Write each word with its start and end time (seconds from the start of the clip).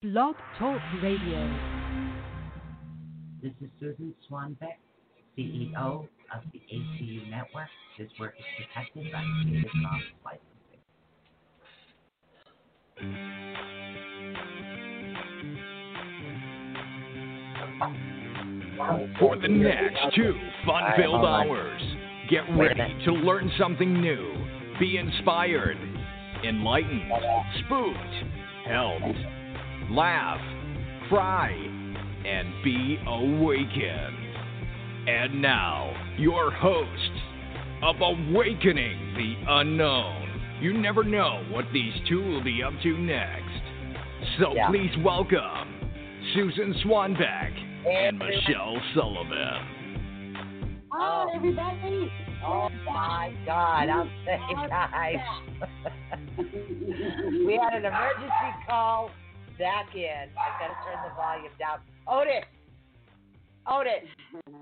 Blog 0.00 0.36
Talk 0.60 0.80
Radio. 1.02 1.58
This 3.42 3.50
is 3.60 3.68
Susan 3.80 4.14
Swanbeck, 4.30 4.78
CEO 5.36 6.06
of 6.32 6.42
the 6.52 6.60
ATU 6.72 7.28
Network. 7.28 7.66
This 7.98 8.08
work 8.20 8.34
is 8.38 8.44
protected 8.56 9.10
by 9.12 9.24
Creative 9.42 9.70
Commons 9.72 10.04
licensing. 10.24 10.78
For 19.18 19.36
the 19.36 19.48
next 19.48 20.14
two 20.14 20.38
fun 20.64 20.92
filled 20.96 21.24
hours, 21.24 21.82
get 22.30 22.44
ready 22.56 23.04
to 23.04 23.12
learn 23.12 23.50
something 23.58 24.00
new, 24.00 24.46
be 24.78 24.98
inspired, 24.98 25.76
enlightened, 26.44 27.10
spooked, 27.64 28.14
helped, 28.64 29.18
laugh, 29.90 30.40
cry, 31.08 31.50
and 32.26 32.52
be 32.62 32.98
awakened. 33.06 34.16
And 35.08 35.40
now, 35.40 35.90
your 36.18 36.50
hosts 36.50 37.20
of 37.82 37.96
Awakening 38.00 39.14
the 39.16 39.34
Unknown. 39.60 40.58
You 40.60 40.74
never 40.76 41.04
know 41.04 41.44
what 41.50 41.64
these 41.72 41.92
two 42.08 42.20
will 42.22 42.42
be 42.42 42.62
up 42.62 42.72
to 42.82 42.98
next. 42.98 43.62
So 44.40 44.52
Yeah. 44.54 44.68
please 44.68 44.90
welcome 45.04 45.80
Susan 46.34 46.74
Swanbeck 46.84 47.52
and 47.88 48.18
Michelle 48.18 48.76
Sullivan. 48.94 50.84
Hi, 50.90 51.24
oh. 51.24 51.32
everybody. 51.34 52.12
Oh 52.44 52.68
my 52.84 53.32
God, 53.46 53.88
I'll 53.88 54.10
say, 54.26 54.38
guys. 54.68 55.16
we 56.36 57.58
had 57.62 57.74
an 57.74 57.84
emergency 57.90 58.50
call 58.68 59.10
back 59.58 59.94
in. 59.94 60.28
I've 60.38 60.58
got 60.60 60.68
to 60.68 60.78
turn 60.86 60.98
the 61.08 61.14
volume 61.14 61.52
down. 61.58 61.78
Otis! 62.06 62.44
Otis! 63.66 64.08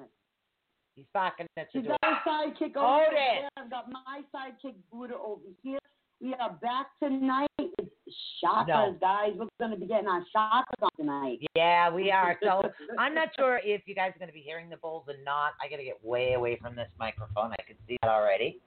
He's 0.96 1.04
barking 1.12 1.46
at 1.58 1.68
the 1.74 1.82
door. 1.82 1.96
got 2.02 2.24
sidekick 2.26 2.74
over 2.76 3.04
there. 3.12 3.48
I've 3.58 3.70
got 3.70 3.90
my 3.92 4.22
sidekick 4.34 4.74
Buddha 4.90 5.14
over 5.14 5.42
here. 5.62 5.78
We 6.22 6.32
are 6.40 6.54
back 6.62 6.86
tonight. 7.02 7.50
It's 7.58 8.16
chakras, 8.42 8.66
No. 8.68 8.96
guys. 8.98 9.32
We're 9.36 9.48
going 9.60 9.72
to 9.72 9.76
be 9.76 9.86
getting 9.86 10.08
our 10.08 10.24
chakras 10.34 10.80
on 10.82 10.88
tonight. 10.96 11.40
Yeah, 11.54 11.90
we 11.90 12.10
are. 12.10 12.38
So 12.42 12.62
I'm 12.98 13.14
not 13.14 13.28
sure 13.36 13.60
if 13.62 13.82
you 13.84 13.94
guys 13.94 14.12
are 14.16 14.18
going 14.18 14.30
to 14.30 14.34
be 14.34 14.40
hearing 14.40 14.70
the 14.70 14.78
bulls 14.78 15.04
or 15.06 15.14
not. 15.22 15.52
I 15.62 15.68
got 15.68 15.76
to 15.76 15.84
get 15.84 16.02
way 16.02 16.32
away 16.32 16.58
from 16.62 16.74
this 16.74 16.88
microphone. 16.98 17.52
I 17.52 17.62
can 17.66 17.76
see 17.86 17.98
that 18.02 18.08
already. 18.10 18.60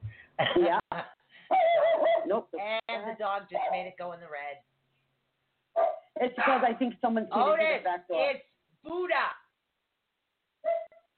Yeah. 0.57 0.79
Nope. 2.27 2.47
and 2.53 3.09
the 3.09 3.15
dog 3.17 3.43
just 3.49 3.63
made 3.71 3.87
it 3.87 3.95
go 3.97 4.11
in 4.11 4.19
the 4.19 4.27
red. 4.27 4.61
It's 6.17 6.35
because 6.35 6.61
I 6.67 6.73
think 6.73 6.95
someone's 7.01 7.29
coming 7.31 7.57
to 7.57 7.77
the 7.79 7.83
back 7.83 8.07
door. 8.07 8.29
it's 8.31 8.43
Buddha. 8.83 9.29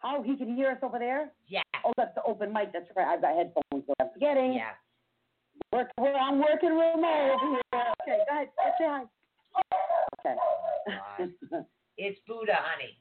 Oh, 0.04 0.24
he 0.24 0.36
can 0.36 0.56
hear 0.56 0.72
us 0.72 0.78
over 0.82 0.98
there? 0.98 1.32
Yeah. 1.48 1.62
Oh, 1.86 1.94
that's 1.96 2.16
the 2.16 2.24
open 2.24 2.52
mic. 2.52 2.74
That's 2.74 2.86
right. 2.96 3.08
I've 3.08 3.22
got 3.22 3.36
headphones, 3.36 3.86
so 3.86 3.94
I'm 4.00 4.10
forgetting. 4.14 4.54
Yeah. 4.54 4.74
Work, 5.72 5.90
we're, 6.00 6.14
I'm 6.14 6.40
working 6.40 6.72
remote 6.72 7.38
over 7.38 7.62
here. 7.72 7.84
Okay, 8.02 8.18
go 8.28 8.36
ahead. 8.36 8.48
Say 8.80 8.86
hi. 8.88 9.04
Okay. 10.26 11.32
It's 11.98 12.20
Buddha, 12.28 12.58
honey. 12.58 12.98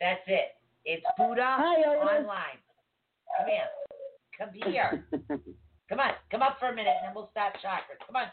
That's 0.00 0.20
it. 0.26 0.56
It's 0.84 1.04
Buddha 1.16 1.44
Hi, 1.44 1.86
online. 1.86 2.58
Come 3.38 3.46
here. 3.46 3.70
Come 4.38 4.72
here. 4.72 5.04
Come 5.88 6.00
on. 6.00 6.12
Come 6.30 6.42
up 6.42 6.56
for 6.58 6.68
a 6.68 6.74
minute 6.74 6.94
and 6.98 7.08
then 7.08 7.14
we'll 7.14 7.30
start 7.30 7.54
chakras. 7.62 8.00
Come 8.06 8.16
on. 8.16 8.26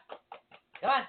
Come 0.81 0.90
on. 0.90 1.03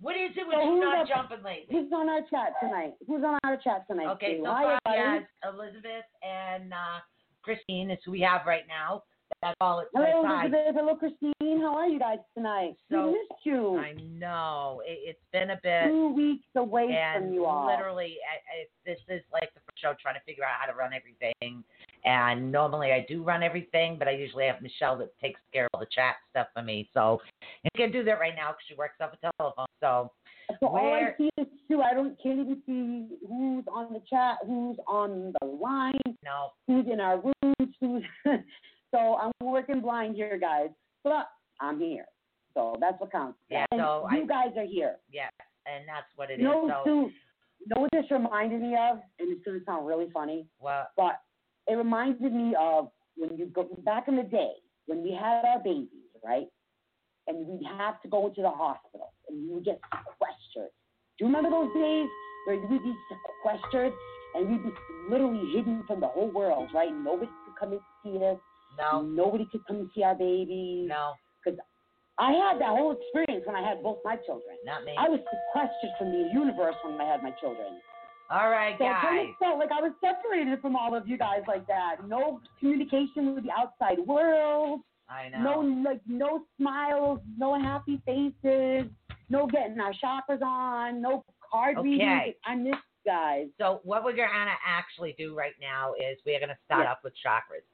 What 0.00 0.16
is 0.16 0.30
it 0.34 0.46
with 0.46 0.56
So 0.56 0.74
you 0.74 0.80
not 0.80 1.02
up- 1.02 1.08
jumping 1.08 1.44
lately? 1.44 1.68
Who's 1.70 1.92
on 1.92 2.08
our 2.08 2.22
chat 2.22 2.54
tonight? 2.60 2.94
Who's 3.06 3.22
on 3.22 3.38
our 3.44 3.56
chat 3.58 3.86
tonight? 3.86 4.08
Okay, 4.16 4.40
so 4.42 4.50
Hi, 4.50 4.78
have 4.86 5.54
Elizabeth 5.54 6.08
and 6.22 6.72
uh, 6.72 7.00
Christine 7.42 7.90
is 7.90 7.98
who 8.04 8.12
we 8.12 8.20
have 8.20 8.42
right 8.46 8.64
now. 8.66 9.02
That's 9.42 9.56
all 9.60 9.80
it 9.80 9.88
says. 9.94 10.04
Hello. 10.06 10.40
Elizabeth. 10.40 10.74
Hello, 10.74 10.94
Christine. 10.96 11.60
How 11.60 11.76
are 11.76 11.88
you 11.88 11.98
guys 11.98 12.18
tonight? 12.34 12.74
So, 12.90 13.06
we 13.06 13.12
missed 13.12 13.40
you. 13.44 13.78
I 13.78 13.92
know. 13.92 14.82
It, 14.84 14.98
it's 15.04 15.24
been 15.32 15.50
a 15.50 15.60
bit. 15.62 15.84
Two 15.84 16.08
weeks 16.08 16.46
away 16.56 16.88
and 16.90 17.26
from 17.26 17.34
you 17.34 17.44
all. 17.46 17.66
literally, 17.66 18.16
I, 18.28 18.36
I, 18.36 18.66
this 18.84 18.98
is 19.08 19.22
like 19.32 19.52
the 19.54 19.60
first 19.60 19.80
show 19.80 19.94
trying 20.00 20.16
to 20.16 20.24
figure 20.26 20.44
out 20.44 20.60
how 20.60 20.70
to 20.70 20.76
run 20.76 20.92
everything. 20.92 21.62
And 22.04 22.50
normally 22.50 22.92
I 22.92 23.04
do 23.08 23.22
run 23.22 23.42
everything, 23.42 23.96
but 23.98 24.08
I 24.08 24.12
usually 24.12 24.46
have 24.46 24.62
Michelle 24.62 24.96
that 24.98 25.10
takes 25.20 25.40
care 25.52 25.64
of 25.66 25.70
all 25.74 25.80
the 25.80 25.86
chat 25.94 26.16
stuff 26.30 26.46
for 26.54 26.62
me. 26.62 26.88
So 26.94 27.20
she 27.62 27.68
can't 27.76 27.92
do 27.92 28.02
that 28.04 28.18
right 28.20 28.34
now 28.34 28.48
because 28.50 28.64
she 28.68 28.74
works 28.74 28.94
off 29.00 29.10
a 29.12 29.32
telephone. 29.38 29.66
So 29.80 30.10
so 30.60 30.66
all 30.66 30.94
I 30.94 31.14
see 31.16 31.30
is 31.38 31.46
Sue. 31.68 31.80
I 31.82 31.94
don't 31.94 32.20
can't 32.22 32.40
even 32.40 32.62
see 32.66 33.16
who's 33.26 33.64
on 33.72 33.92
the 33.92 34.02
chat, 34.08 34.38
who's 34.44 34.76
on 34.88 35.32
the 35.40 35.46
line, 35.46 36.00
no, 36.24 36.50
who's 36.66 36.86
in 36.92 37.00
our 37.00 37.20
rooms, 37.20 37.74
who's. 37.80 38.02
so 38.90 38.98
I'm 39.16 39.30
working 39.40 39.80
blind 39.80 40.16
here, 40.16 40.38
guys. 40.38 40.70
But 41.04 41.28
I'm 41.60 41.78
here. 41.78 42.06
So 42.54 42.76
that's 42.80 43.00
what 43.00 43.12
counts. 43.12 43.38
Yeah, 43.48 43.64
And 43.70 43.80
so 43.80 44.08
you 44.10 44.24
I- 44.24 44.26
guys 44.26 44.56
are 44.56 44.66
here. 44.66 44.96
yeah, 45.12 45.28
and 45.66 45.84
that's 45.86 46.08
what 46.16 46.30
it 46.30 46.34
is. 46.34 46.38
You 46.40 46.44
know, 46.46 46.66
so 46.68 46.80
Sue, 46.84 47.10
you 47.60 47.66
know 47.74 47.82
what 47.82 47.90
this 47.92 48.10
reminded 48.10 48.60
me 48.60 48.74
of? 48.74 48.98
And 49.20 49.30
it's 49.30 49.44
going 49.44 49.58
to 49.60 49.64
sound 49.64 49.86
really 49.86 50.08
funny. 50.12 50.46
well, 50.58 50.88
but 50.96 51.20
it 51.70 51.74
reminded 51.76 52.32
me 52.32 52.54
of 52.58 52.90
when 53.16 53.36
you 53.36 53.46
go 53.46 53.68
back 53.84 54.08
in 54.08 54.16
the 54.16 54.22
day 54.22 54.52
when 54.86 55.02
we 55.02 55.12
had 55.12 55.44
our 55.44 55.60
babies, 55.62 55.88
right? 56.24 56.46
And 57.26 57.46
we'd 57.46 57.66
have 57.78 58.00
to 58.02 58.08
go 58.08 58.28
to 58.34 58.42
the 58.42 58.50
hospital 58.50 59.12
and 59.28 59.46
we 59.48 59.54
would 59.54 59.64
get 59.64 59.80
sequestered. 59.92 60.70
Do 61.18 61.24
you 61.24 61.26
remember 61.26 61.50
those 61.50 61.72
days 61.74 62.08
where 62.46 62.56
we'd 62.58 62.82
be 62.82 62.94
sequestered 63.08 63.92
and 64.34 64.48
we'd 64.50 64.62
be 64.64 64.70
literally 65.10 65.52
hidden 65.54 65.84
from 65.86 66.00
the 66.00 66.08
whole 66.08 66.30
world, 66.30 66.68
right? 66.74 66.90
Nobody 66.92 67.30
could 67.44 67.56
come 67.60 67.72
and 67.72 67.80
see 68.02 68.16
us. 68.24 68.38
no, 68.78 69.02
Nobody 69.02 69.46
could 69.52 69.64
come 69.66 69.76
and 69.76 69.90
see 69.94 70.02
our 70.02 70.14
babies. 70.14 70.88
no, 70.88 71.12
Because 71.44 71.58
I 72.18 72.32
had 72.32 72.60
that 72.60 72.70
whole 72.70 72.96
experience 72.98 73.46
when 73.46 73.54
I 73.56 73.62
had 73.66 73.82
both 73.82 73.98
my 74.04 74.16
children. 74.26 74.56
not 74.64 74.84
me. 74.84 74.94
I 74.98 75.08
was 75.08 75.20
sequestered 75.20 75.92
from 75.98 76.10
the 76.12 76.30
universe 76.32 76.74
when 76.84 77.00
I 77.00 77.04
had 77.10 77.22
my 77.22 77.30
children. 77.40 77.78
All 78.30 78.48
right, 78.48 78.76
So 78.78 78.84
kind 78.84 79.02
guys. 79.02 79.26
of 79.30 79.36
felt 79.40 79.58
like 79.58 79.70
I 79.72 79.82
was 79.82 79.92
separated 80.00 80.60
from 80.60 80.76
all 80.76 80.94
of 80.94 81.08
you 81.08 81.18
guys 81.18 81.40
like 81.48 81.66
that. 81.66 81.96
No 82.06 82.40
communication 82.60 83.34
with 83.34 83.42
the 83.44 83.50
outside 83.50 83.98
world. 84.06 84.80
I 85.08 85.28
know. 85.30 85.62
No 85.62 85.88
like 85.90 86.00
no 86.06 86.42
smiles, 86.56 87.18
no 87.36 87.60
happy 87.60 88.00
faces, 88.06 88.88
no 89.28 89.46
getting 89.48 89.80
our 89.80 89.92
chakras 89.92 90.42
on, 90.42 91.02
no 91.02 91.24
card 91.50 91.78
Okay. 91.78 91.88
reading. 91.88 92.32
I 92.44 92.54
miss 92.54 92.74
you 92.76 93.10
guys. 93.10 93.48
So 93.58 93.80
what 93.82 94.04
we're 94.04 94.14
gonna 94.14 94.54
actually 94.64 95.16
do 95.18 95.34
right 95.36 95.54
now 95.60 95.94
is 95.94 96.16
we're 96.24 96.38
gonna 96.38 96.56
start 96.64 96.84
Yeah. 96.84 96.92
off 96.92 97.02
with 97.02 97.14
chakras, 97.16 97.64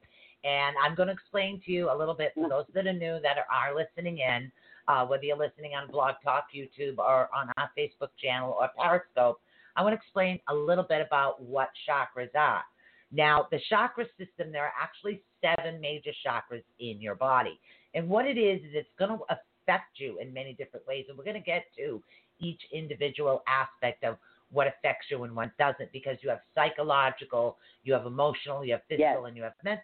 and 0.43 0.75
I'm 0.83 0.95
gonna 0.95 1.11
explain 1.11 1.61
to 1.67 1.71
you 1.71 1.91
a 1.91 1.95
little 1.95 2.15
bit 2.15 2.33
for 2.33 2.49
those 2.49 2.65
that 2.73 2.87
are 2.87 2.93
new 2.93 3.19
that 3.19 3.37
are, 3.37 3.45
are 3.51 3.75
listening 3.75 4.17
in, 4.17 4.51
uh, 4.87 5.05
whether 5.05 5.23
you're 5.25 5.37
listening 5.37 5.75
on 5.75 5.85
Blog 5.91 6.15
Talk, 6.23 6.51
YouTube, 6.51 6.97
or 6.97 7.29
on 7.35 7.51
our 7.57 7.69
Facebook 7.77 8.09
channel 8.17 8.57
or 8.59 8.69
Periscope. 8.69 9.39
I 9.77 9.83
want 9.83 9.93
to 9.93 9.97
explain 9.97 10.39
a 10.49 10.53
little 10.55 10.83
bit 10.83 11.05
about 11.05 11.41
what 11.41 11.69
chakras 11.87 12.35
are. 12.35 12.63
Now, 13.11 13.47
the 13.51 13.59
chakra 13.69 14.05
system, 14.17 14.51
there 14.51 14.65
are 14.65 14.73
actually 14.81 15.21
seven 15.39 15.79
major 15.79 16.11
chakras 16.25 16.63
in 16.79 16.99
your 16.99 17.15
body. 17.15 17.59
And 17.93 18.09
what 18.09 18.25
it 18.25 18.37
is, 18.37 18.59
is 18.61 18.71
it's 18.73 18.89
going 18.99 19.11
to 19.17 19.23
affect 19.29 19.97
you 19.99 20.19
in 20.19 20.33
many 20.33 20.53
different 20.53 20.85
ways. 20.87 21.05
And 21.07 21.17
we're 21.17 21.23
going 21.23 21.35
to 21.35 21.39
get 21.39 21.65
to 21.77 22.01
each 22.39 22.61
individual 22.73 23.43
aspect 23.47 24.03
of 24.03 24.17
what 24.51 24.67
affects 24.67 25.07
you 25.09 25.23
and 25.23 25.35
what 25.35 25.55
doesn't 25.57 25.91
because 25.91 26.17
you 26.21 26.29
have 26.29 26.39
psychological, 26.55 27.57
you 27.83 27.93
have 27.93 28.05
emotional, 28.05 28.65
you 28.65 28.73
have 28.73 28.81
physical, 28.89 29.25
and 29.25 29.37
you 29.37 29.43
have 29.43 29.53
mental. 29.63 29.83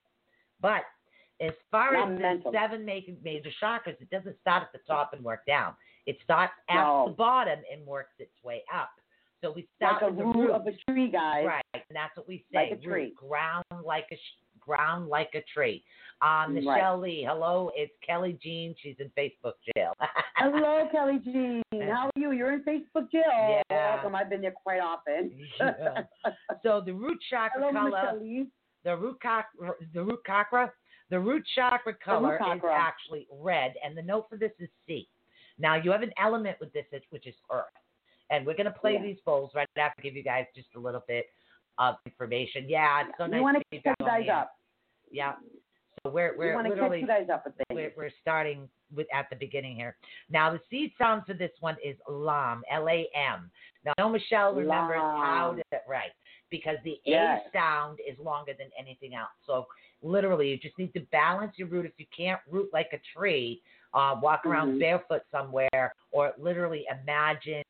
But 0.61 0.83
as 1.41 1.51
far 1.71 1.93
Not 1.93 2.11
as 2.13 2.19
mental. 2.19 2.51
the 2.51 2.57
seven 2.57 2.85
major, 2.85 3.13
major 3.23 3.49
chakras, 3.61 3.99
it 4.01 4.09
doesn't 4.09 4.39
start 4.41 4.63
at 4.63 4.71
the 4.71 4.79
top 4.87 5.13
and 5.13 5.23
work 5.23 5.45
down. 5.45 5.73
It 6.05 6.17
starts 6.23 6.53
at 6.69 6.75
No. 6.75 7.05
the 7.09 7.13
bottom 7.13 7.59
and 7.71 7.85
works 7.85 8.13
its 8.19 8.31
way 8.43 8.63
up. 8.73 8.91
So 9.43 9.51
we 9.51 9.67
start 9.75 10.01
Like 10.01 10.03
a 10.03 10.07
with 10.13 10.17
the 10.19 10.25
root 10.25 10.35
root. 10.47 10.51
of 10.51 10.65
a 10.67 10.71
tree, 10.91 11.09
guys. 11.11 11.45
Right, 11.45 11.63
and 11.73 11.83
that's 11.95 12.15
what 12.15 12.27
we 12.27 12.45
say. 12.51 12.69
Like 12.69 12.79
a 12.79 12.81
tree. 12.81 13.03
root, 13.07 13.15
ground 13.15 13.65
like 13.85 14.05
a 14.11 14.17
ground 14.59 15.09
like 15.09 15.31
a 15.35 15.41
tree. 15.53 15.83
Um, 16.21 16.55
Right. 16.55 16.63
Michelle 16.63 16.99
Lee, 16.99 17.25
hello, 17.27 17.69
it's 17.75 17.91
Kelly 18.07 18.39
Jean. 18.41 18.73
She's 18.81 18.95
in 18.99 19.09
Facebook 19.17 19.53
jail. 19.75 19.91
Hello, 20.37 20.87
Kelly 20.91 21.19
Jean. 21.23 21.61
How 21.73 22.05
are 22.07 22.11
you? 22.15 22.31
You're 22.31 22.53
in 22.53 22.63
Facebook 22.63 23.11
jail. 23.11 23.61
Yeah. 23.69 23.95
Welcome. 23.95 24.15
I've 24.15 24.29
been 24.29 24.41
there 24.41 24.51
quite 24.63 24.79
often. 24.79 25.31
Yeah. 25.59 26.03
so 26.63 26.81
the 26.85 26.93
root 26.93 27.17
chakra 27.29 27.61
Hello, 27.71 27.89
color, 27.91 28.19
the 28.85 28.95
root 28.97 29.17
chakra, 29.21 29.71
the 29.93 30.01
root 30.03 30.19
chakra, 30.25 30.71
the 31.09 31.19
root 31.19 31.43
chakra 31.53 31.93
color 31.95 32.35
is 32.35 32.39
chakra. 32.39 32.73
actually 32.73 33.27
red, 33.31 33.73
and 33.83 33.97
the 33.97 34.01
note 34.01 34.27
for 34.29 34.37
this 34.37 34.51
is 34.59 34.69
C. 34.87 35.09
Now 35.59 35.75
you 35.75 35.91
have 35.91 36.01
an 36.03 36.11
element 36.17 36.57
with 36.61 36.71
this, 36.73 36.85
which 37.09 37.27
is 37.27 37.35
Earth, 37.51 37.65
and 38.29 38.45
we're 38.45 38.55
gonna 38.55 38.71
play 38.71 38.93
Yeah. 38.93 39.01
these 39.03 39.19
bowls 39.25 39.51
right 39.55 39.67
after. 39.77 40.01
Give 40.01 40.15
you 40.15 40.23
guys 40.23 40.45
just 40.55 40.69
a 40.75 40.79
little 40.79 41.03
bit 41.07 41.25
of 41.77 41.95
information. 42.05 42.69
Yeah, 42.69 43.01
it's 43.07 43.17
so 43.17 43.25
we 43.25 43.31
nice 43.31 43.41
want 43.41 43.57
to 43.57 43.77
to 43.77 43.81
catch 43.83 43.95
you 43.99 44.05
guys 44.05 44.29
up. 44.29 44.51
Yeah. 45.11 45.33
we're 46.05 46.31
we 46.37 46.45
we're 46.47 46.55
want 46.55 46.65
to 46.67 46.71
catch 46.71 46.77
literally 46.77 47.01
you 47.01 47.07
guys 47.07 47.27
up 47.31 47.45
with 47.45 47.55
things. 47.55 47.67
we're, 47.71 47.93
we're 47.95 48.11
starting 48.21 48.67
with 48.95 49.07
at 49.13 49.29
the 49.29 49.35
beginning 49.35 49.75
here. 49.75 49.95
Now 50.29 50.51
the 50.51 50.59
seed 50.69 50.91
sound 50.97 51.23
for 51.25 51.33
this 51.33 51.51
one 51.61 51.77
is 51.83 51.95
lam, 52.09 52.61
L 52.69 52.87
A 52.89 53.07
M. 53.15 53.49
Now 53.85 53.93
I 53.97 54.01
know 54.01 54.09
Michelle 54.09 54.53
remembers 54.53 54.97
how 54.99 55.53
Lam. 55.55 55.57
to 55.71 55.79
right 55.87 56.11
because 56.49 56.77
the 56.83 56.99
Yes. 57.05 57.41
A 57.47 57.51
sound 57.57 57.99
is 58.07 58.17
longer 58.19 58.53
than 58.57 58.67
anything 58.77 59.15
else. 59.15 59.31
So 59.47 59.65
literally, 60.03 60.49
you 60.49 60.57
just 60.57 60.77
need 60.77 60.93
to 60.93 60.99
balance 61.11 61.53
your 61.57 61.67
root. 61.69 61.85
If 61.85 61.93
you 61.97 62.05
can't 62.15 62.39
root 62.51 62.69
like 62.73 62.89
a 62.93 62.99
tree, 63.17 63.61
uh, 63.93 64.19
walk 64.21 64.45
around 64.45 64.73
Mhm. 64.75 64.79
barefoot 64.79 65.23
somewhere, 65.31 65.95
or 66.11 66.33
literally 66.37 66.85
imagine 66.91 67.63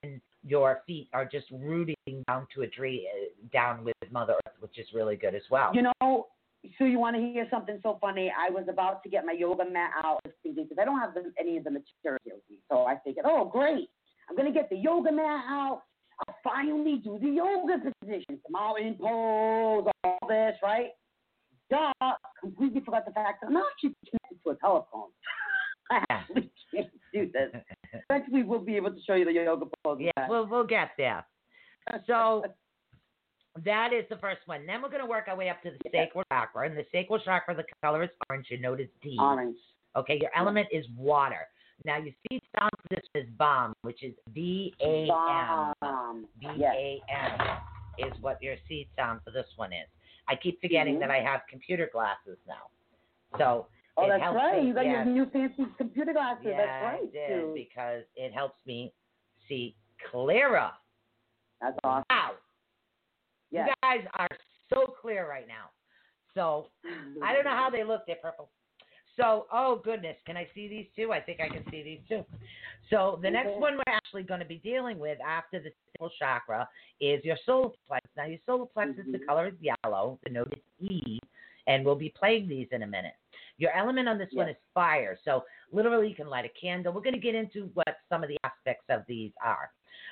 your 0.46 0.82
feet 0.86 1.10
are 1.14 1.26
just 1.26 1.46
rooting 1.52 1.96
down 2.28 2.48
to 2.56 2.64
a 2.64 2.68
tree, 2.68 3.08
uh, 3.14 3.48
down 3.52 3.84
with 3.84 3.96
Mother 4.12 4.34
Earth, 4.46 4.54
which 4.60 4.78
is 4.78 4.88
really 4.94 5.16
good 5.16 5.36
as 5.36 5.44
well. 5.50 5.72
You 5.74 5.84
know, 5.84 6.28
so 6.78 6.86
you 6.86 7.00
want 7.00 7.16
to 7.16 7.22
hear 7.22 7.48
something 7.50 7.80
so 7.84 7.98
funny? 8.00 8.32
I 8.38 8.50
was 8.50 8.66
about 8.70 9.04
to 9.04 9.10
get 9.10 9.26
my 9.26 9.34
yoga 9.34 9.70
mat 9.70 9.92
out 10.04 10.20
because 10.44 10.78
I 10.80 10.86
don't 10.86 11.00
have 11.00 11.14
the, 11.14 11.32
any 11.40 11.58
of 11.58 11.64
the 11.64 11.72
materials. 11.72 12.42
So 12.70 12.86
I 12.86 12.98
figured, 13.04 13.26
oh, 13.28 13.46
great. 13.46 13.90
I'm 14.30 14.36
going 14.36 14.52
to 14.52 14.58
get 14.58 14.70
the 14.70 14.78
yoga 14.78 15.12
mat 15.12 15.44
out. 15.48 15.84
I'll 16.28 16.36
finally 16.44 17.02
do 17.04 17.18
the 17.20 17.28
yoga 17.28 17.80
positions, 18.00 18.40
the 18.46 18.52
mountain 18.52 18.96
pose, 19.00 19.88
all 20.04 20.20
this, 20.30 20.56
right? 20.62 20.90
Duh, 21.70 21.92
completely 22.40 22.82
forgot 22.82 23.06
the 23.06 23.12
fact 23.12 23.42
that 23.42 23.48
I'm 23.48 23.58
actually 23.58 23.96
connected 24.08 24.44
to 24.44 24.52
a 24.52 24.56
telephone. 24.58 25.10
Do 27.14 27.30
this. 27.32 27.52
Eventually, 28.10 28.44
we'll 28.44 28.60
be 28.60 28.76
able 28.76 28.92
to 28.92 29.02
show 29.06 29.14
you 29.14 29.26
the 29.26 29.32
yoga 29.34 29.66
pose. 29.84 30.00
Yeah, 30.02 30.28
we'll 30.28 30.48
we'll 30.48 30.66
get 30.66 30.92
there. 30.98 31.26
So 32.08 32.44
that 33.66 33.94
is 33.94 34.06
the 34.10 34.18
first 34.18 34.42
one. 34.46 34.66
Then 34.66 34.82
we're 34.82 34.90
going 34.90 35.02
to 35.02 35.08
work 35.10 35.26
our 35.28 35.36
way 35.38 35.50
up 35.50 35.62
to 35.64 35.70
the 35.72 35.78
Yeah. 35.94 36.06
sacral 36.06 36.24
chakra. 36.32 36.68
And 36.68 36.78
the 36.78 36.86
sacral 36.92 37.20
chakra, 37.20 37.56
the 37.56 37.64
color 37.84 38.04
is 38.04 38.10
orange. 38.30 38.48
You 38.50 38.60
notice 38.60 38.88
D. 39.02 39.16
orange. 39.20 39.58
Okay, 39.96 40.18
your 40.20 40.32
element 40.36 40.68
is 40.72 40.86
water. 40.98 41.48
Now 41.86 41.98
you 41.98 42.12
see 42.30 42.42
sound 42.58 42.72
for 42.82 42.96
this 42.96 43.04
is 43.24 43.30
bomb, 43.38 43.74
which 43.84 44.04
is 44.04 44.14
B 44.34 44.74
A 44.82 45.08
M. 45.84 46.26
B. 46.40 46.48
A 46.48 47.02
M 47.12 47.58
is 48.00 48.14
what 48.22 48.42
your 48.42 48.56
seed 48.68 48.88
sound 48.96 49.20
for 49.24 49.32
this 49.32 49.46
one 49.56 49.72
is. 49.72 49.88
I 50.28 50.36
keep 50.36 50.60
forgetting 50.62 50.96
Mhm. 50.96 51.00
that 51.02 51.12
I 51.12 51.20
have 51.20 51.42
computer 51.50 51.90
glasses 51.92 52.38
now. 52.48 52.70
So 53.38 53.68
Oh, 53.98 54.06
it 54.06 54.10
that's 54.20 54.34
right. 54.36 54.62
me- 54.62 54.68
You 54.70 54.74
got 54.74 54.86
yes. 54.86 55.06
your 55.06 55.06
new 55.06 55.26
fancy 55.30 55.66
computer 55.78 56.14
glasses. 56.14 56.46
yeah, 56.48 56.58
that's 56.58 56.84
right. 56.84 57.00
I 57.04 57.12
did 57.12 57.54
because 57.54 58.04
it 58.16 58.34
helps 58.34 58.58
me 58.66 58.92
see 59.48 59.76
clearer. 60.12 60.72
That's 61.62 61.78
awesome. 61.84 62.04
Wow. 62.10 62.32
Yes. 63.52 63.70
You 63.70 63.74
guys 63.84 64.08
are 64.18 64.30
so 64.74 64.94
clear 65.00 65.30
right 65.30 65.48
now. 65.48 65.70
So 66.34 66.68
I 67.24 67.34
don't 67.34 67.44
know 67.46 67.52
how 67.52 67.70
they 67.70 67.84
look. 67.84 68.02
They're 68.08 68.16
purple. 68.22 68.50
So, 69.16 69.46
oh 69.54 69.80
goodness, 69.86 70.18
can 70.26 70.36
I 70.38 70.48
see 70.56 70.68
these 70.68 70.88
two? 70.96 71.12
I 71.14 71.22
think 71.22 71.40
I 71.40 71.48
can 71.48 71.64
see 71.70 71.84
these 71.84 72.00
two. 72.10 72.26
So 72.90 73.20
the 73.22 73.30
next 73.30 73.52
one 73.60 73.76
we're 73.76 73.94
actually 73.94 74.24
going 74.24 74.40
to 74.40 74.46
be 74.46 74.58
dealing 74.58 74.98
with 74.98 75.20
after 75.22 75.60
the 75.60 75.70
sacral 75.94 76.10
chakra 76.18 76.68
is 77.00 77.24
your 77.24 77.38
solar 77.46 77.70
plexus. 77.88 78.10
Now 78.18 78.26
your 78.26 78.40
solar 78.48 78.66
plexus, 78.66 79.06
the 79.12 79.20
Mhm. 79.20 79.26
color 79.28 79.48
is 79.50 79.54
yellow. 79.62 80.18
The 80.24 80.32
note 80.32 80.52
is 80.52 80.64
E, 80.90 81.20
and 81.68 81.86
we'll 81.86 81.94
be 81.96 82.10
playing 82.10 82.48
these 82.48 82.68
in 82.72 82.82
a 82.82 82.88
minute. 82.88 83.14
Your 83.58 83.72
element 83.76 84.10
on 84.10 84.18
this 84.18 84.30
one 84.34 84.50
is 84.50 84.56
fire. 84.74 85.18
So 85.24 85.44
literally, 85.72 86.10
you 86.10 86.16
can 86.16 86.28
light 86.28 86.46
a 86.46 86.60
candle. 86.60 86.94
We're 86.94 87.02
going 87.02 87.14
to 87.14 87.20
get 87.20 87.36
into 87.36 87.70
what 87.74 87.98
some 88.10 88.24
of 88.24 88.30
the 88.30 88.38
aspects 88.44 88.86
of 88.90 89.02
these 89.08 89.32
are. 89.44 89.70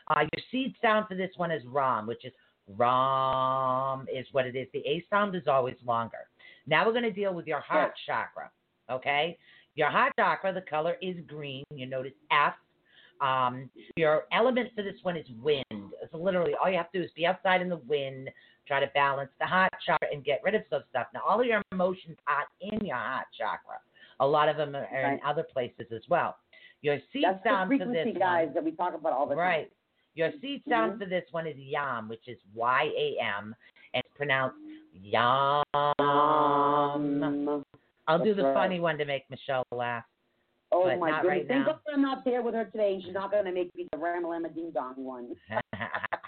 Uh, 0.08 0.22
your 0.22 0.44
seed 0.52 0.76
sound 0.82 1.08
for 1.08 1.16
this 1.16 1.32
one 1.38 1.52
is 1.52 1.64
Ram, 1.66 2.08
which 2.08 2.26
is 2.26 2.34
Ram 2.78 4.06
is 4.14 4.26
what 4.32 4.46
it 4.46 4.56
is. 4.56 4.68
The 4.74 4.80
A 4.80 5.04
sound 5.10 5.36
is 5.36 5.48
always 5.48 5.76
longer. 5.86 6.30
Now 6.68 6.86
we're 6.86 6.94
going 6.94 7.04
to 7.04 7.12
deal 7.12 7.34
with 7.34 7.48
your 7.48 7.60
heart 7.60 7.94
chakra. 8.06 8.52
Okay, 8.90 9.38
your 9.76 9.90
heart 9.90 10.14
chakra, 10.20 10.54
the 10.54 10.62
color 10.62 10.96
is 11.02 11.16
green. 11.28 11.64
You 11.74 11.86
notice 11.86 12.14
F. 12.32 12.54
Um, 13.22 13.70
your 13.96 14.24
element 14.32 14.70
for 14.76 14.84
this 14.84 14.96
one 15.04 15.16
is 15.16 15.26
wind. 15.42 15.64
So 16.12 16.18
literally, 16.18 16.54
all 16.62 16.70
you 16.70 16.78
have 16.78 16.92
to 16.92 17.00
do 17.00 17.06
is 17.06 17.12
be 17.16 17.26
outside 17.26 17.62
in 17.62 17.70
the 17.70 17.78
wind, 17.78 18.30
try 18.72 18.80
to 18.80 18.88
balance 18.94 19.30
the 19.38 19.46
heart 19.46 19.74
chakra, 19.86 20.08
and 20.14 20.24
get 20.24 20.40
rid 20.46 20.56
of 20.56 20.62
some 20.70 20.82
stuff. 20.90 21.08
Now, 21.14 21.20
all 21.28 21.42
of 21.42 21.46
your 21.46 21.62
emotions 21.74 22.18
are 22.28 22.46
in 22.62 22.80
your 22.86 22.96
heart 22.96 23.28
chakra. 23.38 23.80
A 24.22 24.26
lot 24.26 24.48
of 24.48 24.56
them 24.56 24.74
are 24.76 24.86
in 25.14 25.20
other 25.26 25.44
places 25.44 25.88
as 25.94 26.02
well. 26.08 26.38
Your 26.82 26.98
seed 27.12 27.26
That's 27.26 27.44
the 27.44 27.50
sound 27.50 27.68
for 27.68 27.78
frequency 27.78 28.14
this 28.14 28.20
guys 28.20 28.46
one, 28.46 28.54
that 28.54 28.64
we 28.64 28.72
talk 28.72 28.94
about 28.96 29.12
all 29.12 29.26
the 29.28 29.36
right? 29.36 29.64
time. 29.64 29.72
Your 30.16 30.32
seed 30.42 30.64
sound 30.70 30.94
Mhm. 30.94 31.00
for 31.00 31.06
this 31.06 31.26
one 31.32 31.48
is 31.48 31.58
yam, 31.58 32.08
which 32.08 32.28
is 32.30 32.38
Y 32.56 32.84
A 32.96 33.18
M, 33.20 33.54
and 33.94 34.04
it's 34.06 34.14
pronounced 34.16 34.58
yam. 34.94 35.64
Um, 35.74 37.64
I'll 38.08 38.24
do 38.24 38.34
the 38.34 38.44
right. 38.44 38.54
funny 38.54 38.80
one 38.80 38.98
to 38.98 39.06
make 39.06 39.30
Michelle 39.30 39.66
laugh. 39.74 40.06
oh 40.72 40.86
but 40.86 41.00
my 41.00 41.22
goodness. 41.22 41.28
right 41.28 41.48
Thank. 41.50 41.66
God 41.66 41.80
I'm 41.94 42.02
not 42.02 42.24
there 42.24 42.42
with 42.42 42.54
her 42.56 42.64
today. 42.66 43.02
She's 43.04 43.14
not 43.14 43.32
going 43.32 43.44
to 43.44 43.52
make 43.52 43.76
me 43.76 43.88
the 43.92 43.98
Ramalama 43.98 44.54
Ding 44.56 44.72
Dong 44.72 44.96
one. 44.96 45.36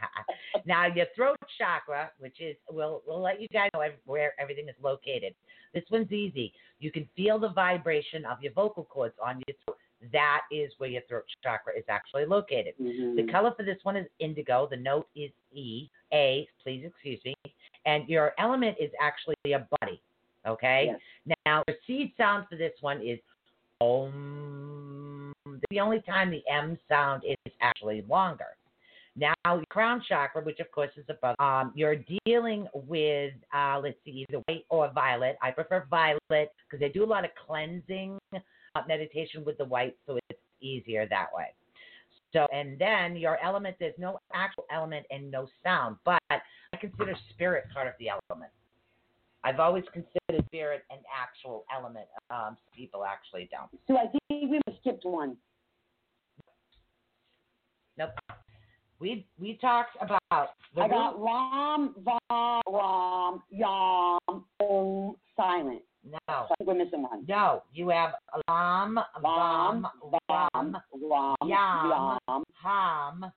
now 0.65 0.86
your 0.86 1.06
throat 1.15 1.38
chakra, 1.57 2.12
which 2.19 2.39
is 2.39 2.56
we'll 2.69 3.01
we'll 3.07 3.21
let 3.21 3.42
you 3.42 3.48
guys 3.50 3.69
know 3.74 3.83
where 4.06 4.33
everything 4.39 4.68
is 4.68 4.75
located. 4.81 5.33
This 5.74 5.83
one's 5.89 6.12
easy. 6.12 6.54
You 6.80 6.92
can 6.92 7.07
feel 7.15 7.39
the 7.39 7.50
vibration 7.50 8.25
of 8.25 8.42
your 8.42 8.54
vocal 8.54 8.83
cords 8.83 9.15
on 9.24 9.42
your 9.48 9.56
throat. 9.65 9.77
That 10.12 10.42
is 10.51 10.71
where 10.77 10.89
your 10.89 11.01
throat 11.07 11.24
chakra 11.42 11.74
is 11.77 11.86
actually 11.88 12.25
located. 12.25 12.75
Mhm. 12.80 13.15
The 13.15 13.31
color 13.31 13.54
for 13.56 13.63
this 13.63 13.83
one 13.83 13.95
is 13.95 14.07
indigo. 14.19 14.68
The 14.68 14.77
note 14.77 15.07
is 15.15 15.31
E. 15.51 15.89
A, 16.13 16.48
please 16.62 16.86
excuse 16.86 17.24
me. 17.24 17.33
And 17.86 18.07
your 18.07 18.33
element 18.38 18.77
is 18.80 18.92
actually 19.00 19.36
a 19.45 19.68
buddy. 19.80 20.01
Okay? 20.45 20.88
Yes. 21.25 21.36
Now, 21.45 21.63
the 21.68 21.77
seed 21.88 22.13
sound 22.18 22.48
for 22.50 22.56
this 22.56 22.74
one 22.81 23.01
is 23.01 23.19
Om. 23.80 25.33
The 25.69 25.80
only 25.80 26.01
time 26.01 26.30
the 26.30 26.44
M 26.50 26.77
sound 26.88 27.24
is 27.25 27.54
actually 27.62 28.04
longer. 28.04 28.52
Now, 29.15 29.33
your 29.45 29.63
crown 29.69 30.01
chakra, 30.07 30.42
which 30.44 30.60
of 30.60 30.71
course 30.71 30.89
is 30.98 31.06
above, 31.07 31.36
um, 31.39 31.71
you're 31.75 31.98
dealing 32.25 32.68
with, 32.74 33.33
uh, 33.54 33.80
let's 33.81 33.98
see, 34.04 34.25
either 34.27 34.42
white 34.48 34.65
or 34.69 34.92
violet. 34.92 35.38
I 35.42 35.51
prefer 35.51 35.86
violet 35.89 36.19
because 36.30 36.80
they 36.80 36.89
do 36.89 37.04
a 37.04 37.06
lot 37.06 37.24
of 37.24 37.30
cleansing 37.45 38.18
uh, 38.33 38.39
meditation 38.88 39.45
with 39.45 39.57
the 39.60 39.65
white, 39.65 39.95
so 40.07 40.18
it's 40.30 40.39
easier 40.62 41.07
that 41.10 41.27
way. 41.36 41.45
So, 42.33 42.48
and 42.51 42.80
then 42.80 43.15
your 43.15 43.38
element, 43.44 43.75
there's 43.80 43.94
no 44.00 44.19
actual 44.33 44.65
element 44.71 45.06
and 45.12 45.30
no 45.30 45.48
sound, 45.63 45.98
but 46.04 46.19
I 46.31 46.77
consider 46.81 47.15
spirit 47.30 47.65
part 47.71 47.88
of 47.88 47.94
the 48.00 48.10
element. 48.10 48.51
I've 49.44 49.60
always 49.60 49.83
considered 49.94 50.44
spirit 50.48 50.83
an 50.89 51.00
actual 51.13 51.65
element. 51.75 52.07
Um, 52.31 52.57
people 52.75 53.04
actually 53.06 53.50
don't. 53.51 53.69
So 53.88 53.98
I 53.98 54.07
think 54.07 54.50
we 54.50 54.60
skipped 54.80 55.06
one. 55.06 55.38
Nope. 57.98 58.12
We 59.03 59.25
we 59.38 59.57
talked 59.59 59.97
about 60.00 60.51
the 60.75 60.81
I 60.81 60.88
got 60.88 61.21
Ram, 61.21 61.93
Vam, 62.05 62.62
Ram, 62.72 63.43
Yam, 63.51 64.45
Om, 64.62 65.15
silent. 65.36 65.81
no, 66.10 66.17
So 66.27 66.33
I 66.33 66.55
think 66.57 66.67
we're 66.69 66.74
missing 66.86 67.01
one. 67.01 67.25
no. 67.27 67.63
You 67.74 67.89
have 67.89 68.12
lam, 68.48 68.98
Vam, 69.22 69.83
ram, 70.29 70.77
Ram, 70.93 71.36
Yam. 71.45 72.17
Yam. 72.29 72.43
ham, 72.63 73.31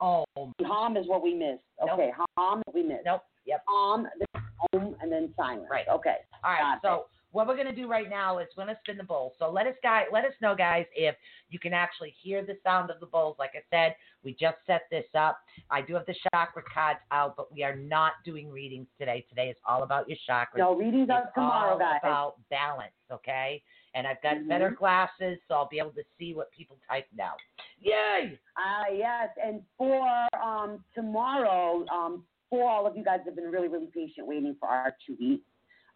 om. 0.00 0.52
Ham 0.64 0.96
is 0.96 1.08
what 1.08 1.24
we 1.24 1.34
missed. 1.34 1.64
Nope. 1.80 1.90
Okay, 1.94 2.12
Ham 2.38 2.62
we 2.72 2.84
missed. 2.84 3.02
Nope. 3.04 3.22
Yep. 3.46 3.64
Ham, 3.68 4.06
then 4.16 4.42
Om, 4.74 4.94
and 5.02 5.10
then 5.10 5.34
silent. 5.36 5.66
Right. 5.68 5.88
Okay. 5.92 6.18
All 6.44 6.52
right. 6.52 6.78
Got 6.80 6.82
So 6.88 7.06
what 7.32 7.46
we're 7.46 7.56
gonna 7.56 7.74
do 7.74 7.88
right 7.88 8.10
now 8.10 8.38
is 8.38 8.48
we're 8.56 8.64
gonna 8.64 8.78
spin 8.82 8.96
the 8.96 9.04
bowl. 9.04 9.34
So 9.38 9.50
let 9.50 9.66
us 9.66 9.74
guys 9.82 10.06
let 10.12 10.24
us 10.24 10.32
know 10.42 10.54
guys 10.54 10.86
if 10.94 11.14
you 11.48 11.58
can 11.58 11.72
actually 11.72 12.14
hear 12.20 12.44
the 12.44 12.56
sound 12.64 12.90
of 12.90 13.00
the 13.00 13.06
bowls. 13.06 13.36
Like 13.38 13.52
I 13.54 13.62
said, 13.70 13.94
we 14.24 14.32
just 14.32 14.56
set 14.66 14.82
this 14.90 15.04
up. 15.16 15.38
I 15.70 15.80
do 15.80 15.94
have 15.94 16.06
the 16.06 16.14
chakra 16.32 16.62
cards 16.72 17.00
out, 17.10 17.36
but 17.36 17.52
we 17.52 17.62
are 17.62 17.76
not 17.76 18.12
doing 18.24 18.50
readings 18.50 18.88
today. 18.98 19.24
Today 19.28 19.48
is 19.48 19.56
all 19.66 19.82
about 19.82 20.08
your 20.08 20.18
chakras. 20.28 20.58
No, 20.58 20.74
readings 20.74 21.08
are 21.10 21.30
tomorrow, 21.34 21.72
all 21.72 21.78
guys. 21.78 22.00
about 22.02 22.34
balance, 22.50 22.92
okay? 23.10 23.62
And 23.94 24.06
I've 24.06 24.20
got 24.22 24.36
Mhm. 24.36 24.48
better 24.48 24.70
glasses, 24.70 25.40
so 25.48 25.54
I'll 25.54 25.66
be 25.68 25.78
able 25.78 25.92
to 25.92 26.04
see 26.18 26.34
what 26.34 26.50
people 26.52 26.78
type 26.88 27.06
now. 27.12 27.34
Yay! 27.80 28.38
Uh, 28.56 28.84
yes, 28.92 29.30
and 29.42 29.64
for 29.76 30.28
um, 30.40 30.84
tomorrow, 30.94 31.84
um, 31.88 32.26
for 32.50 32.68
all 32.68 32.86
of 32.86 32.96
you 32.96 33.02
guys 33.04 33.20
have 33.24 33.34
been 33.34 33.50
really, 33.50 33.68
really 33.68 33.86
patient 33.86 34.26
waiting 34.26 34.54
for 34.60 34.68
our 34.68 34.96
two 35.06 35.16
weeks. 35.18 35.49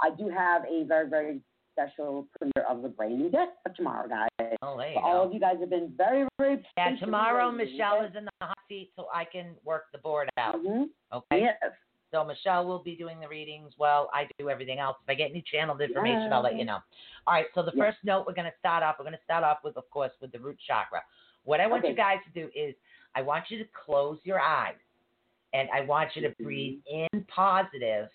I 0.05 0.11
do 0.11 0.29
have 0.29 0.63
a 0.67 0.85
very, 0.85 1.09
very 1.09 1.41
special 1.73 2.29
premiere 2.39 2.69
of 2.69 2.83
the 2.83 2.89
Brain 2.89 3.31
Deck 3.31 3.49
for 3.63 3.71
tomorrow, 3.75 4.07
guys. 4.07 4.29
Oh, 4.63 4.79
So 4.79 5.01
all 5.01 5.25
of 5.27 5.33
you 5.33 5.41
guys 5.41 5.57
have 5.61 5.71
been 5.71 5.95
very, 5.97 6.29
very. 6.39 6.63
Yeah, 6.77 6.95
tomorrow 7.01 7.51
Michelle 7.51 8.03
is 8.05 8.15
in 8.17 8.27
the 8.27 8.31
hot 8.43 8.59
seat, 8.69 8.93
so 8.97 9.07
I 9.13 9.25
can 9.25 9.57
work 9.65 9.85
the 9.93 9.99
board 9.99 10.29
out. 10.37 10.57
Mhm. 10.57 10.91
Okay. 11.13 11.41
Yes. 11.41 11.57
So 12.11 12.23
Michelle 12.23 12.67
will 12.67 12.79
be 12.81 12.95
doing 12.95 13.19
the 13.19 13.27
readings 13.27 13.73
while 13.79 14.09
I 14.13 14.29
do 14.39 14.51
everything 14.51 14.79
else. 14.79 14.97
If 15.03 15.09
I 15.09 15.15
get 15.15 15.31
any 15.31 15.43
channeled 15.43 15.81
information, 15.81 16.33
I'll 16.33 16.43
let 16.43 16.57
you 16.57 16.65
know. 16.65 16.79
All 17.27 17.35
right. 17.35 17.47
So 17.55 17.63
the 17.63 17.73
Yeah. 17.75 17.85
first 17.85 18.05
note 18.05 18.27
we're 18.27 18.35
going 18.35 18.51
to 18.51 18.57
start 18.59 18.83
off. 18.85 18.99
We're 18.99 19.07
going 19.07 19.17
to 19.17 19.25
start 19.25 19.43
off 19.43 19.65
with, 19.65 19.77
of 19.77 19.89
course, 19.91 20.13
with 20.21 20.31
the 20.33 20.39
root 20.39 20.59
chakra. 20.61 21.03
What 21.45 21.61
I 21.61 21.67
want 21.67 21.83
Okay. 21.83 21.91
you 21.91 21.97
guys 21.97 22.23
to 22.25 22.31
do 22.31 22.51
is 22.55 22.77
I 23.17 23.23
want 23.23 23.51
you 23.51 23.59
to 23.59 23.69
close 23.73 24.21
your 24.25 24.39
eyes, 24.41 24.79
and 25.55 25.69
I 25.71 25.81
want 25.81 26.15
you 26.15 26.23
to 26.23 26.31
breathe 26.43 26.81
in 26.87 27.25
positive, 27.25 28.11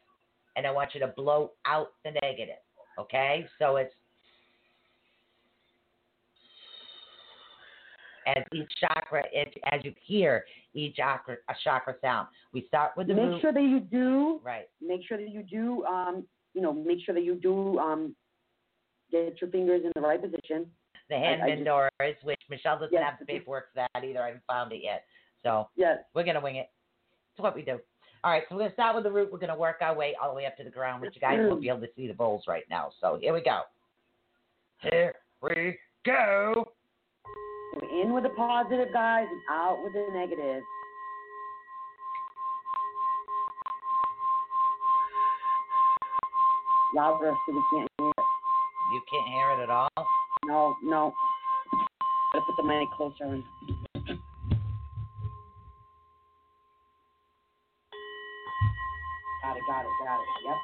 and 0.60 0.68
I 0.68 0.72
want 0.72 0.94
you 0.94 1.00
to 1.00 1.08
blow 1.08 1.52
out 1.66 1.94
the 2.04 2.12
negative. 2.22 2.58
Okay, 3.00 3.48
so 3.58 3.78
it's 3.78 3.94
as 8.28 8.44
each 8.54 8.68
chakra, 8.82 9.24
it, 9.32 9.56
as 9.72 9.80
you 9.86 9.94
hear 10.06 10.44
each 10.74 10.98
chakra, 10.98 11.38
a 11.48 11.54
chakra 11.64 11.96
sound. 12.02 12.28
We 12.54 12.66
start 12.68 12.92
with 12.98 13.08
the 13.08 13.14
Make 13.14 13.26
root. 13.26 13.42
sure 13.42 13.54
that 13.54 13.62
you 13.64 13.80
do. 13.80 14.42
Right. 14.44 14.68
Make 14.86 15.08
sure 15.08 15.18
that 15.18 15.30
you 15.30 15.44
do. 15.44 15.86
Um, 15.86 16.26
you 16.54 16.62
know, 16.62 16.74
make 16.74 17.00
sure 17.06 17.16
that 17.16 17.24
you 17.24 17.36
do. 17.36 17.80
Um, 17.80 18.14
get 19.10 19.40
your 19.40 19.50
fingers 19.50 19.82
in 19.86 19.92
the 19.96 20.02
right 20.02 20.22
position. 20.22 20.70
The 21.10 21.16
hand 21.16 21.64
doors, 21.66 21.90
which 22.24 22.42
Michelle 22.50 22.76
doesn't 22.78 22.92
Yes. 22.92 23.04
have 23.12 23.20
the 23.20 23.26
paperwork 23.26 23.72
for 23.74 23.88
that 23.94 24.04
either. 24.04 24.22
I 24.22 24.28
haven't 24.28 24.44
found 24.46 24.74
it 24.74 24.84
yet. 24.84 25.06
So 25.42 25.70
Yes. 25.76 26.00
we're 26.14 26.24
gonna 26.26 26.42
wing 26.42 26.58
it. 26.58 26.70
It's 27.32 27.40
what 27.42 27.56
we 27.56 27.62
do. 27.64 27.80
All 28.22 28.32
right, 28.32 28.44
so 28.50 28.56
we're 28.56 28.64
gonna 28.64 28.74
start 28.74 28.96
with 28.96 29.06
the 29.06 29.12
root. 29.12 29.32
We're 29.32 29.40
gonna 29.40 29.58
work 29.58 29.78
our 29.82 29.96
way 29.96 30.14
all 30.22 30.30
the 30.30 30.36
way 30.36 30.46
up 30.46 30.58
to 30.58 30.64
the 30.64 30.70
ground, 30.70 31.02
which 31.02 31.16
you 31.16 31.22
guys 31.22 31.38
won't 31.40 31.62
be 31.62 31.70
able 31.70 31.80
to 31.82 31.88
see 31.96 32.06
the 32.08 32.14
bowls 32.14 32.44
right 32.48 32.66
now. 32.70 32.90
So 33.00 33.18
here 33.22 33.34
we 33.34 33.42
go. 33.42 33.62
Here 34.82 35.14
we 35.42 35.78
go. 36.06 36.66
We're 37.76 38.02
in 38.02 38.14
with 38.14 38.24
the 38.24 38.30
positive, 38.30 38.88
guys, 38.92 39.26
and 39.30 39.42
out 39.50 39.78
with 39.84 39.94
the 39.94 40.06
negative. 40.14 40.64
Louder 46.94 47.34
so 47.48 47.54
we 47.54 47.64
can't 47.72 47.90
hear 48.00 48.10
it. 48.10 48.24
You 48.92 49.02
can't 49.10 49.28
hear 49.30 49.52
it 49.52 49.64
at 49.64 49.70
all. 49.70 49.90
No, 50.46 50.76
no. 50.84 51.14
Gotta 52.34 52.46
put 52.46 52.58
the 52.58 52.64
mic 52.64 52.90
closer 52.98 53.34
in. 53.34 53.44
Got 59.70 59.86
it, 59.86 59.92
got 60.04 60.20
it. 60.20 60.26
Yep. 60.46 60.58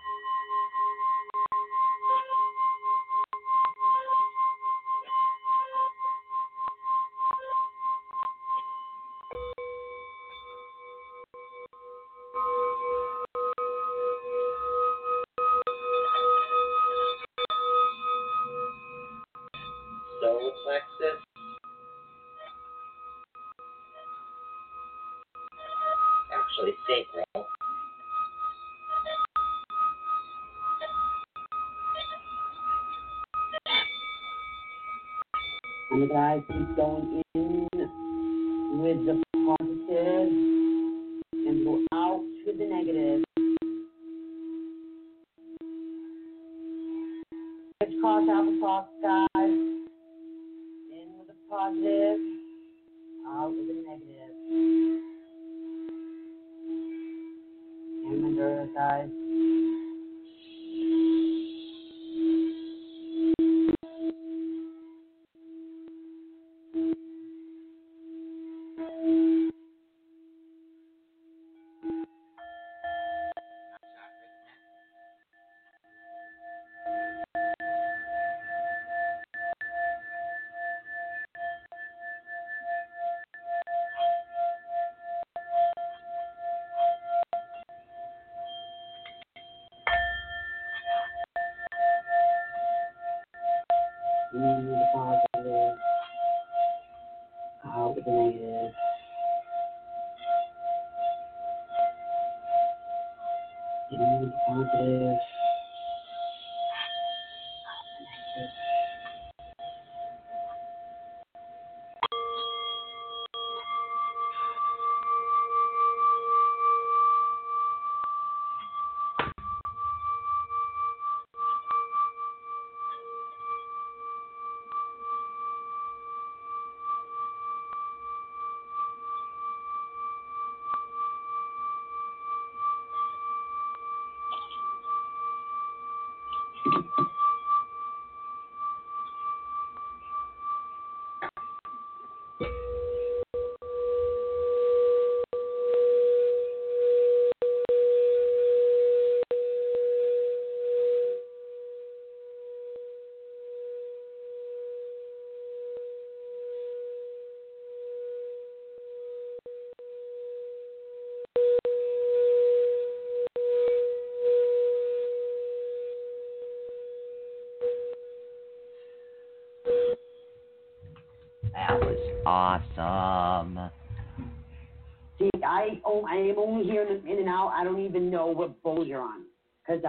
Actually, 26.33 26.73
sacral. 26.87 27.54
The 35.95 36.07
guys 36.07 36.41
keep 36.49 36.75
going 36.75 37.23
in 37.35 37.69
with 37.71 39.05
the 39.05 39.23
positive 39.33 40.29
and 41.31 41.65
go 41.65 41.85
out 41.93 42.21
with 42.45 42.57
the 42.57 42.65
negative. 42.65 43.24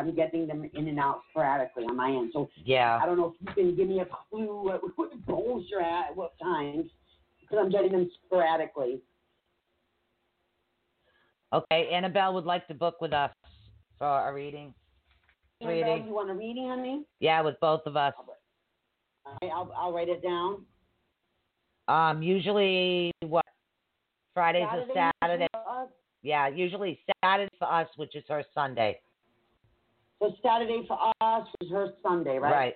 I'm 0.07 0.15
getting 0.15 0.47
them 0.47 0.69
in 0.75 0.89
and 0.89 0.99
out 0.99 1.23
sporadically 1.31 1.85
on 1.85 1.97
my 1.97 2.11
end. 2.11 2.31
So 2.33 2.49
Yeah. 2.65 3.01
I 3.03 3.07
don't 3.07 3.17
know 3.17 3.35
if 3.35 3.35
you 3.41 3.55
can 3.55 3.77
give 3.77 3.89
me 3.89 4.01
a 4.01 4.07
clue 4.07 4.63
what, 4.65 4.81
what 4.97 5.27
bowls 5.27 5.67
you're 5.69 5.83
at, 5.83 6.11
at 6.11 6.17
what 6.17 6.33
times, 6.41 6.91
because 7.41 7.59
I'm 7.61 7.71
getting 7.71 7.93
them 7.93 8.11
sporadically. 8.25 9.01
Okay, 11.53 11.89
Annabelle 11.93 12.35
would 12.35 12.45
like 12.45 12.67
to 12.69 12.75
book 12.75 13.01
with 13.01 13.13
us 13.13 13.31
for 13.99 14.29
a 14.29 14.33
reading. 14.33 14.75
Annabelle, 15.61 15.95
Sweetie. 15.95 16.09
you 16.09 16.15
want 16.15 16.31
a 16.31 16.35
reading 16.35 16.65
on 16.65 16.83
me? 16.83 17.05
Yeah, 17.21 17.41
with 17.41 17.59
both 17.61 17.83
of 17.87 17.97
us. 17.97 18.13
All 18.19 19.39
right, 19.43 19.51
I'll, 19.53 19.73
I'll 19.77 19.93
write 19.93 20.09
it 20.09 20.23
down. 20.23 20.65
Um, 21.89 22.23
usually 22.23 23.13
what 23.21 23.45
Fridays 24.35 24.67
or 24.73 24.85
Saturday. 25.23 25.47
for 25.53 25.83
us. 25.83 25.89
Yeah, 26.23 26.49
usually 26.49 26.99
Saturday 27.25 27.51
for 27.59 27.73
us, 27.73 27.89
which 27.97 28.17
is 28.17 28.25
her 28.29 28.43
Sunday. 28.55 28.99
So 30.19 30.35
Saturday 30.43 30.85
for 30.89 30.99
us 31.21 31.47
was 31.61 31.71
her 31.71 31.89
Sunday, 32.03 32.39
right? 32.39 32.53
Right. 32.53 32.75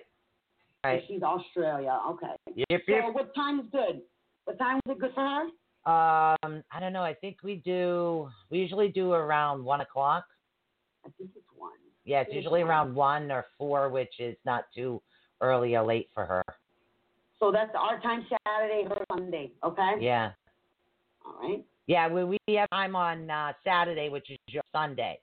So 0.83 0.89
Right. 0.89 1.03
She's 1.07 1.21
Australia. 1.21 1.99
Okay. 2.09 2.35
Yep, 2.69 2.81
So 2.87 3.11
what 3.11 3.35
time 3.35 3.59
is 3.59 3.65
good? 3.71 4.01
What 4.45 4.57
time 4.57 4.77
is 4.77 4.91
it 4.91 4.99
good 4.99 5.11
for 5.13 5.21
her? 5.21 5.41
Um, 5.85 6.63
I 6.71 6.79
don't 6.79 6.93
know. 6.93 7.03
I 7.03 7.13
think 7.13 7.37
we 7.43 7.55
do. 7.57 8.29
We 8.49 8.59
usually 8.59 8.89
do 8.89 9.13
around 9.13 9.63
one 9.63 9.81
o'clock. 9.81 10.25
I 11.05 11.09
think 11.17 11.31
it's 11.35 11.45
one. 11.55 11.71
Yeah, 12.05 12.21
it's 12.21 12.29
It's 12.29 12.35
usually 12.35 12.61
around 12.61 12.95
one 12.95 13.31
or 13.31 13.45
four, 13.57 13.89
which 13.89 14.19
is 14.19 14.35
not 14.45 14.65
too 14.75 15.01
early 15.41 15.75
or 15.75 15.83
late 15.85 16.09
for 16.13 16.25
her. 16.25 16.43
So 17.39 17.51
that's 17.51 17.71
our 17.75 17.99
time 18.01 18.25
Saturday, 18.45 18.87
her 18.87 19.03
Sunday. 19.11 19.51
Okay. 19.63 19.93
Yeah. 19.99 20.31
All 21.25 21.47
right. 21.47 21.63
Yeah, 21.87 22.07
we 22.07 22.23
we 22.23 22.39
have 22.55 22.69
time 22.69 22.95
on 22.95 23.29
uh, 23.29 23.53
Saturday, 23.63 24.09
which 24.09 24.29
is 24.29 24.37
your 24.47 24.63
Sunday. 24.73 25.19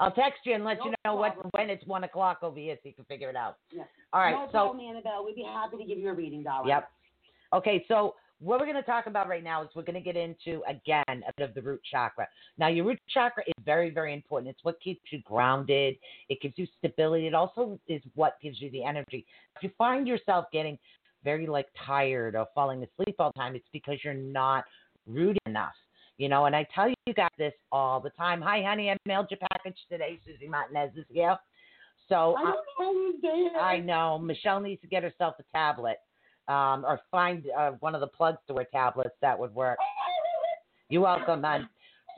I'll 0.00 0.10
text 0.10 0.40
you 0.44 0.54
and 0.54 0.64
let 0.64 0.78
No 0.78 0.86
you 0.86 0.94
know 1.04 1.14
what 1.14 1.36
when 1.54 1.68
it's 1.68 1.86
one 1.86 2.04
o'clock 2.04 2.38
over 2.42 2.58
here, 2.58 2.76
so 2.82 2.88
you 2.88 2.94
can 2.94 3.04
figure 3.04 3.28
it 3.28 3.36
out. 3.36 3.58
Yeah. 3.70 3.84
All 4.12 4.20
right. 4.20 4.32
no 4.32 4.46
so 4.46 4.52
problem, 4.52 4.80
Annabelle. 4.80 5.24
We'd 5.24 5.36
be 5.36 5.44
happy 5.44 5.76
to 5.76 5.84
give 5.84 5.98
you 5.98 6.08
a 6.08 6.14
reading, 6.14 6.42
darling. 6.42 6.70
Yep. 6.70 6.90
Okay, 7.52 7.84
so 7.86 8.14
what 8.40 8.58
we're 8.58 8.66
going 8.66 8.76
to 8.76 8.82
talk 8.82 9.06
about 9.06 9.28
right 9.28 9.44
now 9.44 9.62
is 9.62 9.68
we're 9.74 9.82
going 9.82 9.94
to 9.94 10.00
get 10.00 10.16
into 10.16 10.62
again 10.66 11.04
a 11.08 11.32
bit 11.36 11.48
of 11.48 11.54
the 11.54 11.60
root 11.60 11.80
chakra. 11.90 12.26
Now, 12.56 12.68
your 12.68 12.86
root 12.86 12.98
chakra 13.12 13.42
is 13.46 13.52
very, 13.64 13.90
very 13.90 14.14
important. 14.14 14.50
It's 14.50 14.64
what 14.64 14.80
keeps 14.80 15.02
you 15.10 15.20
grounded. 15.24 15.96
It 16.30 16.40
gives 16.40 16.54
you 16.56 16.66
stability. 16.78 17.26
It 17.26 17.34
also 17.34 17.78
is 17.86 18.00
what 18.14 18.36
gives 18.42 18.60
you 18.60 18.70
the 18.70 18.82
energy. 18.82 19.26
If 19.56 19.62
you 19.62 19.70
find 19.76 20.08
yourself 20.08 20.46
getting 20.52 20.78
very 21.22 21.46
like 21.46 21.66
tired 21.86 22.34
or 22.34 22.46
falling 22.54 22.82
asleep 22.82 23.16
all 23.18 23.32
the 23.34 23.38
time, 23.38 23.54
it's 23.54 23.68
because 23.72 23.98
you're 24.02 24.14
not 24.14 24.64
rooted 25.06 25.38
enough. 25.44 25.74
You 26.20 26.28
know, 26.28 26.44
and 26.44 26.54
I 26.54 26.66
tell 26.74 26.86
you 26.86 27.14
guys 27.14 27.30
this 27.38 27.54
all 27.72 27.98
the 27.98 28.10
time. 28.10 28.42
Hi, 28.42 28.62
honey, 28.62 28.90
I 28.90 28.96
mailed 29.06 29.28
your 29.30 29.38
package 29.54 29.78
today. 29.90 30.20
Susie 30.22 30.48
Martinez 30.48 30.90
is 30.94 31.06
here. 31.08 31.34
So 32.10 32.34
I 32.36 32.52
don't 32.78 33.22
know. 33.22 33.58
I 33.58 33.78
know 33.78 34.18
Michelle 34.18 34.60
needs 34.60 34.82
to 34.82 34.86
get 34.86 35.02
herself 35.02 35.36
a 35.38 35.44
tablet, 35.56 35.96
um, 36.46 36.84
or 36.84 37.00
find 37.10 37.46
uh, 37.58 37.70
one 37.80 37.94
of 37.94 38.02
the 38.02 38.06
plug 38.06 38.36
store 38.44 38.66
tablets 38.70 39.14
that 39.22 39.38
would 39.38 39.54
work. 39.54 39.78
You're 40.90 41.00
welcome, 41.00 41.42
hon. 41.42 41.66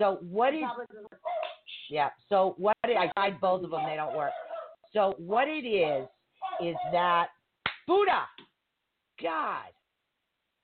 So 0.00 0.18
what 0.28 0.52
is? 0.52 0.64
Yeah. 1.88 2.08
So 2.28 2.56
what 2.58 2.76
it, 2.82 2.96
I 2.96 3.08
tried 3.16 3.40
both 3.40 3.62
of 3.62 3.70
them; 3.70 3.82
they 3.88 3.94
don't 3.94 4.16
work. 4.16 4.32
So 4.92 5.14
what 5.16 5.46
it 5.46 5.64
is 5.64 6.08
is 6.60 6.74
that 6.90 7.28
Buddha. 7.86 8.22
God. 9.22 9.70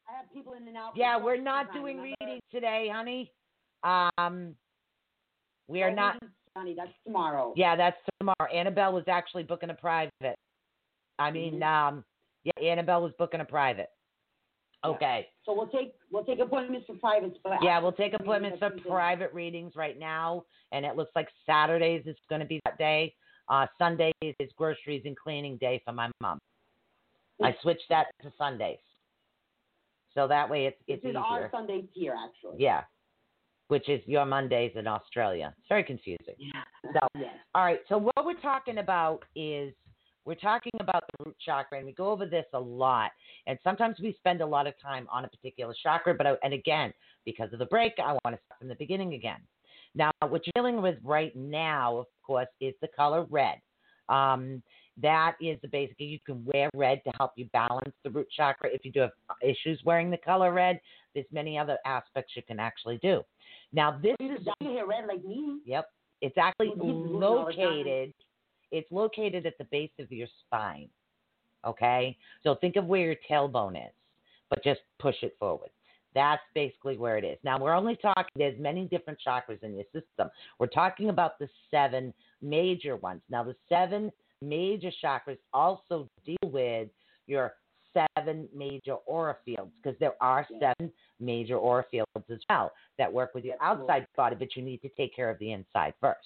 I 0.09 0.17
have 0.17 0.33
people 0.33 0.55
in 0.55 0.67
and 0.67 0.77
out. 0.77 0.93
Yeah, 0.97 1.19
we're 1.19 1.41
not 1.41 1.73
doing 1.73 1.99
remember? 1.99 2.17
readings 2.21 2.43
today, 2.51 2.91
honey. 2.93 3.33
Um, 3.83 4.55
we 5.69 5.83
are 5.83 5.95
not. 5.95 6.17
Honey, 6.57 6.75
that's 6.77 6.91
tomorrow. 7.05 7.53
Yeah, 7.57 7.77
that's 7.77 7.99
tomorrow. 8.19 8.53
Annabelle 8.53 8.93
was 8.93 9.05
actually 9.07 9.43
booking 9.43 9.71
a 9.71 9.75
private. 9.75 10.39
I 11.19 11.31
mean, 11.31 11.61
Mhm. 11.61 11.63
um, 11.63 12.05
yeah, 12.45 12.53
Annabelle 12.71 13.03
was 13.03 13.13
booking 13.19 13.41
a 13.41 13.45
private. 13.45 13.91
Yeah. 14.85 14.91
Okay. 14.91 15.29
So 15.45 15.53
we'll 15.53 15.69
take 15.69 15.95
we'll 16.11 16.25
take 16.25 16.39
appointments 16.39 16.87
for 16.87 16.95
privates, 16.97 17.37
but 17.43 17.63
Yeah, 17.63 17.79
we'll 17.81 17.93
take 17.93 18.15
appointments 18.15 18.59
for 18.61 18.71
private 18.71 19.33
readings 19.33 19.77
right 19.77 19.99
now, 19.99 20.45
and 20.73 20.87
it 20.87 20.97
looks 20.97 21.11
like 21.15 21.29
Saturdays 21.45 22.07
is 22.07 22.17
going 22.29 22.41
to 22.41 22.47
be 22.47 22.61
that 22.65 22.79
day. 22.79 23.15
Uh, 23.49 23.67
Sundays 23.79 24.13
is 24.23 24.53
groceries 24.57 25.05
and 25.05 25.17
cleaning 25.17 25.57
day 25.59 25.81
for 25.85 25.93
my 25.93 26.11
mom. 26.21 26.39
I 27.43 27.57
switched 27.63 27.89
that 27.89 28.07
to 28.23 28.33
Sundays, 28.37 28.79
so 30.19 30.27
that 30.27 30.51
way 30.51 30.67
it's 30.67 30.77
This 30.89 30.97
it's 30.97 31.05
is 31.05 31.11
easier. 31.11 31.21
our 31.21 31.49
Sundays 31.53 31.85
here, 31.93 32.15
actually. 32.19 32.57
Yeah, 32.61 32.83
which 33.69 33.89
is 33.89 34.01
your 34.07 34.27
Mondays 34.27 34.73
in 34.75 34.89
Australia. 34.89 35.55
It's 35.59 35.69
very 35.69 35.85
confusing. 35.85 36.35
Yeah. 36.39 36.65
So, 36.93 37.07
yes. 37.21 37.35
all 37.55 37.65
right. 37.65 37.81
So 37.89 37.97
what 37.99 38.27
we're 38.27 38.41
talking 38.41 38.79
about 38.79 39.21
is 39.37 39.73
we're 40.25 40.35
talking 40.35 40.73
about 40.81 41.05
the 41.13 41.27
root 41.27 41.37
chakra, 41.45 41.79
and 41.79 41.87
we 41.87 41.93
go 41.93 42.11
over 42.11 42.27
this 42.27 42.47
a 42.53 42.59
lot. 42.59 43.13
And 43.47 43.59
sometimes 43.63 43.97
we 44.03 44.13
spend 44.19 44.41
a 44.41 44.47
lot 44.47 44.67
of 44.67 44.75
time 44.83 45.07
on 45.13 45.25
a 45.25 45.29
particular 45.29 45.73
chakra, 45.83 46.15
but 46.15 46.27
I, 46.27 46.35
and 46.43 46.53
again, 46.53 46.93
because 47.25 47.53
of 47.53 47.61
the 47.61 47.67
break, 47.67 47.93
I 47.99 48.13
want 48.25 48.35
to 48.37 48.41
start 48.47 48.59
from 48.59 48.69
the 48.69 48.75
beginning 48.75 49.15
again. 49.15 49.41
Now, 49.95 50.11
what 50.29 50.43
you're 50.47 50.53
dealing 50.57 50.83
with 50.83 50.97
right 51.05 51.35
now, 51.37 51.97
of 51.97 52.07
course, 52.27 52.49
is 52.61 52.75
the 52.83 52.89
color 52.89 53.25
red. 53.31 53.59
Um, 54.09 54.63
that 55.03 55.37
is 55.41 55.59
the 55.63 55.69
basic. 55.69 55.97
You 55.99 56.19
can 56.25 56.45
wear 56.45 56.69
red 56.75 57.03
to 57.05 57.13
help 57.19 57.33
you 57.37 57.47
balance 57.53 57.95
the 58.05 58.11
root 58.11 58.29
chakra. 58.37 58.71
If 58.73 58.85
you 58.85 58.93
do 58.93 59.01
have 59.01 59.11
issues 59.43 59.81
wearing 59.85 60.11
the 60.11 60.17
color 60.17 60.53
red, 60.53 60.81
there's 61.15 61.27
many 61.33 61.59
other 61.59 61.79
aspects 61.87 62.33
you 62.37 62.43
can 62.43 62.59
actually 62.59 62.99
do. 63.03 63.23
Now, 63.73 63.99
this 64.03 64.17
You 64.21 64.33
is 64.35 64.39
can 64.39 64.45
dye 64.45 64.53
your 64.61 64.73
hair 64.73 64.87
red 64.87 65.07
like 65.07 65.25
me. 65.25 65.61
Yep. 65.65 65.91
It's 66.21 66.37
actually 66.39 66.71
Well, 66.71 66.87
he's 66.87 67.11
doing 67.11 67.23
all 67.23 67.47
the 67.47 67.53
time. 67.53 67.61
located. 67.65 68.15
It's 68.71 68.91
located 68.91 69.47
at 69.47 69.57
the 69.59 69.65
base 69.65 69.91
of 69.99 70.11
your 70.11 70.29
spine. 70.47 70.89
Okay? 71.65 72.17
So 72.43 72.55
think 72.57 72.77
of 72.77 72.87
where 72.87 73.01
your 73.03 73.17
tailbone 73.31 73.77
is, 73.77 73.93
but 74.51 74.63
just 74.65 74.81
push 74.99 75.17
it 75.23 75.37
forward. 75.39 75.71
That's 76.15 76.43
basically 76.55 76.97
where 76.97 77.19
it 77.19 77.25
is. 77.25 77.39
Now 77.45 77.59
we're 77.61 77.75
only 77.75 77.97
talking 77.97 78.25
there's 78.35 78.59
many 78.59 78.87
different 78.87 79.19
chakras 79.25 79.63
in 79.63 79.75
your 79.75 79.85
system. 79.93 80.31
We're 80.59 80.67
talking 80.67 81.11
about 81.11 81.39
the 81.39 81.49
seven 81.71 82.13
major 82.43 82.97
ones. 82.97 83.21
Now 83.31 83.45
the 83.45 83.55
seven 83.69 84.11
major 84.43 84.91
chakras 85.03 85.39
also 85.53 86.09
deal 86.25 86.37
with 86.45 86.89
your 87.27 87.55
seven 88.17 88.49
major 88.55 88.95
aura 89.07 89.37
fields 89.45 89.71
because 89.83 89.99
there 89.99 90.15
are 90.21 90.47
seven 90.61 90.93
major 91.21 91.57
aura 91.57 91.85
fields 91.91 92.11
as 92.31 92.39
well 92.49 92.71
that 92.99 93.13
work 93.13 93.35
with 93.35 93.45
your 93.45 93.57
outside 93.61 94.07
body, 94.17 94.37
but 94.39 94.55
you 94.57 94.63
need 94.63 94.81
to 94.83 94.89
take 94.91 95.15
care 95.15 95.31
of 95.31 95.39
the 95.39 95.53
inside 95.53 95.95
first. 96.01 96.19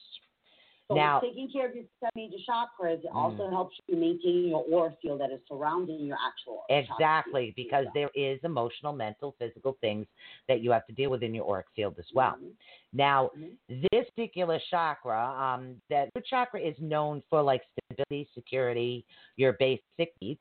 So 0.88 0.94
Now- 0.96 1.20
taking 1.20 1.48
care 1.50 1.68
of 1.68 1.74
your 1.76 1.84
seven 2.00 2.10
major 2.16 2.38
chakras 2.46 3.02
Mm. 3.04 3.14
also 3.14 3.48
helps 3.48 3.78
you 3.86 3.96
maintain 3.96 4.48
your 4.48 4.64
aura 4.70 4.92
field 5.00 5.20
that 5.20 5.30
is 5.30 5.40
surrounding 5.46 6.00
your 6.04 6.18
actual 6.20 6.64
Exactly, 6.68 7.52
field. 7.52 7.54
because 7.54 7.86
there 7.94 8.10
is 8.14 8.42
emotional, 8.42 8.92
mental, 8.92 9.32
physical 9.38 9.74
things 9.80 10.06
that 10.48 10.60
you 10.60 10.70
have 10.72 10.84
to 10.86 10.92
deal 10.92 11.08
with 11.10 11.22
in 11.22 11.34
your 11.34 11.48
auric 11.48 11.68
field 11.70 11.98
as 11.98 12.12
well. 12.12 12.32
Mhm. 12.36 12.54
Now, 12.92 13.28
Mhm. 13.28 13.56
this 13.90 14.10
particular 14.10 14.58
chakra, 14.58 15.24
um, 15.24 15.80
that 15.88 16.10
root 16.14 16.24
chakra 16.26 16.60
is 16.60 16.78
known 16.80 17.22
for 17.22 17.40
like 17.42 17.64
stability, 17.70 18.28
security, 18.34 19.06
your 19.36 19.52
basic 19.54 20.12
needs. 20.20 20.40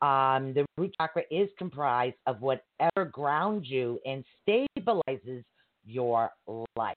Um, 0.00 0.54
the 0.54 0.64
root 0.76 0.94
chakra 1.00 1.24
is 1.30 1.52
comprised 1.54 2.16
of 2.26 2.40
whatever 2.40 3.04
grounds 3.04 3.68
you 3.68 4.00
and 4.06 4.24
stabilizes 4.46 5.44
your 5.84 6.32
life. 6.76 6.96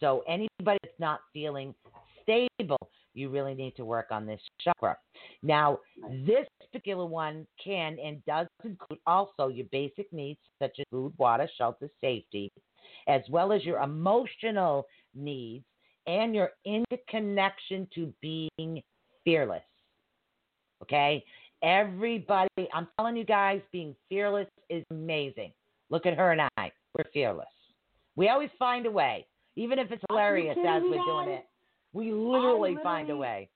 So 0.00 0.24
anybody 0.26 0.78
that's 0.82 0.98
not 0.98 1.20
feeling 1.32 1.74
stable, 2.22 2.78
you 3.14 3.28
really 3.28 3.54
need 3.54 3.76
to 3.76 3.84
work 3.84 4.06
on 4.10 4.26
this 4.26 4.40
chakra. 4.60 4.96
Now, 5.42 5.78
this 6.26 6.46
particular 6.64 7.04
one 7.04 7.46
can 7.62 7.98
and 8.02 8.24
does 8.24 8.46
include 8.64 9.00
also 9.06 9.48
your 9.48 9.66
basic 9.70 10.12
needs 10.12 10.38
such 10.60 10.76
as 10.78 10.86
food, 10.90 11.12
water, 11.18 11.48
shelter, 11.58 11.88
safety, 12.00 12.50
as 13.08 13.22
well 13.28 13.52
as 13.52 13.64
your 13.64 13.82
emotional 13.82 14.86
needs 15.14 15.64
and 16.06 16.34
your 16.34 16.50
interconnection 16.64 17.86
to 17.94 18.12
being 18.20 18.82
fearless. 19.24 19.62
Okay? 20.82 21.22
Everybody, 21.62 22.48
I'm 22.72 22.88
telling 22.96 23.16
you 23.16 23.24
guys, 23.24 23.60
being 23.70 23.94
fearless 24.08 24.48
is 24.70 24.84
amazing. 24.90 25.52
Look 25.90 26.06
at 26.06 26.16
her 26.16 26.32
and 26.32 26.40
I. 26.56 26.72
We're 26.96 27.10
fearless. 27.12 27.46
We 28.16 28.28
always 28.28 28.50
find 28.58 28.86
a 28.86 28.90
way, 28.90 29.26
even 29.60 29.78
if 29.78 29.92
it's 29.92 30.02
hilarious 30.08 30.56
as 30.66 30.82
we're 30.82 31.04
doing 31.04 31.28
it. 31.28 31.46
We 31.92 32.12
literally 32.12 32.76
find 32.82 33.10
a 33.10 33.12
literally- 33.14 33.20
way. 33.20 33.50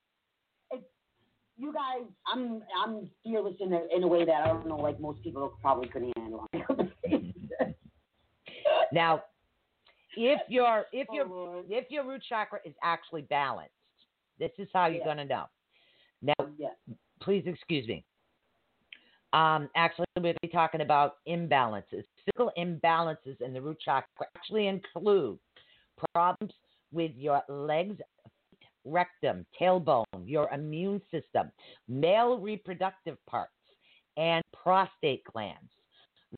You 1.56 1.72
guys, 1.72 2.02
I'm 2.26 2.62
I'm 2.84 3.08
fearless 3.22 3.54
in 3.60 3.72
a 3.72 3.82
in 3.94 4.02
a 4.02 4.08
way 4.08 4.24
that 4.24 4.42
I 4.42 4.48
don't 4.48 4.66
know, 4.66 4.76
like 4.76 4.98
most 4.98 5.22
people 5.22 5.56
probably 5.62 5.88
couldn't 5.88 6.12
handle. 6.18 6.46
Now, 8.92 9.22
if 10.16 10.40
your 10.48 10.84
if 10.92 11.06
Oh, 11.10 11.14
your 11.14 11.62
if 11.68 11.90
your 11.90 12.04
root 12.04 12.22
chakra 12.28 12.58
is 12.64 12.74
actually 12.82 13.22
balanced, 13.22 13.72
this 14.38 14.50
is 14.58 14.68
how 14.72 14.86
you're 14.86 14.98
Yeah. 14.98 15.04
going 15.04 15.16
to 15.18 15.24
know. 15.24 15.44
Now, 16.22 16.34
yeah. 16.58 16.68
please 17.20 17.44
excuse 17.46 17.86
me. 17.88 18.04
Um, 19.32 19.68
actually, 19.76 20.06
we're 20.16 20.22
going 20.22 20.34
to 20.34 20.40
be 20.42 20.48
talking 20.48 20.80
about 20.80 21.16
imbalances. 21.28 22.04
Physical 22.24 22.52
imbalances 22.58 23.40
in 23.40 23.52
the 23.52 23.60
root 23.60 23.78
chakra 23.84 24.26
actually 24.36 24.66
include 24.68 25.38
problems 26.14 26.52
with 26.92 27.12
your 27.16 27.42
legs, 27.48 27.96
rectum, 28.84 29.44
tailbone, 29.60 30.04
your 30.24 30.48
immune 30.50 31.00
system, 31.10 31.50
male 31.88 32.38
reproductive 32.38 33.16
parts, 33.26 33.52
and 34.16 34.42
prostate 34.52 35.24
glands. 35.24 35.70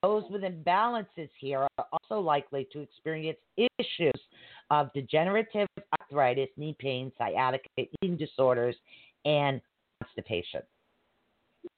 Those 0.03 0.25
with 0.31 0.43
imbalances 0.43 1.31
here 1.41 1.67
are 1.79 1.87
also 1.93 2.21
likely 2.21 2.69
to 2.73 2.81
experience 2.81 3.39
issues 3.57 4.21
of 4.71 4.93
degenerative 4.93 5.69
arthritis, 6.01 6.49
knee 6.57 6.77
pain, 6.79 7.11
sciatica, 7.17 7.69
eating 7.79 8.17
disorders, 8.17 8.77
and 9.25 9.61
constipation. 10.03 10.63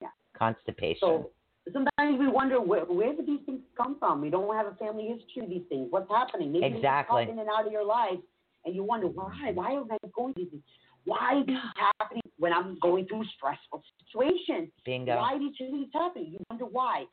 Yeah. 0.01 0.09
Constipation. 0.37 0.99
So 1.01 1.31
sometimes 1.73 2.19
we 2.19 2.29
wonder 2.29 2.61
where 2.61 2.85
where 2.85 3.15
did 3.15 3.27
these 3.27 3.41
things 3.47 3.61
come 3.77 3.97
from? 3.99 4.21
We 4.21 4.31
don't 4.31 4.55
have 4.55 4.67
a 4.67 4.75
family 4.77 5.09
history 5.09 5.45
of 5.45 5.51
these 5.51 5.67
things. 5.69 5.89
What's 5.91 6.11
happening? 6.11 6.53
Maybe 6.53 6.67
Exactly. 6.67 7.25
just 7.25 7.33
in 7.33 7.39
and 7.39 7.49
out 7.49 7.67
of 7.67 7.73
your 7.73 7.85
life, 7.85 8.19
and 8.65 8.75
you 8.75 8.83
wonder 8.85 9.07
why. 9.07 9.53
Why 9.55 9.73
am 9.73 9.87
I 9.91 9.99
going 10.15 10.35
through 10.35 10.49
this? 10.53 10.61
Why 11.05 11.35
are 11.37 11.47
these 11.47 11.57
happening 11.99 12.23
when 12.39 12.53
I'm 12.53 12.79
going 12.81 13.07
through 13.07 13.25
stressful 13.37 13.83
situations? 14.05 14.71
Bingo. 14.85 15.17
Why 15.17 15.39
these 15.39 15.55
things 15.59 15.89
happening? 15.93 16.33
You 16.33 16.39
wonder 16.51 16.67
why. 16.67 17.05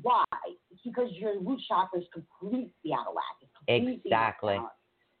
Why? 0.00 0.24
It's 0.70 0.80
because 0.84 1.10
your 1.12 1.40
root 1.40 1.60
chakra 1.68 2.00
is 2.00 2.06
completely 2.12 2.92
out 2.94 3.08
of 3.08 3.14
whack. 3.14 3.50
Completely 3.66 4.02
Exactly. 4.06 4.54
out. 4.54 4.72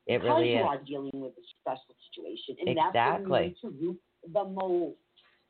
It 0.06 0.18
because 0.18 0.38
really 0.38 0.52
you 0.52 0.58
is. 0.60 0.66
are 0.66 0.78
dealing 0.78 1.10
with 1.14 1.32
a 1.32 1.44
stressful 1.60 1.94
situation, 2.10 2.56
and 2.60 2.68
Exactly. 2.70 2.92
that's 2.94 3.28
when 3.28 3.42
you 3.42 3.48
need 3.48 3.56
to 3.60 3.84
root 3.84 4.00
the 4.32 4.44
most. 4.44 4.96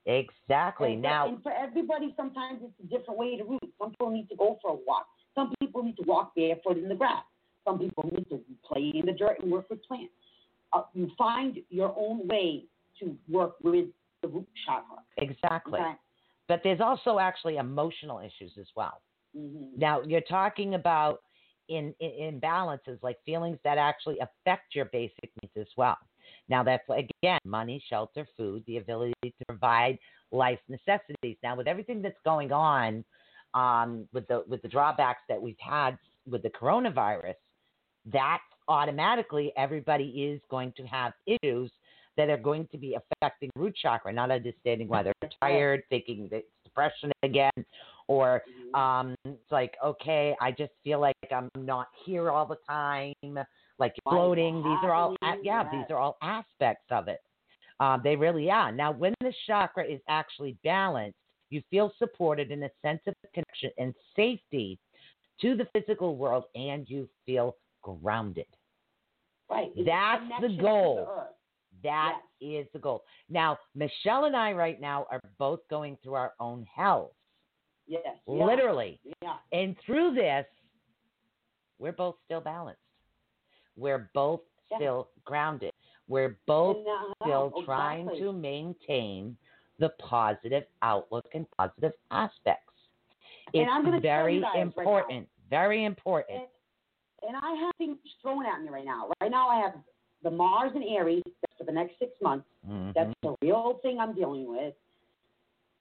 Exactly. 0.07 0.95
And 0.95 1.03
Now, 1.03 1.29
and 1.29 1.43
for 1.43 1.53
everybody, 1.53 2.13
sometimes 2.17 2.61
it's 2.63 2.73
a 2.81 2.99
different 2.99 3.19
way 3.19 3.37
to 3.37 3.45
root. 3.45 3.73
Some 3.79 3.91
people 3.91 4.11
need 4.11 4.29
to 4.31 4.37
go 4.37 4.59
for 4.61 4.73
a 4.73 4.79
walk. 4.87 5.07
Some 5.35 5.53
people 5.61 5.83
need 5.83 5.97
to 5.97 6.03
walk 6.07 6.35
barefoot 6.35 6.77
in 6.77 6.89
the 6.89 6.95
grass. 6.95 7.23
Some 7.65 7.79
people 7.79 8.11
need 8.13 8.29
to 8.31 8.41
play 8.65 8.93
in 8.95 9.07
the 9.07 9.13
dirt 9.13 9.39
and 9.41 9.51
work 9.51 9.71
with 9.71 9.83
plants. 9.85 10.13
uh, 10.73 10.83
you 10.95 11.11
find 11.17 11.59
your 11.71 11.95
own 11.97 12.27
way 12.27 12.65
to 12.99 13.17
work 13.29 13.55
with 13.63 13.87
the 14.23 14.29
root 14.29 14.49
chakra. 14.67 14.97
Exactly. 15.19 15.81
Okay. 15.81 15.93
But 16.49 16.61
there's 16.65 16.81
also 16.81 17.19
actually 17.19 17.57
emotional 17.57 18.19
issues 18.19 18.53
as 18.59 18.67
well. 18.75 19.01
Mm-hmm. 19.37 19.79
Now 19.79 20.03
you're 20.03 20.21
talking 20.23 20.75
about 20.75 21.21
in, 21.69 21.95
in 22.01 22.41
imbalances 22.41 22.99
like 23.03 23.17
feelings 23.25 23.59
that 23.65 23.79
actually 23.79 24.19
affect 24.19 24.75
your 24.75 24.87
basic 24.87 25.31
needs 25.43 25.55
as 25.57 25.69
well. 25.77 25.97
Now 26.53 26.63
that's 26.63 26.85
again 26.91 27.41
money, 27.47 27.83
shelter, 27.89 28.29
food, 28.37 28.63
the 28.67 28.77
ability 28.77 29.15
to 29.25 29.45
provide 29.49 29.99
life 30.31 30.59
necessities. 30.69 31.39
Now 31.43 31.57
with 31.57 31.67
everything 31.67 32.03
that's 32.03 32.23
going 32.27 32.53
on 32.53 33.03
um, 33.55 34.07
with 34.13 34.29
the 34.29 34.45
with 34.47 34.61
the 34.61 34.69
drawbacks 34.69 35.23
that 35.31 35.41
we've 35.41 35.57
had 35.59 35.97
with 36.31 36.43
the 36.43 36.51
coronavirus, 36.51 37.37
that 38.13 38.41
automatically 38.69 39.51
everybody 39.57 40.05
is 40.05 40.43
going 40.51 40.75
to 40.77 40.83
have 40.85 41.15
issues 41.27 41.71
that 42.19 42.29
are 42.29 42.37
going 42.37 42.69
to 42.71 42.77
be 42.77 42.97
affecting 43.01 43.49
root 43.57 43.75
chakra, 43.81 44.13
not 44.13 44.31
understanding 44.31 44.89
why 44.89 45.03
they're 45.03 45.15
tired, 45.43 45.83
thinking 45.89 46.29
that 46.31 46.39
it's 46.39 46.47
depression 46.65 47.11
again, 47.23 47.51
or 48.09 48.43
Mm-hmm. 48.75 48.81
um, 48.81 49.15
it's 49.25 49.51
like, 49.51 49.75
okay, 49.85 50.35
I 50.41 50.51
just 50.51 50.73
feel 50.85 51.01
like 51.01 51.17
I'm 51.35 51.49
not 51.57 51.89
here 52.05 52.31
all 52.31 52.47
the 52.47 52.57
time, 52.69 53.15
like 53.83 53.95
Why 54.05 54.13
is 54.13 54.17
floating. 54.17 54.57
These 54.63 54.79
are 54.85 54.95
all, 54.95 55.17
yeah, 55.43 55.65
these 55.71 55.85
are 55.91 55.99
all 55.99 56.17
aspects 56.23 56.87
of 56.91 57.09
it. 57.09 57.19
Um, 57.81 58.01
they 58.05 58.15
really 58.15 58.49
are. 58.49 58.71
Now, 58.71 58.93
when 58.93 59.13
the 59.21 59.33
chakra 59.47 59.85
is 59.85 60.01
actually 60.09 60.57
balanced, 60.63 61.17
you 61.51 61.63
feel 61.69 61.93
supported 61.99 62.53
in 62.53 62.63
a 62.63 62.71
sense 62.81 63.01
of 63.09 63.15
connection 63.35 63.71
and 63.79 63.93
safety 64.15 64.79
to 65.41 65.57
the 65.57 65.67
physical 65.73 66.17
world, 66.17 66.45
and 66.55 66.89
you 66.89 67.09
feel 67.27 67.57
grounded. 67.83 68.47
Right. 69.51 69.73
It's 69.75 69.85
That's 69.85 70.23
the 70.41 70.57
goal. 70.61 71.09
earth. 71.11 71.27
That 71.83 72.21
is 72.41 72.67
the 72.73 72.79
goal. 72.79 73.03
Now, 73.29 73.59
Michelle 73.75 74.27
and 74.27 74.37
I 74.37 74.53
right 74.53 74.81
now 74.81 75.07
are 75.11 75.21
both 75.39 75.59
going 75.69 75.99
through 76.03 76.15
our 76.15 76.33
own 76.39 76.65
health. 76.73 77.11
Yes. 77.89 78.17
literally. 78.29 79.01
Yeah. 79.21 79.35
And 79.53 79.75
through 79.85 80.15
this, 80.15 80.47
we're 81.81 81.93
both 81.93 82.15
still 82.25 82.41
balanced. 82.41 82.82
We're 83.77 84.11
both 84.15 84.41
Yeah. 84.71 84.79
still 84.79 85.09
grounded. 85.25 85.73
We're 86.09 86.37
both 86.47 86.79
And, 86.79 86.89
uh, 86.89 87.15
still 87.25 87.63
trying 87.65 88.09
to 88.09 88.33
maintain 88.33 89.37
the 89.79 89.91
positive 89.99 90.65
outlook 90.83 91.27
and 91.35 91.47
positive 91.53 91.93
aspects. 92.11 92.73
It's 93.53 94.03
very 94.03 94.41
guys 94.41 94.51
right 94.55 94.63
important. 94.63 95.29
very 95.51 95.85
important. 95.85 96.41
And, 97.23 97.29
and 97.29 97.37
I 97.37 97.55
have 97.55 97.75
things 97.77 97.99
thrown 98.23 98.47
at 98.47 98.63
me 98.63 98.69
right 98.69 98.85
now. 98.85 99.11
Right 99.21 99.31
now, 99.31 99.49
I 99.49 99.61
have 99.61 99.75
the 100.23 100.31
Mars 100.31 100.73
and 100.75 100.85
Aries 100.85 101.23
for 101.59 101.65
the 101.65 101.73
next 101.73 101.99
six 101.99 102.13
months. 102.21 102.49
Mhm. 102.67 102.95
That's 102.95 103.15
the 103.23 103.37
real 103.43 103.75
thing 103.83 103.99
I'm 103.99 104.13
dealing 104.15 104.47
with. 104.47 104.75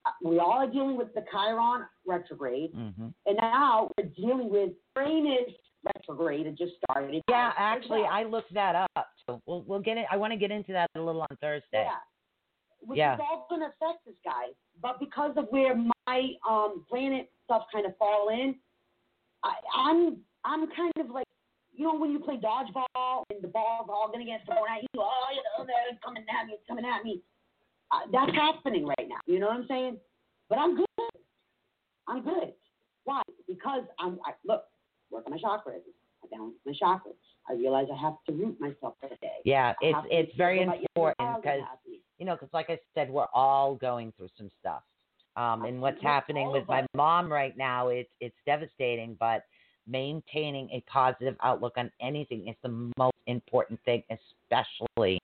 Uh, 0.05 0.11
We 0.23 0.39
all 0.39 0.53
are 0.53 0.67
dealing 0.67 0.97
with 0.97 1.13
the 1.13 1.21
Chiron 1.31 1.87
retrograde, 2.05 2.73
Mhm. 2.73 3.13
and 3.27 3.37
now 3.37 3.89
we're 3.97 4.05
dealing 4.09 4.49
with 4.49 4.73
Uranus 4.95 5.53
retrograde. 5.95 6.45
It 6.47 6.57
just 6.57 6.73
started. 6.83 7.21
Yeah, 7.29 7.51
actually, 7.57 8.01
well. 8.01 8.09
I 8.11 8.23
looked 8.23 8.53
that 8.53 8.75
up. 8.75 9.07
So 9.25 9.41
we'll 9.45 9.63
we'll 9.63 9.79
get 9.79 9.97
it. 9.97 10.05
I 10.11 10.17
want 10.17 10.33
to 10.33 10.37
get 10.37 10.51
into 10.51 10.73
that 10.73 10.89
a 10.95 10.99
little 10.99 11.21
on 11.21 11.37
Thursday. 11.41 11.85
Yeah. 11.85 11.89
Which 12.81 12.97
Yeah. 12.97 13.15
is 13.15 13.19
all 13.21 13.45
going 13.49 13.61
to 13.61 13.67
affect 13.67 14.05
this 14.05 14.15
guy. 14.25 14.49
But 14.81 14.99
because 14.99 15.33
of 15.37 15.45
where 15.49 15.75
my 15.75 16.31
um, 16.49 16.83
planet 16.89 17.31
stuff 17.45 17.63
kind 17.71 17.85
of 17.85 17.95
fall 17.97 18.29
in, 18.29 18.55
I, 19.43 19.53
I'm 19.75 20.17
I'm 20.43 20.67
kind 20.75 20.93
of 20.99 21.11
like, 21.11 21.27
you 21.73 21.85
know, 21.85 21.95
when 21.95 22.11
you 22.11 22.19
play 22.19 22.37
dodgeball 22.37 23.23
and 23.29 23.41
the 23.41 23.47
ball's 23.47 23.87
all 23.89 24.07
going 24.07 24.25
to 24.25 24.31
get 24.31 24.43
thrown 24.45 24.65
at 24.75 24.81
you, 24.81 24.89
oh, 24.97 25.25
you 25.31 25.41
know, 25.57 25.65
they're 25.65 25.99
coming 26.03 26.25
at 26.27 26.47
me, 26.47 26.53
it's 26.53 26.67
coming 26.67 26.85
at 26.85 27.03
me. 27.03 27.21
Uh, 27.91 28.09
that's 28.11 28.31
happening 28.33 28.85
right 28.85 29.07
now. 29.07 29.19
You 29.27 29.39
know 29.39 29.47
what 29.47 29.57
I'm 29.57 29.67
saying? 29.67 29.97
But 30.49 30.57
I'm 30.57 30.75
good. 30.75 30.87
I'm 32.07 32.23
good. 32.23 32.53
Why? 33.03 33.21
Because 33.47 33.83
I'm, 33.99 34.19
I, 34.25 34.31
look, 34.45 34.63
work 35.11 35.23
on 35.25 35.31
my 35.31 35.37
chakras. 35.37 35.81
I 36.23 36.27
balance 36.31 36.55
my 36.65 36.73
chakras. 36.73 37.15
I 37.49 37.53
realize 37.53 37.87
I 37.91 37.99
have 37.99 38.15
to 38.27 38.33
root 38.33 38.59
myself 38.59 38.95
every 39.03 39.17
day. 39.21 39.39
Yeah, 39.45 39.73
it's 39.81 39.97
it's 40.09 40.37
very 40.37 40.59
sure 40.59 40.67
my 40.67 40.75
inner 40.75 40.85
important 40.95 41.43
because 41.43 41.61
you 42.17 42.25
know, 42.25 42.35
because 42.35 42.49
like 42.53 42.69
I 42.69 42.79
said, 42.93 43.09
we're 43.09 43.25
all 43.33 43.75
going 43.75 44.13
through 44.17 44.29
some 44.37 44.49
stuff. 44.59 44.83
Um, 45.35 45.63
and 45.63 45.81
what's 45.81 46.01
happening 46.01 46.51
with 46.51 46.67
my 46.67 46.85
mom 46.93 47.31
right 47.31 47.57
now, 47.57 47.87
it's 47.87 48.11
it's 48.19 48.35
devastating. 48.45 49.17
But 49.19 49.43
maintaining 49.87 50.69
a 50.69 50.83
positive 50.91 51.35
outlook 51.41 51.73
on 51.77 51.91
anything 52.01 52.47
is 52.47 52.55
the 52.61 52.91
most 52.97 53.15
important 53.27 53.79
thing, 53.85 54.03
especially 54.09 55.19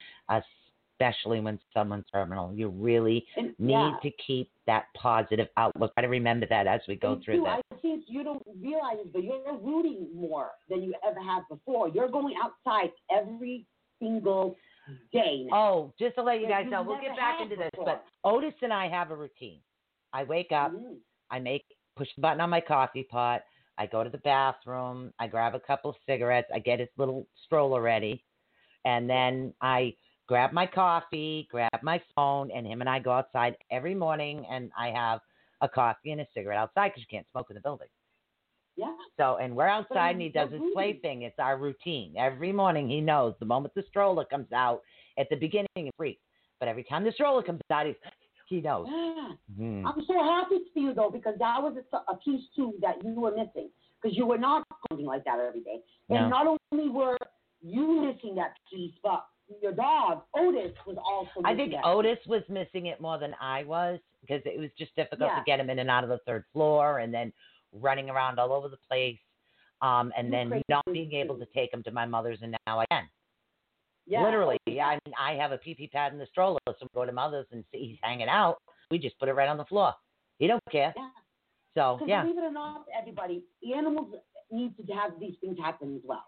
especially 0.99 1.39
when 1.39 1.59
someone's 1.73 2.05
terminal. 2.11 2.53
You 2.53 2.69
really 2.69 3.25
And, 3.35 3.53
need 3.59 3.71
yeah. 3.73 3.97
to 4.01 4.11
keep 4.25 4.49
that 4.65 4.85
positive 4.95 5.47
outlook. 5.57 5.93
Try 5.93 6.03
to 6.03 6.09
remember 6.09 6.45
that 6.49 6.67
as 6.67 6.81
we 6.87 6.95
go 6.95 7.13
And 7.13 7.23
through 7.23 7.37
too, 7.37 7.43
this. 7.43 7.61
I 7.71 7.75
think 7.81 8.05
you 8.07 8.23
don't 8.23 8.43
realize 8.61 8.97
it, 8.99 9.13
but 9.13 9.23
you're 9.23 9.57
rooting 9.57 10.07
more 10.15 10.51
than 10.69 10.81
you 10.81 10.93
ever 11.07 11.21
have 11.21 11.43
before. 11.49 11.89
You're 11.89 12.09
going 12.09 12.35
outside 12.43 12.91
every 13.11 13.65
single 13.99 14.55
day 15.11 15.45
now. 15.49 15.55
Oh, 15.55 15.93
just 15.99 16.15
to 16.15 16.23
let 16.23 16.41
you 16.41 16.47
guys 16.47 16.65
know, 16.69 16.81
we'll 16.81 17.01
get 17.01 17.15
back 17.15 17.41
into 17.41 17.55
this. 17.55 17.69
But 17.77 18.03
Otis 18.23 18.53
and 18.61 18.73
I 18.73 18.87
have 18.89 19.11
a 19.11 19.15
routine. 19.15 19.59
I 20.13 20.23
wake 20.23 20.51
up, 20.51 20.71
Mhm. 20.71 20.97
I 21.29 21.39
make 21.39 21.65
push 21.95 22.07
the 22.15 22.21
button 22.21 22.41
on 22.41 22.49
my 22.49 22.61
coffee 22.61 23.03
pot. 23.03 23.43
I 23.79 23.85
go 23.85 24.03
to 24.03 24.09
the 24.09 24.19
bathroom. 24.19 25.13
I 25.19 25.27
grab 25.27 25.53
a 25.55 25.59
couple 25.59 25.89
of 25.91 25.97
cigarettes. 26.05 26.49
I 26.53 26.59
get 26.59 26.79
his 26.79 26.89
little 26.97 27.27
stroller 27.45 27.81
ready, 27.81 28.23
and 28.85 29.09
then 29.09 29.53
I 29.61 29.95
grab 30.27 30.51
my 30.51 30.65
coffee, 30.65 31.47
grab 31.49 31.71
my 31.81 32.01
phone, 32.15 32.51
and 32.51 32.65
him 32.65 32.81
and 32.81 32.89
I 32.89 32.99
go 32.99 33.11
outside 33.11 33.55
every 33.71 33.95
morning. 33.95 34.45
And 34.49 34.71
I 34.77 34.89
have 34.89 35.19
a 35.61 35.69
coffee 35.69 36.11
and 36.11 36.21
a 36.21 36.25
cigarette 36.33 36.59
outside 36.59 36.89
because 36.89 37.01
you 37.01 37.17
can't 37.17 37.27
smoke 37.31 37.47
in 37.49 37.55
the 37.55 37.61
building. 37.61 37.87
Yeah. 38.75 38.93
So, 39.17 39.37
and 39.37 39.55
we're 39.55 39.67
outside, 39.67 40.11
and 40.11 40.21
he 40.21 40.29
does 40.29 40.51
his 40.51 40.61
play 40.73 40.99
thing. 41.01 41.23
It's 41.23 41.39
our 41.39 41.57
routine. 41.57 42.13
Every 42.17 42.51
morning, 42.51 42.87
he 42.87 43.01
knows 43.01 43.33
the 43.39 43.45
moment 43.45 43.73
the 43.73 43.83
stroller 43.89 44.23
comes 44.25 44.51
out. 44.53 44.81
At 45.17 45.27
the 45.31 45.35
beginning, 45.35 45.67
it's 45.75 45.97
free, 45.97 46.19
but 46.59 46.69
every 46.69 46.83
time 46.83 47.03
the 47.03 47.11
stroller 47.11 47.41
comes 47.41 47.59
out, 47.71 47.87
he's, 47.87 47.95
he 48.49 48.61
knows. 48.61 48.85
Yeah. 48.87 49.29
Hmm. 49.57 49.87
I'm 49.87 50.03
so 50.05 50.13
happy 50.23 50.59
for 50.73 50.79
you 50.79 50.93
though 50.93 51.09
because 51.09 51.35
that 51.39 51.61
was 51.61 51.75
a, 51.91 51.97
a 52.11 52.17
piece 52.17 52.43
too 52.55 52.75
that 52.81 53.03
you 53.03 53.19
were 53.19 53.31
missing 53.31 53.69
because 54.01 54.15
you 54.15 54.27
were 54.27 54.37
not 54.37 54.63
going 54.89 55.05
like 55.05 55.25
that 55.25 55.39
every 55.39 55.61
day. 55.61 55.79
And 56.09 56.29
not 56.29 56.45
only 56.45 56.89
were 56.89 57.17
you 57.61 58.01
missing 58.01 58.35
that 58.35 58.53
piece, 58.71 58.93
but 59.03 59.25
your 59.61 59.71
dog 59.71 60.23
Otis 60.35 60.73
was 60.85 60.97
also. 60.97 61.45
I 61.45 61.55
think 61.55 61.71
that 61.71 61.85
Otis 61.85 62.19
was 62.27 62.41
missing 62.49 62.87
it 62.87 62.99
more 63.01 63.17
than 63.17 63.33
I 63.41 63.63
was 63.63 63.99
because 64.21 64.41
it 64.45 64.59
was 64.59 64.69
just 64.77 64.95
difficult 64.95 65.29
Yeah. 65.31 65.39
to 65.39 65.43
get 65.45 65.59
him 65.59 65.69
in 65.69 65.79
and 65.79 65.89
out 65.89 66.03
of 66.03 66.09
the 66.09 66.19
third 66.25 66.43
floor 66.53 66.99
and 66.99 67.13
then 67.13 67.31
running 67.73 68.09
around 68.09 68.39
all 68.39 68.51
over 68.51 68.67
the 68.67 68.77
place. 68.89 69.19
Um, 69.81 70.11
and 70.17 70.33
then 70.33 70.49
crazy 70.49 70.63
not 70.69 70.85
being 70.91 71.13
able 71.13 71.37
to 71.37 71.45
take 71.53 71.71
him 71.71 71.83
to 71.83 71.91
my 71.91 72.05
mother's, 72.05 72.39
and 72.41 72.57
now 72.65 72.79
I 72.79 72.85
can. 72.89 73.07
Yeah. 74.07 74.23
Literally, 74.23 74.57
yeah. 74.65 74.87
I 74.87 74.99
mean, 75.05 75.13
I 75.19 75.33
have 75.33 75.51
a 75.51 75.57
pee 75.57 75.75
pee 75.75 75.87
pad 75.87 76.13
in 76.13 76.17
the 76.17 76.25
stroller, 76.31 76.59
so 76.67 76.73
we 76.81 76.87
go 76.95 77.05
to 77.05 77.11
mother's 77.11 77.45
and 77.51 77.63
see 77.71 77.89
he's 77.89 77.99
hanging 78.01 78.27
out. 78.29 78.57
We 78.89 78.97
just 78.97 79.19
put 79.19 79.29
it 79.29 79.33
right 79.33 79.49
on 79.49 79.57
the 79.57 79.65
floor. 79.65 79.93
He 80.39 80.47
don't 80.47 80.63
care. 80.71 80.93
Yeah. 80.95 81.09
So 81.75 81.99
yeah, 82.07 82.23
believe 82.23 82.39
it 82.39 82.41
or 82.41 82.51
not, 82.51 82.85
everybody, 82.97 83.43
animals 83.75 84.15
need 84.49 84.75
to 84.77 84.93
have 84.93 85.11
these 85.19 85.35
things 85.41 85.57
happen 85.63 85.95
as 85.95 86.01
well. 86.03 86.23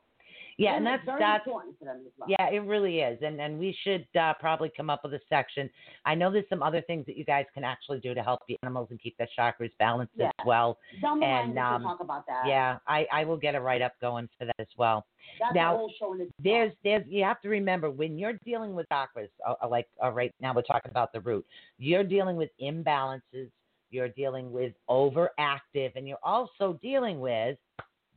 Yeah, 0.59 0.75
and 0.75 0.85
that's 0.85 1.03
very 1.05 1.19
that's 1.19 1.45
important 1.47 1.79
for 1.79 1.85
them 1.85 2.01
as 2.05 2.11
well. 2.17 2.27
Yeah, 2.29 2.49
it 2.49 2.59
really 2.59 2.99
is, 2.99 3.17
and 3.21 3.39
and 3.39 3.57
we 3.57 3.75
should 3.83 4.05
uh, 4.19 4.33
probably 4.39 4.71
come 4.75 4.89
up 4.89 5.01
with 5.03 5.13
a 5.13 5.19
section. 5.29 5.69
I 6.05 6.15
know 6.15 6.31
there's 6.31 6.49
some 6.49 6.61
other 6.61 6.81
things 6.81 7.05
that 7.05 7.15
you 7.17 7.23
guys 7.23 7.45
can 7.53 7.63
actually 7.63 7.99
do 7.99 8.13
to 8.13 8.21
help 8.21 8.41
the 8.47 8.57
animals 8.63 8.87
and 8.91 9.01
keep 9.01 9.17
their 9.17 9.29
chakras 9.37 9.71
balanced 9.79 10.13
Yeah. 10.17 10.27
as 10.39 10.45
well. 10.45 10.77
Line, 11.01 11.23
And, 11.23 11.57
um, 11.57 11.83
talk 11.83 12.01
about 12.01 12.25
that. 12.27 12.45
Yeah, 12.45 12.77
I 12.87 13.07
I 13.11 13.23
will 13.23 13.37
get 13.37 13.55
a 13.55 13.61
write 13.61 13.81
up 13.81 13.93
going 14.01 14.27
for 14.37 14.45
that 14.45 14.55
as 14.59 14.67
well. 14.77 15.05
That's 15.39 15.55
now, 15.55 15.77
whole 15.77 15.93
show 15.97 16.13
in. 16.13 16.29
There's 16.43 16.73
there's 16.83 17.05
you 17.07 17.23
have 17.23 17.41
to 17.41 17.49
remember 17.49 17.89
when 17.89 18.17
you're 18.17 18.37
dealing 18.45 18.75
with 18.75 18.85
chakras, 18.89 19.29
uh, 19.47 19.53
uh, 19.63 19.67
like 19.69 19.87
uh, 20.03 20.11
right 20.11 20.33
now 20.41 20.53
we're 20.53 20.61
talking 20.63 20.91
about 20.91 21.13
the 21.13 21.21
root. 21.21 21.45
You're 21.77 22.03
dealing 22.03 22.35
with 22.35 22.49
imbalances. 22.61 23.49
You're 23.91 24.09
dealing 24.09 24.51
with 24.51 24.73
overactive, 24.89 25.91
and 25.95 26.07
you're 26.07 26.19
also 26.23 26.77
dealing 26.81 27.19
with 27.19 27.57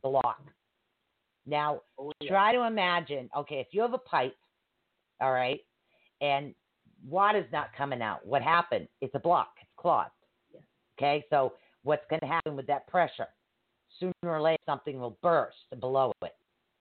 block. 0.03 0.43
Now, 1.45 1.81
Oh, 1.99 2.11
yeah. 2.21 2.29
try 2.29 2.53
to 2.53 2.63
imagine 2.63 3.29
okay 3.37 3.59
if 3.59 3.67
you 3.71 3.81
have 3.81 3.93
a 3.93 3.97
pipe 3.99 4.35
all 5.21 5.31
right 5.31 5.59
and 6.21 6.53
water's 7.07 7.51
not 7.51 7.67
coming 7.77 8.01
out 8.01 8.25
what 8.25 8.41
happened 8.41 8.87
it's 9.01 9.13
a 9.15 9.19
block 9.19 9.49
it's 9.61 9.69
clogged 9.77 10.11
Yeah. 10.53 10.59
okay 10.97 11.23
so 11.29 11.53
what's 11.83 12.05
going 12.09 12.21
to 12.21 12.27
happen 12.27 12.55
with 12.55 12.67
that 12.67 12.87
pressure 12.87 13.27
sooner 13.99 14.13
or 14.23 14.41
later 14.41 14.61
something 14.65 14.99
will 14.99 15.17
burst 15.21 15.57
below 15.79 16.11
it 16.23 16.35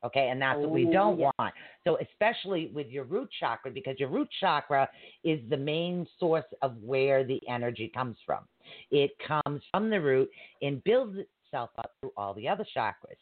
okay 0.04 0.28
and 0.30 0.40
that's 0.40 0.58
what 0.60 0.70
we 0.70 0.86
Oh, 0.86 0.92
don't 0.92 1.18
yeah. 1.18 1.30
want 1.38 1.54
so 1.84 1.98
especially 2.00 2.70
with 2.72 2.88
your 2.88 3.04
root 3.04 3.28
chakra 3.38 3.70
because 3.70 3.98
your 3.98 4.08
root 4.08 4.28
chakra 4.40 4.88
is 5.24 5.40
the 5.50 5.56
main 5.56 6.06
source 6.18 6.44
of 6.62 6.76
where 6.82 7.24
the 7.24 7.40
energy 7.48 7.90
comes 7.94 8.16
from 8.24 8.44
it 8.90 9.10
comes 9.26 9.62
from 9.70 9.90
the 9.90 10.00
root 10.00 10.30
and 10.62 10.82
builds 10.84 11.18
itself 11.18 11.70
up 11.78 11.92
through 12.00 12.12
all 12.16 12.32
the 12.34 12.48
other 12.48 12.64
chakras 12.76 13.18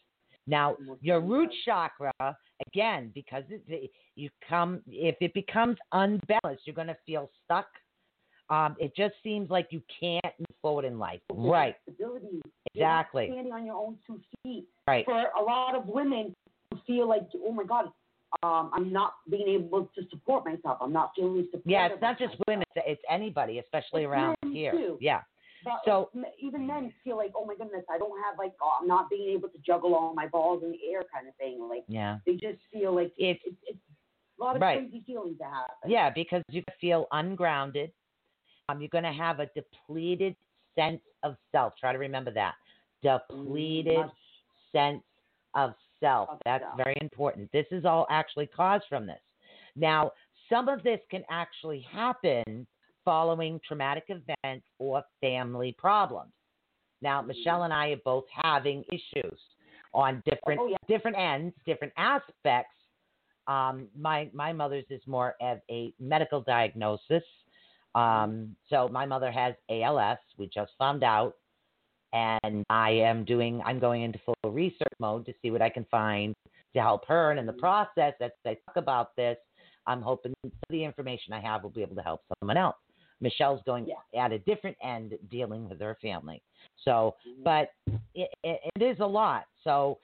Now, 0.50 0.76
your 1.00 1.20
root 1.20 1.48
chakra, 1.64 2.12
again, 2.66 3.12
because 3.14 3.44
it, 3.48 3.90
you 4.16 4.28
come, 4.48 4.82
if 4.88 5.14
it 5.20 5.32
becomes 5.32 5.76
unbalanced, 5.92 6.66
you're 6.66 6.74
going 6.74 6.88
to 6.88 6.96
feel 7.06 7.30
stuck. 7.44 7.68
Um, 8.50 8.74
it 8.80 8.94
just 8.96 9.14
seems 9.22 9.48
like 9.48 9.68
you 9.70 9.80
can't 10.00 10.34
move 10.40 10.56
forward 10.60 10.84
in 10.84 10.98
life. 10.98 11.20
Right. 11.32 11.76
Stability. 11.84 12.42
Exactly. 12.74 13.28
Standing 13.32 13.52
on 13.52 13.64
your 13.64 13.76
own 13.76 13.96
two 14.04 14.20
feet. 14.42 14.66
Right. 14.88 15.04
For 15.04 15.26
a 15.38 15.42
lot 15.42 15.76
of 15.76 15.86
women 15.86 16.34
who 16.72 16.80
feel 16.84 17.08
like, 17.08 17.22
oh 17.46 17.52
my 17.52 17.62
God, 17.62 17.86
um, 18.42 18.70
I'm 18.74 18.92
not 18.92 19.14
being 19.30 19.48
able 19.48 19.88
to 19.94 20.02
support 20.10 20.44
myself. 20.44 20.78
I'm 20.80 20.92
not 20.92 21.12
feeling 21.14 21.46
supported. 21.46 21.70
Yeah, 21.70 21.86
it's 21.86 22.02
not 22.02 22.18
just 22.18 22.30
myself. 22.30 22.44
women; 22.46 22.64
it's, 22.74 22.84
it's 22.86 23.02
anybody, 23.10 23.58
especially 23.58 24.02
It's 24.02 24.10
around 24.10 24.36
here. 24.52 24.72
too. 24.72 24.98
Yeah. 25.00 25.20
But 25.64 25.80
So- 25.84 26.10
even 26.38 26.66
then, 26.66 26.92
feel 27.04 27.16
like, 27.16 27.32
oh 27.36 27.44
my 27.44 27.54
goodness, 27.54 27.84
I 27.90 27.98
don't 27.98 28.18
have 28.24 28.38
like, 28.38 28.52
oh, 28.62 28.78
I'm 28.80 28.86
not 28.88 29.10
being 29.10 29.28
able 29.30 29.48
to 29.50 29.58
juggle 29.58 29.94
all 29.94 30.14
my 30.14 30.26
balls 30.26 30.62
in 30.62 30.72
the 30.72 30.78
air, 30.92 31.04
kind 31.12 31.28
of 31.28 31.34
thing. 31.36 31.60
Like 31.68 31.84
Yeah. 31.88 32.18
they 32.26 32.36
just 32.36 32.62
feel 32.72 32.92
like 32.94 33.12
It's 33.18 33.40
it's, 33.44 33.56
it's 33.66 33.78
a 34.38 34.42
lot 34.42 34.56
of 34.56 34.62
Right. 34.62 34.78
crazy 34.78 35.00
feelings 35.06 35.38
to 35.38 35.44
have. 35.44 35.70
Yeah, 35.86 36.08
because 36.10 36.42
you 36.48 36.62
feel 36.80 37.06
ungrounded. 37.12 37.92
Um, 38.68 38.80
you're 38.80 38.88
going 38.88 39.04
to 39.04 39.12
have 39.12 39.40
a 39.40 39.46
depleted 39.46 40.36
sense 40.76 41.02
of 41.22 41.36
self. 41.52 41.74
Try 41.76 41.92
to 41.92 41.98
remember 41.98 42.30
that. 42.30 42.54
Depleted 43.02 43.96
Much 43.98 44.12
sense 44.72 45.02
of 45.54 45.74
self. 45.98 46.28
Of 46.30 46.38
That's 46.44 46.64
self. 46.64 46.76
very 46.76 46.96
important. 47.00 47.50
This 47.52 47.66
is 47.72 47.84
all 47.84 48.06
actually 48.10 48.46
caused 48.46 48.84
from 48.88 49.06
this. 49.06 49.20
Now, 49.76 50.12
some 50.48 50.68
of 50.68 50.82
this 50.82 51.00
can 51.10 51.24
actually 51.28 51.80
happen 51.80 52.66
following 53.10 53.58
traumatic 53.66 54.04
events 54.08 54.64
or 54.78 55.02
family 55.20 55.74
problems. 55.76 56.30
Now, 57.02 57.20
Michelle 57.20 57.64
and 57.64 57.72
I 57.72 57.88
are 57.88 57.96
both 58.04 58.22
having 58.44 58.84
issues 58.92 59.36
on 59.92 60.22
different 60.30 60.60
Oh, 60.60 60.68
yeah. 60.68 60.76
different 60.86 61.18
ends, 61.18 61.52
different 61.66 61.92
aspects. 61.96 62.76
Um, 63.48 63.88
my 63.98 64.30
my 64.32 64.52
mother's 64.52 64.84
is 64.90 65.02
more 65.08 65.34
of 65.40 65.58
a 65.68 65.92
medical 65.98 66.40
diagnosis. 66.42 67.24
Um, 67.96 68.54
so 68.68 68.86
my 68.88 69.06
mother 69.06 69.32
has 69.32 69.54
ALS. 69.70 70.18
We 70.38 70.46
just 70.54 70.70
found 70.78 71.02
out, 71.02 71.34
and 72.12 72.64
I 72.70 72.90
am 72.90 73.24
doing. 73.24 73.60
I'm 73.66 73.80
going 73.80 74.02
into 74.02 74.20
full 74.24 74.52
research 74.52 74.94
mode 75.00 75.26
to 75.26 75.32
see 75.42 75.50
what 75.50 75.62
I 75.62 75.68
can 75.68 75.84
find 75.90 76.32
to 76.74 76.80
help 76.80 77.08
her. 77.08 77.32
And 77.32 77.40
in 77.40 77.46
the 77.46 77.54
process, 77.54 78.14
as 78.20 78.30
I 78.46 78.56
talk 78.66 78.76
about 78.76 79.16
this, 79.16 79.36
I'm 79.88 80.00
hoping 80.00 80.32
the 80.68 80.84
information 80.84 81.32
I 81.32 81.40
have 81.40 81.64
will 81.64 81.70
be 81.70 81.82
able 81.82 81.96
to 81.96 82.02
help 82.02 82.20
someone 82.38 82.56
else. 82.56 82.76
Michelle's 83.20 83.62
going 83.64 83.86
Yeah. 83.86 84.24
at 84.24 84.32
a 84.32 84.38
different 84.40 84.76
end 84.82 85.18
dealing 85.28 85.68
with 85.68 85.80
her 85.80 85.96
family. 86.00 86.42
So, 86.76 87.16
Mhm. 87.26 87.44
but 87.44 87.72
it, 88.14 88.30
it, 88.42 88.60
it 88.74 88.82
is 88.82 89.00
a 89.00 89.06
lot. 89.06 89.46
So, 89.62 89.98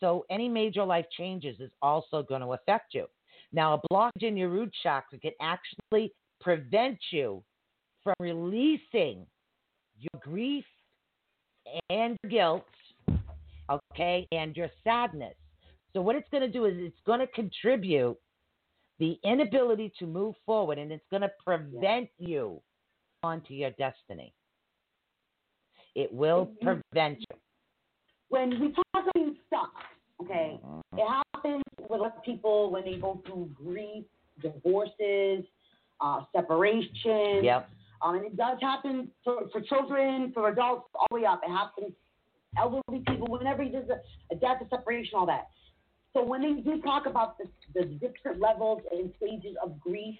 so 0.00 0.26
any 0.28 0.48
major 0.48 0.84
life 0.84 1.06
changes 1.10 1.58
is 1.60 1.70
also 1.80 2.22
going 2.22 2.42
to 2.42 2.52
affect 2.52 2.94
you. 2.94 3.08
Now, 3.52 3.74
a 3.74 3.80
blockage 3.92 4.22
in 4.22 4.36
your 4.36 4.48
root 4.48 4.72
chakra 4.82 5.18
can 5.18 5.32
actually 5.40 6.12
prevent 6.40 6.98
you 7.10 7.42
from 8.02 8.14
releasing 8.20 9.26
your 9.98 10.20
grief 10.20 10.64
and 11.90 12.16
guilt, 12.28 12.66
okay, 13.70 14.26
and 14.32 14.56
your 14.56 14.70
sadness. 14.84 15.34
So, 15.92 16.02
what 16.02 16.16
it's 16.16 16.28
going 16.30 16.42
to 16.42 16.50
do 16.50 16.66
is 16.66 16.74
it's 16.76 17.00
going 17.06 17.20
to 17.20 17.26
contribute 17.28 18.18
the 18.98 19.18
inability 19.24 19.92
to 19.98 20.06
move 20.06 20.34
forward 20.44 20.78
and 20.78 20.90
it's 20.90 21.04
going 21.10 21.22
to 21.22 21.30
prevent 21.44 22.08
you 22.18 22.60
onto 23.22 23.54
your 23.54 23.70
destiny. 23.72 24.32
It 25.94 26.12
will 26.12 26.50
prevent 26.62 27.18
you. 27.20 27.36
when 28.28 28.50
we 28.60 28.72
talk 28.72 28.84
about 28.94 29.14
being 29.14 29.36
stuck, 29.46 29.72
okay, 30.22 30.58
Mm-hmm. 30.64 30.98
it 30.98 31.06
happens 31.34 31.62
with 31.80 31.90
a 32.00 32.02
lot 32.02 32.16
of 32.16 32.22
people 32.22 32.70
when 32.70 32.84
they 32.84 32.96
go 32.96 33.22
through 33.26 33.50
grief, 33.54 34.04
divorces, 34.42 35.44
uh, 36.00 36.20
separation. 36.34 37.44
Yep. 37.44 37.68
Um, 38.02 38.16
and 38.16 38.26
it 38.26 38.36
does 38.36 38.58
happen 38.60 39.08
for, 39.24 39.48
for 39.52 39.60
children, 39.62 40.30
for 40.34 40.48
adults, 40.50 40.88
all 40.94 41.06
the 41.10 41.16
way 41.16 41.24
up. 41.24 41.40
It 41.46 41.50
happens 41.50 41.92
elderly 42.58 43.02
people, 43.06 43.26
whenever 43.28 43.64
there's 43.64 43.88
a, 43.88 44.00
a 44.34 44.36
death, 44.38 44.58
a 44.64 44.68
separation, 44.68 45.12
all 45.14 45.26
that. 45.26 45.48
So 46.16 46.24
when 46.24 46.40
they 46.40 46.62
do 46.62 46.80
talk 46.80 47.04
about 47.04 47.36
the, 47.36 47.44
the 47.74 47.84
different 47.84 48.40
levels 48.40 48.80
and 48.90 49.12
stages 49.18 49.54
of 49.62 49.78
grief 49.78 50.16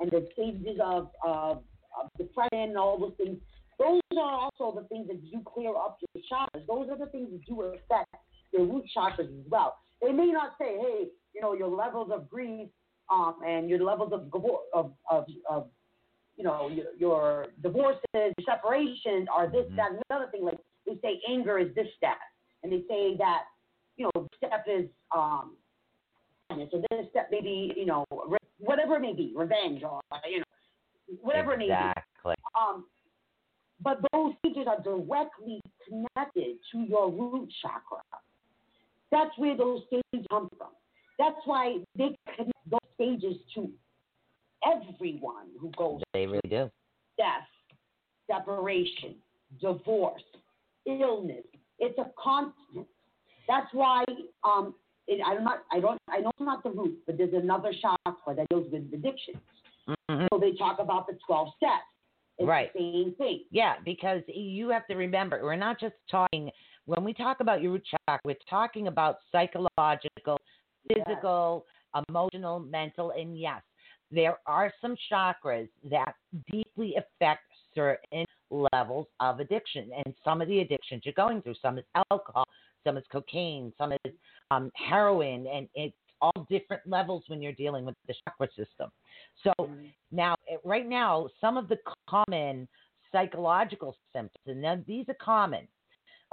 and 0.00 0.10
the 0.10 0.26
stages 0.32 0.78
of, 0.82 1.10
of, 1.22 1.62
of 2.00 2.08
depression 2.16 2.70
and 2.70 2.78
all 2.78 2.98
those 2.98 3.12
things, 3.18 3.36
those 3.78 4.00
are 4.18 4.32
also 4.48 4.80
the 4.80 4.88
things 4.88 5.08
that 5.08 5.20
do 5.30 5.42
clear 5.44 5.76
up 5.76 5.98
your 6.14 6.22
chakras. 6.24 6.66
Those 6.66 6.88
are 6.88 6.96
the 6.96 7.10
things 7.12 7.28
that 7.32 7.44
do 7.46 7.60
affect 7.62 8.08
your 8.54 8.64
root 8.64 8.84
chakras 8.96 9.28
as 9.28 9.44
well. 9.50 9.76
They 10.00 10.10
may 10.10 10.28
not 10.28 10.52
say, 10.58 10.78
hey, 10.80 11.08
you 11.34 11.42
know, 11.42 11.52
your 11.52 11.68
levels 11.68 12.10
of 12.10 12.30
grief 12.30 12.68
um, 13.12 13.36
and 13.46 13.68
your 13.68 13.82
levels 13.84 14.14
of, 14.14 14.32
of, 14.72 14.92
of, 15.10 15.26
of 15.50 15.68
you 16.38 16.44
know, 16.44 16.68
your, 16.68 16.86
your 16.98 17.46
divorces, 17.62 18.00
your 18.14 18.32
separations 18.46 19.28
are 19.30 19.48
this, 19.50 19.66
Mhm. 19.70 19.76
that, 19.76 19.90
and 19.90 20.02
another 20.08 20.30
thing. 20.30 20.44
Like 20.44 20.58
they 20.86 20.98
say 21.02 21.20
anger 21.28 21.58
is 21.58 21.74
this 21.74 21.88
that. 22.00 22.18
and 22.62 22.72
they 22.72 22.82
say 22.88 23.16
that, 23.18 23.42
you 23.96 24.08
know, 24.14 24.26
step 24.36 24.64
is, 24.66 24.86
um, 25.14 25.56
and 26.50 26.68
so 26.70 26.82
this 26.90 27.06
step 27.10 27.28
maybe, 27.30 27.72
you 27.76 27.86
know, 27.86 28.04
re- 28.26 28.38
whatever 28.58 28.96
it 28.96 29.00
may 29.00 29.12
be, 29.12 29.32
revenge 29.34 29.82
or, 29.82 30.00
you 30.28 30.38
know, 30.38 30.44
whatever 31.22 31.54
it 31.54 31.58
may 31.58 31.66
be. 31.66 31.72
exactly. 31.72 32.34
Um, 32.58 32.84
but 33.82 34.00
those 34.12 34.32
stages 34.38 34.66
are 34.66 34.80
directly 34.82 35.60
connected 35.86 36.56
to 36.72 36.78
your 36.78 37.10
root 37.10 37.48
chakra. 37.62 38.00
That's 39.12 39.36
where 39.38 39.56
those 39.56 39.82
stages 39.86 40.26
come 40.30 40.48
from. 40.56 40.70
That's 41.18 41.36
why 41.44 41.78
they 41.96 42.16
connect 42.36 42.70
those 42.70 42.80
stages 42.94 43.36
to 43.54 43.70
everyone 44.64 45.48
who 45.60 45.70
goes 45.76 46.00
They 46.12 46.26
really 46.26 46.40
do. 46.48 46.70
death, 47.18 47.46
separation, 48.30 49.16
divorce, 49.60 50.22
illness. 50.86 51.44
It's 51.78 51.98
a 51.98 52.10
constant. 52.22 52.86
That's 53.48 53.72
why 53.72 54.04
um, 54.44 54.74
it, 55.06 55.20
I'm 55.24 55.44
not. 55.44 55.64
I 55.70 55.80
don't. 55.80 55.98
I 56.08 56.18
know 56.18 56.30
it's 56.30 56.40
not 56.40 56.62
the 56.62 56.70
root, 56.70 56.98
but 57.06 57.16
there's 57.16 57.34
another 57.34 57.72
chakra 57.80 58.34
that 58.34 58.48
deals 58.48 58.70
with 58.72 58.92
addiction. 58.92 59.34
Mhm. 60.10 60.26
So 60.32 60.38
they 60.38 60.52
talk 60.52 60.78
about 60.80 61.06
the 61.06 61.18
12 61.26 61.48
steps. 61.56 61.84
It's 62.38 62.46
Right. 62.46 62.72
the 62.72 62.78
same 62.80 63.14
thing. 63.14 63.44
Yeah, 63.50 63.76
because 63.84 64.22
you 64.26 64.68
have 64.68 64.86
to 64.88 64.94
remember, 64.96 65.40
we're 65.42 65.56
not 65.56 65.78
just 65.80 65.94
talking, 66.10 66.50
when 66.84 67.02
we 67.02 67.14
talk 67.14 67.40
about 67.40 67.62
your 67.62 67.72
root 67.72 67.84
chakra, 67.86 68.20
we're 68.24 68.36
talking 68.50 68.88
about 68.88 69.18
psychological, 69.32 70.38
physical, 70.88 71.64
emotional, 72.08 72.58
mental, 72.58 73.12
and 73.12 73.38
yes, 73.38 73.62
there 74.10 74.38
are 74.46 74.72
some 74.80 74.96
chakras 75.10 75.68
that 75.84 76.14
deeply 76.50 76.94
affect 76.96 77.42
certain 77.74 78.26
levels 78.50 79.06
of 79.20 79.40
addiction. 79.40 79.90
And 80.04 80.14
some 80.22 80.42
of 80.42 80.48
the 80.48 80.60
addictions 80.60 81.02
you're 81.04 81.14
going 81.14 81.42
through, 81.42 81.54
some 81.62 81.78
is 81.78 81.84
alcohol, 82.10 82.44
some 82.86 82.96
is 82.96 83.04
cocaine, 83.10 83.72
some 83.76 83.92
is 83.92 84.12
um, 84.50 84.70
heroin, 84.74 85.46
and 85.52 85.68
it's 85.74 85.96
all 86.22 86.46
different 86.48 86.82
levels 86.86 87.24
when 87.26 87.42
you're 87.42 87.52
dealing 87.52 87.84
with 87.84 87.94
the 88.06 88.14
chakra 88.24 88.48
system. 88.56 88.90
So 89.44 89.52
now, 90.10 90.36
eh, 90.50 90.56
right 90.64 90.88
now, 90.88 91.28
some 91.40 91.56
of 91.56 91.68
the 91.68 91.78
common 92.08 92.66
psychological 93.12 93.96
symptoms, 94.12 94.44
and 94.46 94.62
then 94.62 94.84
these 94.86 95.04
are 95.08 95.16
common, 95.20 95.66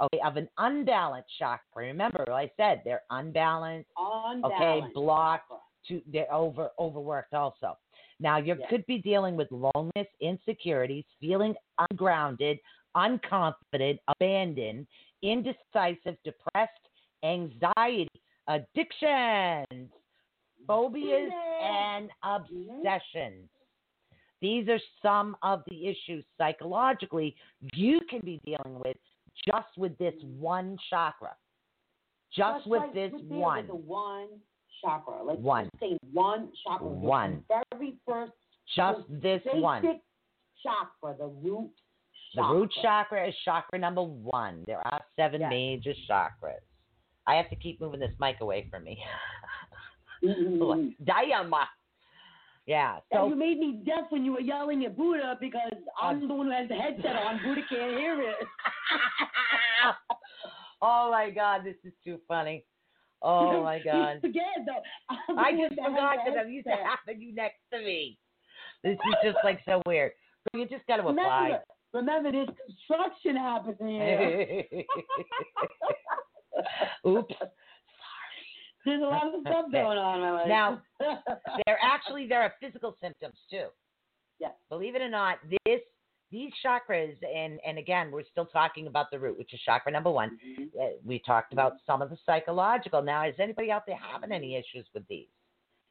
okay, 0.00 0.20
of 0.24 0.36
an 0.36 0.48
unbalanced 0.58 1.28
chakra. 1.38 1.86
Remember, 1.86 2.24
I 2.32 2.50
said, 2.56 2.82
they're 2.84 3.02
unbalanced, 3.10 3.90
Unbalanced 3.96 4.94
blocked. 4.94 5.52
to 5.88 6.00
they're 6.12 6.32
over 6.32 6.70
overworked 6.78 7.34
also. 7.34 7.76
Now 8.20 8.38
you 8.38 8.54
Yeah. 8.58 8.66
could 8.68 8.86
be 8.86 8.98
dealing 8.98 9.36
with 9.36 9.48
loneliness, 9.50 10.08
insecurities, 10.20 11.04
feeling 11.20 11.54
ungrounded, 11.90 12.58
unconfident, 12.96 13.98
abandoned, 14.08 14.86
indecisive, 15.24 16.16
depressed, 16.24 16.70
anxiety, 17.24 18.08
addictions, 18.48 19.90
phobias, 20.66 21.30
and 21.64 22.10
obsessions. 22.22 23.48
These 24.40 24.68
are 24.68 24.80
some 25.02 25.36
of 25.42 25.62
the 25.68 25.86
issues 25.88 26.24
psychologically 26.36 27.34
you 27.72 28.00
can 28.10 28.20
be 28.24 28.40
dealing 28.44 28.78
with 28.84 28.96
just 29.46 29.68
with 29.78 29.96
this 29.98 30.14
one 30.38 30.76
chakra. 30.90 31.34
Just 32.36 32.58
That's 32.58 32.66
with 32.66 32.80
like 32.82 32.94
this 32.94 33.12
one. 33.28 33.56
with 33.58 33.66
the 33.68 33.74
one 33.74 34.28
chakra. 34.82 35.22
Like 35.22 35.38
One. 35.38 35.64
just 35.64 35.80
say 35.80 35.98
one 36.12 36.50
chakra. 36.62 36.86
One. 36.86 37.42
very 37.48 37.94
first 38.06 38.32
Just 38.76 39.00
this 39.08 39.40
basic 39.44 39.62
one. 39.62 40.00
chakra, 40.62 41.16
the 41.18 41.26
root 41.26 41.70
The 42.34 42.42
root 42.42 42.72
chakra 42.82 43.28
is 43.28 43.34
chakra 43.44 43.78
number 43.78 44.02
one. 44.02 44.64
There 44.66 44.80
are 44.86 45.00
seven 45.16 45.40
Yes. 45.40 45.50
major 45.50 45.94
chakras. 46.08 46.60
I 47.26 47.36
have 47.36 47.48
to 47.50 47.56
keep 47.56 47.80
moving 47.80 48.00
this 48.00 48.14
mic 48.18 48.40
away 48.40 48.68
from 48.70 48.84
me. 48.84 49.02
Mhm. 50.22 50.94
Damn. 51.04 51.52
Yeah. 52.66 52.94
And 52.94 53.02
So 53.12 53.28
you 53.28 53.36
made 53.36 53.58
me 53.58 53.82
deaf 53.84 54.10
when 54.10 54.24
you 54.24 54.32
were 54.32 54.40
yelling 54.40 54.86
at 54.86 54.96
Buddha 54.96 55.36
because 55.38 55.72
I'm 56.00 56.26
the 56.26 56.34
one 56.34 56.46
who 56.46 56.52
has 56.52 56.68
the 56.68 56.76
headset 56.76 57.14
on. 57.16 57.42
Buddha 57.42 57.60
can't 57.68 57.98
hear 57.98 58.22
it. 58.22 58.36
oh 60.80 61.10
my 61.10 61.30
God, 61.30 61.62
this 61.64 61.76
is 61.84 61.92
too 62.02 62.18
funny. 62.26 62.64
Oh 63.20 63.62
my 63.62 63.80
God. 63.80 64.18
Forget 64.20 64.44
though. 64.66 64.82
I 65.36 65.52
just 65.52 65.74
forgot 65.74 66.16
because 66.24 66.38
I'm 66.40 66.50
used 66.50 66.66
to 66.66 66.76
having 66.76 67.20
you 67.20 67.34
next 67.34 67.60
to 67.72 67.78
me. 67.80 68.18
This 68.82 68.94
is 68.94 69.14
just 69.22 69.38
like 69.44 69.60
so 69.66 69.82
weird. 69.86 70.12
So 70.52 70.58
you 70.58 70.66
just 70.66 70.86
got 70.86 70.96
to 70.98 71.08
apply. 71.08 71.58
Remember, 71.94 72.32
there's 72.32 72.48
construction 72.66 73.36
happening 73.36 74.00
here. 74.00 74.64
Oops. 77.06 77.34
Sorry. 77.38 77.48
There's 78.84 79.00
a 79.00 79.04
lot 79.04 79.26
of 79.28 79.40
stuff 79.42 79.66
going 79.72 79.98
on 79.98 80.16
in 80.16 80.20
my 80.22 80.30
life. 80.32 80.48
Now, 80.48 80.82
There 81.66 81.78
actually 81.82 82.26
there 82.26 82.42
are 82.42 82.52
physical 82.60 82.96
symptoms 83.00 83.36
too. 83.48 83.66
Yes. 84.40 84.52
Believe 84.68 84.94
it 84.96 85.02
or 85.02 85.08
not, 85.08 85.38
this 85.64 85.80
these 86.32 86.50
chakras 86.64 87.14
and 87.34 87.60
and 87.66 87.78
again 87.78 88.10
we're 88.10 88.24
still 88.30 88.46
talking 88.46 88.88
about 88.88 89.06
the 89.12 89.18
root, 89.18 89.38
which 89.38 89.54
is 89.54 89.60
chakra 89.60 89.92
number 89.92 90.10
one. 90.10 90.36
Mhm. 90.44 90.68
Uh, 90.78 90.96
we 91.04 91.20
talked 91.20 91.52
about 91.52 91.74
some 91.86 92.02
of 92.02 92.10
the 92.10 92.16
psychological. 92.26 93.02
Now, 93.02 93.24
is 93.26 93.36
anybody 93.38 93.70
out 93.70 93.86
there 93.86 93.96
having 93.96 94.32
any 94.32 94.56
issues 94.56 94.86
with 94.92 95.06
these? 95.08 95.28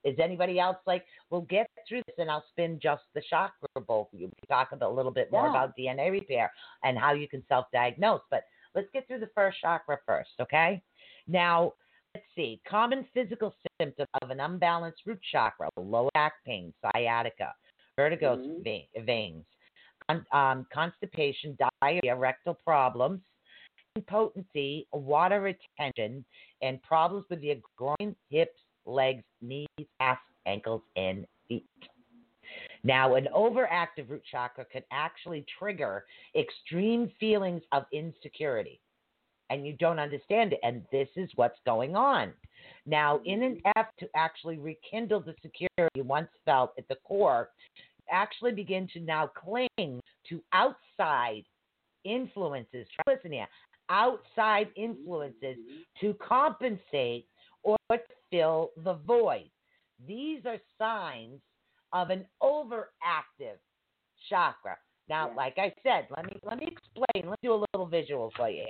Is 0.03 0.17
anybody 0.19 0.59
else 0.59 0.77
like, 0.85 1.05
we'll 1.29 1.41
get 1.41 1.67
through 1.87 2.01
this 2.07 2.15
and 2.17 2.29
I'll 2.29 2.43
spin 2.49 2.79
just 2.81 3.03
the 3.13 3.21
chakra 3.29 3.81
bowl 3.87 4.07
for 4.11 4.17
you. 4.17 4.27
We 4.27 4.47
talk 4.47 4.71
about 4.71 4.91
a 4.91 4.93
little 4.93 5.11
bit 5.11 5.31
more 5.31 5.45
Yeah. 5.45 5.49
about 5.51 5.77
DNA 5.77 6.11
repair 6.11 6.51
and 6.83 6.97
how 6.97 7.13
you 7.13 7.27
can 7.27 7.43
self 7.47 7.65
diagnose. 7.71 8.21
But 8.29 8.43
let's 8.75 8.89
get 8.91 9.07
through 9.07 9.19
the 9.19 9.29
first 9.35 9.59
chakra 9.61 9.99
first, 10.05 10.31
okay? 10.41 10.81
Now, 11.27 11.73
let's 12.15 12.27
see. 12.35 12.61
Common 12.67 13.05
physical 13.13 13.55
symptom 13.79 14.05
of 14.21 14.29
an 14.29 14.39
unbalanced 14.39 15.01
root 15.05 15.19
chakra 15.31 15.69
low 15.77 16.09
back 16.13 16.33
pain, 16.45 16.73
sciatica, 16.81 17.53
vertigo 17.95 18.35
Mhm. 18.37 18.63
ve- 18.63 18.89
veins, 18.99 19.45
con- 20.09 20.25
um, 20.31 20.65
constipation, 20.73 21.57
diarrhea, 21.81 22.15
rectal 22.15 22.55
problems, 22.55 23.21
impotency, 23.95 24.87
water 24.91 25.41
retention, 25.41 26.25
and 26.61 26.81
problems 26.83 27.25
with 27.29 27.41
your 27.43 27.57
groin, 27.77 28.15
hips, 28.29 28.59
legs, 28.85 29.23
knees, 29.41 29.67
ass, 29.99 30.17
ankles, 30.45 30.81
and 30.95 31.25
feet. 31.47 31.65
Now, 32.83 33.15
an 33.15 33.27
overactive 33.33 34.09
root 34.09 34.23
chakra 34.29 34.65
could 34.65 34.83
actually 34.91 35.45
trigger 35.57 36.05
extreme 36.35 37.11
feelings 37.19 37.61
of 37.71 37.85
insecurity, 37.93 38.81
and 39.49 39.65
you 39.65 39.73
don't 39.73 39.99
understand 39.99 40.53
it. 40.53 40.59
And 40.63 40.83
this 40.91 41.07
is 41.15 41.29
what's 41.35 41.59
going 41.65 41.95
on. 41.95 42.33
Now, 42.85 43.21
in 43.25 43.43
an 43.43 43.61
effort 43.77 43.93
to 43.99 44.09
actually 44.15 44.57
rekindle 44.57 45.21
the 45.21 45.35
security 45.41 45.89
you 45.95 46.03
once 46.03 46.29
felt 46.43 46.73
at 46.77 46.87
the 46.89 46.97
core, 47.05 47.49
actually 48.11 48.51
begin 48.51 48.87
to 48.93 48.99
now 48.99 49.27
cling 49.27 50.01
to 50.29 50.43
outside 50.51 51.43
influences. 52.03 52.85
Listen 53.07 53.31
here, 53.31 53.47
outside 53.89 54.67
influences 54.75 55.57
to 56.01 56.13
compensate 56.15 57.25
or 57.63 57.77
fill 58.33 58.71
the 58.83 58.93
void. 59.05 59.49
These 60.07 60.41
are 60.45 60.57
signs 60.77 61.39
of 61.93 62.09
an 62.09 62.25
overactive 62.41 63.59
chakra. 64.29 64.75
Now, 65.07 65.27
Yeah. 65.29 65.35
like 65.35 65.57
I 65.59 65.73
said, 65.83 66.07
let 66.15 66.25
me 66.25 66.39
let 66.43 66.57
me 66.57 66.67
explain. 66.67 67.29
Let's 67.29 67.41
do 67.41 67.53
a 67.53 67.61
little 67.73 67.85
visual 67.85 68.31
for 68.35 68.49
you. 68.49 68.65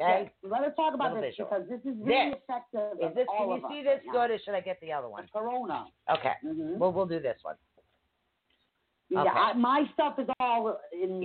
Okay? 0.00 0.24
Yes, 0.24 0.32
let 0.42 0.62
us 0.64 0.74
talk 0.76 0.94
about 0.94 1.14
this 1.14 1.22
visual. 1.36 1.48
because 1.50 1.68
this 1.68 1.80
is 1.80 1.96
really 2.00 2.30
This. 2.30 2.40
effective. 2.42 2.98
Is 3.00 3.14
this 3.14 3.26
can 3.36 3.48
you 3.50 3.62
see 3.70 3.82
this 3.82 3.98
right 3.98 4.06
now. 4.06 4.12
good 4.12 4.30
or 4.32 4.38
should 4.44 4.54
I 4.54 4.60
get 4.60 4.78
the 4.80 4.92
other 4.92 5.08
one? 5.08 5.26
Corona. 5.32 5.86
Okay. 6.10 6.34
Mm-hmm. 6.44 6.78
Well 6.78 6.92
we'll 6.92 7.06
do 7.06 7.20
this 7.20 7.38
one. 7.42 7.56
yeah, 9.10 9.20
okay. 9.22 9.30
I, 9.30 9.52
my 9.54 9.84
stuff 9.94 10.18
is 10.18 10.28
all 10.40 10.78
in. 10.92 11.20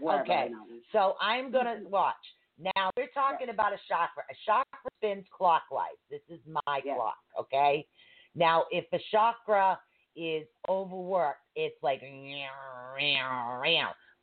Wherever 0.00 0.22
okay. 0.22 0.32
right. 0.32 0.82
So 0.92 1.14
I'm 1.20 1.50
gonna 1.52 1.76
Mm-hmm. 1.76 1.90
watch. 1.90 2.14
Now 2.60 2.90
we're 2.96 3.08
talking 3.14 3.48
about 3.48 3.72
a 3.72 3.78
chakra. 3.88 4.24
A 4.30 4.34
chakra 4.44 4.90
spins 4.98 5.26
clockwise. 5.30 5.96
This 6.10 6.20
is 6.28 6.40
my 6.46 6.82
Yeah. 6.84 6.94
clock, 6.94 7.18
okay? 7.38 7.86
Now 8.34 8.66
if 8.70 8.84
a 8.92 8.98
chakra 9.10 9.80
is 10.14 10.46
overworked, 10.68 11.40
it's 11.54 11.82
like 11.82 12.00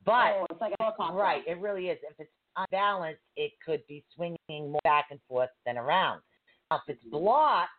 but 0.05 0.35
oh, 0.37 0.45
it's 0.49 0.61
like 0.61 0.73
a 0.79 1.13
right, 1.13 1.45
it 1.47 1.57
really 1.59 1.89
is. 1.89 1.99
If 2.03 2.19
it's 2.19 2.31
unbalanced, 2.55 3.23
it 3.35 3.51
could 3.65 3.85
be 3.87 4.03
swinging 4.13 4.37
more 4.71 4.79
back 4.83 5.07
and 5.11 5.19
forth 5.27 5.49
than 5.65 5.77
around. 5.77 6.21
Now 6.69 6.77
if 6.77 6.95
it's 6.95 7.03
blocked, 7.05 7.71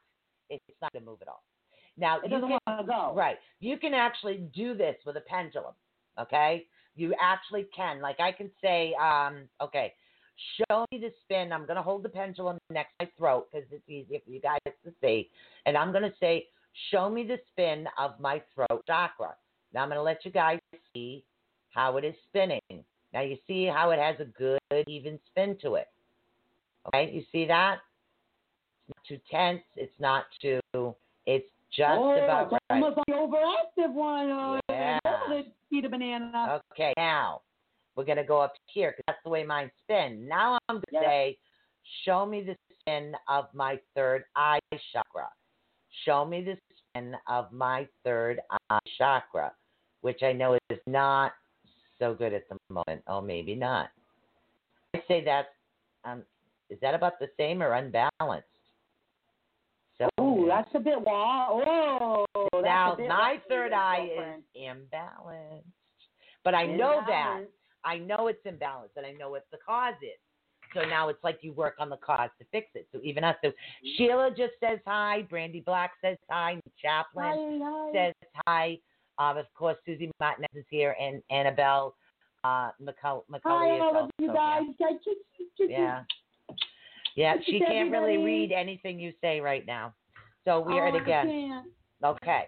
it's 0.50 0.62
not 0.82 0.92
gonna 0.92 1.04
move 1.04 1.22
at 1.22 1.28
all. 1.28 1.44
Now 1.96 2.18
It 2.18 2.24
you 2.24 2.30
doesn't 2.30 2.48
can 2.48 2.58
want 2.66 2.80
to 2.80 2.86
go. 2.86 3.14
Right. 3.14 3.38
You 3.60 3.78
can 3.78 3.94
actually 3.94 4.38
do 4.54 4.74
this 4.74 4.96
with 5.04 5.16
a 5.16 5.22
pendulum. 5.22 5.74
Okay. 6.18 6.66
You 6.94 7.14
actually 7.20 7.64
can. 7.74 8.00
Like 8.00 8.20
I 8.20 8.32
can 8.32 8.50
say, 8.60 8.94
um, 8.94 9.48
okay, 9.60 9.94
show 10.56 10.86
me 10.92 10.98
the 10.98 11.12
spin. 11.24 11.52
I'm 11.52 11.66
going 11.66 11.76
to 11.76 11.82
hold 11.82 12.02
the 12.02 12.08
pendulum 12.08 12.58
next 12.70 12.90
to 13.00 13.06
my 13.06 13.10
throat 13.18 13.46
because 13.50 13.66
it's 13.70 13.88
easier 13.88 14.18
for 14.24 14.30
you 14.30 14.40
guys 14.40 14.58
to 14.64 14.92
see. 15.00 15.28
And 15.66 15.76
I'm 15.76 15.92
going 15.92 16.04
to 16.04 16.12
say, 16.20 16.46
show 16.90 17.10
me 17.10 17.24
the 17.24 17.38
spin 17.52 17.86
of 17.98 18.18
my 18.20 18.42
throat 18.54 18.84
chakra. 18.86 19.34
Now 19.74 19.82
I'm 19.82 19.88
going 19.88 19.98
to 19.98 20.02
let 20.02 20.24
you 20.24 20.30
guys 20.30 20.58
see 20.94 21.24
how 21.70 21.96
it 21.96 22.04
is 22.04 22.14
spinning. 22.28 22.60
Now 23.12 23.22
you 23.22 23.36
see 23.46 23.66
how 23.66 23.90
it 23.90 23.98
has 23.98 24.16
a 24.20 24.24
good, 24.24 24.60
even 24.86 25.18
spin 25.30 25.56
to 25.62 25.74
it. 25.74 25.88
Okay. 26.86 27.10
You 27.12 27.22
see 27.32 27.46
that? 27.46 27.78
It's 28.88 28.96
not 28.96 29.04
too 29.08 29.20
tense. 29.30 29.62
It's 29.76 30.00
not 30.00 30.24
too, 30.40 30.60
it's 31.26 31.46
just 31.70 31.90
oh, 31.92 32.12
about 32.12 32.44
it's 32.44 32.52
right. 32.52 32.82
almost 32.82 32.96
like 32.96 33.06
the 33.06 33.12
overactive 33.12 33.92
one. 33.92 34.30
Oh, 34.30 34.60
Yeah. 34.70 34.98
Eat 35.70 35.84
a 35.84 35.88
banana. 35.90 36.62
Okay, 36.72 36.94
now 36.96 37.42
we're 37.98 38.04
going 38.04 38.16
to 38.16 38.22
go 38.22 38.40
up 38.40 38.52
here 38.72 38.92
because 38.92 39.02
that's 39.08 39.18
the 39.24 39.28
way 39.28 39.42
mine 39.42 39.68
spin. 39.82 40.28
Now 40.28 40.56
I'm 40.68 40.76
going 40.76 40.84
to 40.92 40.94
Yeah. 41.02 41.08
say, 41.08 41.38
show 42.04 42.24
me 42.24 42.42
the 42.42 42.56
spin 42.70 43.16
of 43.26 43.52
my 43.52 43.80
third 43.96 44.24
eye 44.36 44.60
chakra. 44.92 45.28
Show 46.04 46.24
me 46.24 46.42
the 46.42 46.56
spin 46.76 47.16
of 47.26 47.50
my 47.50 47.88
third 48.04 48.40
eye 48.70 48.78
chakra, 48.96 49.52
which 50.02 50.22
I 50.22 50.32
know 50.32 50.56
is 50.70 50.78
not 50.86 51.32
so 51.98 52.14
good 52.14 52.32
at 52.32 52.48
the 52.48 52.56
moment. 52.70 53.02
Oh, 53.08 53.20
maybe 53.20 53.56
not. 53.56 53.90
I 54.94 55.02
say 55.08 55.24
that's, 55.24 55.48
um, 56.04 56.22
is 56.70 56.78
that 56.80 56.94
about 56.94 57.18
the 57.18 57.28
same 57.36 57.60
or 57.60 57.72
unbalanced? 57.72 58.46
So 59.98 60.08
Oh, 60.18 60.46
that's 60.46 60.70
a 60.74 60.78
bit 60.78 61.00
wild. 61.00 61.64
Oh, 61.66 62.24
now 62.62 62.96
my 62.96 63.42
third 63.48 63.72
eye 63.72 64.08
is 64.38 64.44
imbalanced. 64.56 65.64
But 66.44 66.54
I 66.54 66.66
know 66.66 67.02
that. 67.08 67.40
I 67.88 67.98
know 67.98 68.28
it's 68.28 68.44
imbalanced 68.46 68.96
and 68.96 69.06
I 69.06 69.12
know 69.12 69.30
what 69.30 69.46
the 69.50 69.58
cause 69.66 69.94
is. 70.02 70.18
So 70.74 70.80
now 70.82 71.08
it's 71.08 71.22
like 71.24 71.38
you 71.40 71.52
work 71.52 71.76
on 71.78 71.88
the 71.88 71.96
cause 71.96 72.28
to 72.38 72.44
fix 72.52 72.66
it. 72.74 72.86
So 72.92 73.00
even 73.02 73.24
us. 73.24 73.36
So 73.42 73.50
Sheila 73.96 74.30
just 74.36 74.52
says 74.60 74.78
hi. 74.86 75.22
Brandy 75.30 75.60
Black 75.60 75.92
says 76.04 76.18
hi. 76.28 76.60
Chaplin 76.82 77.24
Hi, 77.24 77.58
hi. 77.62 77.92
says 77.94 78.14
hi. 78.46 78.78
Um, 79.18 79.38
of 79.38 79.46
course, 79.54 79.76
Susie 79.86 80.10
Martinez 80.20 80.50
is 80.54 80.66
here 80.70 80.94
and 81.00 81.22
Annabelle 81.30 81.94
uh, 82.44 82.70
McCull- 82.80 83.24
Hi, 83.32 83.38
McCulley 83.38 83.76
is 83.76 83.82
all 83.82 84.04
of 84.04 84.10
you 84.18 84.28
guys. 84.28 84.62
I 84.80 84.92
just- 84.92 85.56
just- 85.56 85.70
Yeah. 85.70 86.04
Yeah, 87.16 87.34
she 87.44 87.58
can't 87.58 87.90
really 87.90 88.18
read 88.18 88.52
anything 88.52 89.00
you 89.00 89.12
say 89.20 89.40
right 89.40 89.66
now. 89.66 89.92
So 90.44 90.60
we 90.60 90.78
are 90.78 90.88
Oh, 90.88 90.94
it 90.94 91.02
again. 91.02 91.72
Okay. 92.04 92.44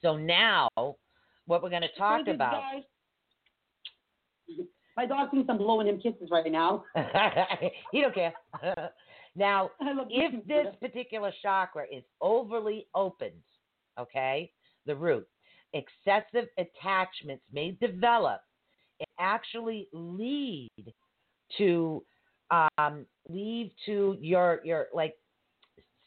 So 0.00 0.16
now, 0.16 0.68
what 1.46 1.62
we're 1.62 1.68
going 1.70 1.82
to 1.82 1.94
talk 1.98 2.26
about. 2.26 2.52
guys. 2.52 2.84
My 4.96 5.06
dog 5.06 5.30
thinks 5.30 5.48
I'm 5.50 5.58
blowing 5.58 5.86
him 5.86 6.00
kisses 6.00 6.30
right 6.30 6.50
now. 6.50 6.84
he 7.92 8.00
don't 8.00 8.14
care. 8.14 8.32
now, 9.36 9.70
if 9.80 10.46
this 10.46 10.66
particular 10.80 11.32
chakra 11.42 11.84
is 11.92 12.02
overly 12.20 12.86
opened, 12.94 13.32
okay, 13.98 14.50
the 14.86 14.96
root, 14.96 15.26
excessive 15.74 16.48
attachments 16.58 17.44
may 17.52 17.72
develop 17.80 18.40
and 19.00 19.08
actually 19.18 19.88
lead 19.92 20.70
to 21.58 22.02
um, 22.50 23.04
lead 23.28 23.72
to 23.84 24.16
your 24.20 24.60
your 24.64 24.86
like 24.94 25.14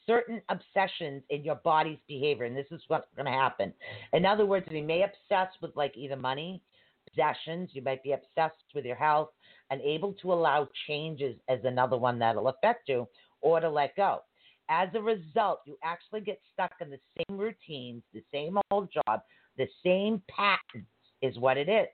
certain 0.08 0.41
obsessions 0.49 1.21
in 1.30 1.43
your 1.43 1.56
body's 1.63 1.99
behavior, 2.08 2.45
and 2.45 2.58
this 2.58 2.65
is 2.71 2.82
what's 2.88 3.06
going 3.15 3.28
to 3.28 3.32
happen. 3.32 3.71
In 4.13 4.25
other 4.25 4.45
words, 4.45 4.65
you 4.71 4.84
may 4.84 5.04
obsess 5.04 5.54
with 5.62 5.75
like 5.75 5.95
either 5.95 6.15
money, 6.15 6.63
possessions. 7.10 7.69
You 7.74 7.82
might 7.82 8.04
be 8.04 8.13
obsessed 8.13 8.63
with 8.74 8.86
your 8.86 8.95
health, 8.95 9.30
unable 9.70 10.14
to 10.22 10.34
allow 10.34 10.68
changes 10.88 11.36
as 11.47 11.60
another 11.64 11.97
one 11.97 12.20
that'll 12.20 12.47
affect 12.47 12.89
you, 12.89 13.07
or 13.41 13.60
to 13.60 13.70
let 13.70 13.95
go. 13.95 14.22
As 14.70 14.89
a 14.93 15.01
result, 15.01 15.62
you 15.66 15.78
actually 15.84 16.22
get 16.22 16.39
stuck 16.53 16.72
in 16.80 16.89
the 16.89 16.99
same 17.18 17.38
routines, 17.38 18.03
the 18.14 18.24
same 18.32 18.57
old 18.70 18.89
job, 18.91 19.22
the 19.57 19.68
same 19.84 20.22
patterns 20.30 20.88
is 21.22 21.38
what 21.38 21.57
it 21.57 21.68
is. 21.68 21.88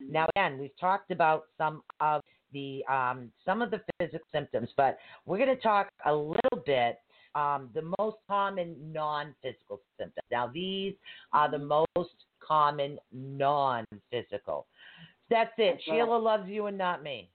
Now, 0.00 0.26
again, 0.36 0.58
we've 0.58 0.78
talked 0.80 1.10
about 1.10 1.44
some 1.56 1.82
of 2.00 2.22
the 2.52 2.84
um, 2.88 3.30
some 3.44 3.62
of 3.62 3.70
the 3.70 3.80
physical 3.98 4.26
symptoms, 4.32 4.70
but 4.76 4.96
we're 5.26 5.38
going 5.38 5.54
to 5.54 5.60
talk 5.60 5.88
a 6.06 6.14
little 6.14 6.62
bit 6.64 6.98
um, 7.34 7.68
the 7.74 7.92
most 7.98 8.16
common 8.28 8.76
non-physical 8.92 9.80
symptoms. 9.98 10.24
Now, 10.30 10.50
these 10.52 10.94
are 11.32 11.50
the 11.50 11.58
most 11.58 12.14
common 12.48 12.98
non-physical. 13.12 14.66
That's 15.30 15.52
it. 15.58 15.74
That's 15.74 15.88
right. 15.88 15.96
Sheila 15.98 16.16
loves 16.16 16.48
you 16.48 16.66
and 16.66 16.78
not 16.78 17.02
me. 17.02 17.30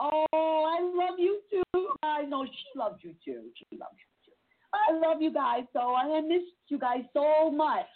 Oh, 0.00 0.26
I 0.32 0.82
love 0.82 1.18
you 1.18 1.40
too. 1.50 1.88
I 2.02 2.22
know 2.22 2.44
she 2.44 2.78
loves 2.78 2.98
you 3.02 3.14
too. 3.24 3.44
She 3.56 3.78
loves 3.78 3.94
you 3.96 4.06
too. 4.26 4.32
I 4.74 4.98
love 4.98 5.22
you 5.22 5.32
guys 5.32 5.62
so 5.72 5.94
I 5.94 6.20
missed 6.20 6.52
you 6.68 6.78
guys 6.78 7.04
so 7.14 7.50
much. 7.50 7.86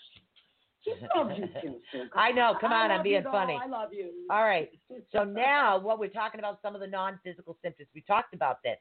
She 0.82 0.92
loves 1.14 1.32
you 1.36 1.48
too. 1.60 2.08
I 2.14 2.32
know. 2.32 2.54
Come 2.58 2.72
on, 2.72 2.90
I'm 2.90 3.02
being 3.02 3.22
funny. 3.24 3.58
I 3.62 3.66
love 3.66 3.90
you. 3.92 4.10
All 4.30 4.44
right. 4.44 4.70
So 5.12 5.24
now, 5.24 5.78
what 5.78 5.98
we're 5.98 6.08
talking 6.08 6.40
about, 6.40 6.60
some 6.62 6.74
of 6.74 6.80
the 6.80 6.86
non-physical 6.86 7.56
symptoms. 7.62 7.88
We 7.94 8.00
talked 8.02 8.32
about 8.32 8.62
this. 8.62 8.78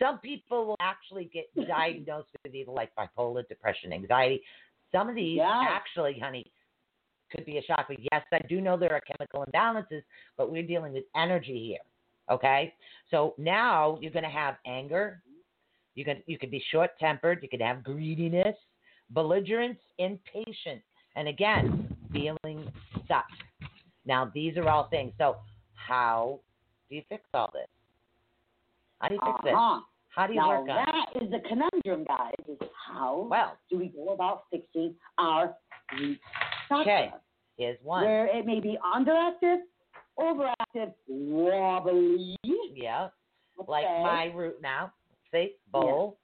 Some 0.00 0.18
people 0.18 0.66
will 0.66 0.76
actually 0.80 1.30
get 1.32 1.46
diagnosed 1.68 2.28
with 2.44 2.54
either 2.54 2.70
like 2.70 2.90
bipolar, 2.94 3.46
depression, 3.48 3.92
anxiety. 3.92 4.42
Some 4.92 5.08
of 5.08 5.14
these 5.14 5.36
Yes. 5.38 5.68
actually, 5.68 6.18
honey, 6.20 6.44
could 7.30 7.44
be 7.44 7.58
a 7.58 7.62
shock. 7.62 7.86
But 7.88 7.98
yes, 8.12 8.22
I 8.32 8.40
do 8.48 8.60
know 8.60 8.76
there 8.76 8.92
are 8.92 9.00
chemical 9.00 9.44
imbalances, 9.46 10.02
but 10.36 10.50
we're 10.50 10.66
dealing 10.66 10.92
with 10.92 11.04
energy 11.16 11.68
here. 11.68 11.84
Okay. 12.30 12.74
So 13.10 13.34
now 13.38 13.98
you're 14.00 14.12
going 14.12 14.24
to 14.24 14.30
have 14.30 14.56
anger. 14.66 15.22
You 15.94 16.04
can 16.04 16.22
you 16.26 16.38
could 16.38 16.50
be 16.50 16.62
short-tempered. 16.70 17.40
You 17.42 17.48
can 17.48 17.60
have 17.60 17.82
greediness, 17.82 18.56
belligerence, 19.10 19.78
impatience, 19.98 20.84
and 21.16 21.28
again, 21.28 21.94
feeling 22.12 22.70
stuck. 23.04 23.26
Now 24.06 24.30
these 24.32 24.56
are 24.56 24.68
all 24.68 24.88
things. 24.88 25.12
So 25.18 25.36
how 25.74 26.40
do 26.88 26.96
you 26.96 27.02
fix 27.08 27.24
all 27.34 27.50
this? 27.52 27.66
How 29.00 29.08
do 29.08 29.14
you 29.14 29.20
fix? 29.42 29.54
Uh-huh. 29.54 29.80
How 30.14 30.26
do 30.26 30.32
you 30.32 30.40
Now 30.40 30.48
work 30.48 30.60
on 30.60 30.66
that 30.66 31.22
is 31.22 31.30
the 31.30 31.40
conundrum, 31.48 32.04
guys. 32.04 32.32
Is 32.48 32.58
how 32.86 33.28
Well, 33.30 33.56
do 33.70 33.78
we 33.78 33.88
go 33.88 34.12
about 34.12 34.44
fixing 34.50 34.94
our 35.18 35.54
chakra? 36.70 36.92
Okay. 36.92 37.10
here's 37.58 37.78
one. 37.82 38.04
Where 38.04 38.26
it 38.26 38.46
may 38.46 38.60
be 38.60 38.78
underactive, 38.96 39.58
overactive, 40.18 40.92
wobbly. 41.08 42.36
Yeah. 42.74 43.08
Like 43.68 43.84
my 43.84 44.32
root 44.34 44.56
now. 44.62 44.92
See, 45.32 45.56
bowl. 45.70 46.18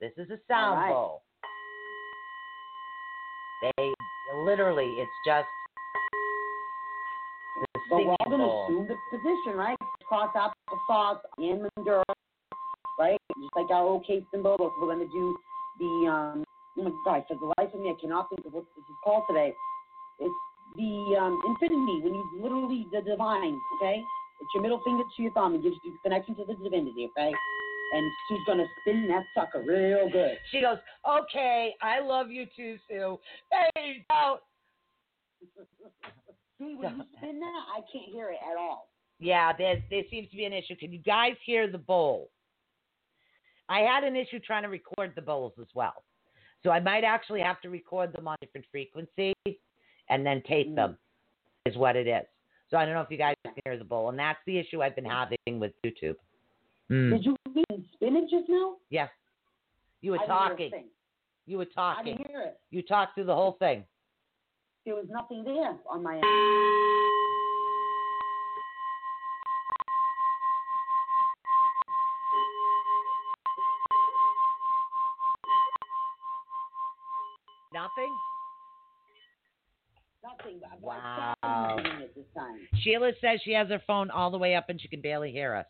This 0.00 0.12
is 0.16 0.30
a 0.30 0.38
sound 0.48 0.80
right. 0.80 0.90
bowl. 0.90 1.22
They 3.62 3.92
literally, 4.44 4.86
it's 4.98 5.10
just 5.26 5.46
the 7.60 7.80
But 7.90 8.06
we're 8.06 8.10
all 8.12 8.30
going 8.30 8.40
to 8.40 8.46
assume 8.46 8.88
the 8.88 8.96
position, 9.16 9.58
right? 9.58 9.76
Cross 10.08 10.34
applesauce 10.34 11.20
and 11.38 11.68
mudra, 11.78 12.02
right? 12.98 13.18
Just 13.40 13.56
like 13.56 13.70
our 13.70 13.86
OK 13.86 14.24
symbol. 14.32 14.56
We're 14.58 14.86
going 14.86 15.06
to 15.06 15.12
do 15.12 15.36
the, 15.78 16.10
um, 16.10 16.44
oh 16.78 16.82
my 16.82 16.90
God, 17.04 17.24
for 17.28 17.36
the 17.36 17.52
life 17.58 17.74
of 17.74 17.80
me, 17.80 17.90
I 17.90 18.00
cannot 18.00 18.28
think 18.30 18.46
of 18.46 18.52
what 18.52 18.64
this 18.64 18.82
is 18.82 18.96
called 19.04 19.24
today. 19.28 19.52
It's 20.20 20.34
the 20.76 21.16
um, 21.18 21.40
infinity, 21.46 22.00
when 22.02 22.14
you 22.14 22.24
literally, 22.40 22.86
the 22.92 23.00
divine, 23.00 23.58
okay? 23.76 24.02
It's 24.40 24.50
your 24.54 24.62
middle 24.62 24.80
finger 24.84 25.02
to 25.04 25.22
your 25.22 25.32
thumb. 25.32 25.54
It 25.54 25.62
gives 25.62 25.76
you 25.84 25.98
connection 26.02 26.34
to 26.36 26.44
the 26.44 26.54
divinity, 26.62 27.08
okay? 27.10 27.32
And 27.92 28.12
she's 28.28 28.38
going 28.46 28.58
to 28.58 28.66
spin 28.80 29.08
that 29.08 29.24
sucker 29.34 29.64
real 29.66 30.08
good. 30.10 30.38
She 30.52 30.60
goes, 30.60 30.78
"Okay, 31.08 31.74
I 31.82 32.00
love 32.00 32.30
you 32.30 32.46
too, 32.56 32.76
Sue. 32.88 33.18
Hey, 33.50 34.04
don't." 34.08 34.40
See, 36.58 36.76
when 36.76 36.98
you 36.98 37.04
spin 37.16 37.40
that, 37.40 37.62
I 37.74 37.80
can't 37.92 38.12
hear 38.12 38.30
it 38.30 38.38
at 38.48 38.56
all. 38.56 38.90
Yeah, 39.18 39.52
there 39.56 39.82
there 39.90 40.02
seems 40.08 40.30
to 40.30 40.36
be 40.36 40.44
an 40.44 40.52
issue. 40.52 40.76
Can 40.76 40.92
you 40.92 41.00
guys 41.00 41.34
hear 41.44 41.70
the 41.70 41.78
bowl? 41.78 42.30
I 43.68 43.80
had 43.80 44.04
an 44.04 44.14
issue 44.14 44.38
trying 44.38 44.62
to 44.62 44.68
record 44.68 45.12
the 45.16 45.22
bowls 45.22 45.52
as 45.60 45.68
well, 45.74 46.04
so 46.62 46.70
I 46.70 46.78
might 46.78 47.02
actually 47.02 47.40
have 47.40 47.60
to 47.62 47.70
record 47.70 48.12
them 48.12 48.28
on 48.28 48.36
different 48.40 48.66
frequencies 48.70 49.34
and 50.10 50.24
then 50.26 50.42
tape 50.42 50.68
Mm. 50.68 50.74
them. 50.76 50.98
Is 51.66 51.76
what 51.76 51.94
it 51.96 52.06
is. 52.06 52.26
So 52.70 52.76
I 52.78 52.84
don't 52.84 52.94
know 52.94 53.00
if 53.02 53.10
you 53.10 53.18
guys 53.18 53.34
can 53.44 53.52
hear 53.64 53.76
the 53.76 53.84
bowl, 53.84 54.08
and 54.08 54.18
that's 54.18 54.38
the 54.46 54.58
issue 54.58 54.82
I've 54.82 54.94
been 54.94 55.04
having 55.04 55.36
with 55.58 55.72
YouTube. 55.84 56.16
Mm. 56.90 57.10
Did 57.10 57.24
you 57.26 57.36
mean 57.54 57.88
spinach 57.94 58.30
just 58.30 58.48
now? 58.48 58.76
Yes. 58.90 59.10
you 60.00 60.12
were 60.12 60.18
I 60.18 60.22
didn't 60.22 60.30
hear 60.30 60.46
a 60.46 60.48
talking. 60.70 60.84
You 61.46 61.58
were 61.58 61.64
I 61.64 61.74
talking. 61.74 62.16
didn't 62.16 62.28
hear 62.30 62.40
it. 62.42 62.60
You 62.70 62.82
talked 62.82 63.14
through 63.14 63.24
the 63.24 63.34
whole 63.34 63.52
thing. 63.52 63.84
There 64.86 64.94
was 64.94 65.06
nothing 65.10 65.44
there 65.44 65.76
on 65.88 66.02
my 66.02 66.14
end. 66.14 66.99
Sheila 82.76 83.12
says 83.20 83.40
she 83.44 83.52
has 83.52 83.68
her 83.68 83.82
phone 83.86 84.10
all 84.10 84.30
the 84.30 84.38
way 84.38 84.54
up 84.54 84.68
and 84.68 84.80
she 84.80 84.88
can 84.88 85.00
barely 85.00 85.32
hear 85.32 85.54
us. 85.54 85.66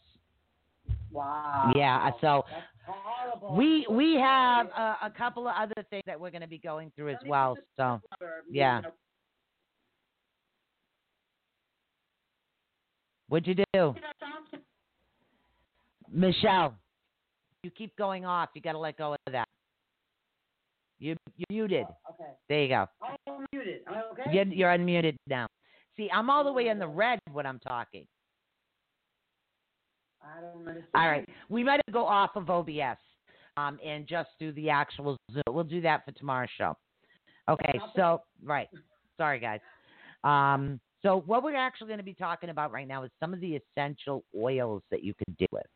Wow. 1.11 1.73
Yeah, 1.75 2.11
so 2.21 2.45
That's 2.51 2.67
horrible. 2.87 3.57
we 3.57 3.87
we 3.91 4.15
have 4.15 4.67
a, 4.69 4.97
a 5.07 5.13
couple 5.17 5.49
of 5.49 5.55
other 5.59 5.85
things 5.91 6.03
that 6.07 6.19
we're 6.21 6.31
going 6.31 6.43
to 6.43 6.49
be 6.49 6.59
going 6.59 6.93
through 6.95 7.11
as 7.11 7.19
well. 7.27 7.57
So 7.77 8.01
yeah. 8.49 8.83
what'd 13.29 13.47
you 13.47 13.65
do, 13.73 13.95
Michelle? 16.13 16.77
You 17.63 17.71
keep 17.71 17.95
going 17.97 18.25
off. 18.25 18.51
You 18.55 18.63
got 18.63 18.73
to 18.73 18.79
let 18.79 18.97
go 18.97 19.15
of 19.15 19.33
that. 19.33 19.49
You 20.99 21.17
you're 21.37 21.47
muted. 21.51 21.87
Oh, 21.89 22.15
okay. 22.15 22.31
There 22.49 22.63
you 22.63 22.69
go. 22.69 22.87
I'm 23.03 23.47
muted. 23.53 23.81
Okay? 23.89 24.31
You're, 24.33 24.45
you're 24.45 24.71
unmuted 24.71 25.17
now. 25.27 25.47
See, 26.01 26.09
I'm 26.15 26.31
all 26.31 26.43
the 26.43 26.53
way 26.53 26.69
in 26.69 26.79
the 26.79 26.89
red 26.89 27.19
when 27.31 27.45
I'm 27.45 27.59
talking. 27.59 28.07
I 30.23 30.41
don't 30.41 30.67
understand. 30.67 30.87
All 30.95 31.09
right, 31.09 31.29
we 31.51 31.63
might 31.63 31.83
go 31.93 32.07
off 32.07 32.31
of 32.37 32.49
OBS 32.49 32.97
um, 33.59 33.79
and 33.85 34.07
just 34.07 34.31
do 34.39 34.51
the 34.53 34.71
actual 34.71 35.19
Zoom. 35.31 35.43
We'll 35.51 35.63
do 35.63 35.83
that 35.83 36.07
for 36.07 36.13
tomorrow's 36.13 36.49
show. 36.57 36.75
Okay, 37.51 37.79
so 37.95 38.23
right, 38.43 38.69
sorry 39.19 39.41
guys. 39.41 39.61
Um, 40.25 40.81
so 41.03 41.23
what 41.27 41.43
we're 41.43 41.55
actually 41.55 41.89
going 41.89 41.99
to 41.99 42.05
be 42.05 42.15
talking 42.15 42.49
about 42.49 42.73
right 42.73 42.89
now 42.89 43.03
is 43.03 43.11
some 43.21 43.35
of 43.35 43.41
the 43.41 43.61
essential 43.61 44.25
oils 44.35 44.81
that 44.91 45.05
you 45.05 45.13
can 45.13 45.37
deal 45.39 45.49
with. 45.53 45.67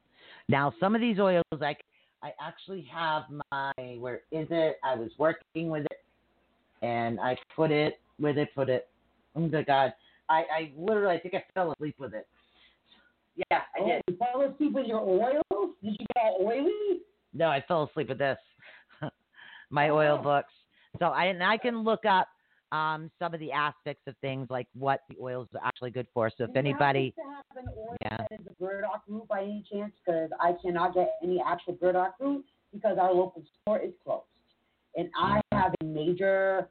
Now, 0.49 0.73
some 0.81 0.95
of 0.95 1.03
these 1.03 1.19
oils, 1.19 1.45
like 1.61 1.83
I 2.23 2.31
actually 2.41 2.89
have 2.91 3.25
my 3.53 3.75
where 3.99 4.23
is 4.33 4.47
it? 4.51 4.79
I 4.83 4.95
was 4.95 5.11
working 5.19 5.69
with 5.69 5.85
it, 5.85 6.01
and 6.81 7.21
I 7.21 7.37
put 7.55 7.71
it 7.71 8.01
where 8.17 8.33
they 8.33 8.47
put 8.47 8.71
it. 8.71 8.89
Oh 9.37 9.41
my 9.41 9.63
God, 9.63 9.93
I, 10.29 10.45
I 10.53 10.73
literally 10.77 11.17
I 11.17 11.21
think 11.21 11.35
I 11.35 11.45
fell 11.55 11.73
asleep 11.73 11.97
with 11.99 12.15
it. 12.15 12.27
Yeah, 13.37 13.63
I 13.77 13.81
Oh, 13.81 13.87
did. 13.87 14.03
you 14.09 14.17
fell 14.17 14.43
asleep 14.43 14.73
with 14.73 14.87
your 14.87 15.01
oils? 15.01 15.75
Did 15.83 15.97
you 15.99 16.07
get 16.15 16.23
all 16.23 16.39
oily? 16.47 17.01
No, 17.33 17.49
I 17.49 17.63
fell 17.67 17.85
asleep 17.85 18.09
with 18.09 18.19
this. 18.19 18.39
My 19.71 19.91
oil 19.91 20.19
Oh. 20.21 20.23
books. 20.23 20.53
So 21.01 21.07
I 21.07 21.25
and 21.27 21.43
I 21.43 21.57
can 21.57 21.83
look 21.83 22.05
up 22.05 22.29
um, 22.71 23.11
some 23.19 23.35
of 23.35 23.41
the 23.41 23.53
aspects 23.53 24.03
of 24.07 24.17
things 24.21 24.49
like 24.51 24.69
what 24.75 25.01
the 25.09 25.17
oils 25.21 25.49
are 25.55 25.67
actually 25.67 25.91
good 25.91 26.07
for. 26.15 26.31
So 26.31 26.45
if 26.45 26.51
you 26.51 26.57
anybody, 26.57 27.15
have 27.17 27.65
an 27.65 27.69
oil 27.77 27.97
Yeah. 28.03 28.17
that 28.17 28.33
is 28.41 28.47
a 28.47 28.55
burdock 28.63 29.03
root 29.09 29.27
by 29.29 29.43
any 29.43 29.65
chance? 29.71 29.93
Because 30.05 30.31
I 30.41 30.53
cannot 30.63 30.95
get 30.95 31.15
any 31.23 31.43
actual 31.45 31.75
burdock 31.75 32.15
root 32.21 32.45
because 32.73 32.99
our 32.99 33.13
local 33.13 33.43
store 33.63 33.79
is 33.81 33.93
closed, 34.05 34.25
and 34.97 35.09
I 35.17 35.41
have 35.53 35.73
a 35.81 35.85
major 35.85 36.69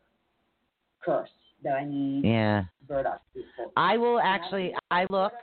curse 1.01 1.29
that 1.63 1.75
I 1.75 1.85
need 1.85 2.25
yeah, 2.25 2.63
burdock 2.87 3.21
root. 3.35 3.45
I 3.75 3.97
will 3.97 4.17
Do 4.17 4.23
you 4.23 4.31
have 4.31 4.41
actually. 4.41 4.75
I 4.91 5.05
look. 5.09 5.33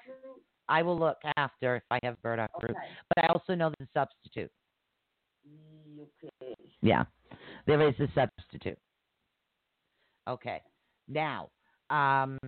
I 0.69 0.83
will 0.83 0.99
look 0.99 1.19
after 1.37 1.77
if 1.77 1.83
I 1.91 1.99
have 2.05 2.21
burdock 2.23 2.51
root, 2.63 2.77
but 3.15 3.25
I 3.25 3.29
also 3.29 3.55
know 3.55 3.73
the 3.81 3.89
substitute. 3.93 4.51
Okay. 6.25 6.55
Yeah, 6.81 7.05
there 7.67 7.87
is 7.87 7.95
a 7.99 8.07
substitute. 8.15 8.79
Okay, 10.29 10.63
now, 11.09 11.49
um, 11.91 12.39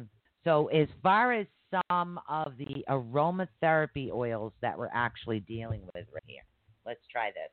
so 0.45 0.68
as 0.68 0.87
far 1.03 1.33
as 1.33 1.47
some 1.91 2.20
of 2.29 2.53
the 2.59 2.85
aromatherapy 2.89 4.11
oils 4.12 4.53
that 4.61 4.79
we're 4.79 4.91
actually 4.93 5.41
dealing 5.41 5.81
with 5.95 6.07
right 6.12 6.23
here, 6.27 6.43
let's 6.87 7.01
try 7.11 7.31
this. 7.31 7.51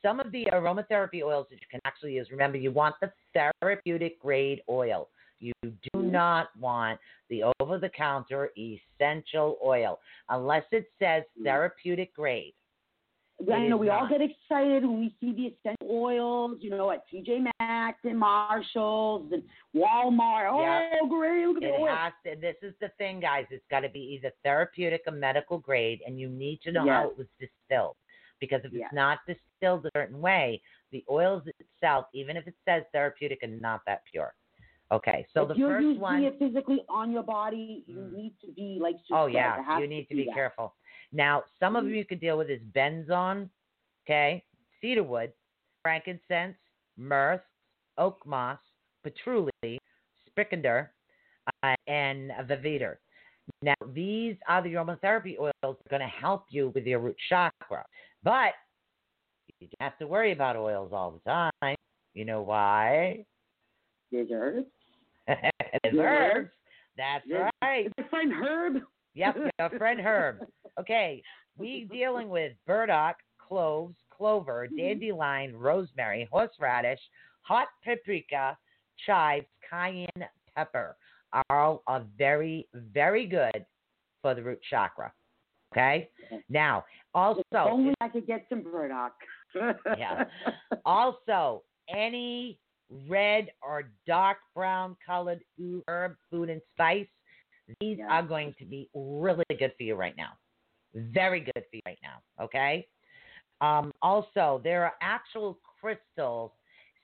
Some 0.00 0.20
of 0.20 0.32
the 0.32 0.46
aromatherapy 0.52 1.22
oils 1.22 1.46
that 1.50 1.56
you 1.56 1.66
can 1.70 1.80
actually 1.84 2.14
use, 2.14 2.28
remember, 2.30 2.56
you 2.56 2.72
want 2.72 2.96
the 3.00 3.12
therapeutic 3.60 4.20
grade 4.20 4.62
oil. 4.68 5.08
You 5.42 5.52
do 5.62 5.98
Mhm. 5.98 6.10
not 6.12 6.56
want 6.56 7.00
the 7.28 7.42
over 7.60 7.78
the 7.78 7.88
counter 7.88 8.52
essential 8.56 9.58
oil 9.64 10.00
unless 10.28 10.64
it 10.72 10.90
says 10.98 11.24
Mhm. 11.36 11.44
therapeutic 11.44 12.14
grade. 12.14 12.54
I 13.40 13.64
It 13.64 13.70
know 13.70 13.76
we 13.76 13.88
all 13.88 14.06
get 14.06 14.20
excited 14.20 14.84
when 14.84 15.00
we 15.00 15.16
see 15.18 15.32
the 15.32 15.46
essential 15.48 15.90
oils, 15.90 16.62
you 16.62 16.70
know, 16.70 16.92
at 16.92 17.08
TJ 17.08 17.44
Maxx 17.58 17.98
and 18.04 18.16
Marshalls 18.16 19.32
and 19.32 19.42
Walmart. 19.74 20.48
Oh, 20.52 20.60
Yep. 20.60 21.08
great! 21.08 21.46
Look 21.46 21.56
at 21.56 21.62
the 21.62 21.68
It 21.70 21.80
oil. 21.80 21.86
has 21.88 22.12
to. 22.24 22.36
This 22.36 22.56
is 22.62 22.74
the 22.78 22.90
thing, 22.98 23.18
guys. 23.18 23.46
It's 23.50 23.66
got 23.66 23.80
to 23.80 23.88
be 23.88 24.00
either 24.14 24.30
therapeutic 24.44 25.02
or 25.08 25.12
medical 25.12 25.58
grade, 25.58 26.02
and 26.06 26.20
you 26.20 26.28
need 26.28 26.60
to 26.62 26.70
know 26.70 26.84
how 26.86 27.08
it 27.08 27.18
was 27.18 27.26
distilled. 27.40 27.96
Because 28.38 28.64
if 28.64 28.72
Yes. 28.72 28.86
it's 28.86 28.94
not 28.94 29.18
distilled 29.26 29.86
a 29.86 29.90
certain 29.96 30.20
way, 30.20 30.62
the 30.90 31.04
oils 31.10 31.42
itself, 31.58 32.06
even 32.12 32.36
if 32.36 32.46
it 32.46 32.54
says 32.64 32.84
therapeutic, 32.92 33.42
are 33.42 33.48
not 33.48 33.84
that 33.86 34.04
pure. 34.04 34.34
Okay, 34.92 35.26
so 35.32 35.42
if 35.44 35.48
the 35.48 35.54
you're 35.56 35.70
first 35.70 35.98
one. 35.98 36.22
it 36.24 36.38
physically 36.38 36.80
on 36.88 37.10
your 37.10 37.22
body, 37.22 37.84
you 37.86 37.94
Mm. 37.94 38.12
need 38.12 38.34
to 38.44 38.52
be 38.52 38.78
like. 38.80 38.96
Oh 39.10 39.26
yeah, 39.26 39.56
you 39.78 39.86
need 39.86 40.06
to 40.08 40.14
be 40.14 40.22
be 40.22 40.24
that. 40.26 40.34
careful. 40.34 40.74
Now, 41.12 41.44
some 41.58 41.74
Mm-hmm. 41.74 41.76
of 41.76 41.84
them 41.84 41.94
you 41.94 42.04
can 42.04 42.18
deal 42.18 42.36
with 42.38 42.50
is 42.50 42.60
benzoin, 42.74 43.48
okay, 44.04 44.44
cedarwood, 44.80 45.32
frankincense, 45.82 46.56
myrrh, 46.96 47.42
oak 47.98 48.24
moss, 48.26 48.58
patchouli, 49.02 49.78
spikenard, 50.26 50.88
uh, 51.62 51.74
and 51.86 52.30
vetiver. 52.48 52.96
Now, 53.62 53.74
these 53.94 54.36
are 54.48 54.62
the 54.62 54.74
aromatherapy 54.74 55.38
oils 55.38 55.52
that 55.62 55.68
are 55.68 55.90
going 55.90 56.00
to 56.02 56.06
help 56.06 56.44
you 56.50 56.70
with 56.74 56.84
your 56.86 57.00
root 57.00 57.16
chakra. 57.28 57.84
But 58.22 58.52
you 59.60 59.68
don't 59.68 59.86
have 59.90 59.98
to 59.98 60.06
worry 60.06 60.32
about 60.32 60.56
oils 60.56 60.92
all 60.92 61.10
the 61.12 61.30
time. 61.30 61.76
You 62.14 62.24
know 62.24 62.42
why? 62.42 63.24
There's 64.10 64.30
herbs. 64.32 64.66
Herbs. 65.98 66.50
That's 66.96 67.24
Yeah. 67.26 67.50
right. 67.62 67.88
My 67.98 68.08
friend 68.08 68.32
Herb. 68.32 68.82
Yep, 69.14 69.36
your 69.58 69.70
friend 69.78 70.00
Herb. 70.00 70.40
Okay, 70.80 71.22
we 71.58 71.84
dealing 71.92 72.28
with 72.28 72.52
burdock, 72.66 73.16
cloves, 73.38 73.96
clover, 74.10 74.66
Mm-hmm. 74.66 74.76
dandelion, 74.76 75.56
rosemary, 75.56 76.28
horseradish, 76.30 77.00
hot 77.42 77.68
paprika, 77.84 78.56
chives, 79.06 79.46
cayenne 79.68 80.06
pepper. 80.54 80.96
All 81.50 81.82
are 81.86 82.04
very, 82.18 82.68
very 82.74 83.26
good 83.26 83.64
for 84.20 84.34
the 84.34 84.42
root 84.42 84.60
chakra. 84.68 85.12
Okay. 85.72 86.10
Now, 86.50 86.84
also, 87.14 87.40
If 87.50 87.56
only 87.66 87.94
I 88.02 88.08
could 88.08 88.26
get 88.26 88.44
some 88.48 88.62
burdock. 88.62 89.14
Yeah. 89.98 90.24
also 90.86 91.62
any 91.94 92.58
red 93.08 93.50
or 93.62 93.90
dark 94.06 94.38
brown 94.54 94.96
colored 95.04 95.40
herb, 95.88 96.16
food, 96.30 96.50
and 96.50 96.60
spice. 96.74 97.08
These 97.80 97.98
Yeah. 97.98 98.08
are 98.08 98.22
going 98.22 98.54
to 98.58 98.64
be 98.64 98.88
really 98.94 99.44
good 99.58 99.72
for 99.76 99.82
you 99.82 99.94
right 99.94 100.16
now. 100.16 100.32
Very 100.94 101.40
good 101.40 101.64
for 101.70 101.76
you 101.76 101.82
right 101.86 101.98
now. 102.02 102.22
Okay. 102.44 102.86
Um, 103.60 103.92
also, 104.02 104.60
there 104.64 104.84
are 104.84 104.94
actual 105.00 105.58
crystals. 105.80 106.50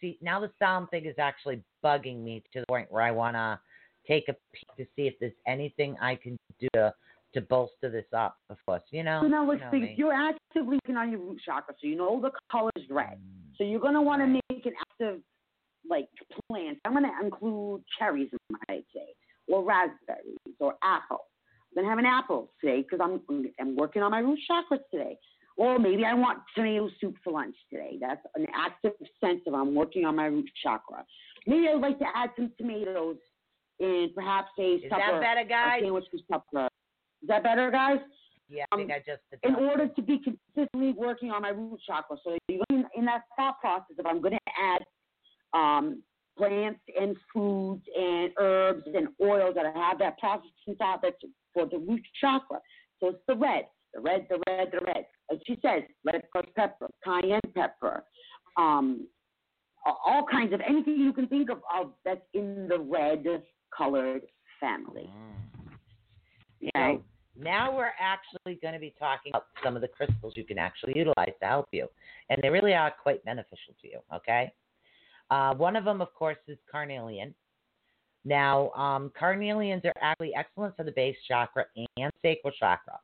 See, 0.01 0.19
now 0.21 0.41
the 0.41 0.51
sound 0.59 0.91
thing 0.91 1.07
is 1.07 1.15
actually 1.19 1.63
bugging 1.85 2.23
me 2.23 2.43
to 2.53 2.61
the 2.61 2.67
point 2.69 2.91
where 2.91 3.03
I 3.03 3.11
want 3.11 3.37
to 3.37 3.59
take 4.07 4.29
a 4.29 4.37
peek 4.53 4.69
to 4.77 4.85
see 4.97 5.07
if 5.07 5.15
there's 5.21 5.33
anything 5.47 5.97
I 6.01 6.17
can 6.17 6.37
do 6.59 6.69
to, 6.75 6.95
to 7.35 7.41
bolster 7.43 7.91
this 7.91 8.07
up. 8.13 8.39
Of 8.51 8.59
course, 8.67 8.83
you 8.91 9.05
know. 9.05 9.21
So 9.23 9.29
now 9.29 9.43
you 9.45 9.51
let's 9.51 9.61
know 9.63 9.71
see. 9.71 9.81
me. 9.81 9.93
If 9.93 9.99
you're 9.99 10.13
actively 10.13 10.79
working 10.85 10.97
on 10.97 11.11
your 11.11 11.21
root 11.21 11.41
chakra, 11.45 11.75
so 11.81 11.87
you 11.87 11.97
know 11.97 12.21
the 12.21 12.31
color 12.51 12.71
is 12.77 12.85
red. 12.91 13.19
Mm. 13.19 13.57
So 13.57 13.65
you're 13.65 13.81
gonna 13.81 14.03
want 14.03 14.23
to 14.23 14.27
make 14.27 14.67
an 14.67 14.73
active, 14.81 15.21
like 15.89 16.09
plants. 16.51 16.81
I'm 16.85 16.95
gonna 16.95 17.13
include 17.23 17.83
cherries, 17.99 18.29
I'd 18.69 18.85
say, 18.95 19.15
or 19.49 19.65
raspberries, 19.65 20.37
or 20.61 20.75
apples. 20.83 21.21
I'm 21.71 21.83
gonna 21.83 21.89
have 21.89 21.99
an 21.99 22.07
apple 22.07 22.51
today 22.61 22.83
because 22.83 23.01
I'm 23.03 23.21
I'm 23.61 23.77
working 23.77 24.03
on 24.03 24.11
my 24.11 24.21
root 24.21 24.39
chakras 24.51 24.81
today. 24.91 25.19
Or 25.57 25.77
maybe 25.77 26.05
I 26.05 26.15
want 26.15 26.39
tomato 26.55 26.89
soup 27.01 27.17
for 27.25 27.33
lunch 27.33 27.57
today. 27.69 27.99
That's 28.01 28.21
an 28.37 28.47
active 28.55 28.93
sense 29.21 29.41
of 29.49 29.55
I'm 29.55 29.75
working 29.75 30.05
on 30.05 30.15
my 30.15 30.27
root 30.27 30.49
chakra. 30.63 31.05
Maybe 31.49 31.67
I'd 31.69 31.81
like 31.81 31.99
to 31.99 32.07
add 32.15 32.31
some 32.37 32.53
tomatoes 32.57 33.17
in 33.81 34.11
perhaps 34.15 34.51
a 34.59 34.63
Is 34.63 34.83
supper, 34.85 35.01
that 35.01 35.21
better, 35.21 35.41
a 35.41 35.45
guys? 35.45 35.81
sandwich 35.83 36.05
for 36.13 36.19
supper. 36.33 36.69
Is 37.23 37.29
that 37.29 37.43
better, 37.43 37.73
guys? 37.73 37.99
Yeah, 38.49 38.65
I 38.73 38.77
think 38.77 38.91
um, 38.91 38.97
I 38.97 38.99
just 38.99 39.23
in 39.43 39.57
order 39.57 39.89
to 39.89 40.03
be 40.03 40.19
consistently 40.19 40.93
working 40.97 41.31
on 41.31 41.43
my 41.43 41.51
root 41.51 41.81
chakra. 41.87 42.17
So 42.25 42.39
you're 42.49 42.65
in, 42.71 42.85
in 42.97 43.05
that 43.07 43.23
thought 43.37 43.61
process 43.61 43.97
of 43.99 44.07
I'm 44.07 44.21
going 44.23 44.35
to 44.35 44.53
add 44.63 44.83
um, 45.53 46.03
plants 46.37 46.81
and 46.99 47.17
foods 47.33 47.83
and 47.97 48.31
herbs 48.39 48.85
and 48.95 49.09
oils 49.21 49.55
that 49.57 49.75
have 49.75 49.99
that 49.99 50.19
processing 50.19 50.77
thought 50.79 51.01
that's 51.03 51.17
for 51.53 51.67
the 51.67 51.79
root 51.79 52.03
chakra. 52.21 52.59
So 53.01 53.09
it's 53.09 53.19
the 53.27 53.35
red, 53.35 53.65
the 53.95 54.01
red, 54.01 54.27
the 54.29 54.41
red, 54.47 54.69
the 54.73 54.85
red. 54.85 55.05
Like 55.31 55.41
she 55.47 55.59
says, 55.61 55.83
red 56.05 56.23
pepper, 56.57 56.89
cayenne 57.05 57.41
pepper, 57.55 58.05
um, 58.57 59.07
all 59.85 60.25
kinds 60.31 60.53
of 60.53 60.61
anything 60.67 60.97
you 60.97 61.13
can 61.13 61.27
think 61.29 61.51
of, 61.51 61.59
of 61.75 61.93
that's 62.05 62.21
in 62.35 62.69
the 62.69 62.79
red 62.79 63.25
colored 63.77 64.23
family. 64.61 65.11
Okay. 66.63 66.99
So 66.99 67.03
now 67.41 67.77
we're 67.77 67.93
actually 68.01 68.59
going 68.61 68.75
to 68.75 68.81
be 68.81 68.93
talking 68.99 69.31
about 69.31 69.47
some 69.63 69.77
of 69.77 69.83
the 69.83 69.89
crystals 69.89 70.35
you 70.37 70.45
can 70.45 70.59
actually 70.59 70.95
utilize 70.97 71.33
to 71.41 71.47
help 71.47 71.69
you, 71.73 71.87
and 72.31 72.41
they 72.43 72.51
really 72.51 72.75
are 72.75 72.93
quite 73.03 73.25
beneficial 73.25 73.75
to 73.81 73.89
you. 73.89 74.01
Okay. 74.15 74.53
Uh, 75.31 75.55
one 75.55 75.77
of 75.77 75.85
them, 75.85 76.01
of 76.01 76.13
course, 76.15 76.39
is 76.47 76.59
carnelian. 76.71 77.35
Now, 78.25 78.71
um, 78.73 79.13
carnelians 79.19 79.85
are 79.85 79.93
actually 80.01 80.35
excellent 80.35 80.77
for 80.77 80.85
the 80.85 80.93
base 80.93 81.17
chakra 81.27 81.65
and 81.97 82.13
sacral 82.23 82.53
chakra. 82.59 82.99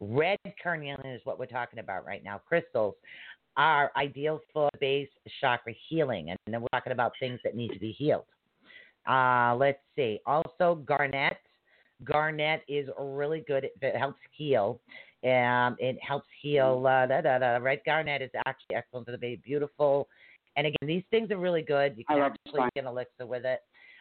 Red 0.00 0.38
carnelian 0.62 1.06
is 1.06 1.20
what 1.24 1.38
we're 1.38 1.46
talking 1.46 1.78
about 1.78 2.06
right 2.06 2.22
now. 2.22 2.40
Crystals 2.46 2.94
are 3.56 3.90
ideal 3.96 4.40
for 4.52 4.68
base 4.80 5.08
chakra 5.40 5.74
healing, 5.88 6.30
and 6.30 6.38
then 6.46 6.60
we're 6.60 6.68
talking 6.72 6.92
about 6.92 7.12
things 7.18 7.40
that 7.44 7.56
need 7.56 7.72
to 7.72 7.78
be 7.78 7.92
healed. 7.92 8.26
Uh, 9.08 9.56
let's 9.58 9.80
see. 9.96 10.20
Also, 10.26 10.76
garnet. 10.86 11.38
Garnet 12.04 12.62
is 12.68 12.88
really 13.00 13.42
good. 13.48 13.68
It, 13.82 13.96
helps 13.96 14.20
heal. 14.30 14.80
Um, 15.24 15.76
it 15.80 15.98
helps 16.00 16.28
heal. 16.40 16.84
Uh, 16.86 17.06
da, 17.06 17.20
da, 17.22 17.38
da. 17.38 17.56
Red 17.56 17.80
garnet 17.84 18.22
is 18.22 18.30
actually 18.46 18.76
excellent 18.76 19.06
for 19.06 19.12
the 19.12 19.18
baby. 19.18 19.42
Beautiful. 19.44 20.08
And 20.58 20.66
again, 20.66 20.88
these 20.88 21.04
things 21.12 21.30
are 21.30 21.38
really 21.38 21.62
good. 21.62 21.96
You 21.96 22.04
can 22.04 22.18
actually 22.18 22.68
get 22.74 22.82
an 22.82 22.88
elixir 22.88 23.24
with 23.24 23.44
it. 23.44 23.60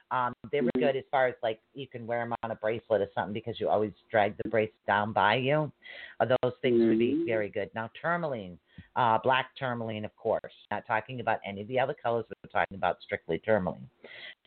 Um, 0.09 0.33
they're 0.51 0.63
really 0.63 0.71
Mhm. 0.77 0.79
good 0.79 0.95
as 0.95 1.03
far 1.11 1.27
as 1.27 1.35
like 1.43 1.59
you 1.73 1.85
can 1.85 2.07
wear 2.07 2.23
them 2.23 2.33
on 2.41 2.51
a 2.51 2.55
bracelet 2.55 3.01
or 3.01 3.09
something 3.13 3.33
because 3.33 3.59
you 3.59 3.69
always 3.69 3.91
drag 4.09 4.35
the 4.37 4.49
bracelet 4.49 4.85
down 4.87 5.13
by 5.13 5.35
you. 5.35 5.71
Uh, 6.19 6.25
those 6.41 6.57
things 6.61 6.81
would 6.81 6.97
be 6.97 7.13
Mhm. 7.13 7.25
very 7.25 7.49
good. 7.49 7.69
Now, 7.75 7.89
tourmaline, 8.01 8.57
uh, 8.95 9.19
black 9.19 9.53
tourmaline, 9.55 10.03
of 10.03 10.15
course. 10.15 10.53
Not 10.71 10.87
talking 10.87 11.19
about 11.19 11.39
any 11.45 11.61
of 11.61 11.67
the 11.67 11.79
other 11.79 11.93
colors. 11.93 12.25
We're 12.43 12.49
talking 12.49 12.77
about 12.77 13.01
strictly 13.01 13.37
tourmaline. 13.39 13.87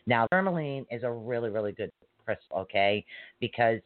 Now, 0.05 0.27
tourmaline 0.31 0.85
is 0.89 1.03
a 1.03 1.11
really, 1.11 1.49
really 1.49 1.71
good 1.71 1.91
crystal, 2.25 2.57
okay? 2.57 3.05
Because 3.39 3.79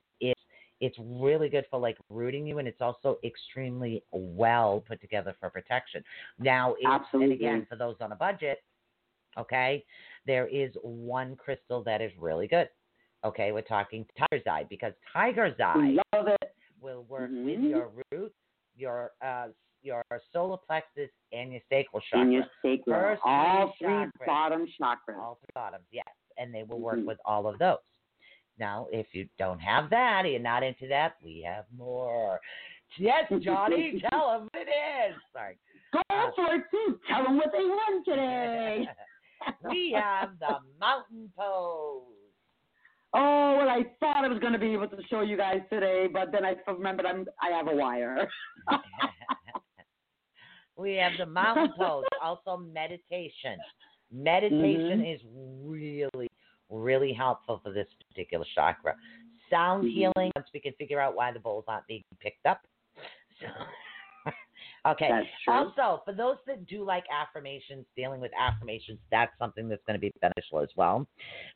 it's 0.82 0.98
really 1.00 1.50
good 1.50 1.66
for 1.70 1.80
like 1.80 1.98
rooting 2.10 2.46
you, 2.46 2.60
and 2.60 2.68
it's 2.68 2.82
also 2.82 3.18
extremely 3.24 4.04
well 4.12 4.84
put 4.88 5.00
together 5.02 5.36
for 5.40 5.50
protection. 5.50 6.04
Now, 6.40 6.76
and 7.14 7.32
again, 7.32 7.66
for 7.70 7.76
those 7.76 7.96
on 8.02 8.12
a 8.12 8.16
budget, 8.16 8.64
okay, 9.38 9.84
there 10.26 10.48
is 10.48 10.72
one 10.82 11.36
crystal 11.36 11.84
that 11.84 12.02
is 12.02 12.12
really 12.20 12.48
good. 12.48 12.70
Okay, 13.24 13.52
we're 13.52 13.62
talking 13.62 14.06
tiger's 14.18 14.46
eye 14.48 14.66
because 14.70 14.94
tiger's 15.12 15.60
eye 15.60 15.98
Love 16.14 16.28
it. 16.28 16.56
will 16.82 17.04
work 17.04 17.30
with 17.32 17.60
Mhm. 17.60 17.70
your 17.70 17.92
root, 18.12 18.34
your 18.76 19.12
uh, 19.22 19.48
your 19.82 20.04
solar 20.34 20.58
plexus, 20.58 21.10
and 21.32 21.52
your 21.52 21.62
sacral 21.70 22.02
chakra. 22.02 22.22
And 22.22 22.34
your 22.34 22.46
sacral. 22.62 23.00
First 23.00 23.22
all 23.24 23.68
three 23.78 23.88
three 23.88 23.88
chakras. 23.88 24.26
bottom 24.26 24.68
chakras. 24.80 25.18
all 25.20 25.36
three 25.36 25.52
bottoms, 25.54 25.86
yes, 25.92 26.08
and 26.38 26.54
they 26.54 26.64
will 26.64 26.80
work 26.80 26.98
Mhm. 27.00 27.06
with 27.06 27.20
all 27.24 27.48
of 27.48 27.58
those. 27.60 27.78
Now, 28.60 28.88
if 28.92 29.08
you 29.14 29.28
don't 29.38 29.60
have 29.60 29.90
that, 29.90 30.24
you're 30.26 30.40
not 30.40 30.64
into 30.64 30.88
that, 30.88 31.16
we 31.24 31.44
have 31.46 31.66
more. 31.76 32.40
Yes, 32.98 33.26
Johnny, 33.42 34.02
tell 34.10 34.32
them 34.40 34.50
it 34.54 34.68
is. 34.70 35.16
Sorry. 35.34 35.58
Go 35.92 36.00
Uh, 36.10 36.32
for 36.36 36.54
it 36.56 36.64
too. 36.72 37.00
Tell 37.10 37.24
them 37.24 37.38
what 37.38 37.52
they 37.52 37.64
want 37.64 38.06
today. 38.06 38.88
we 39.70 39.92
have 39.92 40.38
the 40.40 40.58
mountain 40.80 41.32
pose. 41.38 42.04
Oh, 43.14 43.56
well, 43.58 43.70
I 43.70 43.84
thought 44.02 44.26
I 44.26 44.28
was 44.28 44.40
going 44.40 44.52
to 44.54 44.60
be 44.60 44.74
able 44.74 44.90
to 44.90 44.98
show 45.10 45.22
you 45.22 45.38
guys 45.38 45.62
today, 45.70 46.08
but 46.12 46.32
then 46.34 46.44
I 46.46 46.56
remembered 46.68 47.06
I'm 47.06 47.26
I 47.42 47.56
have 47.56 47.68
a 47.70 47.76
wire. 47.76 48.28
we 50.78 50.96
have 50.96 51.14
the 51.18 51.26
mountain 51.26 51.72
pose, 51.78 52.04
also 52.22 52.58
meditation. 52.58 53.58
Meditation 54.12 55.00
Mhm. 55.00 55.14
is 55.16 55.22
really, 55.64 56.30
really 56.70 57.14
helpful 57.14 57.60
for 57.64 57.72
this 57.72 57.88
particular 58.10 58.46
chakra. 58.54 58.96
Sound 59.50 59.86
Mhm. 59.86 59.92
healing, 59.92 60.32
once 60.36 60.48
we 60.54 60.60
can 60.60 60.74
figure 60.74 61.00
out 61.00 61.16
why 61.16 61.32
the 61.32 61.40
bowls 61.40 61.66
aren't 61.68 61.86
being 61.88 62.04
picked 62.20 62.46
up. 62.46 62.62
So, 63.40 63.48
okay. 64.88 65.30
Also, 65.48 66.02
for 66.04 66.14
those 66.14 66.38
that 66.48 66.66
do 66.66 66.84
like 66.84 67.06
affirmations, 67.12 67.86
dealing 67.96 68.22
with 68.22 68.32
affirmations, 68.38 69.00
that's 69.12 69.38
something 69.38 69.68
that's 69.70 69.84
going 69.86 69.96
to 69.96 70.02
be 70.02 70.12
beneficial 70.22 70.60
as 70.60 70.70
well. 70.76 71.06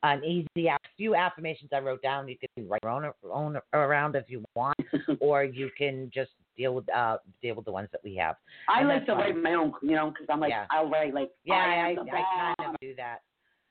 An 0.03 0.24
easy, 0.24 0.68
a 0.68 0.78
few 0.97 1.16
affirmations 1.16 1.72
I 1.74 1.80
wrote 1.80 2.01
down. 2.01 2.28
You 2.28 2.38
can 2.38 2.68
write 2.68 2.82
your 2.84 2.91
own, 2.91 3.12
own 3.24 3.60
around 3.74 4.16
if 4.16 4.26
you 4.30 4.43
want, 4.55 4.78
or 5.20 5.43
you 5.43 5.70
can 5.78 6.12
just 6.14 6.32
deal 6.57 6.76
with 6.76 6.93
uh 6.93 7.18
deal 7.41 7.55
with 7.55 7.64
the 7.64 7.72
ones 7.72 7.88
that 7.93 8.01
we 8.03 8.16
have. 8.18 8.36
I 8.68 8.82
and 8.82 8.89
like 8.89 9.05
to 9.05 9.14
write 9.14 9.38
my 9.38 9.53
own, 9.53 9.74
you 9.82 9.95
know, 9.95 10.10
because 10.10 10.26
I'm 10.30 10.41
like, 10.41 10.49
Yeah. 10.49 10.66
I'll 10.72 10.89
write 10.89 11.14
like, 11.14 11.32
Yeah, 11.45 11.55
I, 11.55 11.60
I, 11.60 12.18
I, 12.18 12.55
kind 12.57 12.74
of 12.74 12.80
do 12.82 12.93
that. 12.95 13.20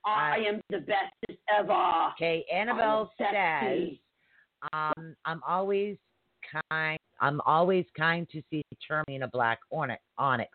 I 0.07 0.39
am 0.49 0.61
the 0.71 0.79
bestest 0.79 1.28
ever. 1.57 2.11
Okay, 2.15 2.45
Annabelle 2.53 3.11
says, 3.19 3.91
um, 4.73 5.15
I'm 5.25 5.43
always 5.47 5.97
kind. 6.71 6.99
I'm 7.21 7.41
always 7.43 7.85
kind 7.97 8.29
to 8.31 8.43
see 8.51 8.63
tourmaline 8.87 9.23
a 9.23 9.29
black 9.29 9.59
onyx. 9.73 10.01
onyx. 10.19 10.51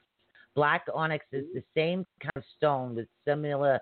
Black 0.55 0.85
onyx 0.93 1.25
is 1.31 1.45
the 1.53 1.63
same 1.75 2.05
kind 2.21 2.31
of 2.35 2.43
stone 2.57 2.95
with 2.95 3.07
similar 3.27 3.79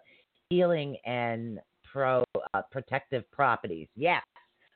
healing 0.50 0.98
and 1.06 1.60
pro 1.92 2.24
uh, 2.54 2.62
protective 2.72 3.30
properties. 3.32 3.88
Yes, 3.96 4.24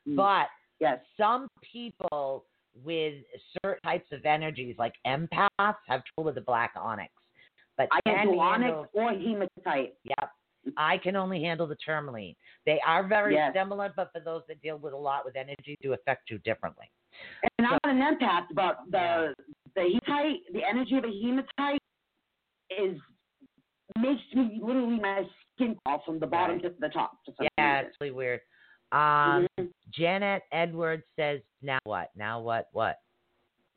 Mm. 0.07 0.15
but 0.17 0.47
Yes. 0.79 0.99
some 1.17 1.47
people 1.63 2.45
with 2.83 3.23
certain 3.63 3.79
types 3.83 4.11
of 4.11 4.25
energies, 4.25 4.75
like 4.77 4.93
empaths, 5.07 5.47
have 5.87 6.03
trouble 6.03 6.25
with 6.25 6.35
the 6.35 6.41
black 6.41 6.73
onyx. 6.75 7.11
But 7.77 7.87
I 7.91 8.01
can 8.01 8.27
do 8.27 8.39
onyx 8.39 8.63
handle- 8.65 8.87
or 8.93 9.11
hematite. 9.13 9.95
Yep. 10.03 10.31
I 10.77 10.97
can 10.97 11.15
only 11.15 11.41
handle 11.43 11.67
the 11.67 11.77
tourmaline. 11.85 12.35
They 12.65 12.79
are 12.85 13.03
very 13.07 13.33
Yes. 13.35 13.53
similar, 13.53 13.93
but 13.95 14.11
for 14.11 14.19
those 14.19 14.43
that 14.47 14.61
deal 14.61 14.77
with 14.77 14.93
a 14.93 14.97
lot 14.97 15.25
with 15.25 15.35
energy, 15.35 15.75
do 15.81 15.93
affect 15.93 16.29
you 16.29 16.37
differently. 16.39 16.89
And 17.57 17.67
I'm 17.67 17.79
an 17.83 17.99
empath, 18.17 18.47
but 18.53 18.79
the 18.89 19.33
the 19.75 19.99
hematite, 20.07 20.41
the 20.53 20.63
energy 20.63 20.95
of 20.97 21.03
a 21.03 21.11
hematite 21.21 21.81
is 22.69 22.99
makes 23.99 24.21
me 24.33 24.59
literally 24.61 24.99
my 24.99 25.23
skin 25.55 25.75
crawl 25.85 26.01
from 26.05 26.19
the 26.19 26.27
bottom 26.27 26.55
Right. 26.57 26.63
to 26.73 26.79
the 26.79 26.89
top. 26.89 27.17
Some 27.25 27.47
Yeah, 27.57 27.75
reason. 27.75 27.87
it's 27.89 28.01
really 28.01 28.11
weird. 28.11 28.41
Um, 28.91 29.47
Mhm. 29.57 29.71
Janet 29.89 30.43
Edwards 30.51 31.03
says, 31.15 31.41
"Now 31.61 31.79
what? 31.83 32.09
Now 32.15 32.39
what? 32.39 32.67
What? 32.71 32.99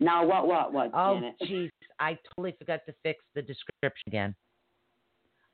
Now 0.00 0.24
what 0.24 0.46
what 0.46 0.72
what? 0.72 0.90
Oh, 0.94 1.20
jeez, 1.42 1.70
I 1.98 2.14
totally 2.36 2.52
forgot 2.52 2.84
to 2.86 2.92
fix 3.02 3.24
the 3.34 3.42
description 3.42 4.02
again. 4.06 4.34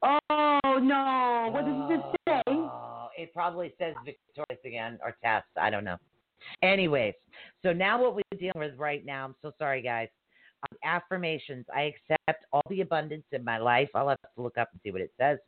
Oh 0.04 0.78
no! 0.78 1.48
What 1.50 1.64
does 1.64 1.98
it 1.98 2.18
say? 2.28 2.42
Oh, 2.46 3.08
it 3.16 3.32
probably 3.32 3.72
says 3.78 3.94
victorious 4.04 4.64
again 4.64 4.98
or 5.02 5.16
test. 5.24 5.46
I 5.60 5.70
don't 5.70 5.84
know. 5.84 5.96
Anyways, 6.62 7.14
so 7.62 7.72
now 7.72 8.00
what 8.00 8.14
we're 8.14 8.38
dealing 8.38 8.52
with 8.56 8.78
right 8.78 9.04
now, 9.04 9.24
I'm 9.24 9.34
so 9.40 9.52
sorry, 9.58 9.82
guys. 9.82 10.08
Um, 10.70 10.78
affirmations. 10.84 11.64
I 11.74 11.94
accept 11.94 12.44
all 12.52 12.62
the 12.68 12.80
abundance 12.80 13.24
in 13.32 13.44
my 13.44 13.58
life. 13.58 13.88
I'll 13.94 14.08
have 14.08 14.20
to 14.20 14.42
look 14.42 14.58
up 14.58 14.68
and 14.72 14.80
see 14.82 14.90
what 14.90 15.00
it 15.00 15.12
says. 15.18 15.38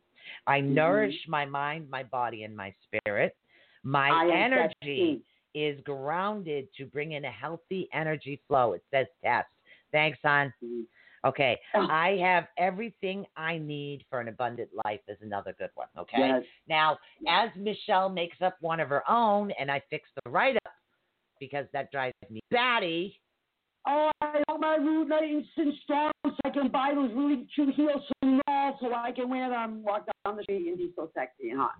I 0.45 0.59
Mhm. 0.59 0.73
nourish 0.73 1.27
my 1.27 1.45
mind, 1.45 1.89
my 1.89 2.03
body, 2.03 2.43
and 2.43 2.55
my 2.55 2.73
spirit. 2.83 3.35
My 3.83 4.09
I 4.09 4.29
energy 4.31 5.21
is 5.53 5.79
grounded 5.81 6.71
to 6.75 6.85
bring 6.85 7.13
in 7.13 7.25
a 7.25 7.31
healthy 7.31 7.87
energy 7.93 8.41
flow. 8.47 8.73
It 8.73 8.83
says 8.91 9.07
test. 9.23 9.49
Thanks, 9.91 10.19
hon. 10.23 10.53
Mhm. 10.61 10.85
Okay. 11.27 11.59
Oh. 11.75 11.87
I 11.89 12.17
have 12.21 12.45
everything 12.57 13.25
I 13.35 13.57
need 13.57 14.05
for 14.09 14.21
an 14.21 14.29
abundant 14.29 14.69
life 14.85 15.01
is 15.07 15.17
another 15.21 15.53
good 15.57 15.69
one. 15.75 15.87
Okay. 15.97 16.17
Yes. 16.17 16.43
Now, 16.69 16.97
as 17.27 17.49
Michelle 17.57 18.09
makes 18.09 18.37
up 18.41 18.55
one 18.61 18.79
of 18.79 18.89
her 18.89 19.03
own 19.09 19.51
and 19.59 19.69
I 19.69 19.81
fix 19.89 20.07
the 20.23 20.31
write 20.31 20.55
up 20.57 20.73
because 21.39 21.65
that 21.73 21.91
drives 21.91 22.13
me 22.29 22.39
batty. 22.49 23.19
Oh, 23.85 24.09
I 24.21 24.41
want 24.49 24.61
my 24.61 24.75
root 24.75 25.07
nice 25.07 25.45
and 25.57 25.73
strong 25.83 26.11
so 26.25 26.33
I 26.45 26.49
can 26.49 26.69
buy 26.69 26.91
those 26.93 27.11
really 27.13 27.47
cute 27.53 27.73
heels 27.75 28.01
from 28.19 28.41
Ross 28.47 28.75
so 28.81 28.93
I 28.93 29.11
can 29.11 29.29
wear 29.29 29.49
them, 29.49 29.83
walk 29.83 30.07
down 30.25 30.37
the 30.37 30.43
street 30.43 30.67
and 30.67 30.77
be 30.77 30.91
so 30.95 31.09
sexy 31.13 31.49
and 31.49 31.59
hot. 31.59 31.73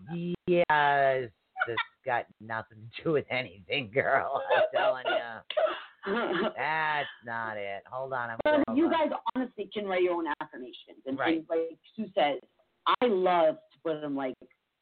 Yes. 0.47 1.29
This 1.65 1.77
got 2.05 2.25
nothing 2.39 2.77
to 2.97 3.03
do 3.03 3.11
with 3.13 3.25
anything, 3.29 3.91
girl. 3.93 4.41
I'm 4.55 4.63
telling 4.73 5.03
you. 5.05 5.13
That's 6.57 7.07
not 7.25 7.57
it. 7.57 7.83
Hold 7.91 8.13
on. 8.13 8.31
I'm 8.31 8.37
But 8.43 8.75
you 8.75 8.89
guys 8.89 9.09
honestly 9.35 9.69
can 9.73 9.85
write 9.85 10.03
your 10.03 10.13
own 10.13 10.25
affirmations. 10.41 11.03
And, 11.05 11.17
Right. 11.17 11.37
and 11.39 11.45
like 11.49 11.77
Sue 11.95 12.05
says, 12.17 12.39
I 13.01 13.05
love 13.07 13.55
to 13.55 13.79
put 13.83 14.01
them 14.01 14.15
like 14.15 14.35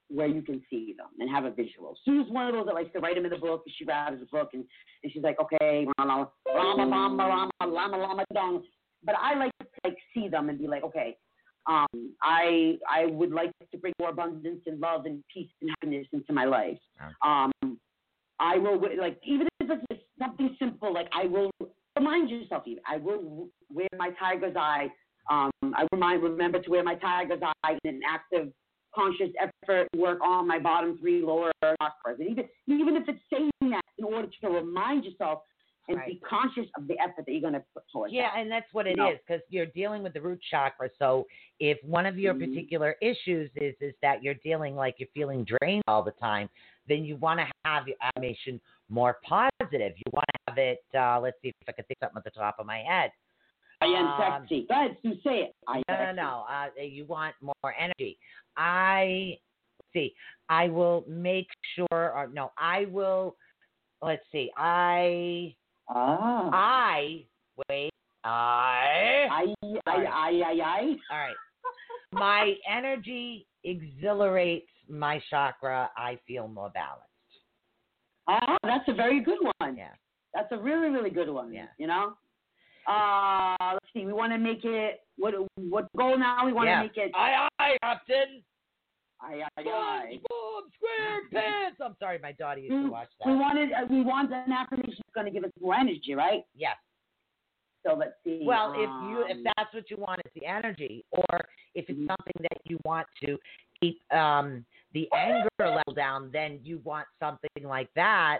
where 0.09 0.28
you 0.28 0.41
can 0.41 0.61
see 0.70 0.93
them 0.95 1.07
and 1.20 1.30
have 1.30 1.45
a 1.45 1.51
visual. 1.51 1.97
Sue's 2.05 2.28
one 2.30 2.47
of 2.47 2.53
those 2.53 2.66
that 2.68 2.76
likes 2.76 2.93
to 2.93 2.99
write 2.99 3.16
them 3.16 3.26
in 3.26 3.32
the 3.32 3.38
book. 3.38 3.63
She 3.78 3.86
grabs 3.86 4.22
a 4.22 4.26
book 4.26 4.49
and, 4.53 4.63
and 5.03 5.11
she's 5.11 5.24
like, 5.24 5.38
okay, 5.39 5.88
rama, 5.97 6.30
rama, 6.53 6.86
rama, 6.88 7.24
rama, 7.28 7.74
lama, 7.74 7.97
lama, 7.97 8.26
dong. 8.34 8.63
But 9.03 9.16
I 9.20 9.36
like 9.36 9.51
to 9.59 9.66
like 9.84 9.97
see 10.13 10.28
them 10.28 10.49
and 10.49 10.59
be 10.59 10.68
like, 10.68 10.84
okay, 10.84 11.18
um, 11.68 11.88
I 12.22 12.78
I 12.89 13.07
would 13.07 13.32
like 13.32 13.51
to 13.72 13.78
bring 13.78 13.93
more 13.99 14.09
abundance 14.09 14.61
and 14.68 14.80
love 14.80 15.05
and 15.05 15.24
peace 15.34 15.49
and 15.61 15.72
happiness 15.72 16.05
into 16.13 16.34
my 16.34 16.45
life. 16.45 16.78
Okay. 17.01 17.11
Um, 17.24 17.80
I 18.39 18.57
will 18.57 18.80
like 18.99 19.20
even 19.26 19.47
if 19.70 19.80
it's 19.89 20.01
just 20.01 20.01
something 20.20 20.55
simple 20.59 20.93
like 20.93 21.07
I 21.13 21.26
will 21.26 21.51
remind 21.97 22.30
yourself 22.30 22.63
even 22.66 22.84
I 22.88 22.97
will 22.97 23.47
wear 23.74 23.88
my 23.97 24.11
tiger's 24.20 24.55
eye. 24.55 24.88
Um, 25.30 25.51
I 25.63 25.88
remind 25.91 26.22
remember 26.24 26.61
to 26.61 26.70
wear 26.70 26.84
my 26.84 26.95
tiger's 26.95 27.41
eye 27.63 27.78
in 27.84 27.95
an 27.95 28.01
active 28.07 28.51
conscious 28.93 29.30
effort 29.41 29.88
to 29.93 29.99
work 29.99 30.20
on 30.24 30.47
my 30.47 30.59
bottom 30.59 30.97
three 30.99 31.22
lower 31.22 31.51
chakras. 31.63 32.20
And 32.20 32.30
even 32.30 32.45
even 32.68 32.95
if 32.95 33.03
it's 33.07 33.20
saying 33.32 33.51
that 33.61 33.82
in 33.97 34.05
order 34.05 34.28
to 34.41 34.49
remind 34.49 35.03
yourself 35.05 35.41
and 35.88 35.99
be 36.07 36.20
conscious 36.28 36.66
of 36.78 36.88
the 36.88 36.95
effort 36.99 37.26
that 37.28 37.32
you're 37.32 37.41
going 37.41 37.53
to 37.53 37.63
put 37.74 37.84
towards 37.91 38.11
Yeah, 38.11 38.32
that. 38.34 38.39
and 38.41 38.51
that's 38.51 38.66
what 38.74 38.88
it 38.88 38.97
is 38.97 39.20
because 39.28 39.41
you're 39.49 39.68
dealing 39.68 40.01
with 40.01 40.13
the 40.13 40.22
root 40.22 40.39
chakra. 40.49 40.89
So 40.97 41.28
if 41.59 41.78
one 41.84 42.07
of 42.07 42.18
your 42.18 42.34
Mhm. 42.34 42.39
particular 42.39 42.95
issues 43.01 43.51
is 43.55 43.76
is 43.82 43.93
that 44.01 44.24
you're 44.24 44.34
dealing 44.36 44.76
like 44.76 44.99
you're 44.99 45.09
feeling 45.13 45.43
drained 45.43 45.84
all 45.88 46.01
the 46.01 46.13
time, 46.13 46.49
then 46.88 47.05
you 47.05 47.18
want 47.18 47.39
to 47.39 47.47
have 47.66 47.88
your 47.88 47.97
affirmation 48.01 48.59
more 48.89 49.17
positive. 49.27 49.93
You 49.97 50.11
want 50.11 50.25
to 50.33 50.39
have 50.49 50.57
it. 50.57 50.83
Uh, 50.97 51.19
let's 51.19 51.38
see 51.41 51.49
if 51.49 51.55
I 51.67 51.71
can 51.71 51.86
think 51.86 51.97
something 52.01 52.17
at 52.17 52.23
the 52.23 52.31
top 52.31 52.55
of 52.59 52.65
my 52.65 52.79
head. 52.79 53.11
I 53.81 53.86
am 53.88 54.05
Um, 54.07 54.41
sexy. 54.41 54.65
Go 54.69 54.73
ahead, 54.75 54.97
Sue, 55.01 55.15
say 55.23 55.38
it. 55.43 55.55
I 55.67 55.81
No, 55.89 56.05
no, 56.05 56.11
no. 56.13 56.45
Uh, 56.49 56.81
you 56.81 57.05
want 57.05 57.36
more 57.41 57.75
energy. 57.77 58.17
I 58.55 59.38
see. 59.93 60.13
I 60.49 60.69
will 60.69 61.03
make 61.07 61.47
sure. 61.75 61.88
Or 61.91 62.29
no, 62.31 62.51
I 62.57 62.86
will. 62.86 63.36
Let's 64.01 64.23
see. 64.31 64.51
I 64.55 65.55
Ah. 65.89 66.49
I 66.53 67.25
wait. 67.69 67.91
I 68.23 69.27
I, 69.29 69.55
I, 69.86 69.91
I, 69.91 70.01
I, 70.01 70.61
I. 70.63 70.95
All 71.11 71.17
right. 71.17 71.36
My 72.11 72.53
energy 72.69 73.45
exhilarates 73.63 74.69
my 74.88 75.21
chakra. 75.29 75.89
I 75.97 76.17
feel 76.27 76.47
more 76.47 76.69
balanced. 76.69 77.09
Ah, 78.28 78.57
that's 78.63 78.88
a 78.88 78.93
very 78.93 79.19
good 79.21 79.39
one. 79.59 79.78
Yeah. 79.78 79.89
That's 80.34 80.51
a 80.51 80.57
really, 80.57 80.89
really 80.89 81.09
good 81.09 81.30
one. 81.30 81.53
Yeah. 81.53 81.67
You 81.78 81.88
know? 81.88 82.13
Uh, 82.88 83.55
let's 83.73 83.86
see. 83.93 84.05
We 84.05 84.13
want 84.13 84.32
to 84.34 84.38
make 84.38 84.63
it, 84.63 85.01
what 85.17 85.34
what 85.55 85.88
goal 85.97 86.17
now? 86.17 86.45
We 86.45 86.53
want 86.53 86.67
to 86.67 86.71
Yeah. 86.71 86.82
make 86.82 86.97
it. 86.97 87.11
Aye, 87.15 87.47
aye, 87.59 87.78
Captain. 87.82 88.43
Aye, 89.21 89.43
aye, 89.57 89.63
aye. 89.63 90.19
SpongeBob 90.19 90.61
SquarePants. 91.34 91.82
I'm 91.86 91.95
sorry, 91.99 92.19
my 92.19 92.34
daughter 92.34 92.59
used 92.59 92.73
to 92.73 92.88
Mm, 92.88 92.91
watch 92.91 93.09
We 93.26 93.36
wanted, 93.36 93.71
uh, 93.71 93.86
we 93.89 94.01
want 94.01 94.32
an 94.34 94.51
affirmation 94.51 94.93
that's 94.97 95.13
going 95.15 95.26
to 95.26 95.32
give 95.32 95.43
us 95.43 95.51
more 95.61 95.73
energy, 95.73 96.13
right? 96.15 96.43
Yes. 96.55 96.76
So 97.86 97.95
let's 97.95 98.13
see. 98.23 98.41
Well, 98.43 98.71
if 98.76 98.89
you 99.03 99.23
if 99.30 99.38
um, 99.38 99.43
that's 99.55 99.73
what 99.73 99.89
you 99.89 99.97
want 99.97 100.19
is 100.26 100.32
the 100.36 100.45
energy, 100.45 101.05
or 101.11 101.39
if 101.76 101.88
it's 101.88 101.99
Mhm. 101.99 102.07
something 102.07 102.41
that 102.41 102.57
you 102.65 102.80
want 102.84 103.07
to 103.23 103.38
keep 103.80 104.01
um, 104.11 104.65
the 104.95 105.07
anger 105.13 105.49
level 105.59 105.93
down, 105.93 106.31
then 106.33 106.59
you 106.63 106.79
want 106.83 107.05
something 107.19 107.63
like 107.63 107.89
that. 107.95 108.39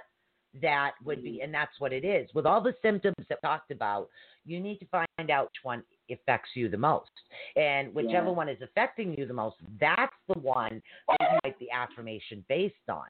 That 0.62 0.94
would 1.04 1.22
be, 1.22 1.34
Mhm. 1.34 1.44
and 1.44 1.54
that's 1.54 1.78
what 1.82 1.92
it 1.92 2.06
is. 2.06 2.34
With 2.34 2.46
all 2.46 2.62
the 2.62 2.74
symptoms 2.82 3.16
that 3.28 3.40
we 3.44 3.48
talked 3.48 3.72
about, 3.72 4.08
you 4.46 4.62
need 4.62 4.80
to 4.80 4.86
find 4.86 5.30
out 5.30 5.48
which 5.48 5.64
one 5.64 5.84
affects 6.10 6.56
you 6.56 6.70
the 6.70 6.78
most, 6.78 7.12
and 7.58 7.94
whichever 7.94 8.28
Yeah. 8.28 8.40
one 8.42 8.48
is 8.48 8.62
affecting 8.62 9.14
you 9.18 9.26
the 9.26 9.34
most, 9.34 9.58
that's 9.80 10.16
the 10.34 10.40
one 10.40 10.82
that 11.10 11.18
you 11.20 11.40
write 11.44 11.60
the 11.60 11.70
affirmation 11.72 12.46
based 12.48 12.90
on. 12.90 13.08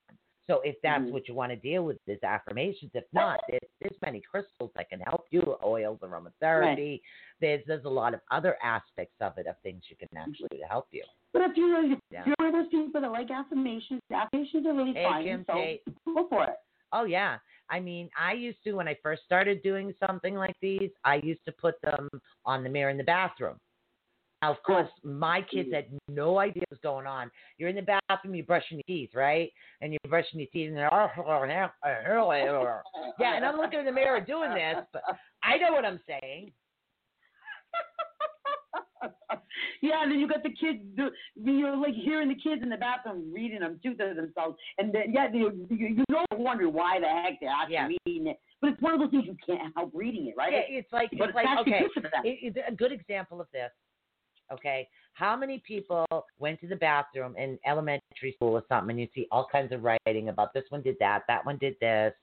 So 0.48 0.62
if 0.62 0.76
that's 0.82 1.04
Mhm. 1.04 1.12
what 1.12 1.28
you 1.28 1.36
want 1.36 1.52
to 1.52 1.56
deal 1.56 1.86
with 1.86 2.00
is 2.08 2.24
affirmations. 2.24 2.92
If 2.96 3.06
not, 3.14 3.44
there's, 3.48 3.70
there's 3.80 4.02
many 4.02 4.22
crystals 4.22 4.72
that 4.76 4.90
can 4.90 5.00
help 5.02 5.26
you, 5.32 5.58
oils, 5.64 6.00
aromatherapy. 6.02 7.02
There's 7.42 7.62
there's 7.68 7.86
a 7.86 7.90
lot 7.90 8.14
of 8.14 8.22
other 8.32 8.58
aspects 8.64 9.16
of 9.22 9.38
it 9.38 9.48
of 9.48 9.56
things 9.64 9.84
you 9.90 9.96
can 9.96 10.08
actually 10.18 10.48
do 10.52 10.58
to 10.60 10.66
help 10.66 10.88
you. 10.92 11.04
But 11.34 11.42
if 11.44 11.58
you're, 11.58 11.92
if 11.92 12.00
Yeah. 12.12 12.24
you're 12.26 12.36
one 12.40 12.56
of 12.56 12.64
those 12.64 12.72
people 12.72 13.02
that 13.02 13.12
like 13.12 13.30
affirmations, 13.30 14.02
affirmations 14.14 14.66
are 14.66 14.74
really 14.74 14.94
Hey, 14.94 15.04
fun. 15.04 15.24
Kim 15.24 15.46
so 15.46 15.54
go 16.14 16.28
for 16.30 16.44
it. 16.46 16.56
Oh 16.94 17.04
yeah. 17.04 17.38
I 17.70 17.80
mean, 17.80 18.10
I 18.18 18.34
used 18.34 18.64
to 18.64 18.74
when 18.74 18.88
I 18.88 18.96
first 19.04 19.24
started 19.26 19.62
doing 19.64 19.94
something 20.06 20.36
like 20.36 20.56
these, 20.62 20.92
I 21.04 21.16
used 21.16 21.44
to 21.46 21.52
put 21.52 21.76
them 21.82 22.08
on 22.46 22.64
the 22.64 22.70
mirror 22.70 22.92
in 22.92 22.98
the 22.98 23.04
bathroom. 23.04 23.58
Now, 24.42 24.52
of 24.52 24.62
course, 24.64 24.90
my 25.04 25.42
kids 25.42 25.74
had 25.74 25.88
no 26.08 26.38
idea 26.38 26.62
what 26.62 26.70
was 26.70 26.80
going 26.84 27.08
on. 27.08 27.32
You're 27.58 27.70
in 27.70 27.76
the 27.76 28.00
bathroom, 28.08 28.36
you're 28.36 28.46
brushing 28.46 28.78
your 28.78 28.84
teeth, 28.86 29.10
right? 29.16 29.52
And 29.82 29.92
you're 29.92 30.00
brushing 30.08 30.40
your 30.40 30.50
teeth, 30.54 30.68
and 30.68 30.78
they're, 30.78 30.94
oh 30.94 31.10
yeah. 33.20 33.36
And 33.36 33.44
I'm 33.46 33.58
looking 33.58 33.80
in 33.80 33.86
the 33.86 33.92
mirror 33.92 34.22
doing 34.22 34.54
this, 34.54 34.86
but 34.94 35.02
I 35.42 35.58
know 35.58 35.72
what 35.72 35.84
I'm 35.84 36.00
saying. 36.08 36.52
Yeah, 39.82 40.04
and 40.04 40.12
then 40.12 40.20
you 40.20 40.28
got 40.28 40.44
the 40.44 40.50
kids. 40.50 40.80
do- 40.96 41.12
You're 41.36 41.76
like 41.76 41.94
hearing 41.94 42.30
the 42.30 42.36
kids 42.36 42.62
in 42.64 42.70
the 42.70 42.78
bathroom 42.78 43.32
reading 43.34 43.60
them 43.60 43.80
to 43.84 43.96
themselves, 43.96 44.58
and 44.78 44.94
then 44.94 45.14
yeah, 45.14 45.28
you 45.34 45.68
you, 45.70 45.88
you 45.88 46.04
don't 46.12 46.40
wonder 46.40 46.70
why 46.70 47.00
the 47.00 47.08
heck 47.08 47.40
they're 47.42 47.50
actually 47.50 47.74
Yeah. 47.74 47.90
reading 48.06 48.28
it. 48.28 48.40
But 48.62 48.72
it's 48.72 48.82
one 48.82 48.94
of 48.94 49.00
those 49.00 49.12
things 49.12 49.26
you 49.26 49.38
can't 49.46 49.74
help 49.76 49.92
reading 49.94 50.28
it, 50.28 50.36
right? 50.38 50.54
Yeah, 50.54 50.80
it's 50.80 50.92
like 50.92 51.10
but 51.18 51.30
it's 51.30 51.36
like 51.36 51.48
actually 51.48 51.74
okay. 51.74 51.82
good 51.84 51.92
for 51.94 52.02
them. 52.02 52.22
It, 52.24 52.40
it's 52.42 52.58
a 52.68 52.74
good 52.74 52.92
example 52.92 53.42
of 53.42 53.48
this. 53.52 53.72
Okay, 54.52 54.88
how 55.16 55.36
many 55.38 55.64
people 55.66 56.06
went 56.40 56.60
to 56.60 56.68
the 56.68 56.76
bathroom 56.76 57.36
in 57.38 57.58
elementary 57.66 58.34
school 58.36 58.52
or 58.52 58.64
something, 58.68 58.92
and 58.92 59.00
you 59.00 59.08
see 59.16 59.28
all 59.32 59.48
kinds 59.50 59.72
of 59.72 59.82
writing 59.82 60.28
about 60.28 60.54
this 60.54 60.66
one 60.70 60.82
did 60.82 60.98
that, 61.00 61.24
that 61.30 61.46
one 61.46 61.58
did 61.58 61.76
this, 61.80 62.14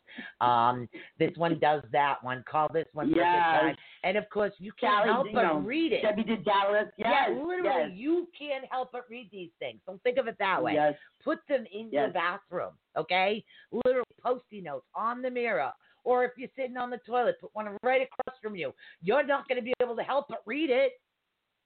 um, 0.43 0.87
this 1.19 1.31
one 1.37 1.59
does 1.59 1.83
that 1.91 2.23
one, 2.23 2.45
call 2.51 2.69
this 2.73 2.87
one 2.93 3.11
Yes. 3.11 3.75
and 4.05 4.17
of 4.19 4.29
course 4.31 4.53
you 4.59 4.73
can't 4.79 5.07
Sally, 5.07 5.09
help 5.09 5.27
you 5.27 5.33
but 5.33 5.67
read 5.67 5.93
it. 5.93 6.03
Debbie 6.03 6.23
did 6.23 6.45
Dallas. 6.45 6.89
Yes, 6.99 7.09
yeah, 7.31 7.43
literally, 7.43 7.89
yes, 7.89 7.91
you 7.95 8.29
can't 8.39 8.65
help 8.71 8.93
but 8.93 9.03
read 9.09 9.29
these 9.33 9.51
things. 9.59 9.81
Don't 9.87 10.03
think 10.03 10.19
of 10.19 10.27
it 10.29 10.37
that 10.39 10.63
way. 10.63 10.75
Yes. 10.75 10.95
Put 11.25 11.39
them 11.49 11.65
in 11.73 11.91
your 11.91 12.11
bathroom, 12.11 12.73
okay? 12.97 13.43
Literally, 13.73 14.05
post-it 14.23 14.65
notes 14.65 14.87
on 14.95 15.23
the 15.23 15.31
mirror 15.31 15.73
Or 16.05 16.25
if 16.25 16.33
you're 16.37 16.49
sitting 16.57 16.77
on 16.77 16.91
the 16.91 16.99
toilet, 17.07 17.37
put 17.41 17.55
one 17.55 17.69
right 17.83 18.03
across 18.03 18.37
from 18.43 18.57
you. 18.57 18.75
You're 19.03 19.25
not 19.25 19.49
going 19.49 19.59
to 19.59 19.65
be 19.65 19.73
able 19.81 19.97
to 19.97 20.03
help 20.03 20.27
but 20.29 20.43
read 20.47 20.69
it. 20.71 20.93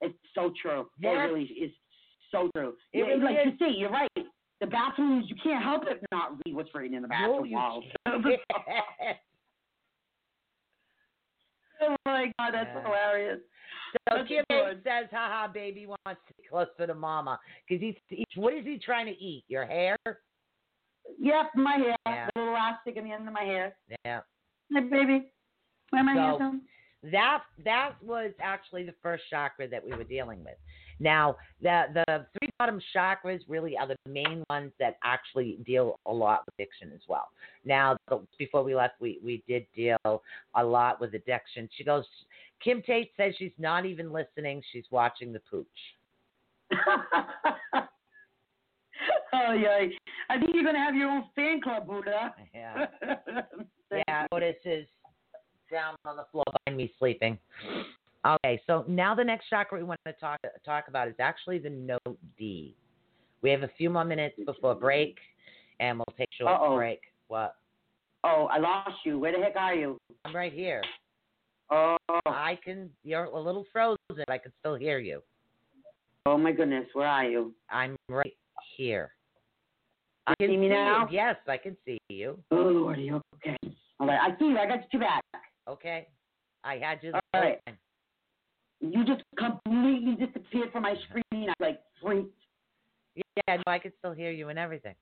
It's 0.00 0.14
so 0.34 0.52
true. 0.60 0.88
Yeah. 1.00 1.10
It 1.10 1.14
really 1.14 1.44
is 1.44 1.70
so 2.30 2.50
true. 2.54 2.74
It 2.92 3.02
really 3.02 3.22
like 3.22 3.36
is. 3.46 3.52
you 3.58 3.66
see, 3.66 3.74
you're 3.78 3.90
right. 3.90 4.10
The 4.60 4.66
bathrooms, 4.66 5.26
you 5.28 5.36
can't 5.42 5.62
help 5.62 5.84
it 5.86 6.02
not 6.10 6.32
read 6.44 6.54
what's 6.54 6.74
written 6.74 6.96
in 6.96 7.02
the 7.02 7.08
bathroom 7.08 7.50
No, 7.50 7.58
walls. 7.58 7.84
oh 8.06 8.18
my 12.06 12.32
god, 12.38 12.54
that's 12.54 12.70
Yeah. 12.74 12.82
hilarious. 12.82 13.40
So 14.10 14.24
Kim 14.26 14.44
says, 14.82 15.06
haha, 15.10 15.48
baby 15.52 15.86
wants 15.86 16.20
to 16.28 16.34
be 16.36 16.42
closer 16.48 16.86
to 16.86 16.94
mama. 16.94 17.38
Because 17.68 17.82
he's, 17.82 17.94
he's, 18.08 18.24
what 18.36 18.54
is 18.54 18.64
he 18.64 18.78
trying 18.78 19.06
to 19.06 19.12
eat? 19.12 19.44
Your 19.48 19.64
hair? 19.64 19.96
Yep, 21.18 21.46
my 21.54 21.76
hair. 21.76 21.96
Yeah. 22.06 22.28
The 22.34 22.40
little 22.40 22.54
elastic 22.54 22.96
in 22.96 23.04
the 23.04 23.12
end 23.12 23.28
of 23.28 23.34
my 23.34 23.42
hair. 23.42 23.76
Yeah. 24.04 24.20
Hey, 24.72 24.80
baby. 24.80 25.30
Where 25.90 26.04
my 26.04 26.14
hair 26.14 26.34
So-? 26.38 26.58
That 27.12 27.42
that 27.64 27.92
was 28.02 28.32
actually 28.40 28.84
the 28.84 28.94
first 29.02 29.24
chakra 29.30 29.68
that 29.68 29.84
we 29.84 29.96
were 29.96 30.04
dealing 30.04 30.40
with. 30.44 30.56
Now, 30.98 31.36
the 31.60 31.84
the 31.94 32.26
three 32.38 32.50
bottom 32.58 32.80
chakras 32.94 33.40
really 33.48 33.76
are 33.76 33.86
the 33.86 33.96
main 34.08 34.42
ones 34.48 34.72
that 34.80 34.96
actually 35.04 35.58
deal 35.66 36.00
a 36.06 36.12
lot 36.12 36.44
with 36.46 36.54
addiction 36.54 36.90
as 36.94 37.02
well. 37.06 37.28
Now, 37.64 37.96
the, 38.08 38.26
before 38.38 38.64
we 38.64 38.74
left, 38.74 38.94
we 39.00 39.20
we 39.22 39.42
did 39.46 39.66
deal 39.74 40.22
a 40.54 40.64
lot 40.64 41.00
with 41.00 41.14
addiction. 41.14 41.68
She 41.76 41.84
goes, 41.84 42.04
Kim 42.62 42.82
Tate 42.82 43.10
says 43.16 43.34
she's 43.38 43.52
not 43.58 43.84
even 43.84 44.12
listening; 44.12 44.62
she's 44.72 44.86
watching 44.90 45.32
the 45.32 45.40
pooch. 45.50 45.66
oh 49.32 49.52
yeah. 49.52 49.86
I 50.28 50.38
think 50.38 50.50
you're 50.54 50.64
gonna 50.64 50.78
have 50.78 50.94
your 50.94 51.10
own 51.10 51.24
fan 51.34 51.60
club, 51.60 51.86
Buddha. 51.86 52.34
Yeah, 52.54 52.86
yeah. 54.08 54.26
Is 54.64 54.86
down 55.70 55.94
on 56.04 56.16
the 56.16 56.24
floor 56.32 56.44
behind 56.64 56.76
me 56.76 56.92
sleeping. 56.98 57.38
Okay, 58.26 58.60
so 58.66 58.84
now 58.88 59.14
the 59.14 59.22
next 59.24 59.48
chakra 59.48 59.78
we 59.78 59.84
want 59.84 60.00
to 60.06 60.12
talk 60.14 60.38
talk 60.64 60.88
about 60.88 61.08
is 61.08 61.14
actually 61.20 61.58
the 61.58 61.70
note 61.70 62.18
D. 62.36 62.74
We 63.42 63.50
have 63.50 63.62
a 63.62 63.70
few 63.78 63.88
more 63.90 64.04
minutes 64.04 64.36
before 64.44 64.74
break, 64.74 65.16
and 65.78 65.98
we'll 65.98 66.14
take 66.18 66.28
a 66.32 66.42
short 66.42 66.52
Uh-oh. 66.52 66.76
break. 66.76 67.00
What? 67.28 67.54
Oh, 68.24 68.48
I 68.50 68.58
lost 68.58 68.96
you. 69.04 69.18
Where 69.18 69.32
the 69.32 69.38
heck 69.44 69.54
are 69.56 69.74
you? 69.74 69.98
I'm 70.24 70.34
right 70.34 70.52
here. 70.52 70.82
Oh, 71.70 71.96
I 72.26 72.58
can. 72.64 72.90
You're 73.04 73.24
a 73.24 73.40
little 73.40 73.64
frozen. 73.72 73.96
but 74.08 74.28
I 74.28 74.38
can 74.38 74.52
still 74.60 74.74
hear 74.74 74.98
you. 74.98 75.22
oh 76.26 76.36
my 76.38 76.50
goodness, 76.52 76.86
where 76.92 77.06
are 77.06 77.24
you? 77.24 77.54
I'm 77.70 77.96
right 78.08 78.36
here. 78.76 79.12
I 80.26 80.34
can 80.40 80.48
see 80.48 80.56
me 80.56 80.66
you. 80.66 80.72
now? 80.72 81.06
Yes, 81.10 81.36
I 81.46 81.56
can 81.56 81.76
see 81.84 81.98
you. 82.08 82.38
Oh, 82.50 82.56
Lordy, 82.56 83.12
okay. 83.12 83.56
All 84.00 84.08
right, 84.08 84.18
I 84.20 84.36
see 84.38 84.46
you. 84.46 84.58
I 84.58 84.66
got 84.66 84.80
you 84.92 84.98
back. 84.98 85.22
Okay. 85.68 86.06
I 86.64 86.76
had 86.76 86.98
you 87.02 87.12
All 87.12 87.20
time. 87.32 87.78
You 88.80 89.04
just 89.04 89.22
completely 89.38 90.14
disappeared 90.14 90.70
from 90.72 90.82
my 90.82 90.94
screen. 91.08 91.48
I 91.48 91.52
like 91.60 91.80
freaked. 92.02 92.30
Yeah, 93.14 93.56
no, 93.56 93.62
I 93.66 93.78
could 93.78 93.92
still 93.98 94.12
hear 94.12 94.30
you 94.30 94.48
and 94.48 94.58
everything. 94.58 94.94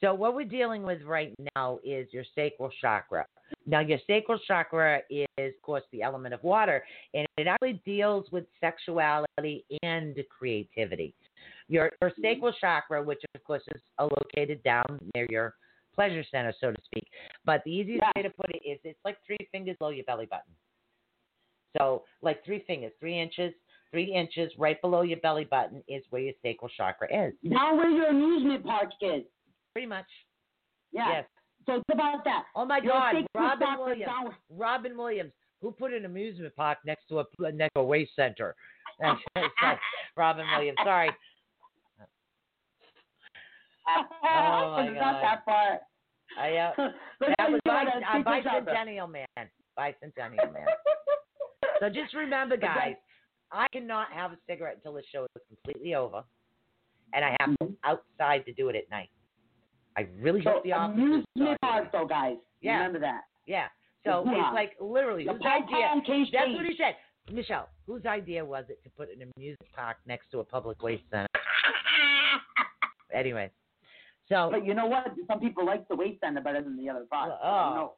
So 0.00 0.14
what 0.14 0.34
we're 0.34 0.46
dealing 0.46 0.82
with 0.82 1.02
right 1.02 1.34
now 1.54 1.78
is 1.84 2.08
your 2.10 2.24
sacral 2.34 2.70
chakra. 2.80 3.26
Now 3.66 3.80
your 3.80 3.98
sacral 4.06 4.38
chakra 4.46 5.02
is, 5.10 5.26
of 5.38 5.62
course, 5.62 5.82
the 5.92 6.02
element 6.02 6.32
of 6.32 6.42
water, 6.42 6.82
and 7.12 7.26
it 7.36 7.46
actually 7.46 7.82
deals 7.84 8.26
with 8.32 8.44
sexuality 8.60 9.64
and 9.82 10.16
creativity. 10.36 11.14
Your, 11.68 11.92
your 12.00 12.12
sacral 12.22 12.54
chakra, 12.58 13.02
which 13.02 13.20
of 13.34 13.44
course 13.44 13.62
is 13.74 13.82
located 13.98 14.62
down 14.62 14.98
near 15.14 15.26
your 15.28 15.54
pleasure 16.00 16.24
center, 16.30 16.54
so 16.60 16.70
to 16.72 16.82
speak. 16.84 17.06
But 17.44 17.62
the 17.64 17.70
easiest 17.72 18.02
Yeah. 18.02 18.12
way 18.16 18.22
to 18.22 18.30
put 18.30 18.50
it 18.54 18.62
is 18.64 18.78
it's 18.84 18.98
like 19.04 19.18
three 19.26 19.36
fingers 19.52 19.76
below 19.76 19.90
your 19.90 20.04
belly 20.04 20.26
button. 20.26 20.54
So 21.76 22.04
like 22.22 22.42
three 22.44 22.60
fingers, 22.60 22.92
three 22.98 23.18
inches, 23.18 23.52
three 23.90 24.12
inches 24.12 24.50
right 24.58 24.80
below 24.80 25.02
your 25.02 25.18
belly 25.20 25.44
button 25.44 25.84
is 25.88 26.02
where 26.10 26.22
your 26.22 26.34
sacral 26.42 26.70
chakra 26.70 27.06
is. 27.26 27.34
Now, 27.42 27.74
where 27.76 27.90
your 27.90 28.06
amusement 28.08 28.64
park 28.64 28.90
is. 29.02 29.24
Pretty 29.72 29.86
much. 29.86 30.06
Yeah. 30.92 31.08
Yes. 31.10 31.24
So 31.66 31.74
it's 31.76 31.84
about 31.92 32.24
that. 32.24 32.44
Oh 32.56 32.64
my 32.64 32.78
Your 32.78 32.92
God, 32.94 33.26
Robin 33.34 33.78
Williams. 33.78 34.34
Robin 34.48 34.96
Williams, 34.96 35.32
who 35.60 35.70
put 35.70 35.92
an 35.92 36.06
amusement 36.06 36.56
park 36.56 36.78
next 36.86 37.06
to 37.08 37.20
a 37.20 37.52
next 37.52 37.74
to 37.74 37.80
a 37.80 37.84
waste 37.84 38.16
center. 38.16 38.56
Robin 40.16 40.46
Williams. 40.56 40.78
Sorry. 40.82 41.10
Oh, 43.86 44.04
my 44.22 44.86
it's 44.86 44.94
God. 44.94 45.00
not 45.00 45.20
that 45.22 45.44
far. 45.44 45.80
I, 46.38 46.56
uh, 46.56 46.72
that 47.38 47.50
was 47.50 47.60
bi- 47.64 47.84
chakra. 47.84 48.24
bicentennial 48.64 49.10
man. 49.10 49.48
Bicentennial 49.78 50.52
man. 50.52 50.66
So 51.80 51.88
just 51.92 52.14
remember, 52.14 52.56
guys, 52.56 52.94
I 53.52 53.66
cannot 53.72 54.12
have 54.12 54.32
a 54.32 54.36
cigarette 54.48 54.76
until 54.76 54.94
the 54.94 55.02
show 55.12 55.26
is 55.36 55.42
completely 55.48 55.94
over, 55.94 56.22
and 57.14 57.24
I 57.24 57.36
have 57.40 57.56
to 57.58 57.74
outside 57.84 58.44
to 58.46 58.52
do 58.52 58.68
it 58.68 58.76
at 58.76 58.88
night. 58.90 59.10
I 59.96 60.06
really 60.20 60.42
So 60.44 60.50
hope 60.52 60.64
the 60.64 60.72
officers 60.72 61.02
amusement 61.02 61.26
saw 61.38 61.56
park, 61.62 61.84
it. 61.86 61.90
though, 61.92 62.06
guys. 62.06 62.36
Yeah. 62.60 62.76
Remember 62.76 63.00
that. 63.00 63.22
Yeah. 63.46 63.66
So 64.04 64.22
Yeah. 64.24 64.48
it's 64.48 64.54
like 64.54 64.72
literally 64.80 65.24
The 65.24 65.32
whose 65.32 65.42
idea? 65.42 65.88
That's 66.32 66.54
what 66.54 66.64
he 66.66 66.76
said. 66.78 66.94
Michelle, 67.34 67.68
whose 67.86 68.06
idea 68.06 68.44
was 68.44 68.64
it 68.68 68.82
to 68.84 68.90
put 68.90 69.08
an 69.10 69.30
amusement 69.36 69.72
park 69.74 69.96
next 70.06 70.30
to 70.30 70.38
a 70.40 70.44
public 70.44 70.82
waste 70.82 71.02
center? 71.10 71.26
Anyway, 73.12 73.50
so 74.30 74.48
But 74.50 74.64
you 74.64 74.74
know 74.74 74.86
what? 74.86 75.04
Some 75.26 75.40
people 75.40 75.66
like 75.66 75.86
the 75.88 75.96
center 76.22 76.40
better 76.40 76.62
than 76.62 76.76
the 76.76 76.88
other 76.88 77.04
park. 77.10 77.32
Oh. 77.42 77.94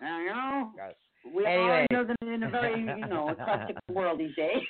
You 0.00 0.06
know, 0.06 0.18
you 0.18 0.26
know 0.30 0.72
we 1.34 1.44
Anyway. 1.46 1.86
are 1.92 2.06
in 2.34 2.42
a 2.44 2.48
very, 2.50 2.80
you 2.80 3.06
know, 3.06 3.28
eclectic 3.38 3.76
world 3.90 4.18
these 4.18 4.34
days. 4.34 4.62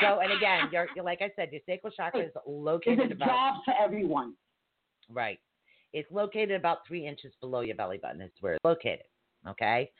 so 0.00 0.20
and 0.20 0.30
again, 0.32 0.68
your 0.70 0.86
your- 0.94 1.04
like 1.04 1.22
I 1.22 1.30
said, 1.36 1.48
your 1.52 1.62
sacral 1.66 1.92
chakra 1.92 2.20
is 2.20 2.26
It's 2.34 2.36
located 2.46 3.10
a 3.10 3.14
about 3.14 3.26
job 3.28 3.54
for 3.64 3.74
everyone. 3.82 4.34
right. 5.08 5.38
It's 5.94 6.10
located 6.10 6.50
about 6.52 6.78
three 6.88 7.06
inches 7.06 7.32
below 7.40 7.60
your 7.60 7.76
belly 7.76 7.98
button. 8.02 8.20
Is 8.20 8.30
where 8.40 8.54
it's 8.54 8.64
located. 8.64 9.06
Okay, 9.48 9.90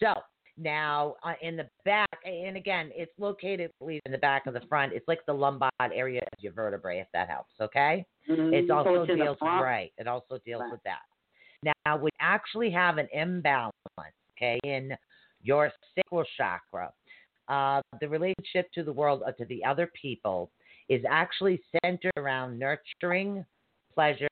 so 0.00 0.14
now 0.60 1.16
uh, 1.22 1.32
in 1.42 1.56
the 1.56 1.68
back, 1.84 2.08
and 2.24 2.56
again, 2.56 2.90
it's 2.94 3.12
located 3.18 3.70
I 3.70 3.84
believe, 3.84 4.00
in 4.06 4.12
the 4.12 4.18
back 4.18 4.46
of 4.46 4.54
the 4.54 4.60
front. 4.68 4.92
It's 4.92 5.08
like 5.08 5.24
the 5.26 5.32
lumbar 5.32 5.70
area 5.80 6.20
of 6.20 6.42
your 6.42 6.52
vertebrae, 6.52 7.00
if 7.00 7.08
that 7.12 7.28
helps. 7.28 7.54
Okay. 7.60 8.04
It 8.28 8.70
also 8.70 9.06
the 9.06 9.14
deals 9.14 9.38
right. 9.40 9.92
It 9.98 10.06
also 10.06 10.38
deals 10.44 10.60
Right. 10.62 10.72
with 10.72 10.82
that. 10.84 11.72
Now, 11.86 11.96
we 11.96 12.10
actually 12.20 12.70
have 12.70 12.98
an 12.98 13.08
imbalance, 13.12 13.74
okay, 14.36 14.58
in 14.64 14.96
your 15.42 15.72
sacral 15.94 16.24
chakra. 16.36 16.92
Uh, 17.48 17.80
the 18.00 18.08
relationship 18.08 18.70
to 18.72 18.84
the 18.84 18.92
world 18.92 19.22
or 19.26 19.32
to 19.32 19.44
the 19.46 19.64
other 19.64 19.90
people 20.00 20.50
is 20.88 21.02
actually 21.08 21.60
centered 21.84 22.12
around 22.16 22.58
nurturing, 22.58 23.44
pleasure, 23.92 24.28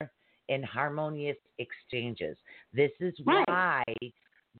and 0.48 0.64
harmonious 0.64 1.36
exchanges. 1.58 2.38
This 2.72 2.92
is 3.00 3.14
Right. 3.24 3.44
why 3.48 3.84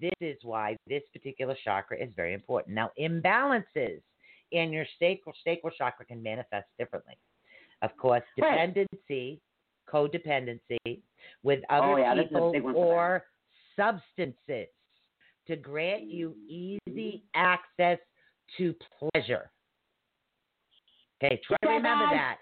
this 0.01 0.13
is 0.21 0.37
why 0.43 0.77
this 0.87 1.03
particular 1.13 1.57
chakra 1.65 1.99
is 1.99 2.11
very 2.15 2.35
important. 2.35 2.75
Now, 2.75 2.91
imbalances 2.99 4.01
in 4.53 4.73
your 4.73 4.87
sacral 4.99 5.35
sacral 5.45 5.73
chakra 5.77 6.07
can 6.07 6.23
manifest 6.23 6.67
differently. 6.79 7.15
Of 7.83 7.97
course, 7.97 8.23
Right. 8.41 8.53
dependency, 8.73 9.41
codependency 9.89 11.03
with 11.43 11.61
oh, 11.71 11.75
other 11.75 11.87
Oh, 11.87 11.97
yeah, 11.97 12.15
this 12.15 12.25
is 12.27 12.31
a 12.31 12.35
people 12.35 12.53
big 12.53 12.63
one 12.63 12.75
for 12.75 12.87
that. 12.87 12.93
or 12.93 13.25
substances 13.77 14.69
to 15.47 15.57
grant 15.57 16.03
you 16.05 16.37
easy 16.49 17.25
access 17.35 17.99
to 18.57 18.75
pleasure. 18.99 19.51
Okay, 21.23 21.41
try 21.47 21.57
to 21.63 21.69
remember 21.69 22.07
that. 22.15 22.39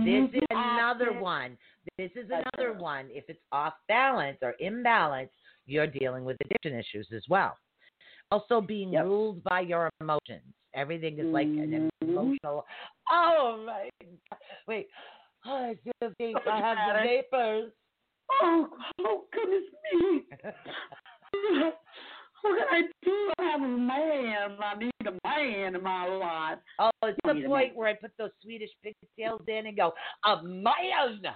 This 0.00 0.30
is 0.34 0.42
another 0.50 1.18
one. 1.18 1.56
This 1.96 2.10
is 2.14 2.30
another 2.30 2.74
one. 2.78 3.08
If 3.10 3.24
it's 3.28 3.40
off 3.50 3.74
balance 3.88 4.38
or 4.42 4.54
imbalance, 4.60 5.30
you're 5.70 5.86
dealing 5.86 6.24
with 6.24 6.36
addiction 6.44 6.78
issues 6.78 7.08
as 7.14 7.24
well. 7.28 7.56
Also, 8.30 8.60
being 8.60 8.92
Yep. 8.92 9.04
ruled 9.04 9.44
by 9.44 9.60
your 9.60 9.90
emotions. 10.00 10.54
Everything 10.74 11.18
is 11.18 11.26
like 11.26 11.46
an 11.46 11.90
Mhm. 12.02 12.08
emotional. 12.08 12.66
Oh 13.10 13.56
my! 13.66 13.88
God. 14.30 14.38
Wait, 14.68 14.88
oh, 15.46 15.70
I 15.70 15.74
still 15.76 16.12
think 16.18 16.38
I 16.46 16.60
have 16.60 16.78
the 16.94 17.00
vapors. 17.02 17.72
Oh, 18.42 18.78
oh 19.00 19.26
goodness 19.32 19.64
me. 19.92 20.26
what 22.42 22.58
can 22.58 22.68
I 22.70 22.82
do? 23.02 23.32
I 23.38 23.42
have 23.42 23.62
a 23.62 23.66
man. 23.66 24.56
I 24.62 24.74
need 24.78 24.92
a 25.06 25.18
man 25.26 25.74
in 25.74 25.82
my 25.82 26.06
life. 26.06 26.58
oh, 26.78 26.90
it's 27.02 27.18
the 27.24 27.42
point 27.46 27.74
where 27.74 27.88
I 27.88 27.94
put 27.94 28.12
those 28.16 28.30
Swedish 28.42 28.70
pigtails 28.82 29.42
in 29.48 29.66
and 29.66 29.76
go, 29.76 29.92
a 30.24 30.42
man. 30.42 31.34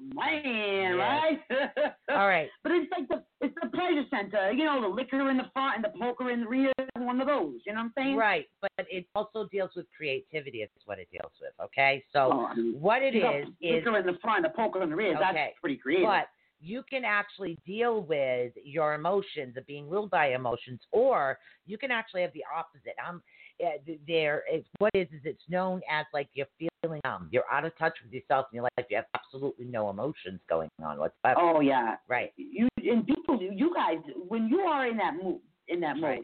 Man, 0.00 0.96
Yes. 0.96 0.98
right? 0.98 1.94
All 2.10 2.26
right. 2.28 2.48
But 2.62 2.72
it's 2.72 2.90
like 2.90 3.08
the 3.08 3.22
it's 3.40 3.54
the 3.62 3.68
pleasure 3.68 4.04
center. 4.10 4.52
You 4.52 4.64
know, 4.64 4.80
the 4.80 4.88
liquor 4.88 5.28
in 5.30 5.36
the 5.36 5.50
front 5.52 5.76
and 5.76 5.84
the 5.84 5.98
poker 5.98 6.30
in 6.30 6.40
the 6.42 6.48
rear. 6.48 6.72
One 6.98 7.20
of 7.20 7.26
those. 7.28 7.60
You 7.66 7.72
know 7.72 7.80
what 7.80 7.84
I'm 7.84 7.92
saying? 7.96 8.16
Right, 8.16 8.46
but 8.60 8.70
it 8.78 9.06
also 9.14 9.46
deals 9.52 9.70
with 9.76 9.86
creativity. 9.96 10.58
Is 10.62 10.70
what 10.86 10.98
it 10.98 11.08
deals 11.12 11.32
with. 11.40 11.52
Okay, 11.62 12.02
so 12.12 12.30
Oh, 12.32 12.46
I 12.46 12.54
mean, 12.54 12.80
what 12.80 13.02
it 13.02 13.14
is 13.14 13.46
is 13.60 13.84
liquor 13.84 13.96
in 13.98 14.06
the 14.06 14.18
front, 14.20 14.42
the 14.42 14.48
poker 14.50 14.82
in 14.82 14.90
the 14.90 14.96
rear. 14.96 15.14
Okay. 15.14 15.20
That's 15.20 15.60
pretty 15.60 15.76
creative. 15.76 16.06
But 16.06 16.28
you 16.58 16.82
can 16.88 17.04
actually 17.04 17.58
deal 17.66 18.00
with 18.02 18.52
your 18.64 18.94
emotions 18.94 19.56
of 19.58 19.66
being 19.66 19.88
ruled 19.88 20.10
by 20.10 20.32
emotions, 20.32 20.80
or 20.90 21.38
you 21.66 21.76
can 21.78 21.90
actually 21.90 22.22
have 22.22 22.32
the 22.32 22.42
opposite. 22.56 22.94
I'm 23.06 23.22
uh, 23.64 23.94
there. 24.06 24.42
What 24.78 24.90
is 24.94 25.08
is 25.12 25.20
it's 25.24 25.42
known 25.48 25.80
as 25.90 26.06
like 26.12 26.28
you're 26.34 26.46
feeling 26.82 27.00
um 27.04 27.28
you're 27.30 27.44
out 27.50 27.64
of 27.64 27.76
touch 27.78 27.94
with 28.02 28.12
yourself 28.12 28.46
in 28.52 28.56
your 28.56 28.64
life. 28.76 28.86
You 28.90 28.96
have 28.96 29.06
absolutely 29.14 29.66
no 29.66 29.90
emotions 29.90 30.40
going 30.48 30.68
on 30.82 30.98
whatsoever. 30.98 31.40
Oh 31.40 31.60
yeah. 31.60 31.96
Right. 32.08 32.32
You 32.36 32.68
and 32.78 33.06
people, 33.06 33.40
you 33.40 33.74
guys, 33.74 33.98
when 34.28 34.48
you 34.48 34.60
are 34.60 34.86
in 34.86 34.96
that 34.98 35.14
mood, 35.20 35.40
in 35.68 35.80
that 35.80 35.96
mode, 35.96 36.02
Right. 36.02 36.22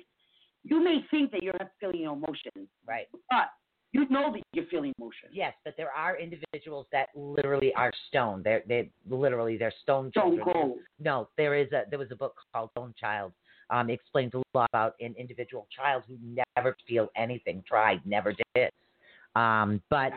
you 0.64 0.83
may 0.83 1.05
think 1.11 1.30
that 1.33 1.43
you're 1.43 1.55
not 1.59 1.70
feeling 1.80 2.03
emotions, 2.03 2.68
Right. 2.87 3.07
but 3.30 3.51
you 3.93 4.09
know 4.09 4.33
that 4.33 4.43
you're 4.55 4.64
feeling 4.66 4.93
emotions. 4.99 5.33
Yes, 5.33 5.53
but 5.64 5.74
there 5.76 5.91
are 5.91 6.18
individuals 6.18 6.87
that 6.93 7.09
literally 7.14 7.74
are 7.74 7.93
stone. 8.09 8.43
They're 8.43 8.62
they 8.66 8.91
literally 9.09 9.57
they're 9.59 9.72
stone 9.83 10.11
Stone 10.12 10.41
cold. 10.43 10.78
No, 10.99 11.28
there 11.37 11.55
is 11.55 11.70
a 11.72 11.83
there 11.91 11.99
was 11.99 12.11
a 12.11 12.16
book 12.16 12.35
called 12.55 12.70
Stone 12.70 12.95
Child. 12.99 13.33
Um, 13.70 13.90
explains 13.90 14.32
a 14.34 14.42
lot 14.54 14.68
about 14.72 14.94
an 15.00 15.14
individual 15.18 15.66
child 15.74 16.04
who 16.06 16.16
never 16.56 16.76
feel 16.86 17.08
anything, 17.16 17.62
tried, 17.66 18.00
never 18.04 18.34
did. 18.54 18.70
Um, 19.34 19.80
but 19.88 20.12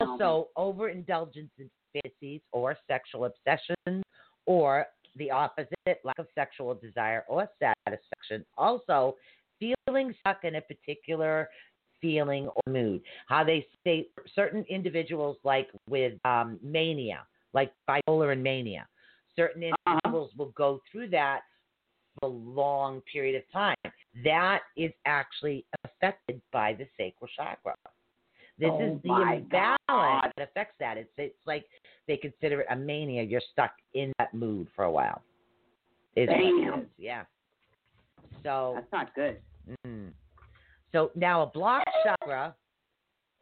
also 0.00 0.48
overindulgence 0.56 1.50
in 1.58 1.70
fantasies 1.92 2.40
or 2.52 2.76
sexual 2.88 3.26
obsessions 3.26 4.02
or 4.46 4.86
the 5.16 5.30
opposite, 5.30 6.00
lack 6.02 6.18
of 6.18 6.26
sexual 6.34 6.74
desire 6.74 7.24
or 7.28 7.48
satisfaction. 7.58 8.44
Also, 8.56 9.16
feeling 9.58 10.14
stuck 10.20 10.44
in 10.44 10.56
a 10.56 10.60
particular 10.62 11.48
feeling 12.00 12.48
or 12.48 12.72
mood. 12.72 13.02
How 13.26 13.44
they 13.44 13.66
say 13.84 14.08
certain 14.34 14.64
individuals, 14.68 15.36
like 15.44 15.68
with 15.88 16.14
um, 16.24 16.58
mania, 16.62 17.26
like 17.52 17.72
bipolar 17.88 18.32
and 18.32 18.42
mania, 18.42 18.86
certain 19.36 19.62
Uh-huh. 19.62 19.90
individuals 19.92 20.32
will 20.36 20.52
go 20.56 20.80
through 20.90 21.08
that 21.10 21.42
a 22.22 22.26
long 22.26 23.02
period 23.12 23.36
of 23.36 23.42
time. 23.52 23.76
That 24.24 24.60
is 24.76 24.92
actually 25.06 25.64
affected 25.84 26.40
by 26.52 26.74
the 26.74 26.86
sacral 26.96 27.28
chakra. 27.36 27.74
This 28.58 28.70
Oh 28.72 28.94
is 28.94 29.02
the 29.02 29.10
imbalance 29.10 29.78
God. 29.88 30.30
that 30.36 30.48
affects 30.48 30.76
that. 30.78 30.96
It's 30.96 31.10
it's 31.18 31.34
like 31.46 31.64
they 32.06 32.16
consider 32.16 32.60
it 32.60 32.66
a 32.70 32.76
mania. 32.76 33.22
You're 33.22 33.42
stuck 33.52 33.72
in 33.94 34.12
that 34.18 34.32
mood 34.32 34.68
for 34.76 34.84
a 34.84 34.90
while. 34.90 35.22
Is 36.14 36.28
what 36.28 36.38
it 36.38 36.70
Damn. 36.70 36.86
Yeah. 36.96 37.24
So 38.44 38.72
That's 38.76 38.92
not 38.92 39.14
good. 39.14 39.38
Mm. 39.86 40.10
So 40.92 41.10
now 41.16 41.42
a 41.42 41.46
block 41.46 41.82
chakra. 42.04 42.54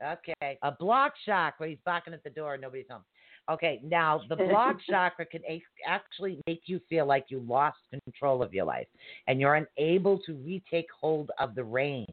Okay, 0.03 0.59
a 0.63 0.73
block 0.73 1.13
chakra. 1.27 1.69
He's 1.69 1.79
knocking 1.87 2.15
at 2.15 2.25
the 2.25 2.31
door. 2.31 2.57
Nobody's 2.57 2.87
home. 2.91 3.03
Okay, 3.51 3.81
now 3.83 4.21
the 4.29 4.37
block 4.37 4.77
chakra 4.89 5.27
can 5.27 5.43
a- 5.49 5.63
actually 5.87 6.41
make 6.47 6.63
you 6.67 6.81
feel 6.89 7.07
like 7.07 7.27
you 7.29 7.41
lost 7.41 7.79
control 8.05 8.43
of 8.43 8.55
your 8.55 8.65
life 8.65 8.87
and 9.27 9.41
you're 9.41 9.55
unable 9.77 10.19
to 10.21 10.35
retake 10.35 10.87
hold 10.99 11.31
of 11.39 11.55
the 11.55 11.65
reins. 11.65 12.07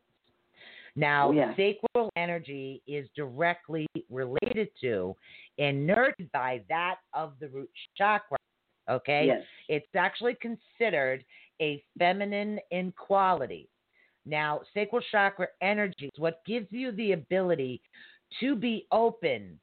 Now, 0.96 1.30
Oh, 1.30 1.32
yeah. 1.32 1.56
sacral 1.56 2.10
energy 2.16 2.82
is 2.88 3.08
directly 3.16 3.88
related 4.10 4.70
to 4.82 5.16
and 5.58 5.86
nurtured 5.86 6.32
by 6.34 6.62
that 6.68 6.96
of 7.14 7.34
the 7.40 7.48
root 7.50 7.70
chakra. 7.96 8.38
Okay, 8.90 9.28
Yes. 9.28 9.44
it's 9.68 9.96
actually 9.96 10.36
considered 10.42 11.24
a 11.62 11.84
feminine 12.00 12.60
in 12.72 12.92
quality. 12.94 13.70
Now, 14.26 14.62
sacral 14.74 15.02
chakra 15.12 15.48
energy 15.62 16.10
is 16.14 16.20
what 16.20 16.42
gives 16.46 16.68
you 16.72 16.92
the 16.94 17.12
ability 17.14 17.82
to 18.40 18.56
be 18.56 18.88
open 18.92 19.60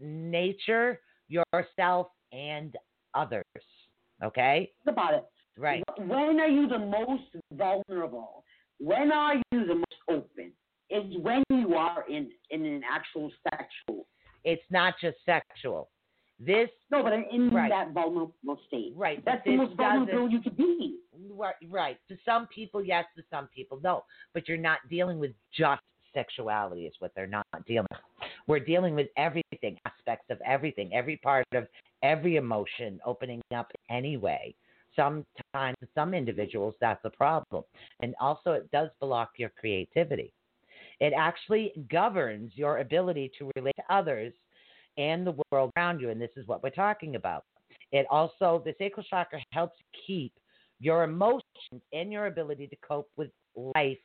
nature, 0.00 1.00
yourself, 1.28 2.08
and 2.32 2.76
others. 3.14 3.44
Okay? 4.22 4.70
Think 4.84 4.94
about 4.94 5.14
it. 5.14 5.24
Right. 5.58 5.82
When 5.98 6.38
are 6.40 6.48
you 6.48 6.68
the 6.68 6.78
most 6.78 7.24
vulnerable? 7.52 8.44
When 8.78 9.10
are 9.10 9.36
you 9.36 9.66
the 9.66 9.74
most 9.76 10.00
open? 10.10 10.52
Is 10.90 11.16
when 11.20 11.42
you 11.50 11.74
are 11.74 12.04
in 12.08 12.30
in 12.50 12.64
an 12.64 12.82
actual 12.88 13.30
sexual. 13.50 14.06
It's 14.44 14.62
not 14.70 14.94
just 15.00 15.16
sexual. 15.24 15.88
This, 16.38 16.68
No, 16.90 17.02
but 17.02 17.12
in 17.14 17.50
Right. 17.50 17.70
that 17.70 17.90
vulnerable 17.92 18.58
state. 18.68 18.92
right, 18.94 19.24
That's 19.24 19.42
the 19.44 19.56
most 19.56 19.74
vulnerable 19.74 20.28
you 20.30 20.40
could 20.42 20.56
be. 20.56 21.00
right, 21.30 21.54
right. 21.68 21.98
To 22.08 22.16
some 22.24 22.46
people, 22.48 22.84
yes. 22.84 23.06
To 23.16 23.22
some 23.30 23.48
people, 23.48 23.80
no. 23.82 24.04
But 24.34 24.46
you're 24.46 24.58
not 24.58 24.80
dealing 24.90 25.18
with 25.18 25.32
just 25.50 25.82
sexuality, 26.12 26.86
is 26.86 26.94
what 27.00 27.12
they're 27.14 27.26
not 27.26 27.46
dealing 27.66 27.88
with. 27.90 28.30
We're 28.46 28.60
dealing 28.60 28.94
with 28.94 29.08
everything, 29.66 29.80
aspects 29.86 30.26
of 30.30 30.40
everything, 30.44 30.90
every 30.94 31.16
part 31.16 31.46
of 31.54 31.66
every 32.02 32.36
emotion 32.36 33.00
opening 33.04 33.40
up 33.54 33.70
anyway. 33.90 34.54
Sometimes, 34.94 35.76
some 35.94 36.14
individuals, 36.14 36.74
that's 36.80 37.04
a 37.04 37.10
problem. 37.10 37.64
And 38.00 38.14
also, 38.20 38.52
it 38.52 38.70
does 38.70 38.88
block 39.00 39.32
your 39.36 39.50
creativity. 39.50 40.32
It 41.00 41.12
actually 41.16 41.72
governs 41.90 42.52
your 42.54 42.78
ability 42.78 43.30
to 43.38 43.50
relate 43.56 43.74
to 43.76 43.94
others 43.94 44.32
and 44.96 45.26
the 45.26 45.34
world 45.52 45.70
around 45.76 46.00
you. 46.00 46.10
And 46.10 46.20
this 46.20 46.30
is 46.36 46.46
what 46.46 46.62
we're 46.62 46.70
talking 46.70 47.16
about. 47.16 47.44
It 47.92 48.06
also, 48.10 48.62
the 48.64 48.74
sacral 48.78 49.04
chakra 49.08 49.40
helps 49.52 49.76
keep 50.06 50.32
your 50.80 51.04
emotions 51.04 51.42
and 51.92 52.10
your 52.10 52.26
ability 52.26 52.66
to 52.68 52.76
cope 52.86 53.08
with 53.16 53.30
life 53.74 53.98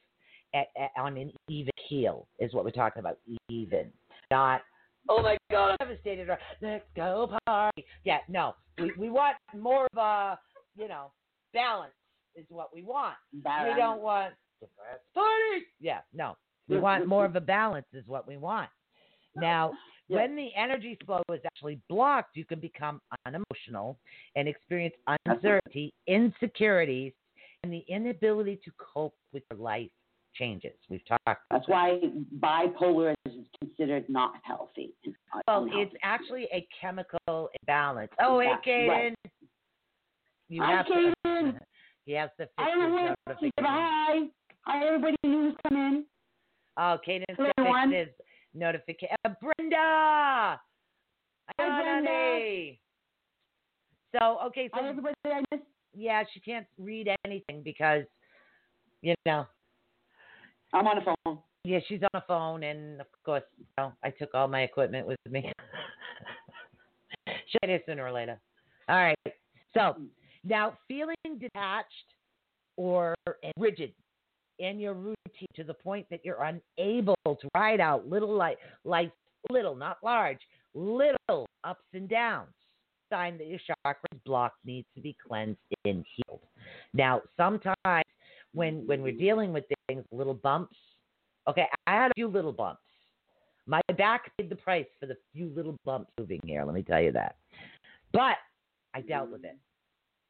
at, 0.54 0.68
at, 0.78 0.92
on 0.98 1.18
an 1.18 1.32
even 1.48 1.72
keel, 1.88 2.28
is 2.40 2.54
what 2.54 2.66
we're 2.66 2.72
talking 2.72 3.00
about. 3.00 3.18
Even. 3.50 3.92
Not, 4.30 4.62
oh 5.10 5.22
my 5.22 5.38
God, 5.50 5.76
I'm 5.80 5.88
devastated. 5.88 6.30
or 6.30 6.38
Let's 6.62 6.86
go 6.96 7.32
party. 7.46 7.86
Yeah, 8.04 8.20
no. 8.28 8.56
We, 8.78 8.92
we 8.98 9.10
want 9.10 9.38
more 9.58 9.88
of 9.94 9.98
a, 9.98 10.40
you 10.78 10.88
know, 10.88 11.12
balance 11.54 11.94
is 12.36 12.46
what 12.50 12.74
we 12.74 12.84
want. 12.84 13.16
We 13.34 13.42
don't 13.78 14.02
want 14.02 14.34
depressed 14.60 15.04
party. 15.14 15.66
Yeah, 15.80 16.00
no. 16.14 16.38
We 16.68 16.78
want 16.80 17.08
more 17.08 17.26
of 17.26 17.36
a 17.36 17.42
balance 17.42 17.88
is 17.94 18.08
what 18.08 18.28
we 18.28 18.38
want. 18.38 18.70
Now, 19.36 19.72
when 20.08 20.36
the 20.36 20.50
energy 20.58 20.98
flow 21.06 21.22
is 21.34 21.40
actually 21.46 21.80
blocked, 21.88 22.36
you 22.36 22.44
can 22.44 22.60
become 22.60 23.00
unemotional 23.26 23.98
and 24.36 24.48
experience 24.48 24.96
uncertainty, 25.26 25.94
insecurities, 26.08 27.14
and 27.64 27.72
the 27.72 27.84
inability 27.88 28.60
to 28.66 28.72
cope 28.78 29.16
with 29.32 29.44
your 29.52 29.60
life 29.60 29.90
changes. 30.34 30.74
We've 30.90 31.02
talked. 31.06 31.44
That's 31.50 31.68
why 31.68 32.00
bipolar 32.40 33.14
is 33.26 33.34
considered 33.60 34.06
not 34.10 34.34
healthy. 34.44 34.94
Well, 35.48 35.64
Unhealthy. 35.64 35.82
it's 35.82 35.94
actually 36.04 36.48
a 36.54 36.66
chemical 36.80 37.50
imbalance. 37.62 38.12
Oh, 38.20 38.40
hey, 38.40 38.54
Kaden. 38.66 38.88
right. 38.90 39.16
You 40.50 40.62
Hi, 40.64 40.72
have 40.78 40.86
to. 40.88 41.14
Kaden. 41.26 41.60
He 42.06 42.14
has 42.14 42.32
to 42.40 42.46
fix 42.46 42.54
I 42.58 42.66
his 42.72 42.74
don't 42.80 42.96
know. 42.96 43.14
notification. 43.28 43.52
Hi. 43.60 44.16
Hi, 44.66 44.88
everybody 44.88 45.16
who's 45.24 45.54
come 45.68 45.78
in. 45.78 46.06
Oh, 46.78 46.98
Kaden 47.08 47.24
Hello, 47.38 47.52
everyone. 47.60 48.08
notification. 48.56 49.16
Uh, 49.24 49.30
Brenda. 49.40 50.60
Hi, 51.60 51.82
Brenda. 51.82 52.76
So, 54.20 54.40
okay, 54.48 54.68
so 54.74 54.82
Hi, 54.82 54.90
everybody 54.90 55.14
I 55.26 55.42
missed. 55.52 55.64
yeah, 55.94 56.24
she 56.34 56.40
can't 56.40 56.66
read 56.80 57.08
anything 57.24 57.62
because, 57.64 58.04
you 59.04 59.14
know, 59.28 59.46
I'm 60.74 60.88
on 60.88 60.98
the 60.98 61.16
phone. 61.26 61.40
yeah, 61.64 61.80
she's 61.88 62.02
on 62.02 62.10
the 62.14 62.24
phone, 62.28 62.64
and 62.64 63.02
of 63.02 63.08
course, 63.26 63.44
you 63.58 63.66
know, 63.78 63.94
I 64.04 64.10
took 64.10 64.34
all 64.34 64.48
my 64.48 64.62
equipment 64.62 65.08
with 65.08 65.18
me. 65.30 65.52
She'll 67.28 67.68
get 67.68 67.84
sooner 67.86 68.06
or 68.06 68.12
later. 68.12 68.40
All 68.88 68.96
right. 68.96 69.18
So 69.74 69.96
now, 70.44 70.78
feeling 70.88 71.16
detached 71.40 72.16
or 72.78 73.16
rigid 73.58 73.94
in 74.60 74.80
your 74.80 74.94
routine 74.94 75.48
to 75.56 75.64
the 75.64 75.74
point 75.74 76.06
that 76.10 76.22
you're 76.24 76.42
unable 76.44 77.16
to 77.26 77.50
ride 77.56 77.80
out 77.80 78.08
little 78.08 78.34
life, 78.36 78.58
life, 78.86 79.12
little, 79.50 79.76
not 79.76 79.98
large, 80.04 80.40
little 80.74 81.48
ups 81.64 81.86
and 81.94 82.08
downs. 82.10 82.50
Sign 83.12 83.38
that 83.40 83.48
your 83.48 83.60
chakra 83.60 84.08
is 84.14 84.20
blocked 84.26 84.58
needs 84.66 84.88
to 84.96 85.02
be 85.02 85.16
cleansed 85.28 85.60
and 85.84 86.06
healed. 86.16 86.42
Now, 86.94 87.22
sometimes 87.36 88.06
when 88.54 88.86
when 88.86 89.02
we're 89.02 89.12
dealing 89.12 89.54
with 89.54 89.66
things, 89.88 90.04
little 90.12 90.34
bumps. 90.34 90.78
Okay, 91.48 91.66
I 91.88 91.94
had 91.94 92.12
a 92.12 92.14
few 92.16 92.28
little 92.28 92.52
bumps. 92.52 92.82
My 93.66 93.82
back 93.98 94.32
paid 94.38 94.50
the 94.50 94.56
price 94.56 94.86
for 95.00 95.06
the 95.06 95.18
few 95.34 95.52
little 95.56 95.76
bumps 95.86 96.12
moving 96.20 96.40
here. 96.46 96.64
Let 96.64 96.76
me 96.76 96.84
tell 96.84 97.02
you 97.02 97.12
that. 97.14 97.36
But 98.14 98.38
I 98.94 99.02
dealt 99.02 99.30
with 99.30 99.44
it. 99.46 99.58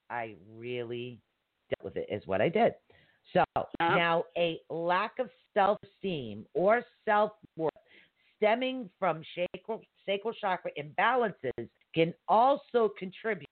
I 0.10 0.36
really 0.56 1.20
dealt 1.70 1.86
with 1.86 1.98
it. 1.98 2.08
Is 2.12 2.26
what 2.28 2.42
I 2.42 2.50
did. 2.50 2.74
So 3.34 3.44
now 3.80 4.26
a 4.38 4.60
lack 4.70 5.20
of 5.20 5.30
self-esteem 5.54 6.46
or 6.54 6.84
self-worth 7.06 7.72
stemming 8.38 8.90
from 9.00 9.22
sacral, 9.36 9.82
sacral 10.06 10.34
chakra 10.34 10.72
imbalances 10.78 11.70
can 11.94 12.14
also 12.28 12.92
contribute 12.98 13.48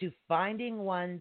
to 0.00 0.10
finding 0.26 0.78
one's 0.78 1.20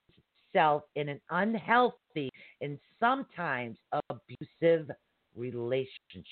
self 0.54 0.84
in 0.96 1.10
an 1.10 1.20
unhealthy 1.30 2.30
and 2.62 2.80
sometimes 3.00 3.78
abusive 4.10 4.90
relationships. 5.36 6.30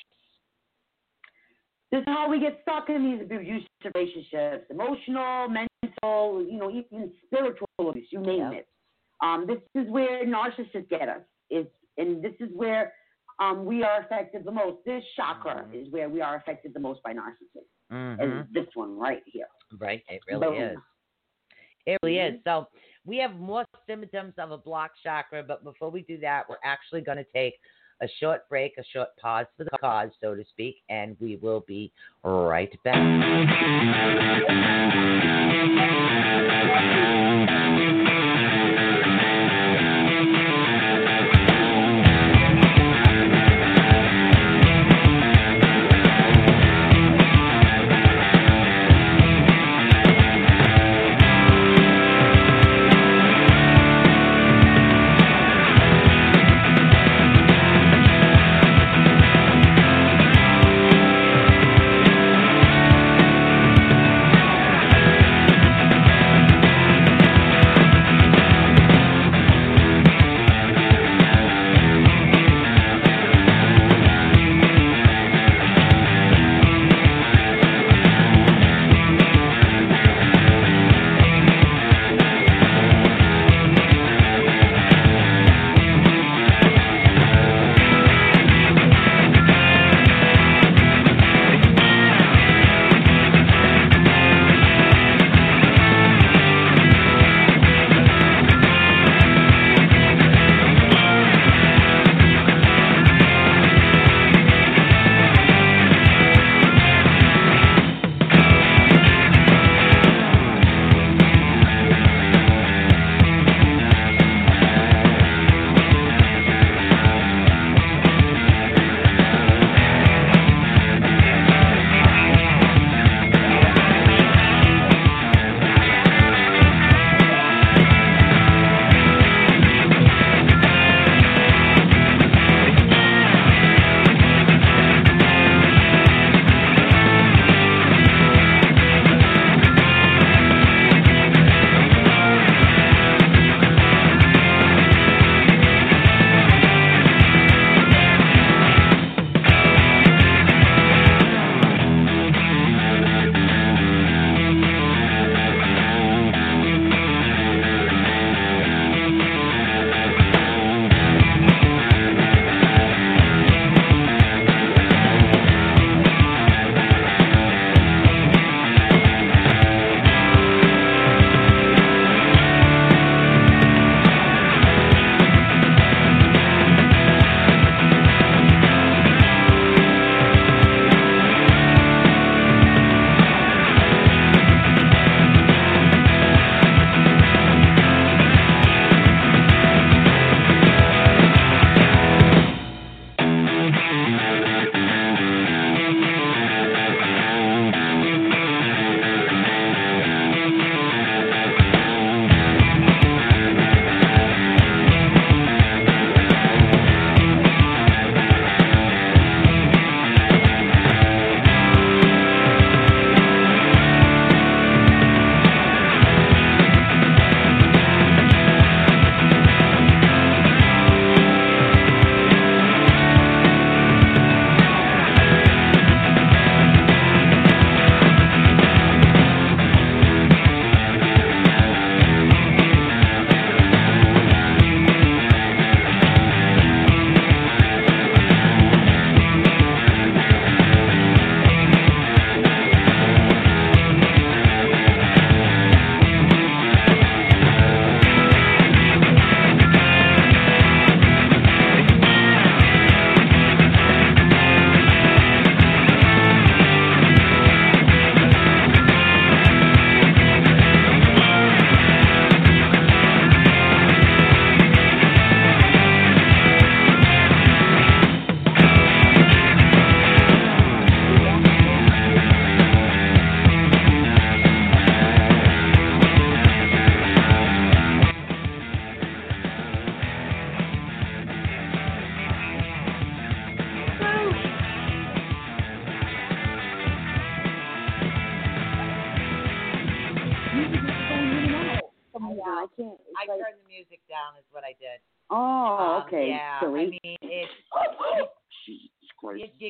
this 1.92 2.00
is 2.02 2.06
how 2.08 2.28
we 2.30 2.40
get 2.40 2.60
stuck 2.64 2.90
in 2.90 3.04
these 3.04 3.22
abusive 3.22 3.68
relationships 3.94 4.66
emotional, 4.72 5.48
mental, 5.48 6.44
you 6.50 6.58
know, 6.58 6.72
even 6.72 7.12
spiritual 7.26 7.68
abuse, 7.80 8.08
you 8.12 8.20
name 8.20 8.40
Yeah. 8.52 8.52
it. 8.60 8.68
Um, 9.22 9.46
this 9.46 9.62
is 9.76 9.90
where 9.92 10.26
narcissists 10.26 10.90
get 10.90 11.08
us. 11.08 11.22
Is 11.50 11.68
and 11.98 12.24
this 12.24 12.34
is 12.40 12.50
where 12.56 12.94
um, 13.40 13.66
we 13.66 13.84
are 13.84 14.00
affected 14.02 14.44
the 14.44 14.52
most. 14.52 14.84
This 14.86 15.04
chakra 15.16 15.66
Mhm. 15.70 15.74
is 15.76 15.90
where 15.92 16.10
we 16.10 16.22
are 16.22 16.36
affected 16.36 16.74
the 16.74 16.80
most 16.80 17.04
by 17.04 17.14
narcissists. 17.14 17.70
Mhm. 17.92 18.48
Is 18.48 18.54
this 18.54 18.76
one 18.76 18.98
right 18.98 19.24
here? 19.28 19.50
Right, 19.78 20.04
it 20.10 20.22
really 20.28 20.40
Boom. 20.48 20.56
is. 20.56 20.80
It 21.86 21.98
really 22.04 22.18
is. 22.18 22.34
Mm-hmm. 22.34 22.50
So 22.50 22.68
we 23.06 23.18
have 23.18 23.36
more 23.36 23.66
symptoms 23.88 24.34
of 24.38 24.52
a 24.52 24.58
blocked 24.58 24.98
chakra, 25.04 25.44
but 25.44 25.64
before 25.64 25.90
we 25.90 26.04
do 26.04 26.18
that, 26.20 26.44
we're 26.50 26.56
actually 26.64 27.02
going 27.02 27.18
to 27.18 27.26
take 27.34 27.56
a 28.02 28.08
short 28.20 28.48
break, 28.50 28.78
a 28.78 28.84
short 28.92 29.10
pause 29.22 29.46
for 29.58 29.64
the 29.64 29.78
cause, 29.80 30.10
so 30.22 30.36
to 30.36 30.44
speak, 30.50 30.78
and 30.90 31.16
we 31.20 31.38
will 31.38 31.64
be 31.68 31.92
right 32.24 32.72
back. 32.84 32.98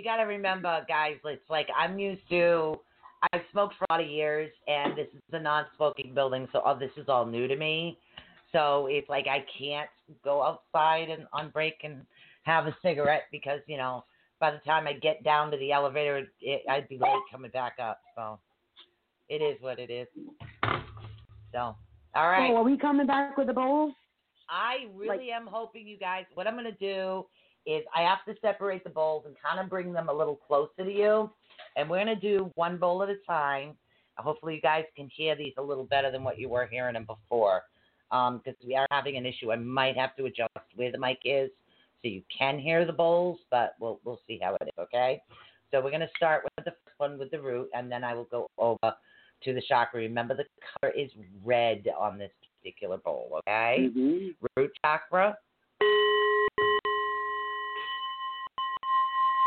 Got 0.04 0.18
to 0.18 0.24
remember, 0.24 0.86
guys. 0.88 1.16
It's 1.26 1.50
like 1.50 1.68
I'm 1.78 2.00
used 2.00 2.28
to. 2.30 2.76
I've 3.32 3.42
smoked 3.52 3.76
for 3.78 3.86
a 3.90 3.94
lot 3.94 4.02
of 4.02 4.10
years, 4.10 4.52
and 4.68 4.98
this 4.98 5.08
is 5.14 5.22
a 5.32 5.40
non-smoking 5.40 6.14
building, 6.14 6.46
so 6.52 6.60
all 6.60 6.78
this 6.78 6.92
is 6.98 7.08
all 7.08 7.26
new 7.26 7.48
to 7.48 7.56
me. 7.56 7.98
So 8.52 8.88
it's 8.90 9.08
like 9.10 9.28
I 9.28 9.46
can't 9.58 9.90
go 10.24 10.44
outside 10.44 11.10
and 11.10 11.26
on 11.32 11.50
break 11.50 11.76
and 11.84 12.06
have 12.44 12.68
a 12.68 12.76
cigarette 12.82 13.24
because 13.32 13.62
you 13.68 13.78
know 13.78 14.04
by 14.40 14.52
the 14.52 14.58
time 14.60 14.88
I 14.88 14.94
get 14.94 15.24
down 15.24 15.52
to 15.52 15.58
the 15.58 15.72
elevator, 15.72 16.28
it, 16.42 16.62
I'd 16.70 16.90
be 16.90 16.98
late 16.98 17.22
coming 17.32 17.52
back 17.52 17.78
up. 17.82 18.02
So 18.16 18.40
it 19.30 19.42
is 19.42 19.62
what 19.62 19.80
it 19.80 19.90
is. 19.90 20.08
So 21.54 21.76
all 22.16 22.30
right. 22.30 22.52
Oh, 22.52 22.58
are 22.58 22.64
we 22.64 22.78
coming 22.78 23.08
back 23.08 23.38
with 23.38 23.48
the 23.48 23.54
bowls? 23.54 23.94
I 24.50 24.88
really 24.96 25.32
am 25.32 25.48
hoping 25.48 25.88
you 25.88 25.98
guys. 25.98 26.26
What 26.36 26.46
I'm 26.46 26.54
going 26.54 26.66
to 26.66 26.72
do 26.74 27.26
is 27.66 27.84
I 27.96 28.02
have 28.02 28.26
to 28.28 28.40
separate 28.42 28.84
the 28.84 28.90
bowls 28.90 29.24
and 29.26 29.36
kind 29.42 29.60
of 29.60 29.70
bring 29.70 29.94
them 29.94 30.10
a 30.10 30.14
little 30.14 30.36
closer 30.36 30.84
to 30.84 30.92
you, 30.92 31.30
and 31.76 31.90
we're 31.90 32.04
going 32.04 32.20
to 32.20 32.22
do 32.22 32.52
one 32.56 32.78
bowl 32.78 33.04
at 33.04 33.10
a 33.10 33.16
time. 33.28 33.74
Hopefully, 34.18 34.56
you 34.56 34.62
guys 34.62 34.86
can 34.96 35.10
hear 35.16 35.36
these 35.36 35.54
a 35.58 35.62
little 35.62 35.86
better 35.86 36.12
than 36.12 36.24
what 36.24 36.38
you 36.38 36.50
were 36.50 36.68
hearing 36.68 36.94
them 36.94 37.06
before, 37.06 37.64
because 38.10 38.56
we 38.66 38.76
are 38.76 38.86
having 38.92 39.18
an 39.18 39.26
issue. 39.26 39.52
I 39.52 39.56
might 39.56 39.98
have 39.98 40.16
to 40.18 40.26
adjust 40.26 40.52
where 40.76 40.92
the 40.92 41.00
mic 41.00 41.20
is 41.26 41.50
so 42.02 42.10
you 42.10 42.22
can 42.38 42.60
hear 42.60 42.86
the 42.86 42.94
bowls, 42.94 43.40
but 43.50 43.76
we'll 43.80 44.00
we'll 44.04 44.20
see 44.28 44.40
how 44.42 44.56
it 44.56 44.64
is. 44.64 44.74
Okay. 44.78 45.22
So 45.72 45.82
we're 45.82 45.90
going 45.90 46.02
to 46.02 46.10
start 46.16 46.44
with 46.44 46.66
the 46.66 46.72
first 46.72 47.00
one 47.00 47.18
with 47.18 47.32
the 47.32 47.42
root, 47.42 47.70
and 47.74 47.92
then 47.92 48.04
I 48.04 48.14
will 48.14 48.26
go 48.26 48.48
over 48.60 48.94
to 49.44 49.54
the 49.54 49.62
chakra. 49.68 50.02
Remember, 50.02 50.36
the 50.36 50.46
color 50.80 50.94
is 50.94 51.10
red 51.44 51.88
on 51.98 52.20
this 52.20 52.30
particular 52.62 52.98
bowl. 52.98 53.40
Okay. 53.40 53.90
Mm-hmm. 53.90 54.28
Root 54.56 54.72
chakra. 54.86 55.36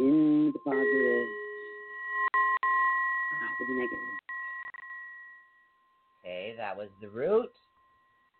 In 0.00 0.52
the 0.52 0.58
positive, 0.60 1.26
out 3.42 3.54
with 3.60 3.68
the 3.68 3.74
negative. 3.74 3.98
Okay, 6.24 6.54
that 6.56 6.76
was 6.76 6.88
the 7.00 7.08
root. 7.08 7.50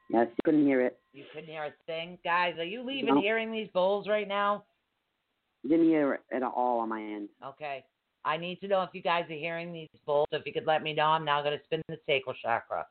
Yes, 0.09 0.29
you 0.31 0.37
couldn't 0.45 0.65
hear 0.65 0.81
it. 0.83 0.99
You 1.13 1.25
couldn't 1.33 1.49
hear 1.49 1.65
a 1.65 1.73
thing. 1.87 2.19
Guys, 2.25 2.55
are 2.59 2.65
you 2.65 2.83
leaving 2.83 3.15
No. 3.15 3.21
hearing 3.21 3.51
these 3.51 3.69
bowls 3.75 4.07
right 4.09 4.29
now? 4.29 4.65
Didn't 5.63 5.87
hear 5.87 6.15
it 6.15 6.21
at 6.33 6.43
all 6.43 6.79
on 6.81 6.89
my 6.89 7.03
end. 7.03 7.29
Okay. 7.45 7.85
I 8.25 8.37
need 8.37 8.61
to 8.61 8.69
know 8.69 8.83
if 8.83 8.91
you 8.93 9.03
guys 9.03 9.25
are 9.31 9.35
hearing 9.35 9.73
these 9.73 9.89
bowls. 10.05 10.29
If 10.33 10.47
you 10.47 10.53
could 10.53 10.67
let 10.67 10.83
me 10.83 10.93
know, 10.93 11.07
I'm 11.07 11.25
now 11.25 11.43
going 11.43 11.57
to 11.59 11.65
spin 11.65 11.83
the 11.89 11.99
sacral 12.07 12.35
chakra. 12.43 12.87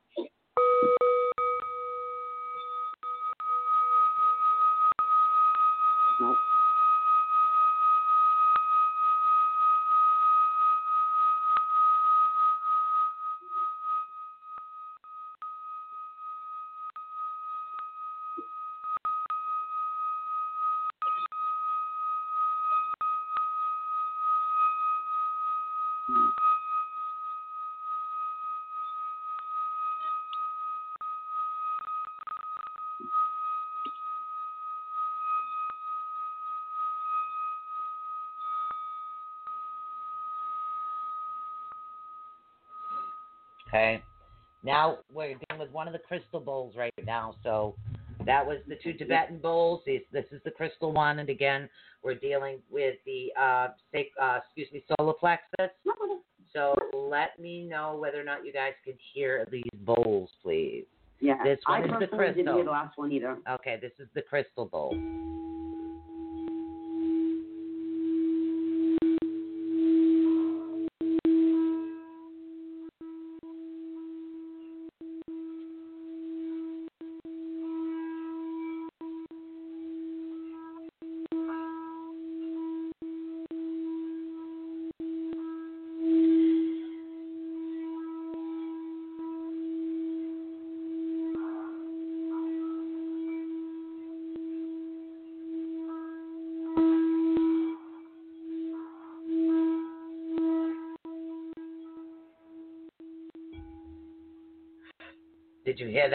Okay. 43.76 44.01
Now 44.63 44.99
we're 45.13 45.36
dealing 45.49 45.59
with 45.59 45.71
one 45.71 45.88
of 45.88 45.93
the 45.93 45.99
crystal 45.99 46.39
bowls 46.39 46.76
right 46.76 46.93
now. 47.05 47.36
So 47.43 47.76
that 48.26 48.45
was 48.45 48.59
the 48.67 48.78
two 48.82 48.93
Tibetan 48.93 49.38
bowls. 49.38 49.82
This, 49.86 50.01
this 50.11 50.26
is 50.32 50.41
the 50.45 50.51
crystal 50.51 50.91
one, 50.91 51.19
and 51.19 51.30
again, 51.30 51.69
we're 52.01 52.15
dealing 52.15 52.59
with 52.71 52.95
the 53.05 53.32
uh, 53.39 53.67
sac- 53.91 54.15
uh 54.21 54.39
excuse 54.45 54.67
me, 54.71 54.84
solar 54.97 55.13
plexus. 55.13 55.71
So 56.53 56.73
let 56.93 57.38
me 57.38 57.65
know 57.65 57.97
whether 57.99 58.19
or 58.19 58.23
not 58.23 58.45
you 58.45 58.53
guys 58.53 58.71
can 58.86 58.93
hear 59.13 59.45
these 59.51 59.63
bowls, 59.82 60.30
please. 60.41 60.86
Yeah. 61.19 61.43
This 61.43 61.59
one 61.67 61.82
I 61.82 61.86
is 61.86 61.91
the 61.99 62.07
personally 62.07 62.43
didn't 62.43 62.55
hear 62.55 62.63
the 62.63 62.71
last 62.71 62.97
one 62.97 63.11
either. 63.11 63.38
Okay, 63.49 63.78
this 63.82 63.91
is 63.99 64.07
the 64.15 64.21
crystal 64.21 64.65
bowl. 64.65 64.95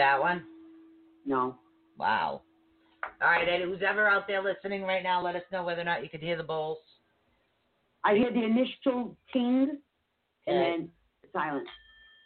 That 0.01 0.19
one? 0.19 0.43
No. 1.27 1.55
Wow. 1.97 2.41
All 3.21 3.29
right, 3.29 3.47
Eddie, 3.47 3.65
who's 3.65 3.83
ever 3.87 4.07
out 4.07 4.27
there 4.27 4.43
listening 4.43 4.81
right 4.81 5.03
now, 5.03 5.21
let 5.21 5.35
us 5.35 5.43
know 5.51 5.63
whether 5.63 5.81
or 5.81 5.85
not 5.85 6.01
you 6.01 6.09
could 6.09 6.21
hear 6.21 6.35
the 6.35 6.43
bowls. 6.43 6.79
I 8.03 8.15
hear 8.15 8.33
the 8.33 8.43
initial 8.43 9.15
ting 9.31 9.77
and 10.47 10.57
Okay. 10.57 10.71
then 10.71 10.89
silence. 11.31 11.67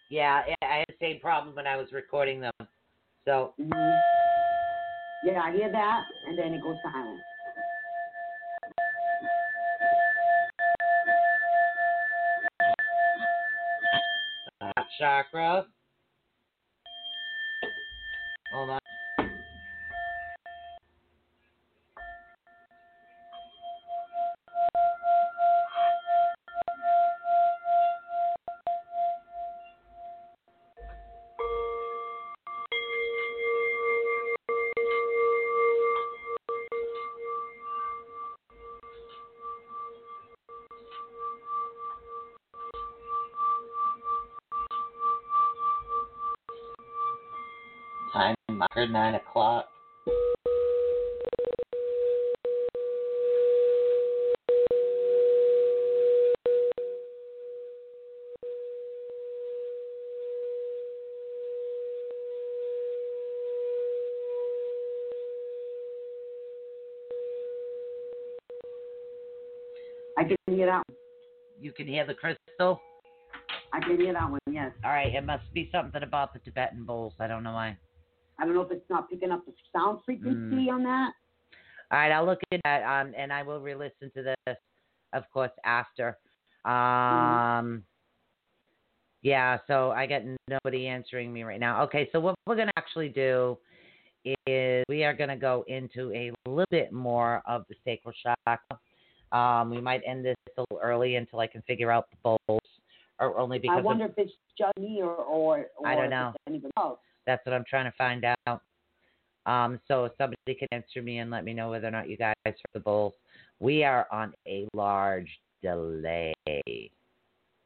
Yeah, 0.10 0.44
I 0.62 0.78
had 0.78 0.86
the 0.88 0.96
same 1.02 1.20
problem 1.20 1.54
when 1.54 1.68
I 1.68 1.76
was 1.76 1.92
recording 1.92 2.40
them. 2.40 2.54
So, 3.26 3.54
hmm 3.58 3.70
Yeah, 5.26 5.42
I 5.44 5.52
hear 5.52 5.70
that, 5.72 6.04
and 6.28 6.38
then 6.38 6.54
it 6.54 6.62
goes 6.62 6.78
silent. 6.84 7.20
chakra. 14.98 15.66
9 48.96 49.16
o'clock. 49.16 49.66
I 70.18 70.24
can 70.24 70.38
hear 70.48 70.68
that. 70.68 70.84
You 71.60 71.74
can 71.74 71.86
hear 71.86 72.06
the 72.06 72.14
crystal? 72.14 72.80
I 73.74 73.82
can 73.82 74.00
hear 74.00 74.14
that 74.14 74.32
one, 74.32 74.40
yes. 74.50 74.72
All 74.86 74.92
right, 74.92 75.14
it 75.14 75.26
must 75.26 75.44
be 75.54 75.68
something 75.70 76.02
about 76.02 76.32
the 76.32 76.40
Tibetan 76.40 76.86
bowls. 76.86 77.12
I 77.20 77.28
don't 77.28 77.44
know 77.44 77.52
why. 77.52 77.78
I 78.46 78.48
don't 78.48 78.54
know 78.58 78.62
if 78.62 78.70
it's 78.72 78.88
not 78.92 79.10
picking 79.10 79.32
up 79.32 79.44
the 79.48 79.54
sound 79.74 80.02
frequency 80.06 80.68
Mm. 80.68 80.72
on 80.74 80.84
that. 80.84 81.14
All 81.90 81.98
right, 81.98 82.12
I'll 82.12 82.26
look 82.28 82.40
at 82.52 82.62
that, 82.64 82.84
um, 82.84 83.12
and 83.18 83.34
I 83.34 83.42
will 83.42 83.60
re-listen 83.60 84.12
to 84.12 84.22
this, 84.22 84.58
of 85.14 85.28
course, 85.32 85.50
after. 85.64 86.16
Um, 86.64 87.84
yeah. 89.24 89.58
So 89.66 89.90
I 89.90 90.06
got 90.06 90.22
nobody 90.48 90.86
answering 90.86 91.34
me 91.34 91.42
right 91.44 91.60
now. 91.60 91.82
Okay, 91.86 92.08
so 92.12 92.20
what 92.20 92.36
we're 92.46 92.56
gonna 92.56 92.72
actually 92.78 93.10
do 93.10 93.58
is 94.46 94.84
we 94.90 95.04
are 95.04 95.14
gonna 95.16 95.36
go 95.38 95.64
into 95.68 96.14
a 96.14 96.32
little 96.48 96.66
bit 96.70 96.92
more 96.92 97.42
of 97.48 97.66
the 97.68 97.76
sacral 97.84 98.14
chakra. 98.14 98.80
Um, 99.32 99.72
we 99.72 99.82
might 99.82 100.04
end 100.06 100.24
this 100.24 100.36
a 100.58 100.62
little 100.62 100.80
early 100.84 101.16
until 101.16 101.40
I 101.40 101.48
can 101.48 101.64
figure 101.64 101.92
out 101.92 102.06
the 102.12 102.18
bowls, 102.48 102.62
or 103.20 103.40
only 103.40 103.58
because 103.58 103.78
I 103.78 103.80
of- 103.80 103.86
wonder 103.86 104.06
if 104.06 104.18
it's 104.20 104.34
just 104.56 104.78
me 104.78 105.02
or 105.02 105.16
or, 105.16 105.72
or 105.78 105.88
I 105.88 105.96
don't 105.96 106.12
know. 106.12 106.32
anybody 106.46 106.72
else. 106.78 107.00
That's 107.26 107.46
what 107.46 107.54
I'm 107.54 107.66
trying 107.68 107.86
to 107.86 107.98
find 107.98 108.26
out. 108.48 108.62
Um, 109.46 109.80
so 109.88 110.10
somebody 110.18 110.56
can 110.58 110.68
answer 110.72 111.02
me 111.02 111.20
and 111.20 111.30
let 111.30 111.44
me 111.44 111.54
know 111.54 111.70
whether 111.70 111.88
or 111.88 111.92
not 111.92 112.10
you 112.10 112.18
guys 112.18 112.34
heard 112.46 112.56
the 112.74 112.80
bowls. 112.80 113.14
We 113.60 113.84
are 113.84 114.08
on 114.12 114.34
a 114.48 114.68
large 114.74 115.30
delay. 115.62 116.34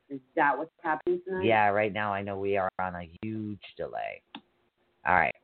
Is 0.10 0.20
that 0.36 0.58
what's 0.58 0.72
happening 0.84 1.22
tonight? 1.26 1.46
Yeah, 1.46 1.68
right 1.68 1.94
now 1.94 2.14
I 2.14 2.22
know 2.22 2.38
we 2.38 2.58
are 2.58 2.70
on 2.82 2.96
a 2.96 3.10
huge 3.22 3.62
delay. 3.78 4.22
All 5.08 5.16
right. 5.16 5.36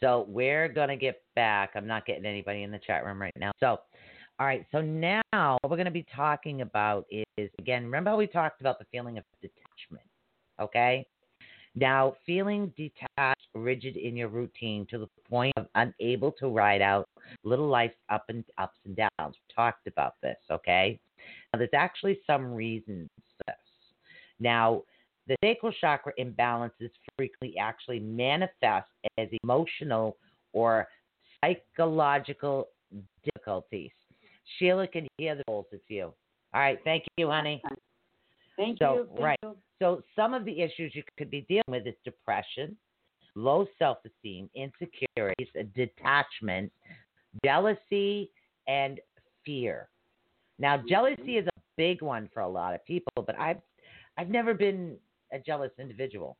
So 0.00 0.26
we're 0.28 0.68
gonna 0.68 0.96
get 0.96 1.22
back. 1.36 1.72
I'm 1.74 1.86
not 1.86 2.06
getting 2.06 2.24
anybody 2.26 2.62
in 2.62 2.70
the 2.70 2.78
chat 2.78 3.04
room 3.04 3.20
right 3.20 3.32
now. 3.38 3.52
So, 3.60 3.78
all 4.40 4.46
right. 4.46 4.66
So 4.72 4.80
now 4.80 5.22
what 5.32 5.70
we're 5.70 5.76
gonna 5.76 5.90
be 5.90 6.06
talking 6.14 6.62
about 6.62 7.06
is 7.10 7.50
again. 7.58 7.84
Remember 7.84 8.10
how 8.10 8.16
we 8.16 8.26
talked 8.26 8.60
about 8.60 8.78
the 8.78 8.86
feeling 8.90 9.18
of 9.18 9.24
detachment? 9.40 10.06
Okay. 10.60 11.06
Now, 11.74 12.16
feeling 12.26 12.72
detached, 12.76 13.48
rigid 13.54 13.96
in 13.96 14.16
your 14.16 14.28
routine 14.28 14.86
to 14.90 14.98
the 14.98 15.08
point 15.28 15.54
of 15.56 15.66
unable 15.74 16.32
to 16.32 16.48
ride 16.48 16.82
out 16.82 17.08
little 17.44 17.68
life's 17.68 17.96
up 18.10 18.24
and 18.28 18.44
ups 18.58 18.78
and 18.84 18.96
downs. 18.96 19.10
We 19.18 19.54
talked 19.54 19.86
about 19.86 20.14
this. 20.22 20.36
Okay. 20.50 20.98
Now, 21.52 21.58
there's 21.58 21.70
actually 21.74 22.18
some 22.26 22.52
reasons 22.52 23.08
for 23.16 23.44
this. 23.46 23.56
Now, 24.38 24.82
the 25.28 25.36
sacral 25.42 25.72
chakra 25.80 26.12
imbalances 26.18 26.90
frequently 27.16 27.56
actually 27.58 28.00
manifest 28.00 28.88
as 29.18 29.28
emotional 29.42 30.16
or 30.52 30.88
psychological 31.40 32.68
difficulties. 33.24 33.92
Sheila 34.58 34.86
can 34.88 35.06
hear 35.16 35.36
the. 35.36 35.42
It's 35.70 35.82
you. 35.88 36.12
All 36.54 36.60
right. 36.60 36.78
Thank 36.84 37.04
you, 37.16 37.28
honey. 37.30 37.62
Thank 38.56 38.78
So, 38.78 38.94
you. 38.94 39.08
Thank 39.14 39.20
right. 39.20 39.38
you. 39.42 39.56
So, 39.82 40.04
some 40.14 40.32
of 40.32 40.44
the 40.44 40.60
issues 40.60 40.94
you 40.94 41.02
could 41.18 41.28
be 41.28 41.40
dealing 41.48 41.64
with 41.66 41.84
is 41.88 41.94
depression, 42.04 42.76
low 43.34 43.66
self 43.80 43.98
esteem, 44.06 44.48
insecurities, 44.54 45.48
detachment, 45.74 46.70
jealousy, 47.44 48.30
and 48.68 49.00
fear. 49.44 49.88
Now, 50.60 50.76
mm-hmm. 50.76 50.88
jealousy 50.88 51.36
is 51.38 51.48
a 51.48 51.60
big 51.76 52.00
one 52.00 52.30
for 52.32 52.40
a 52.40 52.48
lot 52.48 52.74
of 52.74 52.84
people, 52.84 53.24
but 53.26 53.36
I've 53.36 53.56
I've 54.16 54.28
never 54.28 54.54
been 54.54 54.96
a 55.32 55.40
jealous 55.40 55.72
individual. 55.80 56.36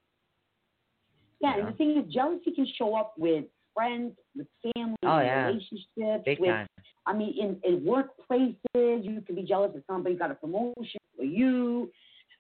Yeah, 1.41 1.59
and 1.59 1.67
the 1.67 1.73
thing 1.73 1.99
is, 1.99 2.15
jealousy 2.15 2.53
can 2.55 2.69
show 2.79 2.95
up 2.95 3.15
with 3.19 3.47
friends, 3.75 4.13
with 4.37 4.47
family, 4.77 4.95
Oh, 5.03 5.19
yeah. 5.19 5.47
relationships, 5.47 6.25
Big 6.25 6.39
with 6.39 6.51
time. 6.51 6.69
I 7.07 7.13
mean, 7.13 7.35
in, 7.37 7.59
in 7.65 7.81
workplaces, 7.81 9.05
you 9.05 9.21
could 9.27 9.35
be 9.35 9.43
jealous 9.43 9.73
if 9.75 9.83
somebody 9.89 10.15
got 10.15 10.31
a 10.31 10.37
promotion 10.37 11.01
or 11.19 11.25
you. 11.25 11.91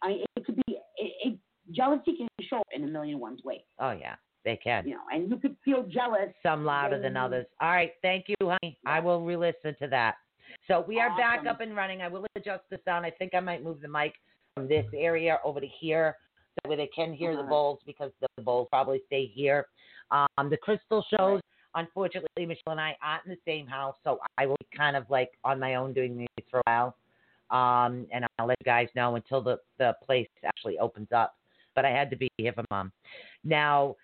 I 0.03 0.09
mean, 0.09 0.24
it 0.37 0.45
could 0.45 0.57
be, 0.66 0.79
it, 1.05 1.12
it, 1.29 1.39
jealousy 1.73 2.16
can 2.16 2.29
show 2.49 2.62
in 2.74 2.85
a 2.85 2.87
million 2.87 3.19
ways, 3.20 3.61
Oh 3.79 3.91
yeah, 3.93 4.15
they 4.45 4.57
can. 4.57 4.87
you 4.87 4.95
know, 4.95 5.01
and 5.12 5.31
you 5.31 5.37
could 5.37 5.57
feel 5.65 5.83
jealous. 5.85 6.31
Some 6.43 6.65
louder 6.65 7.01
than 7.01 7.16
others. 7.16 7.47
All 7.61 7.70
right, 7.70 7.93
thank 8.03 8.27
you, 8.29 8.35
honey. 8.43 8.79
I 8.87 9.01
will 9.01 9.24
re-listen 9.24 9.74
to 9.81 9.89
that. 9.89 10.16
So 10.69 10.85
we 10.87 11.01
are 11.01 11.16
back 11.16 11.47
up 11.47 11.61
and 11.61 11.74
running. 11.77 12.03
I 12.03 12.09
will 12.09 12.27
adjust 12.37 12.65
the 12.70 12.79
sound. 12.85 13.07
I 13.07 13.11
think 13.11 13.35
I 13.35 13.41
might 13.41 13.62
move 13.65 13.81
the 13.81 13.89
mic 13.89 14.15
from 14.55 14.69
this 14.69 14.85
area 14.95 15.39
over 15.45 15.61
to 15.61 15.66
here, 15.81 16.16
so 16.62 16.69
where 16.69 16.77
they 16.77 16.89
can 16.89 17.12
hear 17.12 17.33
the 17.35 17.41
Uh-huh. 17.41 17.49
bowls 17.51 17.81
because 17.87 18.12
the 18.37 18.43
bowls 18.43 18.69
probably 18.70 19.01
stay 19.07 19.27
here. 19.27 19.66
Um, 20.11 20.51
the 20.51 20.57
crystal 20.59 21.05
shows. 21.16 21.41
Unfortunately, 21.74 22.45
Michelle 22.45 22.73
and 22.73 22.81
I 22.81 22.95
aren't 23.03 23.24
in 23.24 23.31
the 23.31 23.39
same 23.47 23.66
house, 23.66 23.97
so 24.05 24.19
I 24.37 24.45
will 24.45 24.57
be 24.70 24.77
kind 24.77 24.95
of 24.95 25.09
like 25.09 25.31
on 25.43 25.59
my 25.59 25.77
own 25.77 25.95
doing 25.95 26.19
these 26.19 26.47
for 26.51 26.59
a 26.59 26.62
while. 26.66 26.97
Um, 27.53 28.07
and 28.12 28.24
I'll 28.39 28.47
let 28.47 28.57
you 28.61 28.65
guys 28.65 28.89
know 28.97 29.16
until 29.16 29.41
the, 29.43 29.59
the 29.79 29.95
place 30.05 30.29
actually 30.45 30.79
opens 30.79 31.09
up. 31.15 31.37
But 31.74 31.85
I 31.85 31.91
had 31.91 32.11
to 32.11 32.16
be 32.16 32.29
here 32.39 32.53
for 32.53 32.65
mom. 32.70 32.93
Now, 33.45 33.97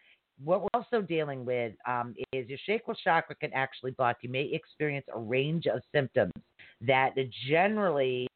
what 0.45 0.62
we're 0.62 0.69
also 0.75 1.03
dealing 1.03 1.45
with 1.45 1.73
um, 1.87 2.15
is 2.33 2.49
your 2.49 2.59
sacral 2.65 2.97
chakra 3.03 3.35
can 3.35 3.53
actually 3.53 3.91
block. 3.91 4.19
You 4.23 4.31
may 4.31 4.45
experience 4.45 5.07
a 5.12 5.19
range 5.19 5.66
of 5.66 5.81
symptoms 5.93 6.33
that 6.87 7.15
generally, 7.49 8.29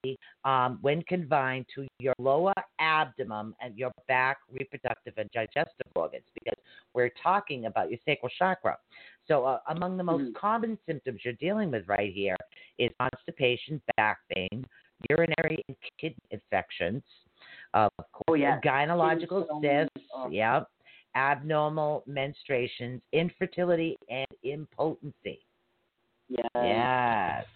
um, 0.44 0.78
when 0.82 1.02
confined 1.02 1.66
to 1.76 1.86
your 2.00 2.14
lower 2.18 2.52
abdomen 2.80 3.54
and 3.60 3.78
your 3.78 3.92
back, 4.08 4.38
reproductive, 4.50 5.14
and 5.16 5.30
digestive 5.30 5.86
organs, 5.94 6.24
because 6.34 6.58
we're 6.92 7.12
talking 7.22 7.66
about 7.66 7.88
your 7.88 8.00
sacral 8.04 8.30
chakra. 8.36 8.76
So, 9.28 9.44
uh, 9.44 9.60
among 9.68 9.96
the 9.96 10.02
most 10.02 10.24
Mhm. 10.24 10.34
common 10.34 10.76
symptoms 10.86 11.20
you're 11.24 11.34
dealing 11.34 11.70
with 11.70 11.86
right 11.86 12.12
here 12.12 12.36
is 12.78 12.90
constipation, 12.98 13.80
back 13.96 14.18
pain, 14.34 14.66
urinary 15.10 15.62
and 15.68 15.76
kidney 16.00 16.16
infections, 16.30 17.02
of 17.74 17.90
course, 17.96 18.24
Oh, 18.28 18.34
yeah. 18.34 18.60
gynecological 18.64 19.46
cysts, 19.62 20.08
oh. 20.14 20.28
yep, 20.30 20.66
abnormal 21.16 22.04
menstruations, 22.08 23.00
infertility, 23.12 23.96
and 24.08 24.26
impotency. 24.42 25.40
Yeah. 26.28 26.38
Yes. 26.56 27.46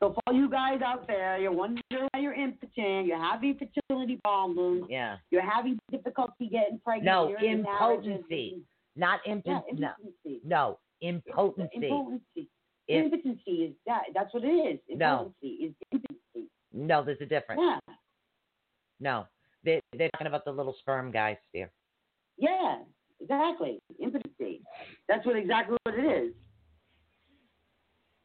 So 0.00 0.12
for 0.12 0.20
all 0.26 0.34
you 0.34 0.50
guys 0.50 0.80
out 0.84 1.06
there, 1.06 1.38
you're 1.38 1.52
wondering 1.52 1.82
why 2.12 2.20
you're 2.20 2.34
impotent, 2.34 3.06
you're 3.06 3.18
having 3.18 3.56
fertility 3.56 4.18
problems, 4.24 4.86
Yeah. 4.90 5.16
you're 5.30 5.48
having 5.48 5.78
difficulty 5.90 6.48
getting 6.48 6.80
pregnant. 6.80 7.04
No, 7.06 7.36
impotency. 7.40 8.62
Not 8.96 9.20
Yeah, 9.24 9.32
impotent. 9.32 9.78
no, 9.80 9.88
impotency. 10.00 10.40
no, 10.44 10.78
impotency. 11.00 11.76
Impotency. 11.86 12.48
Im- 12.88 13.04
impotency 13.04 13.50
is 13.64 13.74
that. 13.86 14.02
That's 14.12 14.34
what 14.34 14.44
it 14.44 14.48
is. 14.48 14.80
No. 14.88 15.32
Impotency 15.40 15.48
is 15.64 15.74
impotency. 15.92 16.50
No, 16.72 17.04
there's 17.04 17.20
a 17.20 17.26
difference. 17.26 17.60
Yeah. 17.62 17.94
No, 19.00 19.26
they, 19.64 19.80
they're 19.96 20.10
talking 20.10 20.26
about 20.26 20.44
the 20.44 20.52
little 20.52 20.76
sperm 20.80 21.10
guys 21.10 21.36
here. 21.52 21.70
Yeah. 22.38 22.78
Exactly. 23.20 23.78
Impotency. 24.00 24.62
That's 25.08 25.24
what 25.24 25.36
exactly 25.36 25.76
what 25.84 25.94
it 25.94 26.04
is. 26.04 26.32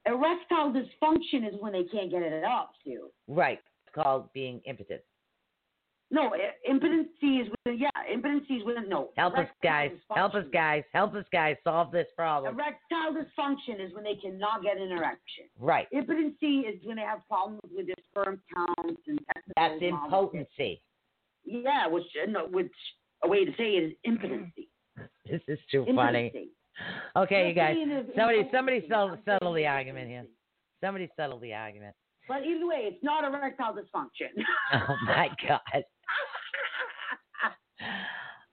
Erectile 0.07 0.71
dysfunction 0.71 1.47
is 1.47 1.53
when 1.59 1.73
they 1.73 1.83
can't 1.83 2.09
get 2.09 2.21
it 2.23 2.43
up, 2.43 2.71
Stu. 2.81 3.09
Right. 3.27 3.59
It's 3.85 3.93
called 3.93 4.31
being 4.33 4.61
impotent. 4.65 5.01
No, 6.09 6.31
impotency 6.67 7.41
is 7.41 7.49
when 7.63 7.77
yeah, 7.77 7.89
impotency 8.11 8.55
is 8.55 8.65
when 8.65 8.87
no. 8.87 9.09
Help 9.17 9.37
us, 9.37 9.47
guys. 9.61 9.91
Help 10.15 10.35
us, 10.35 10.45
guys. 10.53 10.83
Help 10.93 11.13
us, 11.15 11.25
guys. 11.33 11.57
Solve 11.65 11.91
this 11.91 12.07
problem. 12.15 12.55
Erectile 12.55 13.13
dysfunction 13.13 13.85
is 13.85 13.93
when 13.93 14.05
they 14.05 14.15
cannot 14.15 14.63
get 14.63 14.77
an 14.77 14.89
erection. 14.91 15.45
Right. 15.59 15.85
Impotency 15.91 16.59
is 16.59 16.79
when 16.85 16.95
they 16.95 17.01
have 17.01 17.27
problems 17.27 17.59
with 17.75 17.87
their 17.87 17.95
sperm 18.09 18.41
counts 18.53 19.01
and 19.07 19.19
That's 19.57 19.81
impotency. 19.81 20.81
Yeah, 21.43 21.87
which 21.87 22.03
uh, 22.23 22.29
no, 22.29 22.47
which 22.47 22.71
a 23.23 23.27
way 23.27 23.43
to 23.43 23.51
say 23.57 23.71
it 23.71 23.83
is 23.83 23.93
impotency. 24.03 24.69
This 25.29 25.41
is 25.47 25.59
too 25.69 25.85
funny. 25.93 26.31
Okay, 27.15 27.49
you 27.49 27.53
guys. 27.53 27.75
Somebody, 28.15 28.49
somebody 28.51 28.81
settle, 28.87 29.17
settle 29.25 29.53
the 29.53 29.67
argument 29.67 30.07
here. 30.07 30.25
Somebody 30.81 31.09
settle 31.15 31.37
the 31.39 31.53
argument. 31.53 31.93
But 32.27 32.43
either 32.43 32.65
way, 32.65 32.81
it's 32.83 33.03
not 33.03 33.23
erectile 33.23 33.73
dysfunction. 33.73 34.43
Oh 34.73 34.95
my 35.05 35.29
God. 35.47 35.83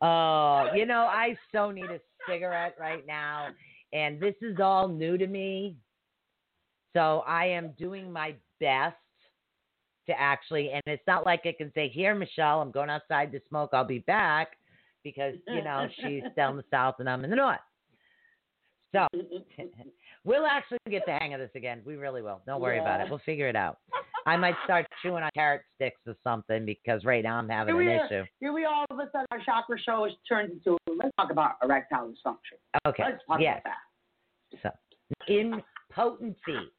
Oh, 0.02 0.68
you 0.74 0.86
know, 0.86 1.02
I 1.02 1.36
so 1.52 1.70
need 1.70 1.86
a 1.86 2.00
cigarette 2.28 2.74
right 2.78 3.06
now, 3.06 3.48
and 3.92 4.20
this 4.20 4.34
is 4.42 4.58
all 4.60 4.88
new 4.88 5.16
to 5.16 5.26
me. 5.26 5.76
So 6.94 7.22
I 7.26 7.46
am 7.46 7.72
doing 7.78 8.12
my 8.12 8.34
best 8.60 8.96
to 10.06 10.20
actually, 10.20 10.70
and 10.72 10.82
it's 10.86 11.06
not 11.06 11.24
like 11.24 11.42
I 11.46 11.54
can 11.56 11.72
say, 11.74 11.88
"Here, 11.88 12.14
Michelle, 12.14 12.60
I'm 12.60 12.70
going 12.70 12.90
outside 12.90 13.32
to 13.32 13.40
smoke. 13.48 13.70
I'll 13.72 13.84
be 13.84 14.00
back." 14.00 14.48
because 15.04 15.34
you 15.46 15.62
know 15.62 15.86
she's 16.00 16.22
down 16.34 16.56
the 16.56 16.64
south 16.70 16.96
and 16.98 17.08
I'm 17.08 17.22
in 17.22 17.30
the 17.30 17.36
north. 17.36 17.60
So 18.92 19.06
we'll 20.24 20.46
actually 20.46 20.78
get 20.90 21.02
the 21.06 21.12
hang 21.12 21.34
of 21.34 21.40
this 21.40 21.50
again. 21.54 21.82
We 21.84 21.94
really 21.94 22.22
will. 22.22 22.40
Don't 22.46 22.60
worry 22.60 22.80
about 22.80 23.00
it. 23.00 23.08
We'll 23.08 23.20
figure 23.24 23.48
it 23.48 23.56
out. 23.56 23.78
I 24.26 24.36
might 24.36 24.54
start 24.64 24.86
chewing 25.02 25.22
on 25.22 25.30
carrot 25.34 25.62
sticks 25.74 26.00
or 26.06 26.14
something 26.24 26.64
because 26.64 27.04
right 27.04 27.22
now 27.22 27.36
I'm 27.36 27.48
having 27.48 27.74
an 27.76 27.88
are. 27.88 28.06
issue. 28.06 28.24
Here 28.40 28.52
we 28.52 28.64
all 28.64 28.84
of 28.90 28.98
a 28.98 29.04
sudden 29.12 29.26
our 29.30 29.40
chakra 29.44 29.78
show 29.78 30.04
has 30.04 30.14
turned 30.28 30.50
into 30.52 30.78
let's 30.96 31.10
talk 31.18 31.30
about 31.30 31.56
erectile 31.62 32.08
dysfunction. 32.08 32.58
Okay. 32.86 33.02
Let's 33.04 33.22
talk 33.28 33.40
Yes. 33.40 33.60
about 33.64 33.74
that. 34.62 34.72
So 35.28 35.34
impotency 35.34 36.70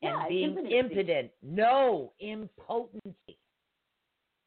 Yeah, 0.00 0.20
and 0.20 0.28
being 0.28 0.50
impotency. 0.50 0.76
impotent. 0.78 1.30
No, 1.42 2.12
impotency. 2.20 3.38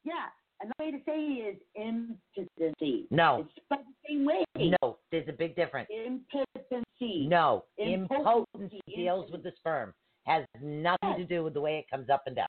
Yeah. 0.04 0.28
Another 0.62 0.74
way 0.80 0.92
to 0.92 0.98
say 1.06 1.20
it 1.20 1.58
is 1.58 1.62
impotency. 1.76 3.08
No. 3.10 3.40
It's 3.42 3.66
spelled 3.66 3.86
the 3.86 4.08
same 4.08 4.26
way. 4.26 4.46
No, 4.82 4.98
there's 5.12 5.28
a 5.28 5.34
big 5.34 5.56
difference. 5.56 5.90
Impotency. 5.90 7.28
No, 7.28 7.66
Impotency. 7.80 8.04
impotency 8.22 8.82
deals 8.96 9.32
with 9.32 9.42
the 9.44 9.52
sperm. 9.58 9.94
Has 10.26 10.46
nothing 10.62 11.18
to 11.18 11.26
do 11.26 11.44
with 11.44 11.54
the 11.54 11.62
way 11.62 11.80
it 11.80 11.86
comes 11.90 12.10
up 12.10 12.24
and 12.28 12.36
down. 12.36 12.48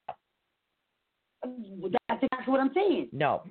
Um, 1.45 1.93
that's 2.09 2.23
exactly 2.23 2.53
what 2.53 2.61
I'm 2.61 2.73
saying. 2.75 3.09
No. 3.13 3.43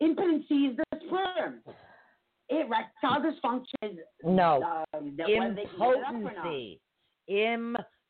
Impotency 0.00 0.54
is 0.54 0.76
the 0.76 0.84
sperm. 1.06 1.60
It 2.48 2.66
erectile 2.66 3.22
dysfunction 3.22 3.92
is 3.92 3.98
No. 4.24 4.84
Um, 4.94 5.14
that 5.16 5.28
whether 5.28 5.54
they 5.54 5.64
can 5.64 5.78
get 5.78 5.88
it 5.88 6.04
up 6.06 6.14
or 6.14 6.20
not. 6.20 6.46
Impotency. 6.46 6.80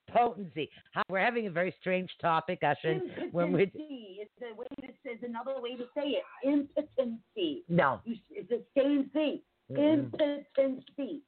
Impotency. 0.08 0.70
We're 1.08 1.20
having 1.20 1.46
a 1.46 1.50
very 1.50 1.74
strange 1.80 2.10
topic, 2.20 2.60
Ushin. 2.62 3.32
When 3.32 3.52
we 3.52 3.64
Impotency 3.64 4.18
is 4.22 4.28
the 4.38 4.54
way 4.56 4.66
to 4.80 5.10
is 5.10 5.18
another 5.22 5.60
way 5.60 5.76
to 5.76 5.84
say 5.96 6.18
it. 6.18 6.24
Impotency. 6.44 7.64
no. 7.68 8.00
You, 8.04 8.16
it's 8.30 8.48
the 8.48 8.62
same 8.76 9.10
thing. 9.12 9.40
Mm-mm. 9.70 10.12
Impotency. 10.56 11.20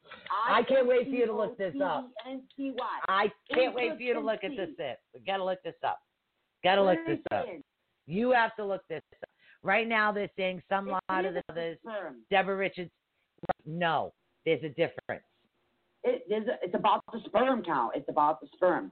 I 0.48 0.62
can't 0.62 0.86
wait 0.86 1.05
for 1.09 1.14
you 1.14 1.27
to 1.27 1.36
look 1.36 1.56
this 1.56 1.74
up. 1.82 2.10
I 3.09 3.31
can't 3.52 3.74
wait 3.74 3.97
for 3.97 4.02
you 4.02 4.14
to 4.14 4.20
look 4.20 4.43
at 4.43 4.51
this. 4.56 4.70
It. 4.78 4.98
We 5.14 5.20
gotta 5.20 5.44
look 5.44 5.62
this 5.62 5.74
up. 5.85 6.01
Gotta 6.64 6.82
look 6.82 6.98
this 7.06 7.19
up. 7.32 7.47
You 8.06 8.32
have 8.32 8.55
to 8.56 8.64
look 8.64 8.82
this 8.89 9.02
up. 9.23 9.28
Right 9.62 9.86
now, 9.86 10.10
they're 10.10 10.31
saying 10.36 10.62
some 10.69 10.89
lot 10.89 11.24
of 11.24 11.35
the 11.35 11.43
others. 11.48 11.78
Deborah 12.31 12.56
Richards. 12.56 12.90
No, 13.64 14.12
there's 14.44 14.62
a 14.64 14.69
difference. 14.70 15.24
It, 16.05 16.24
there's 16.28 16.48
a, 16.48 16.59
it's 16.62 16.74
about 16.74 17.02
the 17.12 17.20
sperm 17.27 17.62
count. 17.62 17.93
It's 17.94 18.09
about 18.09 18.40
the 18.40 18.48
sperm. 18.55 18.90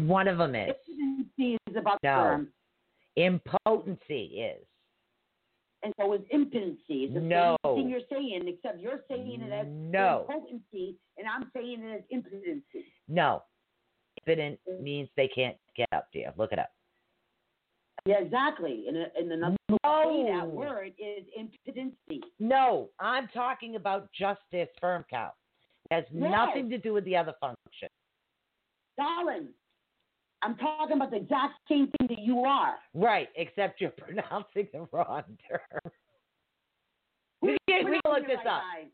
One 0.00 0.28
of 0.28 0.36
them 0.36 0.54
is 0.54 0.74
Impotency 1.38 1.58
is 1.70 1.76
about 1.76 1.98
No. 2.02 2.10
sperm, 2.10 2.48
impotency. 3.16 4.42
Is 4.42 4.66
and 5.82 5.92
so 5.98 6.12
is 6.12 6.20
impotency. 6.30 7.04
It's 7.04 7.14
the 7.14 7.20
No. 7.20 7.56
same 7.64 7.74
thing 7.76 7.88
you're 7.90 8.00
saying, 8.10 8.46
except 8.48 8.78
you're 8.80 9.04
saying 9.08 9.40
it 9.40 9.52
as 9.52 9.66
No. 9.68 10.26
impotency, 10.28 10.98
and 11.16 11.26
I'm 11.28 11.50
saying 11.52 11.82
it 11.82 11.94
as 12.00 12.04
impotency. 12.10 12.92
no. 13.08 13.42
Impotent 14.26 14.60
means 14.80 15.08
they 15.16 15.28
can't 15.28 15.56
get 15.76 15.88
up 15.92 16.10
to 16.12 16.18
you. 16.18 16.30
Look 16.36 16.52
it 16.52 16.58
up. 16.58 16.70
Yeah, 18.04 18.18
exactly. 18.18 18.86
And, 18.88 18.96
uh, 18.96 19.06
and 19.16 19.32
another 19.32 19.56
way 19.70 20.24
that 20.30 20.46
word 20.46 20.92
is 20.98 21.24
impotency. 21.36 22.22
No, 22.38 22.90
I'm 22.98 23.28
talking 23.28 23.76
about 23.76 24.10
just 24.12 24.40
their 24.50 24.66
sperm 24.76 25.04
count. 25.08 25.34
It 25.90 25.94
has 25.94 26.04
Yes. 26.10 26.30
nothing 26.30 26.68
to 26.70 26.78
do 26.78 26.92
with 26.92 27.04
the 27.04 27.16
other 27.16 27.34
function. 27.40 27.88
Darling, 28.96 29.54
I'm 30.42 30.56
talking 30.56 30.96
about 30.96 31.10
the 31.10 31.18
exact 31.18 31.54
same 31.68 31.90
thing 31.98 32.08
that 32.08 32.18
you 32.20 32.40
are. 32.40 32.76
Right, 32.94 33.28
except 33.36 33.80
you're 33.80 33.90
pronouncing 33.98 34.68
the 34.72 34.88
wrong 34.92 35.24
term. 35.48 35.92
Can, 37.42 37.56
we 37.68 38.00
can 38.04 38.12
look 38.12 38.26
this 38.26 38.36
right, 38.44 38.46
up. 38.46 38.62
guys? 38.62 38.86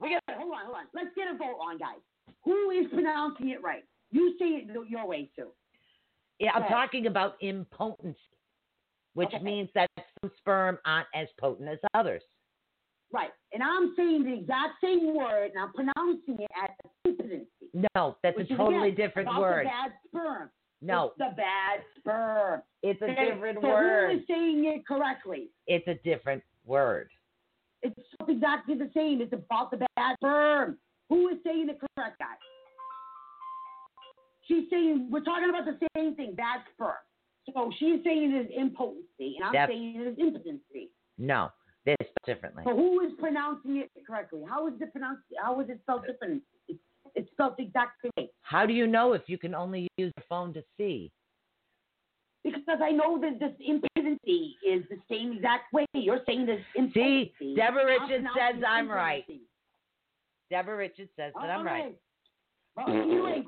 We 0.00 0.08
can, 0.10 0.20
Hold 0.38 0.52
on, 0.52 0.64
hold 0.66 0.76
on. 0.76 0.84
Let's 0.94 1.10
get 1.16 1.28
a 1.32 1.36
vote 1.36 1.58
on, 1.60 1.78
guys. 1.78 1.98
Who 2.44 2.70
is 2.70 2.86
pronouncing 2.92 3.50
it 3.50 3.62
right? 3.62 3.84
You 4.10 4.34
say 4.38 4.46
it 4.46 4.68
your 4.88 5.06
way, 5.06 5.30
too. 5.36 5.48
yeah, 6.38 6.50
I'm 6.54 6.64
talking 6.68 7.06
about 7.06 7.36
impotency, 7.40 8.18
which 9.14 9.28
Okay. 9.34 9.42
means 9.42 9.68
that 9.74 9.88
some 10.20 10.30
sperm 10.38 10.78
aren't 10.84 11.06
as 11.14 11.28
potent 11.38 11.68
as 11.68 11.78
others. 11.94 12.22
Right. 13.12 13.30
And 13.52 13.62
I'm 13.62 13.94
saying 13.96 14.24
the 14.24 14.32
exact 14.34 14.74
same 14.82 15.14
word, 15.14 15.50
and 15.54 15.58
I'm 15.58 15.72
pronouncing 15.72 16.38
it 16.40 16.50
as 16.62 16.70
impotency. 17.04 17.46
No, 17.94 18.16
that's 18.22 18.38
a 18.38 18.44
totally 18.56 18.88
again, 18.88 19.06
different 19.06 19.38
word. 19.38 19.66
Bad 19.66 19.92
sperm. 20.08 20.50
No, 20.84 21.06
It's 21.06 21.18
the 21.18 21.34
bad 21.36 21.80
sperm. 21.98 22.62
it's 22.82 23.00
a 23.02 23.04
Okay? 23.04 23.30
different 23.32 23.58
so 23.62 23.68
word. 23.68 24.10
Who 24.12 24.18
is 24.18 24.24
saying 24.26 24.64
it 24.66 24.84
correctly? 24.86 25.50
It's 25.68 25.86
a 25.86 25.94
different 26.02 26.42
word. 26.64 27.08
It's 27.82 27.94
exactly 28.28 28.74
the 28.74 28.90
same. 28.94 29.20
It's 29.20 29.32
about 29.32 29.70
the 29.70 29.86
bad 29.96 30.16
sperm. 30.16 30.78
Who 31.08 31.28
is 31.28 31.36
saying 31.44 31.68
it 31.68 31.78
correct, 31.78 32.18
guys? 32.18 32.36
She's 34.48 34.68
saying 34.70 35.08
we're 35.10 35.20
talking 35.22 35.48
about 35.50 35.64
the 35.66 35.78
same 35.96 36.16
thing, 36.16 36.34
bad 36.34 36.60
sperm. 36.74 36.94
So 37.54 37.70
she's 37.78 38.02
saying 38.04 38.32
it 38.32 38.46
is 38.46 38.50
impotency, 38.56 39.36
and 39.36 39.44
I'm 39.44 39.54
Yep. 39.54 39.68
saying 39.68 39.96
it 40.00 40.06
is 40.08 40.18
impotency. 40.18 40.90
No, 41.18 41.50
this 41.84 41.96
differently. 42.24 42.64
So 42.66 42.74
who 42.74 43.00
is 43.00 43.12
pronouncing 43.18 43.76
it 43.76 43.90
correctly? 44.06 44.42
How 44.48 44.66
is 44.68 44.74
it 44.80 44.90
pronounced? 44.92 45.22
How 45.40 45.60
is 45.60 45.68
it 45.68 45.80
spelled 45.82 46.06
different? 46.06 46.42
It's, 47.14 47.30
spelled 47.32 47.54
the 47.58 47.64
exact 47.64 48.02
same 48.02 48.10
way. 48.16 48.30
How 48.42 48.66
do 48.66 48.72
you 48.72 48.86
know 48.86 49.12
if 49.12 49.22
you 49.26 49.38
can 49.38 49.54
only 49.54 49.88
use 49.96 50.12
the 50.16 50.22
phone 50.28 50.52
to 50.54 50.62
see? 50.76 51.10
Because 52.44 52.78
I 52.82 52.90
know 52.90 53.20
that 53.20 53.38
this 53.38 53.52
impotency 53.64 54.56
is 54.66 54.82
the 54.90 54.96
same 55.08 55.32
exact 55.32 55.72
way. 55.72 55.86
You're 55.94 56.22
saying 56.26 56.46
this 56.46 56.60
impotency. 56.74 57.32
See, 57.38 57.54
Deborah 57.54 57.86
Richards 57.86 58.26
says 58.36 58.62
I'm 58.66 58.88
right. 58.90 59.24
Deborah 60.50 60.76
Richards 60.76 61.10
says 61.16 61.32
that 61.34 61.50
I'm 61.50 61.64
right. 61.64 61.96
Well, 62.76 62.88
anyway, 62.88 63.44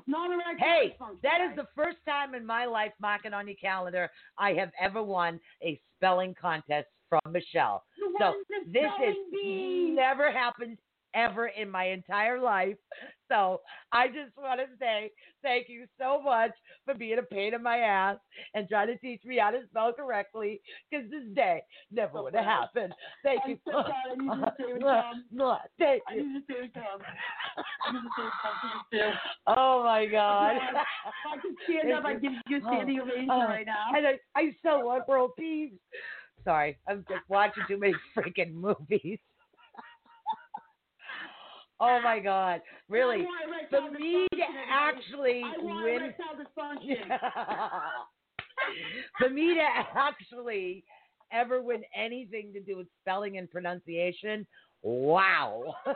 Hey, 0.59 0.95
that 1.23 1.41
is 1.41 1.55
the 1.55 1.67
first 1.75 1.97
time 2.07 2.35
in 2.35 2.45
my 2.45 2.65
life, 2.65 2.91
mark 3.01 3.25
it 3.25 3.33
on 3.33 3.47
your 3.47 3.55
calendar, 3.55 4.09
I 4.37 4.53
have 4.53 4.71
ever 4.79 5.01
won 5.01 5.39
a 5.63 5.79
spelling 5.95 6.35
contest 6.39 6.87
from 7.09 7.21
Michelle. 7.31 7.83
So 8.19 8.33
this 8.71 8.91
is 9.03 9.15
never 9.95 10.31
happened 10.31 10.77
ever 11.15 11.47
in 11.47 11.69
my 11.69 11.85
entire 11.85 12.39
life. 12.39 12.77
So 13.27 13.61
I 13.91 14.05
just 14.05 14.37
want 14.37 14.59
to 14.59 14.67
say 14.79 15.09
thank 15.41 15.67
you 15.67 15.85
so 15.99 16.21
much 16.21 16.51
for 16.85 16.93
being 16.93 17.17
a 17.17 17.23
pain 17.23 17.55
in 17.55 17.63
my 17.63 17.77
ass 17.79 18.17
and 18.53 18.69
trying 18.69 18.85
to 18.85 18.97
teach 18.99 19.23
me 19.25 19.39
how 19.39 19.49
to 19.49 19.61
spell 19.67 19.93
correctly 19.93 20.61
because 20.91 21.09
this 21.09 21.23
day 21.33 21.63
never 21.91 22.19
oh, 22.19 22.23
would 22.25 22.35
have 22.35 22.45
happened. 22.45 22.93
Thank 23.23 23.41
I'm 23.45 23.49
you. 23.49 23.57
so 23.65 23.71
proud. 23.71 23.93
I 24.11 24.15
need 24.15 24.25
you 24.29 24.45
to 24.45 24.53
say 24.59 24.65
it, 24.75 24.79
Tom. 24.79 25.25
Thank 25.79 26.03
I 26.07 26.13
you. 26.13 26.21
to 26.21 26.39
say 26.47 26.65
it, 26.65 26.73
Tom. 26.75 27.01
I 27.87 27.91
need 27.93 27.99
to 27.99 28.09
say 28.15 28.99
it, 28.99 29.01
Tom. 29.01 29.13
Oh 29.47 29.83
my 29.83 30.05
God. 30.05 30.57
I 31.31 31.37
could 31.41 31.55
stand 31.63 31.93
up, 31.93 32.05
I'd 32.05 32.21
give 32.21 32.31
you 32.47 32.57
a 32.57 32.61
standing 32.61 32.99
ovation 32.99 33.27
Oh, 33.31 33.39
right 33.39 33.65
oh. 33.67 33.71
now. 33.71 33.97
And 33.97 34.05
I, 34.05 34.39
I 34.39 34.55
so 34.63 34.85
want 34.85 35.07
world 35.07 35.31
peace. 35.35 35.73
Sorry, 36.43 36.77
I'm 36.87 37.03
just 37.09 37.27
watching 37.27 37.63
too 37.67 37.79
many 37.79 37.95
freaking 38.15 38.53
movies. 38.53 39.17
Oh 41.79 41.99
my 42.03 42.19
God, 42.19 42.61
really? 42.89 43.25
For 43.69 43.89
me 43.91 44.27
to 44.31 44.41
actually 44.71 45.43
win, 45.59 46.13
for 49.19 49.29
me 49.29 49.53
to 49.55 49.65
actually 49.95 50.83
ever 51.31 51.61
win 51.61 51.83
anything 51.95 52.51
to 52.53 52.59
do 52.59 52.77
with 52.77 52.87
spelling 53.01 53.37
and 53.37 53.49
pronunciation, 53.49 54.45
wow. 54.83 55.75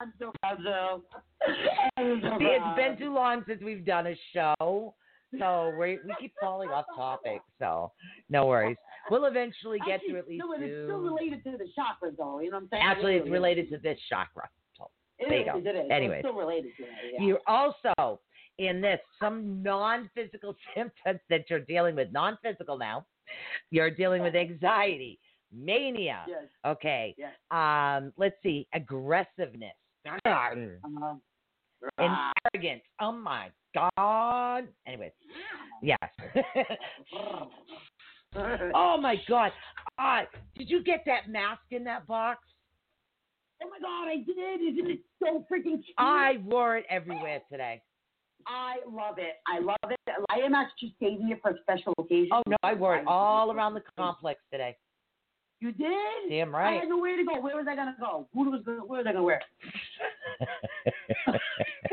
I'm 0.00 0.10
so 0.18 0.32
proud, 0.40 0.58
so 0.64 1.02
See, 1.46 1.52
it's 1.98 2.76
been 2.76 2.96
too 2.98 3.12
long 3.12 3.44
since 3.46 3.62
we've 3.62 3.84
done 3.84 4.06
a 4.06 4.14
show. 4.32 4.94
So 5.38 5.72
we 5.78 5.98
we 6.06 6.14
keep 6.20 6.32
falling 6.40 6.70
off 6.70 6.84
topic. 6.94 7.40
So 7.58 7.92
no 8.28 8.46
worries. 8.46 8.76
We'll 9.10 9.24
eventually 9.26 9.78
get 9.86 9.96
Actually, 9.96 10.12
to 10.12 10.18
at 10.18 10.28
least 10.28 10.44
no, 10.44 10.52
it's 10.52 10.86
still 10.86 11.00
related 11.00 11.44
to 11.44 11.52
the 11.52 11.64
chakras, 11.78 12.16
though. 12.16 12.40
You 12.40 12.50
know 12.50 12.56
what 12.58 12.62
I'm 12.64 12.68
saying? 12.70 12.82
Actually, 12.84 13.14
it's 13.16 13.28
related 13.28 13.70
to 13.70 13.78
this 13.78 13.98
chakra. 14.08 14.48
So 14.76 14.90
It 15.18 15.28
there 15.28 15.38
you 15.40 15.44
go. 15.44 15.58
It 15.58 15.76
is. 15.76 15.90
Anyways. 15.90 16.18
It's 16.20 16.28
still 16.28 16.38
related 16.38 16.72
to 16.76 16.82
that. 16.84 16.90
Yeah. 17.20 17.26
you're 17.26 17.40
also 17.46 18.20
in 18.58 18.80
this 18.80 19.00
some 19.20 19.62
non-physical 19.62 20.54
symptoms 20.76 21.20
that 21.30 21.50
you're 21.50 21.60
dealing 21.60 21.96
with. 21.96 22.12
Non-physical 22.12 22.78
now. 22.78 23.06
You're 23.70 23.90
dealing 23.90 24.22
with 24.22 24.34
anxiety, 24.34 25.18
mania. 25.52 26.24
Yes. 26.28 26.44
Okay. 26.66 27.14
Yes. 27.18 27.32
Um. 27.50 28.12
Let's 28.16 28.36
see. 28.42 28.66
Aggressiveness. 28.74 29.74
And 30.04 30.78
Uh-huh. 30.84 31.14
Ah. 31.98 32.32
arrogance. 32.54 32.82
Oh 33.00 33.12
my 33.12 33.48
God. 33.74 34.68
Anyways. 34.86 35.12
Yes. 35.82 35.98
oh 38.74 38.96
my 39.00 39.16
God. 39.28 39.52
Uh, 39.98 40.22
did 40.56 40.70
you 40.70 40.82
get 40.82 41.02
that 41.06 41.28
mask 41.28 41.62
in 41.70 41.84
that 41.84 42.06
box? 42.06 42.40
Oh 43.62 43.68
my 43.68 43.78
God, 43.80 44.08
I 44.08 44.16
did! 44.16 44.74
Isn't 44.74 44.90
it 44.90 45.00
so 45.20 45.44
freaking 45.50 45.82
cute? 45.84 45.94
I 45.98 46.38
wore 46.44 46.76
it 46.78 46.86
everywhere 46.90 47.40
today. 47.50 47.82
I 48.46 48.76
love 48.90 49.18
it. 49.18 49.34
I 49.46 49.60
love 49.60 49.76
it. 49.90 50.00
I 50.28 50.38
am 50.38 50.54
actually 50.54 50.94
saving 51.00 51.30
it 51.30 51.38
for 51.40 51.52
a 51.52 51.58
special 51.62 51.94
occasion. 51.98 52.30
Oh 52.32 52.42
no, 52.48 52.56
I 52.64 52.74
wore 52.74 52.96
it 52.96 53.06
all 53.06 53.52
around 53.52 53.74
the 53.74 53.82
complex 53.96 54.40
today. 54.50 54.76
You 55.60 55.70
did? 55.70 56.28
Damn 56.28 56.52
right. 56.52 56.76
I 56.76 56.80
had 56.80 56.88
nowhere 56.88 57.16
to 57.16 57.24
go. 57.24 57.40
Where 57.40 57.56
was 57.56 57.66
I 57.70 57.76
gonna 57.76 57.94
go? 58.00 58.26
Who 58.34 58.50
was 58.50 58.62
gonna, 58.64 58.78
where 58.78 58.98
was 58.98 59.06
I 59.08 59.12
gonna 59.12 59.22
wear? 59.22 59.40
it? 60.40 61.38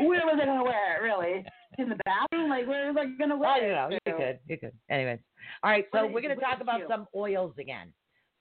where 0.00 0.26
was 0.26 0.40
I 0.42 0.44
gonna 0.44 0.64
wear 0.64 0.96
it? 0.96 1.02
Really? 1.04 1.46
In 1.80 1.88
the 1.88 1.98
bathroom? 2.04 2.50
Like 2.50 2.66
where 2.66 2.92
was 2.92 2.96
I 3.00 3.18
gonna 3.18 3.36
wear 3.36 3.50
Oh, 3.50 3.56
it? 3.56 3.62
you 3.62 3.72
know, 3.72 3.88
you 4.06 4.14
could, 4.16 4.38
you 4.48 4.58
could. 4.58 4.72
Anyways, 4.90 5.18
all 5.62 5.70
right. 5.70 5.86
So 5.92 6.04
What 6.04 6.12
we're 6.12 6.20
going 6.20 6.34
to 6.36 6.40
talk 6.42 6.60
about 6.60 6.80
you? 6.80 6.86
some 6.88 7.06
oils 7.16 7.54
again. 7.58 7.92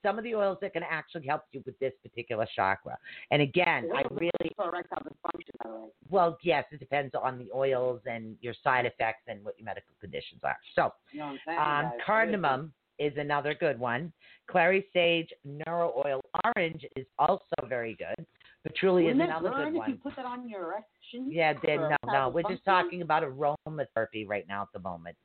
Some 0.04 0.18
of 0.18 0.24
the 0.24 0.34
oils 0.36 0.58
that 0.62 0.72
can 0.74 0.84
actually 0.84 1.28
help 1.28 1.42
you 1.52 1.62
with 1.66 1.78
this 1.80 1.92
particular 2.02 2.48
chakra. 2.56 2.98
And 3.32 3.42
again, 3.42 3.90
I 3.94 4.04
really 4.12 4.32
erectile 4.58 5.00
dysfunction, 5.04 5.52
by 5.64 5.70
the 5.70 5.76
way. 5.76 5.88
well, 6.10 6.38
yes, 6.42 6.64
it 6.72 6.80
depends 6.80 7.14
on 7.22 7.38
the 7.38 7.50
oils 7.54 8.00
and 8.06 8.38
your 8.42 8.54
side 8.64 8.86
effects 8.86 9.24
and 9.28 9.44
what 9.44 9.58
your 9.60 9.66
medical 9.66 9.94
conditions 10.00 10.40
are. 10.44 10.56
So, 10.76 10.94
You 11.12 11.20
know 11.20 11.26
what 11.28 11.32
I'm 11.54 11.84
saying? 11.84 11.92
um, 11.92 12.00
cardamom 12.06 12.74
is 12.98 13.14
another 13.18 13.54
good 13.54 13.78
one. 13.80 14.14
Clary 14.50 14.86
sage, 14.94 15.30
neroli 15.46 16.06
oil, 16.06 16.22
orange 16.56 16.86
is 16.96 17.06
also 17.18 17.44
very 17.68 17.96
good. 17.96 18.26
Patchouli 18.64 19.04
is 19.04 19.18
Wouldn't 19.18 19.22
it 19.22 19.30
another 19.30 19.50
good 19.50 19.68
if 19.68 19.74
you 19.74 19.80
one. 19.80 19.98
put 20.04 20.16
that 20.18 20.26
on 20.26 20.50
your 20.50 20.64
erection? 20.64 21.32
Yeah, 21.32 21.54
then 21.66 21.80
no, 21.82 21.96
no, 22.06 22.30
we're 22.30 22.44
just 22.44 22.66
talking 22.66 23.02
about 23.02 23.24
aromatherapy 23.24 24.28
right 24.28 24.46
now 24.48 24.64
at 24.64 24.68
the 24.74 24.80
moment. 24.80 25.16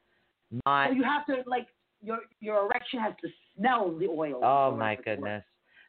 Not 0.65 0.91
So 0.91 0.95
you 0.95 1.03
have 1.03 1.27
to 1.27 1.49
like 1.49 1.67
your 2.01 2.21
your 2.41 2.67
erection 2.67 3.01
has 3.01 3.15
to 3.23 3.29
smell 3.57 3.97
the 3.99 4.07
oil. 4.07 4.41
Oh 4.45 4.77
my 4.77 4.97
goodness. 4.97 5.43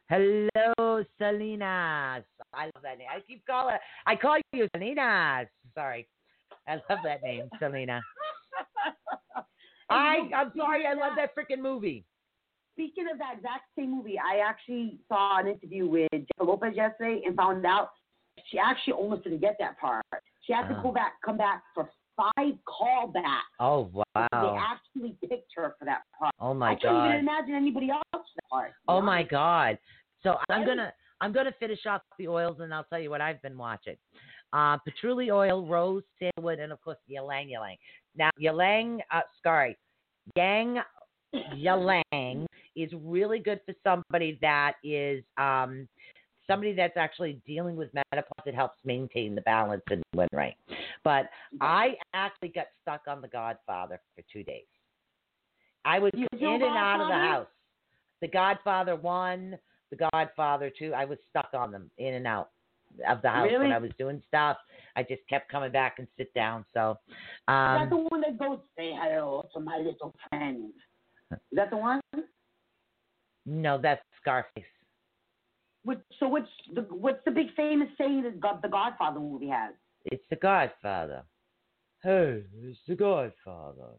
Hello, 0.08 1.04
Salinas. 1.18 2.24
I 2.54 2.64
love 2.64 2.82
that 2.82 2.98
name. 2.98 3.08
I 3.14 3.20
keep 3.20 3.44
calling. 3.46 3.76
I 4.06 4.16
call 4.16 4.38
you 4.52 4.68
Salinas. 4.74 5.48
Sorry, 5.74 6.08
I 6.66 6.74
love 6.74 6.98
that 7.04 7.22
name, 7.22 7.48
Selena. 7.60 8.00
I 9.90 10.18
I'm 10.34 10.52
sorry. 10.56 10.86
I 10.86 10.94
love 10.94 11.12
that 11.16 11.30
freaking 11.36 11.62
movie. 11.62 12.04
Speaking 12.76 13.06
of 13.10 13.16
that 13.18 13.36
exact 13.38 13.64
same 13.74 13.96
movie, 13.96 14.18
I 14.18 14.40
actually 14.46 14.98
saw 15.08 15.38
an 15.40 15.46
interview 15.46 15.88
with 15.88 16.08
Jennifer 16.12 16.44
Lopez 16.44 16.76
yesterday 16.76 17.22
and 17.24 17.34
found 17.34 17.64
out 17.64 17.88
she 18.50 18.58
actually 18.58 18.92
almost 18.92 19.24
didn't 19.24 19.40
get 19.40 19.56
that 19.60 19.80
part. 19.80 20.04
She 20.42 20.52
had 20.52 20.68
to 20.68 20.74
Uh-huh. 20.74 20.82
go 20.82 20.92
back, 20.92 21.14
come 21.24 21.38
back 21.38 21.62
for 21.74 21.90
five 22.14 22.54
callbacks. 22.68 23.40
Oh 23.60 23.90
wow! 23.92 24.04
They 24.14 24.58
actually 24.58 25.16
picked 25.26 25.52
her 25.56 25.74
for 25.78 25.86
that 25.86 26.02
part. 26.18 26.34
Oh 26.38 26.52
my 26.52 26.74
god. 26.74 26.76
I 26.76 26.80
couldn't 26.80 27.06
even 27.06 27.18
imagine 27.20 27.54
anybody 27.54 27.90
else 27.90 28.02
for 28.12 28.20
that 28.36 28.48
part. 28.50 28.72
Oh 28.88 29.00
my 29.00 29.22
god. 29.22 29.78
So 30.22 30.36
I'm 30.50 30.66
gonna 30.66 30.92
I'm 31.22 31.32
gonna 31.32 31.52
finish 31.58 31.86
off 31.86 32.02
the 32.18 32.28
oils 32.28 32.60
and 32.60 32.74
I'll 32.74 32.84
tell 32.84 32.98
you 33.00 33.08
what 33.10 33.22
I've 33.22 33.40
been 33.42 33.56
watching. 33.56 33.96
Uh, 34.52 34.76
patchouli 34.78 35.30
oil, 35.30 35.66
rose, 35.66 36.02
sandalwood, 36.18 36.58
and 36.58 36.72
of 36.72 36.80
course 36.82 36.98
ylang 37.08 37.50
ylang. 37.50 37.76
Now 38.14 38.30
ylang, 38.38 39.00
uh, 39.10 39.22
sorry, 39.42 39.76
yang 40.36 40.78
ylang 41.56 42.45
is 42.76 42.90
really 43.02 43.38
good 43.38 43.60
for 43.66 43.74
somebody 43.82 44.38
that 44.42 44.74
is 44.84 45.24
um, 45.38 45.88
somebody 46.46 46.74
that's 46.74 46.96
actually 46.96 47.40
dealing 47.46 47.76
with 47.76 47.90
menopause. 47.94 48.46
It 48.46 48.54
helps 48.54 48.78
maintain 48.84 49.34
the 49.34 49.40
balance 49.42 49.82
and 49.90 50.02
win 50.14 50.28
right. 50.32 50.56
But 51.02 51.30
I 51.60 51.94
actually 52.14 52.48
got 52.48 52.66
stuck 52.82 53.02
on 53.08 53.20
The 53.20 53.28
Godfather 53.28 54.00
for 54.14 54.22
two 54.32 54.42
days. 54.42 54.64
I 55.84 55.98
was 55.98 56.12
You 56.14 56.26
in 56.32 56.62
and 56.62 56.64
out 56.64 57.00
of 57.00 57.08
the 57.08 57.14
house. 57.14 57.46
The 58.20 58.28
Godfather 58.28 58.96
one, 58.96 59.58
The 59.90 60.08
Godfather 60.12 60.70
two. 60.76 60.92
I 60.94 61.04
was 61.04 61.18
stuck 61.30 61.50
on 61.54 61.70
them 61.70 61.90
in 61.98 62.14
and 62.14 62.26
out 62.26 62.50
of 63.08 63.22
the 63.22 63.28
house 63.28 63.50
when 63.52 63.72
I 63.72 63.78
was 63.78 63.90
doing 63.98 64.22
stuff. 64.26 64.56
I 64.96 65.02
just 65.02 65.22
kept 65.28 65.50
coming 65.50 65.70
back 65.70 65.96
and 65.98 66.08
sit 66.16 66.32
down. 66.34 66.64
So, 66.72 66.98
Is 67.08 67.14
that 67.46 67.52
um, 67.52 67.90
the 67.90 67.96
one 68.08 68.20
that 68.22 68.38
goes 68.38 68.58
say 68.76 68.92
hello 68.94 69.46
to 69.52 69.60
my 69.60 69.76
little 69.78 70.14
friend? 70.28 70.72
Is 71.32 71.38
that 71.52 71.70
the 71.70 71.76
one? 71.76 72.00
No, 73.46 73.78
that's 73.80 74.02
Scarface. 74.20 74.64
What, 75.84 76.02
so 76.18 76.26
what's 76.26 76.48
the 76.74 76.82
what's 76.82 77.24
the 77.24 77.30
big 77.30 77.54
famous 77.54 77.88
saying 77.96 78.24
that 78.24 78.40
God, 78.40 78.60
the 78.60 78.68
Godfather 78.68 79.20
movie 79.20 79.48
has? 79.48 79.72
It's 80.06 80.24
The 80.30 80.36
Godfather. 80.36 81.22
Hey, 82.02 82.42
it's 82.62 82.78
The 82.88 82.96
Godfather. 82.96 83.94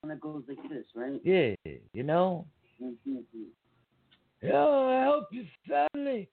One 0.00 0.10
that 0.10 0.20
goes 0.20 0.42
like 0.48 0.58
this, 0.68 0.84
right? 0.94 1.20
Yeah, 1.24 1.54
you 1.92 2.02
know. 2.02 2.46
Mm-hmm. 2.82 3.18
Yeah, 4.42 4.66
I 4.66 5.02
help 5.02 5.28
your 5.30 5.44
family. 5.68 6.28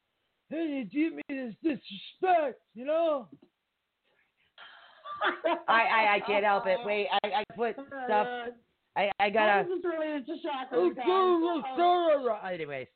And 0.52 0.70
you 0.70 0.86
give 0.86 1.14
me 1.14 1.24
this 1.28 1.56
disrespect, 1.64 2.60
you 2.76 2.86
know? 2.86 3.28
I, 5.68 5.74
I, 5.74 6.16
I 6.16 6.20
can't 6.26 6.46
help 6.46 6.68
it. 6.68 6.78
Wait, 6.86 7.08
I, 7.24 7.28
I 7.28 7.44
put 7.56 7.76
stuff. 8.06 8.28
I, 8.97 9.11
I 9.19 9.23
How 9.26 9.30
gotta. 9.30 9.61
is 9.61 9.67
this 9.81 9.91
related 9.91 10.26
to 10.27 10.31
chakras, 10.34 10.67
Oh, 10.73 10.89
guys? 10.95 11.05
go, 11.05 11.61
go, 11.77 12.23
go. 12.41 12.47
Anyways, 12.47 12.88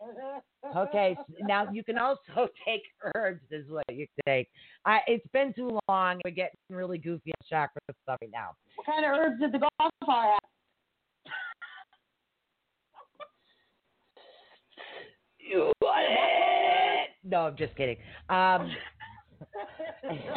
okay. 0.76 1.16
Now 1.40 1.68
you 1.72 1.82
can 1.82 1.98
also 1.98 2.48
take 2.66 2.82
herbs, 3.14 3.40
is 3.50 3.68
what 3.70 3.84
you 3.90 4.06
take. 4.26 4.48
I, 4.84 4.98
it's 5.06 5.26
been 5.32 5.52
too 5.54 5.78
long. 5.88 6.20
We're 6.24 6.30
getting 6.32 6.56
really 6.68 6.98
goofy 6.98 7.30
on 7.30 7.46
chakra 7.48 7.80
stuff 8.02 8.18
right 8.20 8.30
now. 8.32 8.50
What 8.76 8.86
kind 8.86 9.04
of 9.06 9.12
herbs 9.12 9.40
did 9.40 9.52
the 9.52 9.58
Godfather 9.80 10.28
have? 10.32 10.38
You 15.38 15.72
want 15.80 16.06
it? 16.10 17.10
No, 17.24 17.38
I'm 17.46 17.56
just 17.56 17.74
kidding. 17.76 17.96
Um, 18.28 18.70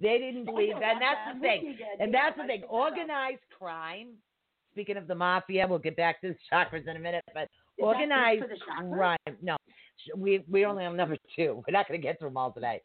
they 0.00 0.18
didn't 0.18 0.44
believe, 0.46 0.74
that. 0.80 0.92
and 0.92 1.00
that's 1.02 1.34
the 1.34 1.40
thing. 1.40 1.76
And 1.98 2.12
that's 2.14 2.36
the 2.36 2.44
thing. 2.46 2.62
Organized 2.68 3.40
crime. 3.56 4.08
Speaking 4.72 4.96
of 4.96 5.06
the 5.08 5.14
mafia, 5.14 5.66
we'll 5.68 5.78
get 5.78 5.96
back 5.96 6.20
to 6.20 6.28
the 6.28 6.36
chakras 6.50 6.86
in 6.88 6.96
a 6.96 7.00
minute. 7.00 7.24
But 7.34 7.48
organized 7.78 8.44
crime. 8.66 9.16
No, 9.42 9.56
we 10.16 10.44
we 10.50 10.64
only 10.64 10.84
on 10.84 10.96
number 10.96 11.16
two. 11.36 11.62
We're 11.66 11.72
not 11.72 11.88
going 11.88 12.00
to 12.00 12.06
get 12.06 12.18
through 12.18 12.28
them 12.28 12.36
all 12.36 12.52
today. 12.52 12.80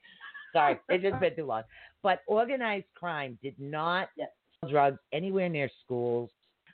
Sorry, 0.53 0.79
it's 0.89 1.03
just 1.03 1.19
been 1.19 1.35
too 1.35 1.45
long. 1.45 1.63
But 2.01 2.21
organized 2.27 2.85
crime 2.95 3.37
did 3.43 3.55
not 3.59 4.09
Yes. 4.15 4.29
sell 4.61 4.69
drugs 4.69 4.99
anywhere 5.11 5.49
near 5.49 5.69
schools. 5.83 6.29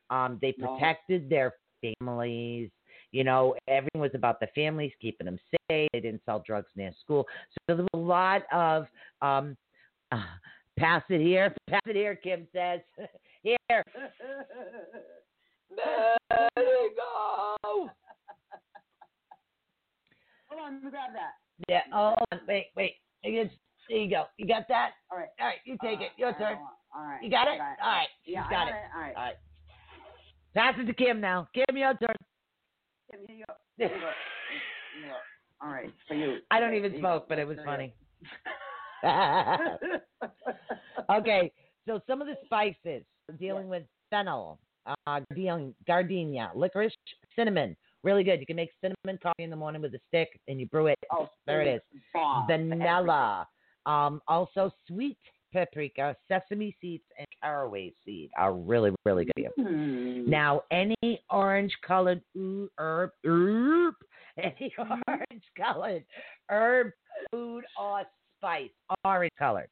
Um, 0.09 0.37
they 0.41 0.53
No. 0.57 0.75
protected 0.75 1.29
their 1.29 1.53
families. 1.99 2.69
You 3.11 3.23
know, 3.25 3.55
everything 3.67 3.99
was 3.99 4.11
about 4.13 4.39
the 4.39 4.47
families, 4.55 4.93
keeping 5.01 5.25
them 5.25 5.39
safe. 5.69 5.89
They 5.91 5.99
didn't 5.99 6.21
sell 6.25 6.39
drugs 6.45 6.69
near 6.75 6.93
school. 7.01 7.27
So 7.53 7.75
there 7.75 7.77
was 7.77 7.87
a 7.93 7.97
lot 7.97 8.43
of 8.53 8.87
um, 9.21 9.57
uh, 10.11 10.23
pass 10.79 11.03
it 11.09 11.21
here, 11.21 11.53
pass 11.69 11.81
it 11.85 11.95
here. 11.95 12.15
Kim 12.15 12.47
says, 12.53 12.79
here. 13.43 13.57
Let 15.71 16.49
it 16.57 16.95
go. 16.95 17.55
Hold 20.49 20.61
on, 20.61 20.81
grab 20.81 21.13
that. 21.13 21.35
Yeah. 21.69 21.81
Oh, 21.93 22.15
hold 22.17 22.27
on. 22.33 22.39
wait, 22.47 22.67
wait. 22.75 22.95
It's, 23.23 23.53
there 23.87 23.99
you 23.99 24.09
go. 24.09 24.25
You 24.37 24.47
got 24.47 24.67
that? 24.67 24.91
All 25.11 25.17
right. 25.17 25.29
All 25.39 25.47
right, 25.47 25.57
you 25.65 25.77
take 25.81 26.01
it. 26.01 26.11
Your 26.17 26.29
All 26.29 26.33
turn. 26.35 26.57
All 26.93 27.03
right. 27.03 27.23
You 27.23 27.29
got 27.29 27.47
it? 27.47 27.59
All 27.59 27.91
right. 27.91 28.07
Yeah, 28.25 28.43
She's 28.43 28.47
I 28.47 28.51
got 28.51 28.67
it. 28.67 28.73
All 28.93 29.01
right. 29.01 29.15
All 29.15 29.23
right. 29.23 29.35
Pass 30.53 30.75
it 30.77 30.85
to 30.85 30.93
Kim 30.93 31.21
now. 31.21 31.47
Kim, 31.53 31.77
your 31.77 31.93
turn. 31.93 32.15
Go. 33.11 33.17
Here 33.27 33.37
you 33.37 33.45
go. 33.47 33.53
Here 33.77 33.87
you 33.95 34.01
go. 34.01 35.15
All 35.63 35.71
right, 35.71 35.91
for 36.07 36.15
you. 36.15 36.37
I 36.49 36.59
don't 36.59 36.73
even 36.73 36.97
smoke, 36.97 37.27
but 37.29 37.37
it 37.37 37.47
was 37.47 37.57
funny. 37.63 37.93
okay, 41.11 41.51
so 41.87 41.99
some 42.07 42.21
of 42.21 42.27
the 42.27 42.35
spices 42.45 43.03
dealing 43.39 43.67
with 43.69 43.83
fennel, 44.09 44.59
uh, 44.85 44.95
gardenia, 45.29 45.73
gardenia, 45.87 46.51
licorice, 46.55 46.93
cinnamon. 47.35 47.75
Really 48.03 48.23
good. 48.23 48.39
You 48.39 48.45
can 48.45 48.55
make 48.55 48.71
cinnamon 48.81 49.19
coffee 49.21 49.43
in 49.43 49.49
the 49.51 49.55
morning 49.55 49.81
with 49.81 49.93
a 49.93 49.99
stick 50.07 50.39
and 50.47 50.59
you 50.59 50.65
brew 50.67 50.87
it. 50.87 50.97
Oh, 51.11 51.29
There 51.45 51.61
it 51.61 51.75
is. 51.75 51.81
bomb. 52.13 52.47
Vanilla. 52.47 53.47
Um, 53.85 54.21
also, 54.27 54.71
sweet 54.87 55.17
paprika, 55.53 56.15
sesame 56.27 56.75
seeds, 56.81 57.03
and 57.17 57.27
caraway 57.43 57.93
seed 58.05 58.31
are 58.37 58.53
really, 58.53 58.91
really 59.05 59.25
good. 59.35 59.49
Hmm. 59.57 60.29
Now, 60.29 60.61
any 60.71 60.95
orange 61.29 61.75
colored 61.85 62.21
herb, 62.77 63.11
herb, 63.25 63.95
any 64.37 64.73
Mm-hmm. 64.79 65.01
orange 65.07 65.43
colored 65.57 66.03
herb, 66.49 66.91
food, 67.31 67.63
or 67.79 68.03
spice, 68.41 68.69
orange 69.05 69.31
colored. 69.37 69.69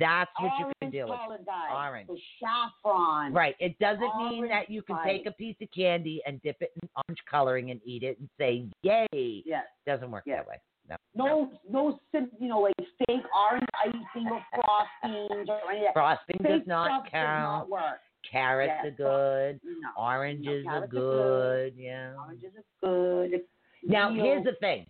That's 0.00 0.30
what 0.40 0.50
you 0.58 0.64
can 0.66 0.74
Orange 0.82 0.92
deal 0.92 1.08
with. 1.08 1.46
dye. 1.46 1.88
Orange. 1.88 2.08
So 2.08 2.16
saffron. 2.42 3.32
Right. 3.32 3.54
It 3.60 3.78
doesn't 3.78 4.16
mean 4.18 4.48
that 4.48 4.68
you 4.68 4.82
can 4.82 4.96
spice. 4.96 5.06
take 5.06 5.26
a 5.26 5.30
piece 5.30 5.54
of 5.62 5.68
candy 5.74 6.20
and 6.26 6.42
dip 6.42 6.56
it 6.60 6.72
in 6.82 6.88
orange 6.96 7.20
coloring 7.30 7.70
and 7.70 7.80
eat 7.84 8.02
it 8.02 8.18
and 8.18 8.28
say, 8.38 8.66
yay. 8.82 9.06
Yes. 9.46 9.64
Doesn't 9.86 10.10
work 10.10 10.24
Yeah. 10.26 10.38
that 10.38 10.48
way. 10.48 10.56
No. 10.88 10.96
No, 11.14 11.52
no, 11.70 12.00
sim- 12.12 12.30
you 12.40 12.48
know, 12.48 12.60
like 12.60 12.74
fake 13.06 13.22
orange 13.34 13.66
icing 13.84 14.26
or 14.28 14.42
frostings 14.52 15.48
or 15.48 15.60
any 15.70 15.80
of 15.80 15.84
that. 15.84 15.92
Frosting 15.94 16.38
Fake 16.42 16.48
does 16.58 16.66
not 16.66 16.88
stuff 16.88 17.04
Does 17.04 17.12
count. 17.12 17.42
not 17.42 17.68
work. 17.70 18.00
Carrots 18.28 18.72
Yeah, 18.82 18.88
are 18.88 18.90
good. 18.90 19.60
No. 19.64 19.88
Oranges 20.02 20.64
No, 20.66 20.70
are 20.72 20.74
carrots 20.74 20.92
are 20.92 20.96
good. 20.96 21.74
good. 21.76 21.82
Yeah. 21.82 22.14
Oranges 22.18 22.52
are 22.82 23.28
good. 23.28 23.40
Now, 23.84 24.12
here's 24.12 24.44
the 24.44 24.54
thing. 24.60 24.86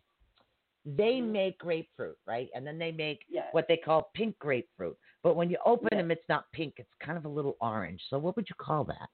They 0.96 1.20
Mhm. 1.20 1.32
make 1.32 1.58
grapefruit, 1.58 2.18
right? 2.24 2.48
And 2.54 2.66
then 2.66 2.78
they 2.78 2.92
make 2.92 3.24
yeah. 3.28 3.50
what 3.52 3.68
they 3.68 3.76
call 3.76 4.10
pink 4.14 4.38
grapefruit. 4.38 4.96
But 5.22 5.34
when 5.34 5.50
you 5.50 5.58
open 5.66 5.88
Yeah. 5.92 5.98
them, 5.98 6.10
it's 6.10 6.26
not 6.28 6.50
pink. 6.52 6.78
It's 6.78 6.92
kind 6.94 7.18
of 7.18 7.26
a 7.26 7.28
little 7.28 7.56
orange. 7.60 8.02
So 8.08 8.18
what 8.18 8.36
would 8.36 8.48
you 8.48 8.54
call 8.56 8.84
that? 8.84 9.10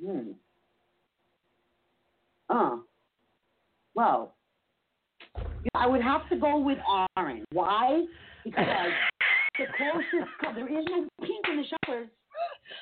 Hmm. 0.00 0.32
Uh. 2.48 2.78
Well, 3.94 4.36
I 5.74 5.86
would 5.86 6.02
have 6.02 6.28
to 6.28 6.36
go 6.36 6.58
with 6.58 6.78
orange. 7.16 7.44
Why? 7.52 8.06
Because 8.44 8.92
the 9.58 9.66
closest 9.76 10.38
color, 10.40 10.54
there 10.54 10.68
is 10.68 10.84
no 10.86 11.08
pink 11.22 11.48
in 11.48 11.56
the 11.56 11.64
showers. 11.86 12.08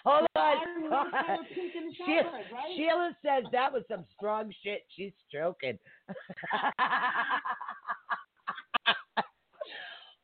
Hold 0.04 0.26
on. 0.34 0.42
iron 0.42 0.82
hold 0.90 1.06
would 1.12 1.14
have 1.14 1.38
on. 1.38 1.44
pink 1.46 1.74
in 1.76 1.86
the 1.88 1.94
Sheila, 1.94 2.32
right? 2.52 2.76
Sheila 2.76 3.16
says 3.24 3.44
that 3.52 3.72
was 3.72 3.82
some 3.90 4.04
strong 4.16 4.52
shit. 4.62 4.84
She's 4.96 5.12
stroking. 5.28 5.78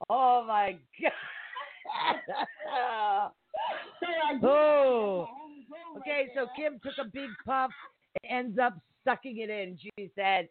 oh 0.09 0.44
my 0.47 0.78
god. 1.02 1.12
So 4.01 4.06
I 4.06 4.35
guess 4.35 4.44
oh. 4.44 5.28
Okay, 5.98 6.28
so. 6.35 6.47
Kim 6.56 6.78
took 6.82 6.98
a 7.05 7.09
big 7.09 7.30
puff 7.44 7.70
and 8.22 8.47
ends 8.47 8.59
up 8.59 8.78
sucking 9.05 9.39
it 9.39 9.51
in. 9.51 9.76
She 9.80 10.10
said, 10.14 10.48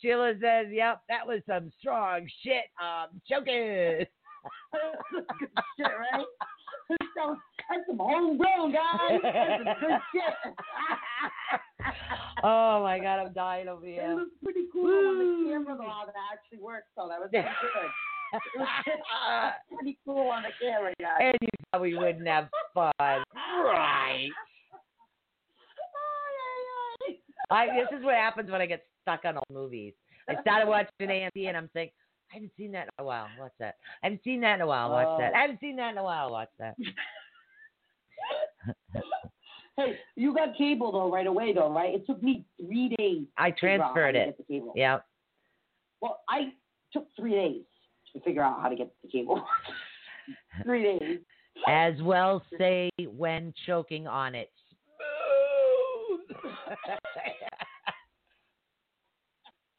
Sheila 0.00 0.34
says, 0.40 0.66
yep, 0.70 1.02
that 1.08 1.26
was 1.26 1.40
some 1.48 1.70
strong 1.78 2.28
shit. 2.42 2.64
Um, 2.80 3.20
choking. 3.28 4.06
Good 5.12 5.24
shit, 5.76 5.86
right? 5.86 6.26
So, 7.14 7.36
that's 7.68 7.82
some 7.86 7.98
homegrown, 7.98 8.72
guys. 8.72 9.20
That's 9.22 9.64
some 9.64 9.74
good 9.80 10.00
shit. 10.14 10.54
oh 12.44 12.82
my 12.82 12.98
God, 12.98 13.20
I'm 13.26 13.32
dying 13.32 13.68
over 13.68 13.84
It 13.86 13.92
here. 13.94 14.14
was 14.14 14.28
pretty 14.42 14.64
cool 14.72 14.86
on 14.86 15.18
the 15.18 15.50
camera, 15.50 15.76
though, 15.76 16.06
that 16.06 16.14
actually 16.32 16.58
works, 16.64 16.86
so 16.96 17.08
that 17.08 17.18
was 17.20 17.28
pretty 17.30 17.46
good. 17.48 17.90
It 18.32 18.58
was 18.58 18.68
uh, 19.28 19.50
pretty 19.74 19.98
cool 20.04 20.28
on 20.28 20.42
the 20.42 20.50
camera, 20.60 20.94
guys. 21.00 21.18
And 21.20 21.34
you 21.40 21.48
thought 21.72 21.80
we 21.82 21.96
wouldn't 21.96 22.26
have 22.28 22.48
fun. 22.74 22.92
Right. 22.98 24.28
I, 27.50 27.66
this 27.66 27.98
is 27.98 28.04
what 28.04 28.14
happens 28.14 28.50
when 28.50 28.60
I 28.60 28.66
get 28.66 28.84
stuck 29.02 29.24
on 29.24 29.36
old 29.36 29.46
movies. 29.50 29.94
I 30.28 30.38
started 30.42 30.68
watching 30.68 30.90
AMC 31.00 31.48
and 31.48 31.56
I'm 31.56 31.70
thinking, 31.72 31.94
I 32.30 32.34
haven't 32.34 32.52
seen 32.56 32.72
that 32.72 32.82
in 32.82 32.88
a 32.98 33.04
while. 33.04 33.26
Watch 33.38 33.52
that. 33.58 33.76
I 34.02 34.06
haven't 34.06 34.22
seen 34.22 34.40
that 34.42 34.56
in 34.56 34.60
a 34.60 34.66
while. 34.66 34.90
Watch 34.90 35.18
that. 35.20 35.34
I 35.34 35.40
haven't 35.40 35.60
seen 35.60 35.76
that 35.76 35.92
in 35.92 35.98
a 35.98 36.02
while. 36.02 36.30
Watch 36.30 36.50
that. 36.58 36.76
Hey, 39.78 39.96
you 40.16 40.34
got 40.34 40.56
cable 40.58 40.90
though 40.90 41.08
right 41.08 41.26
away 41.28 41.52
though, 41.52 41.72
right? 41.72 41.94
It 41.94 42.04
took 42.04 42.20
me 42.20 42.44
three 42.60 42.96
days. 42.98 43.26
I 43.36 43.50
to 43.50 43.54
figure 43.54 43.74
out 43.74 43.80
how 43.80 43.92
transferred 43.92 44.16
it. 44.16 44.26
Get 44.26 44.38
the 44.38 44.52
cable. 44.52 44.72
Yeah. 44.74 44.98
Well, 46.00 46.20
I 46.28 46.52
took 46.92 47.06
three 47.16 47.30
days 47.30 47.62
to 48.12 48.20
figure 48.22 48.42
out 48.42 48.60
how 48.60 48.68
to 48.68 48.74
get 48.74 48.90
the 49.04 49.08
cable. 49.08 49.40
three 50.64 50.98
days. 50.98 51.18
As 51.68 51.94
well 52.02 52.42
say 52.58 52.90
when 52.98 53.54
choking 53.66 54.08
on 54.08 54.34
it. 54.34 54.50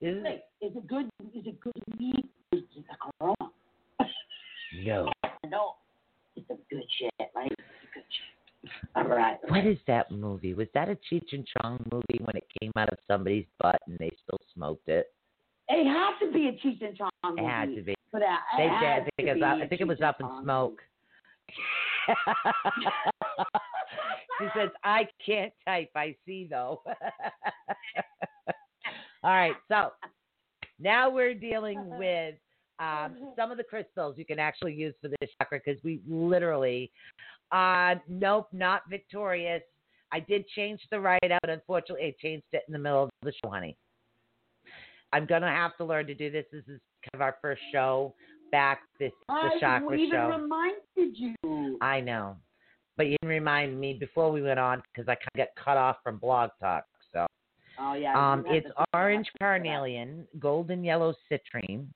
Is 0.02 0.24
Hey, 0.24 0.42
is 0.62 0.72
it 0.78 0.88
good? 0.88 1.10
Is 1.36 1.46
it 1.46 1.60
good 1.60 1.74
to 1.74 1.98
corona? 2.98 3.52
No. 4.84 5.10
No, 5.50 5.76
it's 6.36 6.48
a 6.52 6.56
good 6.70 6.84
shit, 7.00 7.12
right? 7.36 7.52
It's 7.52 7.60
a 7.60 7.88
good 7.94 8.04
shit. 8.12 8.72
All 8.96 9.06
right. 9.06 9.38
What 9.48 9.66
is 9.66 9.78
that 9.88 10.12
movie? 10.12 10.54
Was 10.54 10.68
that 10.76 10.88
a 10.90 10.96
Cheech 11.12 11.32
and 11.32 11.48
Chong 11.48 11.84
movie 11.92 12.20
when 12.24 12.36
it 12.36 12.44
came 12.62 12.72
out 12.76 12.90
of 12.90 13.00
somebody's 13.08 13.46
butt 13.60 13.82
and 13.88 13.98
they 13.98 14.12
still 14.24 14.38
smoked 14.54 14.88
it? 14.90 15.12
It 15.70 15.88
had 15.88 16.20
to 16.24 16.32
be 16.32 16.50
a 16.50 16.52
Cheech 16.52 16.84
and 16.86 16.96
Chong 16.96 17.10
movie 17.26 17.42
It 17.42 17.48
had 17.48 17.74
to 17.76 17.82
be. 17.82 17.96
for 18.12 18.20
that. 18.20 18.42
They 18.58 18.64
did. 18.66 18.74
I 18.74 19.08
think, 19.16 19.30
it 19.30 19.34
was 19.36 19.42
up, 19.44 19.58
I 19.64 19.68
think 19.68 19.82
it 19.82 19.88
was 19.88 20.02
up 20.02 20.20
in 20.20 20.28
smoke. 20.44 20.82
she 24.40 24.46
says, 24.56 24.70
I 24.84 25.08
can't 25.26 25.54
type. 25.66 25.90
I 25.96 26.16
see, 26.26 26.48
though. 26.50 26.82
All 29.24 29.32
right. 29.32 29.56
So 29.68 29.92
now 30.80 31.10
we're 31.10 31.34
dealing 31.34 31.98
with 31.98 32.36
um, 32.80 33.16
some 33.36 33.52
of 33.52 33.58
the 33.58 33.64
crystals 33.64 34.16
you 34.18 34.26
can 34.26 34.40
actually 34.40 34.74
use 34.74 34.94
for 35.02 35.10
this 35.10 35.30
chakra 35.40 35.60
because 35.64 35.82
we 35.84 36.02
literally, 36.08 36.92
uh, 37.52 37.96
nope, 38.08 38.48
not 38.54 38.84
victorious. 38.90 39.62
I 40.12 40.20
did 40.22 40.48
change 40.50 40.82
the 40.92 41.00
write 41.00 41.32
out. 41.32 41.50
Unfortunately, 41.50 42.06
I 42.06 42.16
changed 42.22 42.46
it 42.52 42.64
in 42.68 42.74
the 42.74 42.80
middle 42.80 43.04
of 43.04 43.10
the 43.22 43.32
show, 43.44 43.50
honey. 43.50 43.78
I'm 45.12 45.26
going 45.26 45.42
to 45.42 45.48
have 45.48 45.76
to 45.78 45.86
learn 45.86 46.08
to 46.08 46.16
do 46.16 46.32
this. 46.32 46.46
This 46.52 46.64
is 46.68 46.80
kind 47.04 47.16
of 47.16 47.22
our 47.22 47.38
first 47.42 47.62
show 47.72 48.14
back, 48.52 48.82
this 49.00 49.12
the 49.28 49.34
I 49.34 49.58
chakra 49.60 49.98
even 49.98 50.12
show. 50.12 50.38
reminded 50.42 51.36
you. 51.44 51.78
I 51.82 52.00
know. 52.02 52.38
But 52.98 53.08
you 53.08 53.18
didn't 53.22 53.30
remind 53.30 53.80
me 53.80 53.94
before 53.94 54.32
we 54.32 54.42
went 54.42 54.60
on 54.60 54.82
because 54.94 55.08
I 55.08 55.16
kind 55.16 55.30
of 55.36 55.38
got 55.38 55.64
cut 55.64 55.78
off 55.78 55.98
from 56.04 56.18
Blog 56.18 56.50
Talk. 56.60 56.86
So 57.14 57.28
Oh 57.80 57.94
yeah. 57.94 58.14
um, 58.34 58.44
it's 58.48 58.68
to 58.68 58.74
think 58.74 58.74
about 58.76 58.88
orange 58.94 59.26
that 59.28 59.32
for 59.32 59.38
that. 59.40 59.64
carnelian, 59.64 60.28
golden 60.40 60.84
yellow 60.84 61.14
citrine, 61.32 61.88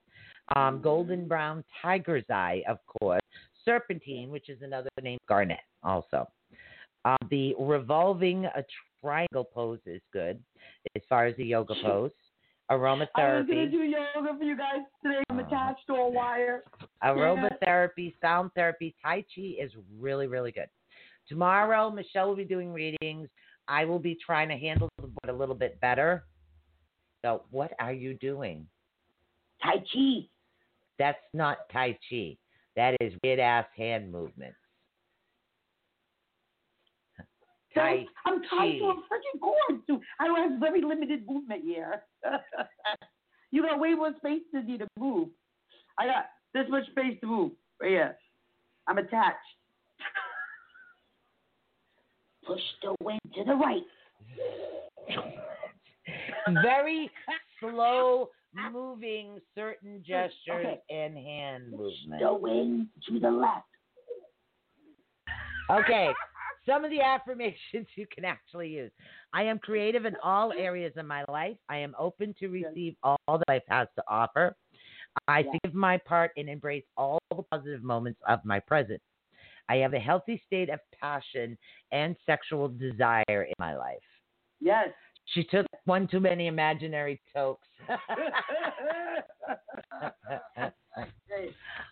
um, 0.56 0.82
golden 0.82 1.28
brown 1.28 1.64
tiger's 1.82 2.26
eye, 2.30 2.64
of 2.68 2.78
course, 2.86 3.22
serpentine, 3.66 4.30
which 4.30 4.50
is 4.50 4.62
another 4.62 4.90
name, 5.02 5.18
garnet, 5.28 5.60
also. 5.84 6.28
Um, 7.06 7.18
the 7.30 7.54
revolving 7.60 8.46
a 8.46 8.64
triangle 9.02 9.44
pose 9.44 9.80
is 9.86 10.02
good 10.12 10.42
as 10.96 11.02
far 11.10 11.26
as 11.26 11.36
the 11.38 11.46
yoga 11.46 11.76
pose. 11.84 12.12
Aromatherapy. 12.72 13.08
I 13.16 13.38
was 13.40 13.46
gonna 13.48 13.70
do 13.70 13.84
yoga 13.84 14.38
for 14.38 14.44
you 14.44 14.58
guys 14.58 14.80
today. 15.04 15.22
I'm 15.30 15.40
Uh-huh. 15.40 15.48
attached 15.48 15.86
to 15.88 15.94
a 15.96 16.10
wire. 16.10 16.64
aromatherapy, 17.04 18.14
sound 18.22 18.52
therapy, 18.54 18.96
Tai 19.02 19.22
Chi 19.36 19.56
is 19.60 19.72
really, 20.00 20.28
really 20.28 20.54
good. 20.54 20.70
Tomorrow, 21.28 21.90
Michelle 21.92 22.30
will 22.30 22.36
be 22.38 22.46
doing 22.46 22.72
readings. 22.72 23.30
I 23.68 23.84
will 23.86 24.00
be 24.00 24.16
trying 24.16 24.48
to 24.50 24.58
handle 24.58 24.90
the 24.98 25.08
board 25.08 25.30
a 25.30 25.34
little 25.34 25.56
bit 25.56 25.80
better. 25.82 26.26
So, 27.24 27.44
what 27.52 27.74
are 27.80 27.94
you 27.94 28.14
doing? 28.14 28.68
Tai 29.62 29.80
Chi. 29.80 30.28
That's 31.00 31.20
not 31.34 31.70
Tai 31.72 31.98
Chi. 32.10 32.38
That 32.76 32.96
is 33.02 33.14
weird 33.24 33.40
ass 33.40 33.66
hand 33.76 34.12
movements. 34.12 34.58
Tai 37.76 38.06
I'm 38.26 38.42
tied 38.44 38.78
to 38.80 38.86
a 38.86 38.96
freaking 38.96 39.40
cord. 39.42 39.82
So 39.88 40.00
I 40.20 40.28
don't 40.28 40.52
have 40.52 40.60
very 40.60 40.82
limited 40.82 41.26
movement 41.28 41.64
here. 41.64 42.04
you 43.52 43.64
got 43.64 43.80
way 43.80 43.94
more 43.94 44.12
space 44.18 44.42
than 44.52 44.68
me 44.68 44.78
to 44.78 44.88
move. 45.00 45.30
I 45.98 46.06
got 46.06 46.26
this 46.54 46.66
much 46.70 46.86
space 46.92 47.18
to 47.22 47.28
move. 47.28 47.52
Right 47.82 47.92
here. 47.92 48.18
I'm 48.88 48.98
attached. 48.98 49.38
Push 52.46 52.62
the 52.82 52.96
wind 53.02 53.22
to 53.36 53.44
the 53.46 53.56
right. 53.56 53.84
Very 56.62 57.10
slow 57.60 58.30
moving 58.72 59.40
certain 59.56 60.04
gestures 60.06 60.32
Okay. 60.50 60.82
and 60.90 61.18
hand 61.18 61.72
movements. 61.72 62.42
wind 62.42 62.88
to 63.08 63.20
the 63.20 63.30
left. 63.32 63.68
Okay, 65.70 66.12
some 66.66 66.84
of 66.86 66.92
the 66.92 67.02
affirmations 67.02 67.88
you 67.96 68.06
can 68.14 68.26
actually 68.26 68.70
use. 68.70 68.92
I 69.34 69.44
am 69.44 69.60
creative 69.60 70.06
in 70.06 70.16
all 70.24 70.52
areas 70.54 70.94
of 70.98 71.06
my 71.06 71.24
life. 71.30 71.58
I 71.70 71.78
am 71.78 71.96
open 71.98 72.36
to 72.40 72.48
receive 72.50 72.96
all 73.04 73.18
that 73.28 73.44
life 73.48 73.64
has 73.70 73.88
to 73.96 74.04
offer. 74.08 74.56
I 75.28 75.40
Yes. 75.40 75.56
forgive 75.64 75.76
my 75.76 75.98
part 75.98 76.32
and 76.38 76.50
embrace 76.50 76.86
all 76.98 77.20
the 77.36 77.44
positive 77.44 77.84
moments 77.84 78.20
of 78.28 78.44
my 78.46 78.60
present. 78.60 79.02
I 79.70 79.78
have 79.78 79.94
a 79.94 80.00
healthy 80.00 80.42
state 80.46 80.70
of 80.70 80.80
passion 81.00 81.58
and 81.92 82.16
sexual 82.26 82.68
desire 82.70 83.24
in 83.30 83.54
my 83.60 83.76
life. 83.78 83.98
Yes. 84.60 84.90
She 85.28 85.44
took 85.46 85.66
one 85.86 86.08
too 86.08 86.20
many 86.20 86.48
imaginary 86.48 87.22
tokes. 87.34 87.66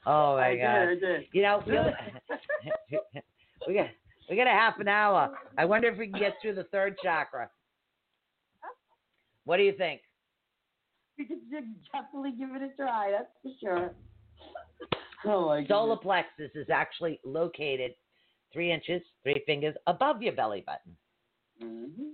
oh 0.06 0.36
my 0.38 0.50
I 0.50 0.56
god. 0.58 0.86
did, 0.86 0.90
I 0.90 0.96
did. 0.96 1.22
You 1.34 1.42
know, 1.44 1.64
we 3.68 3.74
got 3.74 3.88
we 4.30 4.36
got 4.36 4.48
a 4.48 4.52
half 4.52 4.80
an 4.80 4.88
hour. 4.88 5.38
I 5.58 5.66
wonder 5.66 5.90
if 5.90 5.98
we 5.98 6.08
can 6.08 6.20
get 6.20 6.34
through 6.42 6.56
the 6.56 6.64
third 6.66 6.96
chakra. 7.02 7.50
What 9.46 9.58
do 9.58 9.64
you 9.64 9.74
think? 9.74 10.02
We 11.18 11.26
could 11.26 11.40
definitely 11.94 12.32
give 12.38 12.50
it 12.56 12.62
a 12.62 12.70
try, 12.76 13.12
that's 13.12 13.32
for 13.42 13.52
sure. 13.60 13.92
Oh 15.26 15.48
my 15.48 15.66
Solar 15.68 15.96
goodness. 15.96 16.04
plexus 16.04 16.52
is 16.56 16.70
actually 16.72 17.20
located 17.24 17.94
three 18.54 18.72
inches, 18.72 19.02
three 19.24 19.42
fingers 19.46 19.76
above 19.88 20.22
your 20.22 20.34
belly 20.34 20.64
button. 20.66 20.96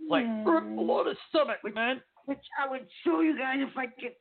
Like 0.10 0.26
Mhm. 0.26 0.76
below 0.76 1.04
the 1.04 1.16
stomach, 1.30 1.60
man. 1.74 2.02
Which 2.26 2.44
I 2.60 2.68
would 2.68 2.88
show 3.04 3.22
you 3.22 3.38
guys 3.38 3.60
if 3.62 3.78
I 3.78 3.88
could. 3.88 4.16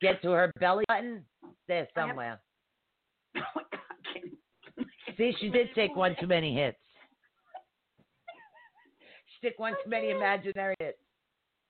Get 0.00 0.22
to 0.22 0.30
her 0.30 0.50
belly 0.60 0.84
button. 0.88 1.24
There 1.68 1.86
somewhere. 1.94 2.40
Oh 3.36 3.42
my 3.54 3.62
God, 3.70 4.86
See, 5.16 5.32
she 5.38 5.50
did 5.50 5.68
take 5.74 5.94
one 5.94 6.16
too 6.18 6.26
many 6.26 6.54
hits. 6.54 6.78
She 9.40 9.48
took 9.48 9.58
one 9.58 9.74
too 9.84 9.88
many 9.90 10.10
imaginary 10.10 10.74
hits. 10.80 10.98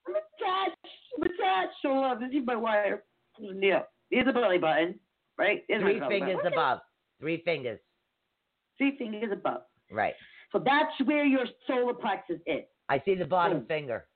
I'm 0.06 0.14
attached. 0.14 0.76
I'm 1.16 1.22
attached. 1.22 1.74
So 1.82 1.88
love. 1.90 2.20
This 2.20 2.30
is 2.30 2.44
my 2.46 2.56
wire. 2.56 3.04
Yeah. 3.38 3.82
Here's 4.10 4.26
the 4.26 4.32
belly 4.32 4.58
button. 4.58 4.98
Right? 5.38 5.64
Here's 5.68 5.82
my 5.82 5.90
Three 5.90 6.00
belly 6.00 6.18
fingers 6.20 6.36
button. 6.36 6.52
above. 6.52 6.78
Three 7.20 7.42
fingers. 7.44 7.78
Three 8.78 8.96
fingers 8.98 9.30
above. 9.32 9.62
Right. 9.90 10.14
So 10.52 10.58
that's 10.58 10.92
where 11.04 11.24
your 11.24 11.44
solar 11.66 11.94
plexus 11.94 12.40
is. 12.46 12.64
I 12.90 13.00
see 13.04 13.14
the 13.14 13.24
bottom 13.24 13.58
Boom. 13.58 13.66
finger. 13.66 14.06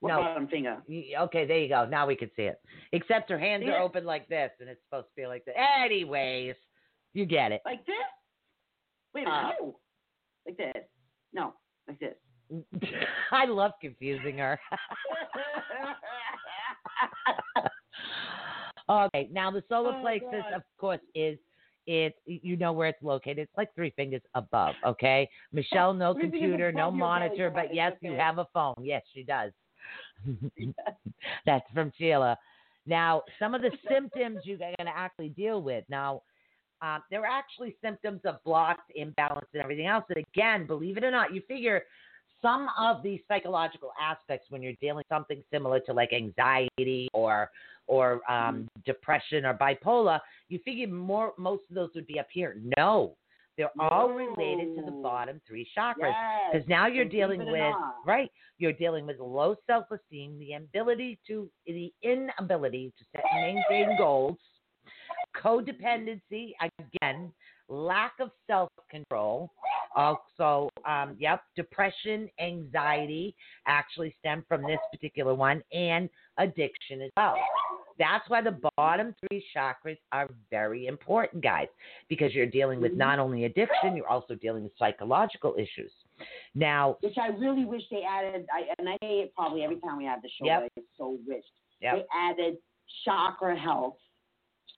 What 0.00 0.10
No. 0.10 0.20
bottom 0.20 0.46
finger? 0.48 0.82
Okay, 0.90 1.46
there 1.46 1.58
you 1.58 1.68
go. 1.68 1.86
Now 1.86 2.06
we 2.06 2.14
can 2.16 2.30
see 2.36 2.42
it. 2.42 2.60
Except 2.92 3.30
her 3.30 3.38
hands 3.38 3.64
See 3.64 3.70
are 3.70 3.78
it? 3.80 3.82
open 3.82 4.04
like 4.04 4.28
this, 4.28 4.50
and 4.60 4.68
it's 4.68 4.82
supposed 4.84 5.06
to 5.08 5.12
be 5.16 5.26
like 5.26 5.44
this. 5.46 5.54
Anyways, 5.56 6.54
you 7.14 7.24
get 7.24 7.50
it. 7.50 7.62
Like 7.64 7.84
this? 7.86 7.96
Wait 9.14 9.26
Uh. 9.26 9.52
no. 9.60 9.78
Like 10.46 10.56
this. 10.58 10.84
No, 11.32 11.54
like 11.88 11.98
this. 11.98 12.14
I 13.32 13.46
love 13.46 13.72
confusing 13.80 14.36
her. 14.38 14.60
okay, 18.88 19.28
now 19.32 19.50
the 19.50 19.62
solar 19.68 19.94
Oh, 19.96 20.00
plexus, 20.02 20.44
of 20.54 20.62
course, 20.78 21.00
is 21.14 21.38
it's 21.86 22.16
you 22.26 22.56
know 22.56 22.72
where 22.72 22.88
it's 22.88 23.02
located. 23.02 23.38
It's 23.38 23.56
like 23.56 23.74
three 23.74 23.90
fingers 23.96 24.22
above. 24.34 24.74
Okay, 24.86 25.28
Michelle, 25.52 25.94
no 25.94 26.14
computer, 26.14 26.72
no 26.72 26.88
above 26.88 26.98
your 26.98 26.98
belly 26.98 26.98
monitor, 26.98 27.50
but 27.50 27.74
yes, 27.74 27.92
you 28.00 28.12
have 28.12 28.38
a 28.38 28.46
phone. 28.52 28.74
Yes, 28.80 29.02
she 29.14 29.22
does. 29.22 29.52
That's 31.46 31.64
from 31.74 31.92
Sheila. 31.98 32.38
Now, 32.86 33.22
some 33.38 33.54
of 33.54 33.62
the 33.62 33.70
symptoms 33.88 34.38
you're 34.44 34.58
going 34.58 34.74
to 34.78 34.96
actually 34.96 35.28
deal 35.30 35.62
with. 35.62 35.84
Now, 35.88 36.22
uh, 36.80 36.98
there 37.10 37.20
are 37.20 37.26
actually 37.26 37.76
symptoms 37.82 38.20
of 38.24 38.42
blocks, 38.44 38.82
imbalance, 38.96 39.46
and 39.54 39.62
everything 39.62 39.86
else. 39.86 40.04
And 40.08 40.24
again, 40.34 40.66
believe 40.66 40.96
it 40.96 41.04
or 41.04 41.10
not, 41.12 41.32
you 41.32 41.42
figure 41.46 41.82
some 42.42 42.68
of 42.78 43.02
these 43.02 43.20
psychological 43.28 43.92
aspects 44.00 44.50
when 44.50 44.62
you're 44.62 44.74
dealing 44.80 44.98
with 44.98 45.08
something 45.08 45.42
similar 45.50 45.80
to 45.80 45.92
like 45.92 46.12
anxiety 46.12 47.08
or 47.14 47.50
or 47.86 48.20
um, 48.30 48.68
depression 48.84 49.44
or 49.44 49.54
bipolar, 49.54 50.20
you 50.48 50.58
figure 50.64 50.86
more 50.86 51.32
most 51.38 51.62
of 51.70 51.74
those 51.74 51.90
would 51.94 52.06
be 52.06 52.18
up 52.18 52.28
here. 52.30 52.56
No, 52.76 53.16
they're 53.56 53.70
all 53.78 54.08
related 54.08 54.76
to 54.76 54.82
the 54.84 54.90
bottom 54.90 55.40
three 55.46 55.66
chakras. 55.76 56.12
Yes. 56.12 56.52
Because 56.52 56.68
now 56.68 56.86
you're 56.86 57.04
believe 57.04 57.12
dealing 57.12 57.50
with 57.50 57.74
right. 58.06 58.30
You're 58.58 58.72
dealing 58.72 59.06
with 59.06 59.18
low 59.18 59.56
self-esteem, 59.66 60.38
the 60.38 60.54
ability 60.54 61.18
to 61.26 61.50
the 61.66 61.92
inability 62.02 62.92
to 62.98 63.04
set 63.12 63.24
and 63.32 63.54
maintain 63.70 63.96
goals, 63.98 64.36
codependency 65.36 66.52
again, 66.78 67.32
lack 67.68 68.12
of 68.20 68.30
self-control. 68.46 69.50
Also, 69.94 70.68
um, 70.86 71.16
yep, 71.18 71.42
depression, 71.56 72.28
anxiety 72.40 73.34
actually 73.66 74.14
stem 74.20 74.44
from 74.48 74.62
this 74.62 74.78
particular 74.92 75.34
one, 75.34 75.62
and 75.72 76.08
addiction 76.38 77.02
as 77.02 77.10
well. 77.16 77.36
That's 77.98 78.28
why 78.28 78.40
the 78.40 78.58
bottom 78.76 79.14
three 79.28 79.44
chakras 79.54 79.98
are 80.12 80.28
very 80.50 80.86
important, 80.86 81.42
guys, 81.42 81.68
because 82.08 82.34
you're 82.34 82.46
dealing 82.46 82.80
with 82.80 82.94
not 82.94 83.18
only 83.18 83.44
addiction, 83.44 83.96
you're 83.96 84.08
also 84.08 84.34
dealing 84.34 84.62
with 84.62 84.72
psychological 84.78 85.54
issues. 85.56 85.92
Now, 86.54 86.96
Which 87.00 87.18
I 87.18 87.28
really 87.28 87.64
wish 87.64 87.82
they 87.90 88.02
added, 88.02 88.46
I, 88.52 88.72
and 88.78 88.88
I 88.88 88.96
say 89.02 89.20
it 89.20 89.34
probably 89.34 89.62
every 89.62 89.76
time 89.76 89.98
we 89.98 90.04
have 90.06 90.22
the 90.22 90.28
show, 90.38 90.46
Yep. 90.46 90.62
but 90.74 90.82
I 90.82 90.84
so 90.96 91.18
wish 91.26 91.44
Yep. 91.80 91.94
they 91.94 92.04
added 92.14 92.56
chakra 93.04 93.58
health 93.58 93.96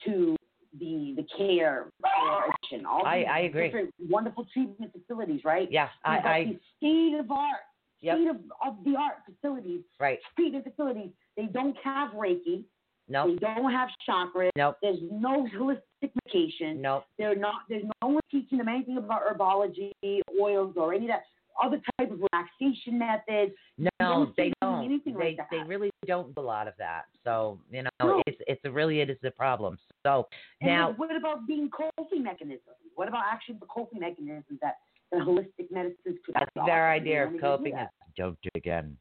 to 0.07 0.36
the 0.79 1.15
the 1.17 1.25
care 1.37 1.87
for. 2.01 2.87
All 2.87 3.07
I- 3.07 3.25
I 3.31 3.39
agree. 3.41 3.67
Different 3.67 3.95
wonderful 4.09 4.47
treatment 4.53 4.93
facilities, 4.93 5.45
right? 5.45 5.71
yeah, 5.71 5.89
I, 6.05 6.19
I 6.19 6.45
these 6.45 6.59
state 6.79 7.19
of 7.21 7.31
art, 7.31 7.61
Yep. 8.01 8.17
state 8.19 8.29
of, 8.29 8.37
of 8.67 8.85
the 8.85 8.97
art 8.97 9.17
facilities, 9.27 9.83
right. 10.01 10.19
treatment 10.37 10.65
facilities. 10.65 11.11
They 11.37 11.47
don't 11.47 11.77
have 11.83 12.11
Reiki. 12.13 12.65
No, 13.07 13.29
They 13.29 13.37
don't 13.37 13.71
have 13.71 13.91
chakras. 14.09 14.49
Nope. 14.57 14.77
There's 14.81 14.99
no 15.13 15.47
holistic 15.55 16.11
medication. 16.25 16.81
no, 16.81 17.05
They're 17.19 17.37
not. 17.37 17.57
There's 17.69 17.85
no 18.03 18.09
one 18.09 18.21
teaching 18.31 18.57
them 18.59 18.69
anything 18.69 18.97
about 18.97 19.21
herbology, 19.27 19.93
oils, 20.41 20.75
or 20.77 20.95
any 20.95 21.05
of 21.05 21.09
that 21.11 21.23
other 21.63 21.81
type 22.01 22.11
of 22.11 22.19
relaxation 22.33 22.99
methods. 22.99 23.53
no, 24.01 24.33
they. 24.39 24.53
Anything 24.85 25.15
They 25.19 25.24
like 25.24 25.36
that. 25.39 25.48
they 25.51 25.62
really 25.66 25.90
don't 26.06 26.35
do 26.35 26.40
a 26.40 26.43
lot 26.43 26.69
of 26.69 26.74
that. 26.78 27.05
So 27.24 27.59
you 27.70 27.82
know, 27.82 27.90
No. 28.02 28.23
it's 28.27 28.39
it's 28.47 28.61
a 28.65 28.70
really 28.70 29.01
it 29.01 29.11
is 29.11 29.19
a 29.24 29.31
problem. 29.31 29.78
So 30.05 30.28
And 30.61 30.70
now, 30.70 30.93
what 30.97 31.15
about 31.15 31.47
being 31.47 31.70
coping 31.70 32.23
mechanisms? 32.23 32.77
What 32.94 33.09
about 33.09 33.24
actually 33.31 33.56
the 33.61 33.66
coping 33.66 34.01
mechanisms 34.01 34.59
that 34.62 34.74
the 35.12 35.19
holistic 35.19 35.70
medicines 35.70 36.19
could 36.24 36.35
that's 36.35 36.51
their 36.66 36.90
idea 36.90 37.24
of 37.27 37.32
do 37.32 37.39
coping 37.40 37.74
is 37.77 37.89
don't 38.16 38.36
do 38.43 38.48
it 38.55 38.59
again. 38.59 38.97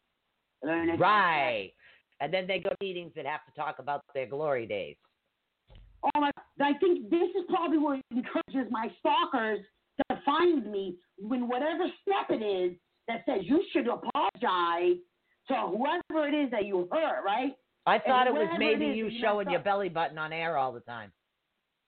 Right. 0.64 1.72
And 2.22 2.34
then 2.34 2.48
they 2.48 2.60
go 2.60 2.70
to 2.70 2.76
meetings 2.82 3.12
and 3.18 3.28
have 3.28 3.46
to 3.46 3.52
talk 3.60 3.80
about 3.80 4.02
their 4.14 4.26
glory 4.26 4.66
days. 4.66 4.96
Oh 6.04 6.20
my! 6.20 6.32
I 6.62 6.74
think 6.80 7.10
this 7.10 7.30
is 7.36 7.44
probably 7.50 7.78
what 7.78 8.00
encourages 8.12 8.72
my 8.72 8.90
stalkers 9.00 9.60
to 10.10 10.20
find 10.26 10.70
me 10.72 10.96
when 11.18 11.48
whatever 11.48 11.86
step 12.02 12.30
it 12.30 12.44
is 12.44 12.78
that 13.08 13.24
says 13.26 13.42
you 13.44 13.64
should 13.72 13.88
apologize 13.88 14.98
to 15.48 15.54
whoever 15.54 16.28
it 16.28 16.34
is 16.34 16.52
that 16.52 16.66
you 16.66 16.88
hurt, 16.92 17.24
right? 17.26 17.54
I 17.86 18.00
thought 18.00 18.28
it 18.28 18.34
was 18.34 18.48
whatever 18.52 18.56
it 18.56 18.80
maybe 18.80 18.86
you 18.98 19.10
showing 19.22 19.50
your 19.50 19.60
belly 19.60 19.90
button 19.90 20.18
on 20.18 20.32
air 20.32 20.58
all 20.58 20.72
the 20.72 20.80
time. 20.82 21.12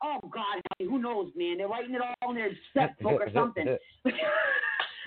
Oh 0.03 0.19
God, 0.23 0.61
who 0.79 0.99
knows, 0.99 1.31
man? 1.35 1.57
They're 1.57 1.67
writing 1.69 1.95
it 1.95 2.01
all 2.01 2.29
in 2.31 2.35
their 2.35 2.51
step 2.71 2.99
book 2.99 3.21
or 3.21 3.29
something. 3.33 3.77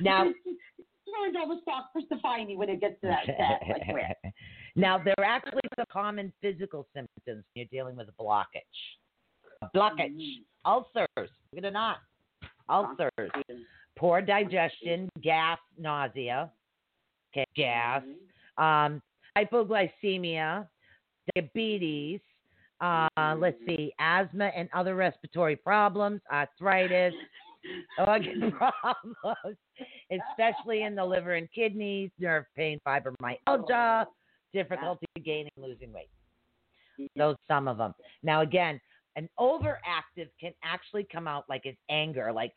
Now- 0.01 0.25
Learned 0.25 1.37
all 1.39 1.49
the 1.49 1.61
stalkers 1.63 2.05
to 2.11 2.45
me 2.47 2.55
when 2.57 2.69
it 2.69 2.81
gets 2.81 3.01
to 3.01 3.07
that 3.09 3.25
step. 3.25 4.13
Now, 4.77 4.99
there 5.03 5.15
are 5.19 5.25
actually 5.25 5.63
some 5.75 5.87
common 5.91 6.33
physical 6.41 6.87
symptoms 6.95 7.09
when 7.27 7.43
you're 7.55 7.67
dealing 7.73 7.97
with 7.97 8.09
a 8.09 8.23
blockage. 8.23 8.45
Blockage, 9.75 10.15
Mm. 10.15 10.45
ulcers, 10.65 11.31
believe 11.51 11.65
it 11.65 11.65
or 11.65 11.71
not, 11.73 11.97
ulcers, 12.69 13.11
poor 13.97 14.21
digestion, 14.23 15.09
gas, 15.21 15.59
nausea, 15.79 16.51
okay, 17.33 17.45
gas, 17.57 18.03
um, 18.59 19.01
hypoglycemia, 19.37 20.67
diabetes, 21.35 22.21
uh, 22.81 23.09
let's 23.39 23.59
see, 23.67 23.93
asthma 23.99 24.51
and 24.57 24.69
other 24.73 24.95
respiratory 24.95 25.57
problems, 25.57 26.21
arthritis, 26.33 27.15
organ 28.07 28.53
problems, 28.59 29.57
especially 30.13 30.83
in 30.83 30.95
the 30.95 31.05
liver 31.05 31.35
and 31.35 31.49
kidneys, 31.53 32.11
nerve 32.19 32.45
pain, 32.57 32.79
fibromyalgia, 32.87 34.07
difficulty 34.53 35.07
gaining, 35.25 35.51
and 35.57 35.67
losing 35.67 35.93
weight. 35.93 36.09
Those 37.17 37.37
some 37.49 37.69
of 37.69 37.79
them. 37.79 37.93
Now 38.23 38.43
again, 38.43 38.81
an 39.17 39.29
overactive 39.39 40.29
can 40.41 40.53
actually 40.63 41.07
come 41.11 41.27
out 41.27 41.45
like 41.49 41.63
an 41.65 41.77
anger, 41.91 42.33
like 42.33 42.53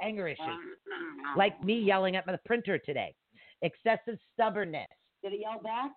anger 0.00 0.28
issues, 0.28 0.38
like 1.36 1.62
me 1.64 1.78
yelling 1.80 2.16
at 2.16 2.26
my 2.26 2.36
printer 2.44 2.78
today. 2.78 3.14
Excessive 3.62 4.18
stubbornness. 4.34 4.86
Did 5.22 5.32
it 5.34 5.40
yell 5.40 5.60
back? 5.62 5.92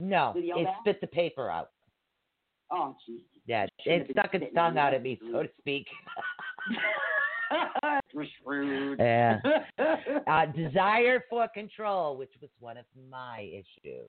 No, 0.00 0.32
Did 0.34 0.44
it 0.44 0.46
yell 0.48 0.58
it 0.60 0.64
back? 0.64 0.76
spit 0.80 1.00
the 1.00 1.06
paper 1.06 1.50
out. 1.50 1.70
Oh, 2.70 2.96
jeez. 3.08 3.20
Yeah, 3.46 3.66
it 3.84 4.08
stuck 4.12 4.34
its 4.34 4.54
tongue 4.54 4.78
out 4.78 4.94
at 4.94 5.02
me, 5.02 5.18
so 5.32 5.42
to 5.42 5.48
speak. 5.58 5.86
Yeah. 8.98 9.38
Uh, 10.26 10.46
desire 10.46 11.22
for 11.28 11.46
control, 11.52 12.16
which 12.16 12.30
was 12.40 12.50
one 12.60 12.76
of 12.78 12.84
my 13.10 13.40
issues. 13.52 14.08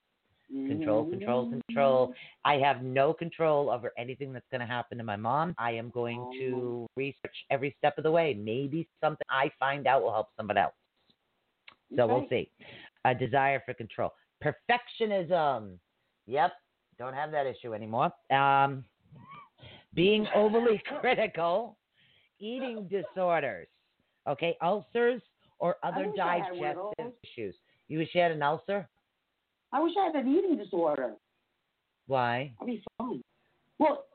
Control, 0.50 1.10
control, 1.10 1.46
Mm-hmm. 1.48 1.60
control. 1.68 2.14
I 2.46 2.56
have 2.56 2.84
no 2.84 3.14
control 3.14 3.70
over 3.70 3.92
anything 3.98 4.32
that's 4.32 4.46
going 4.52 4.62
to 4.62 4.68
happen 4.68 4.98
to 5.00 5.04
my 5.04 5.16
mom. 5.16 5.56
I 5.58 5.72
am 5.72 5.90
going 5.90 6.20
Oh. 6.20 6.32
to 6.34 6.88
research 6.96 7.36
every 7.50 7.76
step 7.80 7.98
of 7.98 8.04
the 8.04 8.12
way. 8.12 8.34
Maybe 8.34 8.88
something 9.04 9.26
I 9.30 9.50
find 9.60 9.88
out 9.88 10.04
will 10.04 10.12
help 10.14 10.28
somebody 10.38 10.60
else. 10.60 10.74
So 11.96 12.08
we'll 12.08 12.28
see. 12.30 12.50
A 13.06 13.14
desire 13.14 13.62
for 13.66 13.74
control. 13.74 14.12
Perfectionism. 14.44 15.78
Yep. 16.28 16.52
Don't 16.98 17.14
have 17.14 17.32
that 17.32 17.46
issue 17.46 17.74
anymore. 17.74 18.12
Um, 18.32 18.84
being 19.94 20.28
overly 20.36 20.82
critical. 21.02 21.78
Eating 22.40 22.88
disorders. 22.92 23.68
Okay. 24.28 24.56
Ulcers 24.62 25.22
or 25.60 25.76
other 25.84 26.10
wish 26.10 26.20
I 26.20 26.40
had 26.40 26.58
one 26.58 26.70
of 26.70 26.76
digestive 26.98 27.14
issues. 27.24 27.56
You 27.88 28.00
wish 28.00 28.10
you 28.14 28.22
had 28.22 28.32
an 28.32 28.42
ulcer? 28.42 28.88
I 29.72 29.82
wish 29.82 29.94
I 30.00 30.06
had 30.06 30.16
an 30.16 30.32
eating 30.32 30.58
disorder. 30.58 31.14
Why? 32.08 32.54
That'd 32.60 32.76
be 32.76 32.84
fun. 32.98 33.22
Well, 33.80 34.06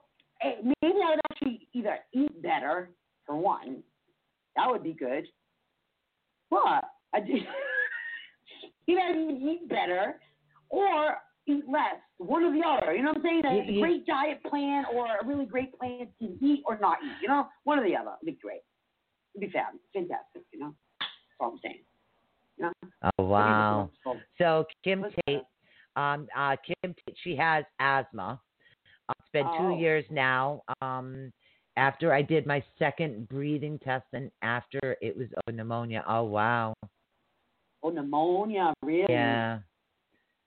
eh, 0.43 0.55
maybe 0.63 0.99
I 1.05 1.11
would 1.11 1.21
actually 1.31 1.69
either 1.75 1.99
eat 2.13 2.43
better, 2.43 2.91
for 3.29 3.37
one. 3.37 3.83
That 4.57 4.69
would 4.69 4.83
be 4.83 4.95
good. 4.95 5.27
What? 6.49 6.85
I 7.15 7.21
do. 7.21 7.35
either 8.89 9.19
eat 9.19 9.69
better 9.69 10.21
or 10.71 11.17
eat 11.47 11.65
less. 11.69 11.97
One 12.19 12.43
or 12.43 12.53
the 12.53 12.63
other. 12.67 12.95
You 12.95 13.03
know 13.03 13.11
what 13.11 13.19
I'm 13.19 13.43
saying? 13.43 13.77
A 13.77 13.81
great 13.81 14.07
diet 14.07 14.43
plan 14.49 14.85
or 14.93 15.07
a 15.07 15.27
really 15.27 15.47
great 15.47 15.79
plan 15.79 16.09
to 16.21 16.25
eat 16.45 16.63
or 16.67 16.79
not 16.81 16.99
eat. 17.05 17.13
You 17.23 17.29
know? 17.29 17.47
One 17.65 17.79
or 17.79 17.85
the 17.89 17.97
other. 17.97 18.13
It'd 18.23 18.35
be 18.35 18.41
great. 18.43 18.61
It'd 19.35 19.49
be 19.49 19.53
fab. 19.53 19.75
Fantastic. 19.95 20.43
You 20.53 20.61
know? 20.61 20.75
That's 21.01 21.11
all 21.41 21.53
I'm 21.53 21.59
saying. 21.63 21.81
Oh 23.19 23.25
wow. 23.25 23.91
So, 24.03 24.17
So 24.37 24.65
Kim 24.83 25.05
Tate, 25.27 25.43
um, 25.95 26.27
uh, 26.37 26.57
Kim 26.67 26.95
Tate, 26.95 27.17
she 27.23 27.37
has 27.37 27.65
asthma. 27.79 28.41
Uh, 29.09 29.13
It's 29.21 29.29
been 29.33 29.47
Oh. 29.47 29.59
two 29.59 29.81
years 29.81 30.05
now. 30.11 30.63
Um, 30.83 31.33
after 31.77 32.13
I 32.13 32.23
did 32.23 32.47
my 32.47 32.63
second 32.79 33.29
breathing 33.29 33.79
test, 33.79 34.07
and 34.13 34.33
after 34.43 34.97
it 35.01 35.17
was 35.17 35.29
oh, 35.47 35.53
pneumonia. 35.53 36.05
Oh 36.09 36.25
wow. 36.25 36.75
Oh, 37.83 37.91
pneumonia, 37.91 38.75
really? 38.83 39.07
Yeah. 39.09 39.61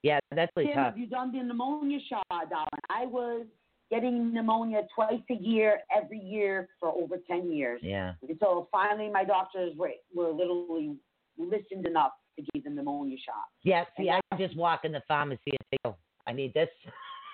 Yeah, 0.03 0.19
that's 0.35 0.51
really 0.55 0.69
Tim, 0.69 0.75
tough. 0.77 0.85
have 0.85 0.97
you 0.97 1.07
done 1.07 1.31
the 1.31 1.43
pneumonia 1.43 1.99
shot, 2.09 2.25
darling? 2.49 2.67
I 2.89 3.05
was 3.05 3.45
getting 3.91 4.33
pneumonia 4.33 4.81
twice 4.95 5.21
a 5.29 5.35
year, 5.35 5.79
every 5.95 6.17
year 6.19 6.69
for 6.79 6.89
over 6.89 7.17
10 7.29 7.51
years. 7.51 7.81
Yeah. 7.83 8.13
Until 8.27 8.67
finally 8.71 9.09
my 9.11 9.23
doctors 9.23 9.73
were, 9.77 9.91
were 10.15 10.31
literally 10.31 10.95
listened 11.37 11.85
enough 11.85 12.13
to 12.39 12.45
give 12.53 12.63
the 12.63 12.69
pneumonia 12.71 13.17
shot. 13.23 13.45
Yeah, 13.63 13.83
see, 13.97 14.09
And 14.09 14.21
I 14.31 14.37
just 14.37 14.57
walk 14.57 14.85
in 14.85 14.91
the 14.91 15.03
pharmacy 15.07 15.41
and 15.47 15.59
say, 15.71 15.77
oh, 15.85 15.95
I 16.25 16.33
need 16.33 16.53
this. 16.53 16.69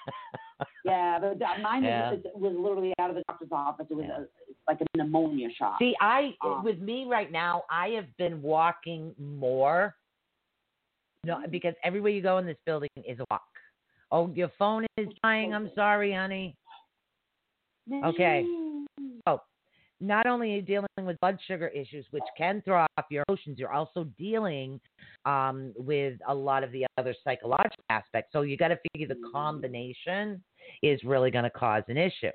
Yeah, 0.83 1.19
but 1.19 1.39
that- 1.39 1.61
mine 1.61 1.83
Yeah. 1.83 2.11
was, 2.11 2.19
was 2.35 2.53
literally 2.57 2.93
out 2.99 3.09
of 3.09 3.15
the 3.15 3.23
doctor's 3.27 3.49
office. 3.51 3.87
It 3.89 3.93
was 3.95 4.05
Yeah. 4.07 4.21
a, 4.21 4.25
like 4.67 4.81
a 4.81 4.85
pneumonia 4.97 5.49
shot. 5.51 5.75
See, 5.79 5.95
I 6.01 6.35
Um, 6.43 6.63
with 6.63 6.79
me 6.79 7.05
right 7.05 7.31
now, 7.31 7.63
I 7.69 7.89
have 7.89 8.15
been 8.17 8.41
walking 8.41 9.13
more. 9.19 9.95
No, 11.23 11.43
because 11.49 11.75
everywhere 11.83 12.11
you 12.11 12.21
go 12.21 12.37
in 12.37 12.45
this 12.45 12.57
building 12.65 12.89
is 12.95 13.19
a 13.19 13.25
walk. 13.29 13.43
Oh, 14.11 14.29
your 14.29 14.49
phone 14.57 14.85
is 14.97 15.07
dying. 15.23 15.53
I'm 15.53 15.69
sorry, 15.75 16.13
honey. 16.13 16.55
okay. 18.03 18.45
Oh, 19.25 19.41
not 19.99 20.27
only 20.27 20.53
are 20.53 20.55
you 20.57 20.61
dealing 20.61 20.87
with 21.01 21.19
blood 21.19 21.37
sugar 21.47 21.67
issues, 21.69 22.05
which 22.11 22.23
can 22.37 22.61
throw 22.63 22.85
off 22.97 23.05
your 23.09 23.23
emotions, 23.27 23.57
you're 23.57 23.73
also 23.73 24.05
dealing 24.17 24.79
um, 25.25 25.73
with 25.75 26.13
a 26.27 26.33
lot 26.33 26.63
of 26.63 26.71
the 26.71 26.85
other 26.97 27.15
psychological 27.23 27.83
aspects. 27.89 28.31
So 28.31 28.41
you 28.41 28.57
got 28.57 28.69
to 28.69 28.79
figure 28.91 29.07
the 29.07 29.29
combination 29.31 30.43
is 30.83 31.03
really 31.03 31.31
going 31.31 31.45
to 31.45 31.49
cause 31.49 31.83
an 31.87 31.97
issue. 31.97 32.31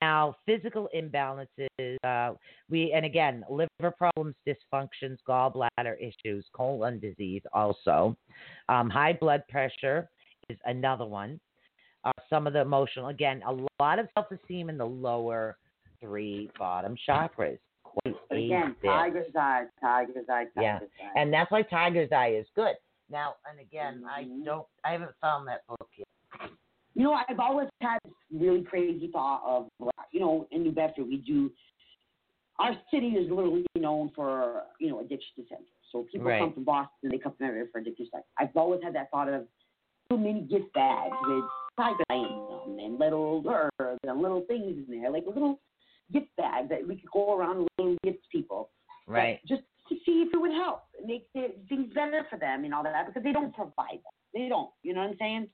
Now, 0.00 0.36
physical 0.46 0.88
imbalances, 0.94 1.96
uh, 2.04 2.34
we 2.70 2.92
and 2.92 3.04
again, 3.04 3.44
liver 3.50 3.92
problems, 3.96 4.36
dysfunctions, 4.46 5.16
gallbladder 5.28 5.96
issues, 6.00 6.46
colon 6.52 7.00
disease, 7.00 7.42
also, 7.52 8.16
um, 8.68 8.88
high 8.88 9.12
blood 9.12 9.42
pressure 9.48 10.08
is 10.48 10.58
another 10.66 11.04
one. 11.04 11.40
Uh, 12.04 12.12
some 12.30 12.46
of 12.46 12.52
the 12.52 12.60
emotional, 12.60 13.08
again, 13.08 13.42
a 13.44 13.82
lot 13.82 13.98
of 13.98 14.06
self-esteem 14.14 14.70
in 14.70 14.78
the 14.78 14.86
lower 14.86 15.56
three 16.00 16.50
bottom 16.58 16.96
chakras. 17.08 17.58
Quite 17.82 18.16
Again, 18.30 18.76
tiger's 18.84 19.34
eye, 19.34 19.64
tiger's 19.80 20.28
eye, 20.28 20.44
tiger's 20.54 20.54
Yeah. 20.56 20.78
eye. 21.02 21.12
and 21.16 21.32
that's 21.32 21.50
why 21.50 21.62
Tiger's 21.62 22.12
Eye 22.12 22.34
is 22.34 22.46
good. 22.54 22.76
Now, 23.10 23.36
and 23.48 23.58
again, 23.58 24.04
I 24.06 24.24
Mhm. 24.24 24.44
don't, 24.44 24.68
I 24.84 24.92
haven't 24.92 25.14
found 25.20 25.48
that 25.48 25.66
book 25.66 25.88
yet. 25.96 26.06
You 26.94 27.04
know, 27.04 27.14
I've 27.14 27.40
always 27.40 27.68
had 27.80 27.98
this 28.04 28.12
really 28.30 28.62
crazy 28.62 29.08
thought 29.08 29.42
of, 29.44 29.70
you 30.10 30.20
know, 30.20 30.46
in 30.50 30.62
New 30.62 30.72
Bedford, 30.72 31.04
we 31.08 31.16
do, 31.18 31.50
our 32.58 32.76
city 32.90 33.16
is 33.16 33.30
literally 33.30 33.64
known 33.76 34.10
for, 34.10 34.64
you 34.80 34.90
know, 34.90 35.00
addiction 35.00 35.46
centers. 35.48 35.66
So 35.90 36.02
people 36.04 36.26
Right. 36.26 36.40
come 36.40 36.52
from 36.52 36.64
Boston, 36.64 37.10
they 37.10 37.18
come 37.18 37.32
from 37.34 37.46
everywhere 37.46 37.68
for 37.72 37.78
addiction 37.78 38.06
centers. 38.10 38.28
I've 38.36 38.54
always 38.56 38.82
had 38.82 38.94
that 38.94 39.10
thought 39.10 39.28
of 39.28 39.48
too 40.10 40.18
many 40.18 40.42
gift 40.42 40.72
bags 40.74 41.16
with 41.26 41.44
tiger 41.76 42.04
them 42.08 42.78
and 42.78 42.98
little 42.98 43.42
herbs 43.48 44.00
and 44.02 44.20
little 44.20 44.42
things 44.42 44.76
in 44.88 45.00
there, 45.00 45.10
like 45.10 45.24
a 45.26 45.30
little 45.30 45.60
gift 46.12 46.34
bag 46.36 46.68
that 46.68 46.86
we 46.86 46.96
could 46.96 47.10
go 47.10 47.36
around 47.36 47.58
and 47.58 47.68
little 47.78 47.96
gift 48.02 48.24
people. 48.30 48.70
Right. 49.06 49.40
Just 49.46 49.62
to 49.88 49.96
see 50.04 50.24
if 50.26 50.34
it 50.34 50.36
would 50.36 50.52
help, 50.52 50.82
make 51.04 51.26
the, 51.34 51.54
things 51.68 51.92
better 51.94 52.26
for 52.28 52.38
them 52.38 52.64
and 52.64 52.74
all 52.74 52.82
that, 52.82 53.06
because 53.06 53.22
they 53.22 53.32
don't 53.32 53.54
provide 53.54 54.00
that. 54.04 54.12
They 54.34 54.48
don't. 54.48 54.70
You 54.82 54.94
know 54.94 55.00
what 55.00 55.10
I'm 55.10 55.16
saying? 55.18 55.48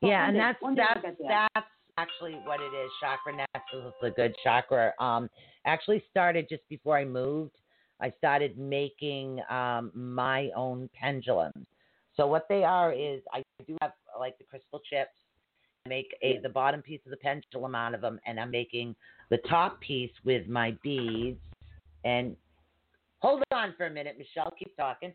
So 0.00 0.08
yeah, 0.08 0.26
and 0.26 0.34
day- 0.34 0.40
that's 0.40 0.62
one 0.62 0.74
day 0.74 0.82
we'll 0.94 1.02
that's 1.02 1.16
that. 1.28 1.48
that's 1.54 1.66
actually 1.96 2.34
what 2.44 2.60
it 2.60 2.74
is. 2.76 2.90
Chakra 3.00 3.36
Nexus 3.36 3.86
is 3.86 3.92
a 4.02 4.10
good 4.10 4.34
chakra. 4.42 4.92
Um, 5.00 5.30
actually 5.64 6.02
started 6.10 6.46
just 6.48 6.68
before 6.68 6.98
I 6.98 7.04
moved. 7.04 7.56
I 8.00 8.12
started 8.18 8.58
making 8.58 9.40
um 9.48 9.90
my 9.94 10.50
own 10.54 10.90
pendulums. 10.98 11.66
So 12.16 12.26
what 12.26 12.46
they 12.48 12.64
are 12.64 12.92
is 12.92 13.22
I 13.32 13.42
do 13.66 13.76
have 13.80 13.92
like 14.18 14.36
the 14.38 14.44
crystal 14.44 14.80
chips. 14.90 15.16
Make 15.86 16.16
a 16.22 16.38
the 16.42 16.48
bottom 16.48 16.80
piece 16.80 17.00
of 17.04 17.10
the 17.10 17.16
pendulum 17.18 17.74
out 17.74 17.92
of 17.94 18.00
them, 18.00 18.18
and 18.26 18.40
I'm 18.40 18.50
making 18.50 18.96
the 19.30 19.36
top 19.48 19.80
piece 19.82 20.10
with 20.24 20.48
my 20.48 20.74
beads. 20.82 21.38
And 22.04 22.36
hold 23.18 23.42
on 23.52 23.74
for 23.76 23.84
a 23.84 23.90
minute, 23.90 24.16
Michelle. 24.16 24.50
Keep 24.58 24.74
talking. 24.78 25.12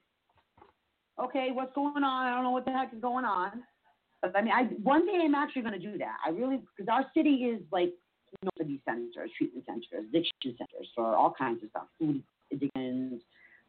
okay, 1.19 1.49
what's 1.51 1.73
going 1.73 2.03
on? 2.03 2.25
I 2.27 2.35
don't 2.35 2.43
know 2.43 2.51
what 2.51 2.65
the 2.65 2.71
heck 2.71 2.93
is 2.93 3.01
going 3.01 3.25
on. 3.25 3.63
But 4.21 4.35
I 4.35 4.41
mean, 4.41 4.51
I 4.53 4.63
one 4.83 5.07
day 5.07 5.19
I'm 5.23 5.33
actually 5.33 5.63
going 5.63 5.73
to 5.73 5.79
do 5.79 5.97
that. 5.97 6.17
I 6.23 6.29
really 6.29 6.61
because 6.77 6.87
our 6.87 7.05
city 7.15 7.45
is 7.45 7.61
like 7.71 7.89
you 7.89 8.37
know, 8.43 8.49
city 8.57 8.81
centers, 8.85 9.31
treatment 9.37 9.65
centers, 9.65 10.05
addiction 10.09 10.55
centers 10.55 10.87
for 10.93 11.15
all 11.15 11.33
kinds 11.35 11.63
of 11.63 11.69
stuff, 11.69 11.87
food 11.97 12.21
addictions, 12.51 13.21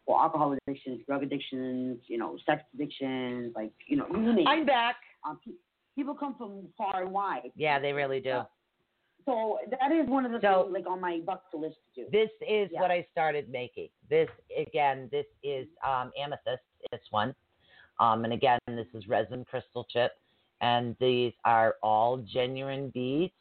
or 0.06 0.20
alcohol 0.20 0.56
addictions, 0.66 1.00
drug 1.06 1.22
addictions, 1.22 1.98
you 2.08 2.18
know, 2.18 2.36
sex 2.44 2.62
addictions, 2.74 3.52
like 3.54 3.72
you 3.86 3.96
know, 3.96 4.06
you 4.10 4.34
name 4.34 4.46
I'm 4.46 4.66
back. 4.66 4.96
Um, 5.26 5.38
people 5.94 6.14
come 6.14 6.34
from 6.36 6.68
far 6.76 7.02
and 7.02 7.12
wide. 7.12 7.52
Yeah, 7.56 7.78
they 7.78 7.92
really 7.92 8.20
do. 8.20 8.40
So 9.26 9.58
that 9.70 9.92
is 9.92 10.08
one 10.08 10.24
of 10.24 10.32
the 10.32 10.40
So- 10.40 10.62
things 10.64 10.72
like 10.74 10.86
on 10.86 11.00
my 11.00 11.20
bucket 11.20 11.60
list 11.60 11.76
to 11.94 12.04
do. 12.04 12.10
This 12.10 12.30
is 12.40 12.70
Yeah. 12.72 12.80
what 12.80 12.90
I 12.90 13.02
started 13.12 13.50
making. 13.50 13.90
This 14.08 14.30
again, 14.56 15.08
this 15.10 15.26
is 15.42 15.68
um, 15.84 16.10
amethyst. 16.18 16.62
This 16.90 17.02
one, 17.10 17.34
um, 17.98 18.24
and 18.24 18.32
again, 18.32 18.58
this 18.66 18.86
is 18.94 19.06
resin 19.06 19.44
crystal 19.44 19.84
chip, 19.84 20.18
and 20.62 20.96
these 20.98 21.34
are 21.44 21.76
all 21.82 22.16
genuine 22.18 22.88
beads, 22.90 23.34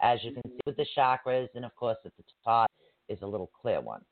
as 0.00 0.22
you 0.22 0.32
can 0.32 0.42
see 0.48 0.60
with 0.66 0.76
the 0.76 0.86
chakras, 0.96 1.48
and 1.56 1.64
of 1.64 1.74
course 1.74 1.98
at 2.04 2.16
the 2.16 2.22
top 2.44 2.70
is 3.08 3.20
a 3.22 3.26
little 3.26 3.48
clear 3.48 3.80
one. 3.80 4.04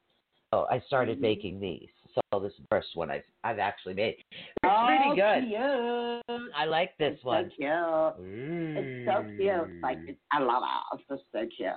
So 0.51 0.67
I 0.69 0.81
started 0.81 1.19
Mhm. 1.19 1.23
making 1.23 1.61
these. 1.61 1.89
So 2.15 2.41
this 2.41 2.53
first 2.71 2.89
one 2.95 3.11
I've 3.11 3.23
I've 3.45 3.59
actually 3.59 3.95
made. 3.95 4.17
It's 4.31 4.47
oh, 4.65 4.87
pretty 4.87 5.21
good. 5.21 5.49
Cute. 5.49 6.53
I 6.55 6.65
like 6.67 6.97
this 6.99 7.15
It's 7.15 7.25
one. 7.25 7.51
So 7.59 8.15
cute. 8.17 8.85
It's 8.85 9.05
so 9.05 9.27
cute. 9.37 9.71
Like 9.83 9.99
Mm. 9.99 10.09
it's, 10.09 10.21
I 10.31 10.41
love 10.41 10.63
it. 10.63 10.99
It's 10.99 11.09
just 11.09 11.23
so 11.33 11.47
cute. 11.57 11.73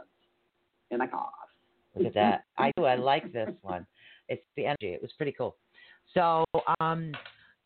Oh 0.91 0.97
my. 0.97 1.07
Look 1.95 2.07
at 2.07 2.13
that. 2.13 2.43
I 2.57 2.71
do. 2.77 2.85
I 2.85 2.95
like 2.95 3.31
this 3.31 3.49
one. 3.61 3.85
It's 4.27 4.43
the 4.55 4.65
energy. 4.65 4.93
It 4.93 5.01
was 5.01 5.11
pretty 5.13 5.31
cool. 5.31 5.55
So, 6.13 6.43
um, 6.79 7.13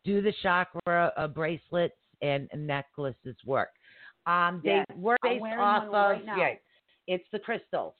do 0.04 0.22
the 0.22 0.32
chakra 0.42 1.12
uh, 1.16 1.28
bracelets 1.28 1.94
and 2.22 2.48
necklaces 2.54 3.36
work? 3.44 3.70
Um, 4.26 4.60
they 4.64 4.84
Yes, 4.88 4.96
work 4.96 5.18
based 5.22 5.42
off 5.58 5.88
one 5.88 5.92
right 5.92 6.24
yeah, 6.24 6.54
it's 7.06 7.24
the 7.32 7.38
crystals. 7.38 7.94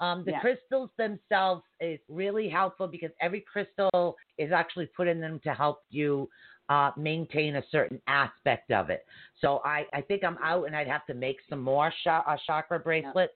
Um, 0.00 0.24
the 0.24 0.32
Yes. 0.32 0.40
crystals 0.42 0.90
themselves 0.98 1.62
is 1.80 1.98
really 2.08 2.48
helpful 2.48 2.86
because 2.86 3.10
every 3.20 3.40
crystal 3.40 4.16
is 4.38 4.52
actually 4.52 4.86
put 4.86 5.08
in 5.08 5.20
them 5.20 5.40
to 5.44 5.54
help 5.54 5.82
you 5.88 6.28
uh, 6.68 6.90
maintain 6.96 7.56
a 7.56 7.62
certain 7.70 8.00
aspect 8.06 8.70
of 8.72 8.90
it. 8.90 9.06
So 9.40 9.60
I, 9.64 9.86
I 9.92 10.00
think 10.00 10.24
I'm 10.24 10.36
out 10.42 10.64
and 10.64 10.76
I'd 10.76 10.88
have 10.88 11.06
to 11.06 11.14
make 11.14 11.38
some 11.48 11.60
more 11.60 11.92
uh, 12.06 12.36
chakra 12.46 12.78
bracelets. 12.78 13.34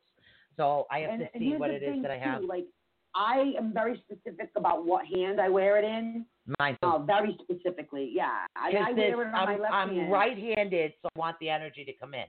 So 0.57 0.87
I 0.91 0.99
have 1.01 1.11
and, 1.13 1.21
to 1.21 1.39
see 1.39 1.55
what 1.57 1.71
it 1.71 1.83
is 1.83 2.03
that 2.03 2.11
I 2.11 2.19
have. 2.19 2.43
Too, 2.43 2.47
like 2.49 2.67
I 3.15 3.53
am 3.57 3.73
very 3.73 4.03
specific 4.05 4.51
about 4.57 4.85
what 4.85 5.07
hand 5.07 5.41
I 5.41 5.49
wear 5.49 5.79
it 5.79 5.85
in. 5.85 6.27
Mine 6.59 6.77
Uh, 6.83 6.99
very 6.99 7.39
specifically, 7.43 8.11
yeah. 8.13 8.45
I, 8.57 8.73
I 8.89 8.93
wear 8.93 9.23
it 9.23 9.27
on 9.29 9.35
I'm, 9.35 9.47
my 9.47 9.59
left 9.59 9.75
I'm 9.75 9.95
hand. 9.95 10.13
right-handed, 10.13 10.93
so 11.01 11.09
I 11.15 11.19
want 11.19 11.39
the 11.41 11.49
energy 11.49 11.85
to 11.85 11.93
come 11.95 12.15
in. 12.15 12.27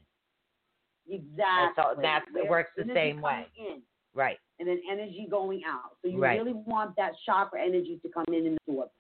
Exactly. 1.10 1.84
so 1.84 2.02
that's- 2.02 2.24
it 2.36 2.50
works 2.50 2.72
the 2.78 2.86
same 2.94 3.22
way. 3.22 3.48
In, 3.58 3.82
Right. 4.14 4.38
and 4.60 4.68
then 4.70 4.80
energy 4.92 5.26
going 5.28 5.64
out. 5.66 5.98
So 6.04 6.08
you 6.08 6.20
Right. 6.20 6.40
really 6.40 6.54
want 6.54 6.96
that 6.96 7.14
chakra 7.26 7.64
energy 7.64 7.98
to 8.04 8.10
come 8.10 8.26
in 8.28 8.46
and 8.46 8.58
absorb. 8.68 8.92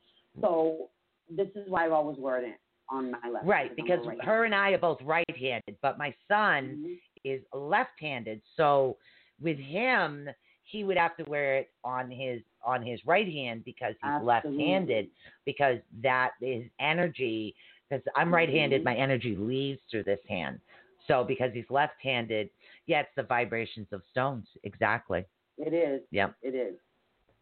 So 0.41 0.89
this 1.29 1.49
is 1.55 1.69
why 1.69 1.85
I've 1.85 1.91
always 1.91 2.17
worn 2.17 2.45
it 2.45 2.59
on 2.89 3.11
my 3.11 3.29
left. 3.29 3.45
Right, 3.45 3.75
because 3.75 4.03
right 4.07 4.23
her 4.23 4.45
and 4.45 4.55
I 4.55 4.71
are 4.71 4.79
both 4.79 4.99
right-handed, 5.03 5.77
but 5.81 5.99
my 5.99 6.15
son 6.27 6.77
Mhm. 6.77 6.99
is 7.23 7.45
left-handed. 7.53 8.41
So 8.55 8.97
with 9.39 9.59
him, 9.59 10.29
he 10.63 10.83
would 10.83 10.97
have 10.97 11.15
to 11.17 11.23
wear 11.25 11.57
it 11.57 11.71
on 11.83 12.09
his 12.09 12.41
on 12.63 12.81
his 12.81 13.05
right 13.05 13.27
hand 13.27 13.63
because 13.63 13.95
he's 14.01 14.21
left-handed 14.21 15.09
because 15.45 15.79
that 16.01 16.33
is 16.41 16.69
energy 16.79 17.55
because 17.88 18.07
I'm 18.15 18.33
right-handed, 18.33 18.81
Mhm. 18.81 18.85
my 18.85 18.95
energy 18.95 19.35
leaves 19.35 19.81
through 19.89 20.03
this 20.03 20.23
hand. 20.25 20.61
So 21.07 21.23
because 21.23 21.52
he's 21.53 21.65
left-handed, 21.69 22.49
yeah, 22.88 23.02
it's 23.02 23.10
the 23.15 23.23
vibrations 23.23 23.88
of 23.91 24.02
stones. 24.11 24.48
Exactly. 24.64 25.26
It 25.57 25.73
is. 25.73 26.02
Yep. 26.11 26.36
It 26.41 26.56
is. 26.56 26.76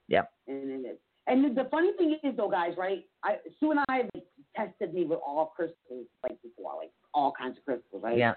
Yep. 0.07 0.31
And 0.48 0.72
it 0.86 0.90
is. 0.90 0.98
And 1.27 1.56
the 1.56 1.68
funny 1.69 1.91
thing 1.98 2.18
is, 2.23 2.36
though, 2.36 2.49
guys, 2.49 2.73
right? 2.77 3.06
I, 3.23 3.36
Sue 3.60 3.72
and 3.72 3.80
I 3.88 3.98
have 3.98 4.23
tested 4.56 4.94
me 4.94 5.06
with 5.06 5.19
all 5.26 5.53
crystals 5.56 6.07
like 6.23 6.41
before, 6.41 6.73
like 6.77 6.91
all 7.14 7.31
kinds 7.38 7.57
of 7.57 7.65
crystals, 7.65 8.02
right? 8.02 8.18
Yeah. 8.18 8.34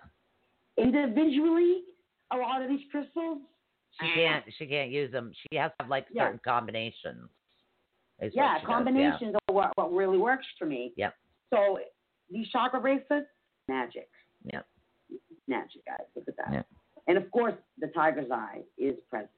Individually, 0.77 1.85
a 2.33 2.37
lot 2.37 2.63
of 2.63 2.69
these 2.69 2.83
crystals. 2.91 3.39
She 4.01 4.11
can't. 4.15 4.45
She 4.59 4.67
can't 4.67 4.91
use 4.91 5.11
them. 5.13 5.33
She 5.35 5.57
has 5.57 5.71
to 5.71 5.85
have 5.85 5.91
like 5.91 6.07
Yeah. 6.13 6.27
certain 6.27 6.41
combinations. 6.45 7.29
Yeah, 8.21 8.59
does, 8.59 8.67
combinations 8.67 9.35
are 9.49 9.55
what, 9.55 9.73
what 9.75 9.93
really 9.93 10.19
works 10.19 10.47
for 10.59 10.67
me. 10.67 10.93
Yep. 10.97 11.15
So 11.51 11.79
these 12.31 12.49
chakra 12.49 12.81
bracelets, 12.81 13.27
magic. 13.69 14.09
Yep. 14.53 14.67
Magic, 15.53 15.85
guys. 15.87 16.07
Look 16.17 16.25
at 16.29 16.37
that. 16.37 16.53
Yep. 16.53 16.67
And 17.09 17.19
of 17.19 17.31
course, 17.31 17.55
the 17.79 17.89
tiger's 17.89 18.31
eye 18.31 18.61
is 18.79 18.95
present 19.11 19.31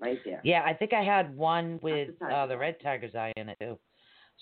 right 0.00 0.18
there. 0.24 0.40
Yeah, 0.44 0.62
I 0.64 0.74
think 0.74 0.92
I 0.92 1.02
had 1.02 1.36
one 1.36 1.78
with 1.82 2.18
the 2.18 2.26
uh, 2.26 2.46
the 2.46 2.56
red 2.56 2.76
tiger's 2.82 3.14
eye 3.14 3.32
in 3.36 3.48
it 3.48 3.58
too. 3.60 3.78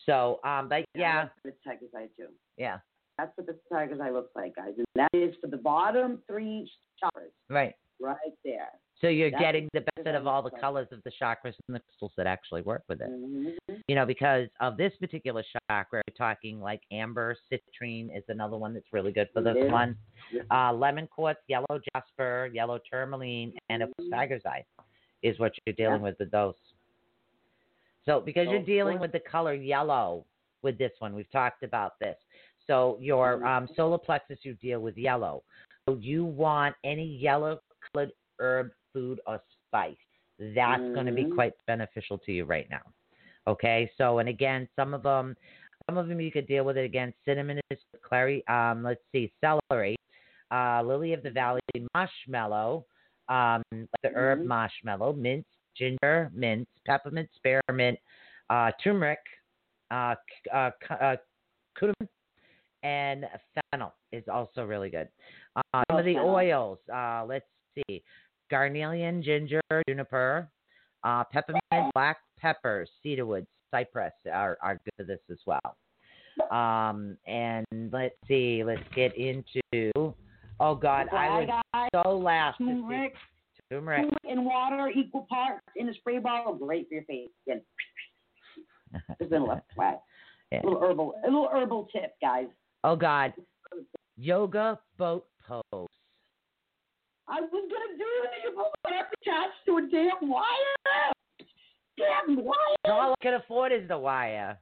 So, 0.07 0.41
um, 0.45 0.69
but 0.69 0.85
yeah, 0.95 1.25
That's 1.25 1.35
what 1.43 1.55
the 1.55 1.71
tiger's 1.71 1.91
eye 1.97 2.09
too. 2.17 2.29
yeah, 2.57 2.79
That's 3.19 3.33
what 3.37 3.47
the 3.47 3.57
tiger's 3.71 4.01
eye 4.01 4.11
looks 4.11 4.31
like, 4.37 4.55
guys. 4.57 4.75
And 4.77 4.87
that 4.95 5.11
is 5.13 5.35
for 5.41 5.49
the 5.49 5.57
bottom 5.57 6.23
three 6.29 6.71
chakras, 7.03 7.33
right. 7.51 7.75
right 8.01 8.17
there. 8.45 8.71
So 9.01 9.09
you're 9.09 9.31
That's 9.31 9.41
getting 9.43 9.69
the 9.73 9.85
benefit 9.95 10.17
of 10.17 10.27
all 10.27 10.43
the 10.43 10.51
colors 10.51 10.89
of 10.91 11.03
the 11.05 11.13
chakras 11.23 11.55
and 11.69 11.77
the 11.77 11.81
crystals 11.81 12.13
that 12.17 12.27
actually 12.27 12.63
work 12.63 12.83
with 12.89 13.01
it. 13.01 13.09
Mhm. 13.09 13.83
You 13.87 13.95
know, 13.95 14.05
because 14.05 14.49
of 14.59 14.77
this 14.77 14.93
particular 14.97 15.45
chakra, 15.71 16.03
we're 16.07 16.15
talking 16.17 16.61
like 16.61 16.83
amber, 16.91 17.37
citrine 17.51 18.17
is 18.17 18.25
another 18.29 18.57
one 18.57 18.75
that's 18.75 18.93
really 18.93 19.13
good 19.13 19.31
for 19.33 19.41
this 19.41 19.57
Yeah. 19.57 19.71
one. 19.71 19.97
Uh, 20.51 20.73
lemon 20.73 21.07
quartz, 21.07 21.41
yellow 21.47 21.81
jasper, 21.95 22.51
yellow 22.53 22.79
tourmaline, 22.79 23.57
and 23.69 23.85
of 23.85 23.97
course 23.97 24.09
Mhm. 24.09 24.13
tiger's 24.17 24.45
eye 24.47 24.65
is 25.23 25.39
what 25.39 25.57
you're 25.65 25.75
dealing 25.75 26.01
Yeah. 26.01 26.09
with 26.09 26.19
with 26.19 26.31
those. 26.33 26.57
So 28.05 28.21
because 28.21 28.47
So, 28.47 28.53
you're 28.53 28.63
dealing 28.63 28.99
with 28.99 29.13
the 29.13 29.21
color 29.21 29.55
yellow 29.55 30.27
with 30.63 30.77
this 30.77 30.99
one, 30.99 31.15
we've 31.15 31.31
talked 31.31 31.63
about 31.63 31.99
this. 32.01 32.19
So 32.67 32.99
your 33.01 33.39
Mhm. 33.39 33.47
um, 33.47 33.69
solar 33.69 33.99
plexus, 33.99 34.45
you 34.45 34.55
deal 34.55 34.81
with 34.81 34.99
yellow. 34.99 35.45
So 35.87 35.95
you 35.97 36.25
want 36.25 36.75
any 36.83 37.05
yellow 37.05 37.61
colored 37.93 38.13
herb, 38.41 38.73
food, 38.99 39.21
or 39.27 39.41
spice. 39.67 39.97
That's 40.39 40.83
going 40.95 41.07
to 41.07 41.13
be 41.13 41.25
quite 41.25 41.53
beneficial 41.67 42.19
to 42.19 42.33
you 42.33 42.45
right 42.45 42.69
now. 42.71 42.83
Okay. 43.47 43.91
So 43.99 44.19
and 44.19 44.29
again, 44.29 44.69
some 44.77 44.95
of 44.95 45.03
them, 45.03 45.37
some 45.87 45.97
of 45.97 46.09
them 46.09 46.21
you 46.21 46.31
could 46.31 46.47
deal 46.47 46.65
with 46.65 46.77
it 46.77 46.85
again. 46.85 47.13
Cinnamon 47.25 47.61
is 47.71 47.79
clary. 48.03 48.47
Um, 48.49 48.83
let's 48.83 49.01
see, 49.13 49.33
celery, 49.41 49.97
uh, 50.51 50.83
lily 50.83 51.13
of 51.13 51.23
the 51.23 51.31
valley, 51.31 51.61
marshmallow, 51.95 52.85
um, 53.29 53.63
like 53.73 54.03
the 54.03 54.11
herb 54.15 54.41
Mhm. 54.41 54.47
marshmallow, 54.47 55.13
mint, 55.15 55.47
ginger, 55.75 56.31
mint, 56.33 56.69
peppermint, 56.87 57.29
spearmint, 57.35 57.99
uh, 58.51 58.71
turmeric, 58.83 59.21
uh, 59.91 60.15
uh, 60.53 60.71
uh, 60.91 61.17
and 62.83 63.27
fennel 63.71 63.95
is 64.13 64.29
also 64.29 64.65
really 64.65 64.91
good. 64.91 65.09
Uh, 65.57 65.83
some 65.91 65.99
of 65.99 66.05
the 66.05 66.17
oils, 66.19 66.79
uh, 66.93 67.25
let's 67.27 67.47
see, 67.75 68.03
carnelian, 68.51 69.23
ginger, 69.23 69.61
juniper, 69.89 70.49
uh, 71.05 71.25
peppermint, 71.33 71.93
black 71.95 72.19
pepper, 72.39 72.87
cedarwood, 73.03 73.47
cypress 73.71 74.13
are, 74.33 74.59
are 74.63 74.81
good 74.85 74.93
for 74.97 75.05
this 75.05 75.21
as 75.31 75.39
well. 75.47 75.77
Um, 76.51 77.17
and 77.27 77.67
let's 77.93 78.15
see, 78.27 78.63
let's 78.65 78.83
get 78.95 79.17
into. 79.17 80.15
Oh 80.61 80.75
God, 80.75 81.07
I 81.13 81.41
was 81.75 81.89
so 81.93 82.23
to 82.23 82.65
turmeric, 82.65 83.15
turmeric. 83.71 84.13
and 84.25 84.45
water 84.45 84.89
equal 84.89 85.27
parts 85.29 85.65
in 85.77 85.89
a 85.89 85.95
spray 85.95 86.19
bottle. 86.19 86.55
Great 86.55 86.89
for 86.89 86.95
your 86.95 87.05
face. 87.05 87.31
Again, 87.47 87.63
just 89.21 89.33
a 89.33 89.39
little 89.39 89.61
flat. 89.75 90.01
Yeah. 90.53 90.63
A 90.63 90.65
little 90.65 90.81
herbal, 90.81 91.15
a 91.25 91.27
little 91.27 91.49
herbal 91.53 91.89
tip, 91.93 92.13
guys. 92.21 92.47
Oh 92.85 92.97
God, 92.97 93.33
yoga 94.17 94.79
boat 94.97 95.27
pose. 95.47 95.89
I 97.31 97.41
was 97.41 97.51
gonna 97.53 97.99
do 97.99 98.05
it, 98.25 98.55
but 98.83 98.93
I'm 98.93 99.05
attached 99.21 99.61
to 99.67 99.77
a 99.79 99.83
damn 99.91 100.29
wire. 100.29 100.45
Damn 101.97 102.45
wire. 102.45 102.57
All 102.85 103.13
I 103.13 103.15
can 103.23 103.35
afford 103.35 103.73
is 103.73 103.87
the 103.89 103.99
wire. 103.99 104.59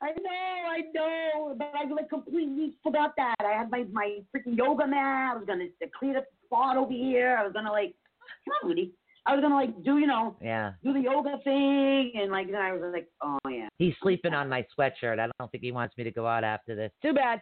I 0.00 0.10
know, 0.10 0.30
I 0.30 0.80
know, 0.94 1.54
but 1.56 1.72
I 1.74 1.88
like 1.90 2.08
completely 2.08 2.74
forgot 2.82 3.12
that. 3.16 3.34
I 3.40 3.56
had 3.58 3.70
my 3.70 3.84
my 3.92 4.18
freaking 4.34 4.56
yoga 4.56 4.86
mat. 4.86 5.34
I 5.34 5.36
was 5.36 5.44
gonna 5.46 5.66
clean 5.98 6.16
up 6.16 6.24
the 6.24 6.46
spot 6.46 6.76
over 6.76 6.92
here. 6.92 7.36
I 7.38 7.44
was 7.44 7.52
gonna 7.52 7.72
like, 7.72 7.94
come 8.44 8.54
on, 8.62 8.68
Rudy. 8.68 8.92
I 9.26 9.34
was 9.34 9.42
gonna 9.42 9.54
like 9.54 9.82
do 9.82 9.98
you 9.98 10.06
know 10.06 10.36
Yeah, 10.42 10.72
do 10.82 10.92
the 10.92 11.00
yoga 11.00 11.38
thing 11.44 12.12
and 12.16 12.30
like 12.30 12.46
then 12.46 12.60
I 12.60 12.72
was 12.72 12.82
like, 12.92 13.08
oh 13.22 13.38
yeah. 13.48 13.68
he's 13.78 13.94
sleeping 14.02 14.34
on 14.34 14.48
my 14.48 14.66
sweatshirt. 14.78 15.18
I 15.18 15.28
don't 15.38 15.50
think 15.50 15.64
he 15.64 15.72
wants 15.72 15.96
me 15.96 16.04
to 16.04 16.10
go 16.10 16.26
out 16.26 16.44
after 16.44 16.74
this. 16.74 16.92
Too 17.02 17.14
bad. 17.14 17.40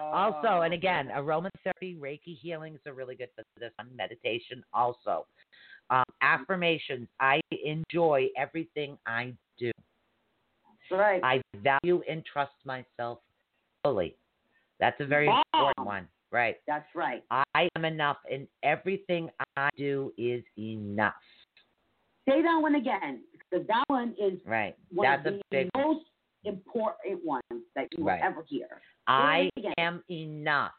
Also, 0.00 0.62
and 0.62 0.72
again, 0.74 1.08
aromatherapy, 1.14 1.98
Reiki 1.98 2.38
healings 2.40 2.80
are 2.86 2.92
really 2.92 3.14
good 3.14 3.28
for 3.34 3.42
this 3.58 3.72
one. 3.76 3.88
Meditation 3.96 4.62
also. 4.72 5.26
Um, 5.90 6.04
affirmations. 6.22 7.08
I 7.20 7.40
enjoy 7.64 8.28
everything 8.36 8.96
I 9.06 9.34
do. 9.58 9.70
Right. 10.90 11.22
I 11.22 11.40
value 11.56 12.02
and 12.08 12.24
trust 12.24 12.52
myself 12.64 13.20
fully. 13.82 14.16
That's 14.80 14.98
a 15.00 15.06
very 15.06 15.28
Wow. 15.28 15.42
important 15.54 15.86
one. 15.86 16.08
Right. 16.30 16.56
That's 16.66 16.92
right. 16.94 17.22
I 17.30 17.68
am 17.76 17.84
enough, 17.84 18.18
and 18.30 18.48
everything 18.62 19.30
I 19.56 19.70
do 19.76 20.12
is 20.18 20.42
enough. 20.58 21.14
Say 22.28 22.42
that 22.42 22.58
one 22.60 22.74
again 22.74 23.22
because 23.30 23.66
that 23.66 23.84
one 23.88 24.14
is 24.18 24.40
Right. 24.44 24.76
one 24.90 25.06
That's 25.06 25.26
of 25.26 25.34
a 25.34 25.40
the 25.50 25.70
one. 25.74 25.86
most 25.86 26.06
important 26.44 27.24
ones 27.24 27.64
that 27.74 27.88
you 27.92 28.04
will 28.04 28.12
Right. 28.12 28.22
ever 28.22 28.42
hear. 28.42 28.82
I 29.06 29.50
am 29.78 30.02
enough, 30.10 30.72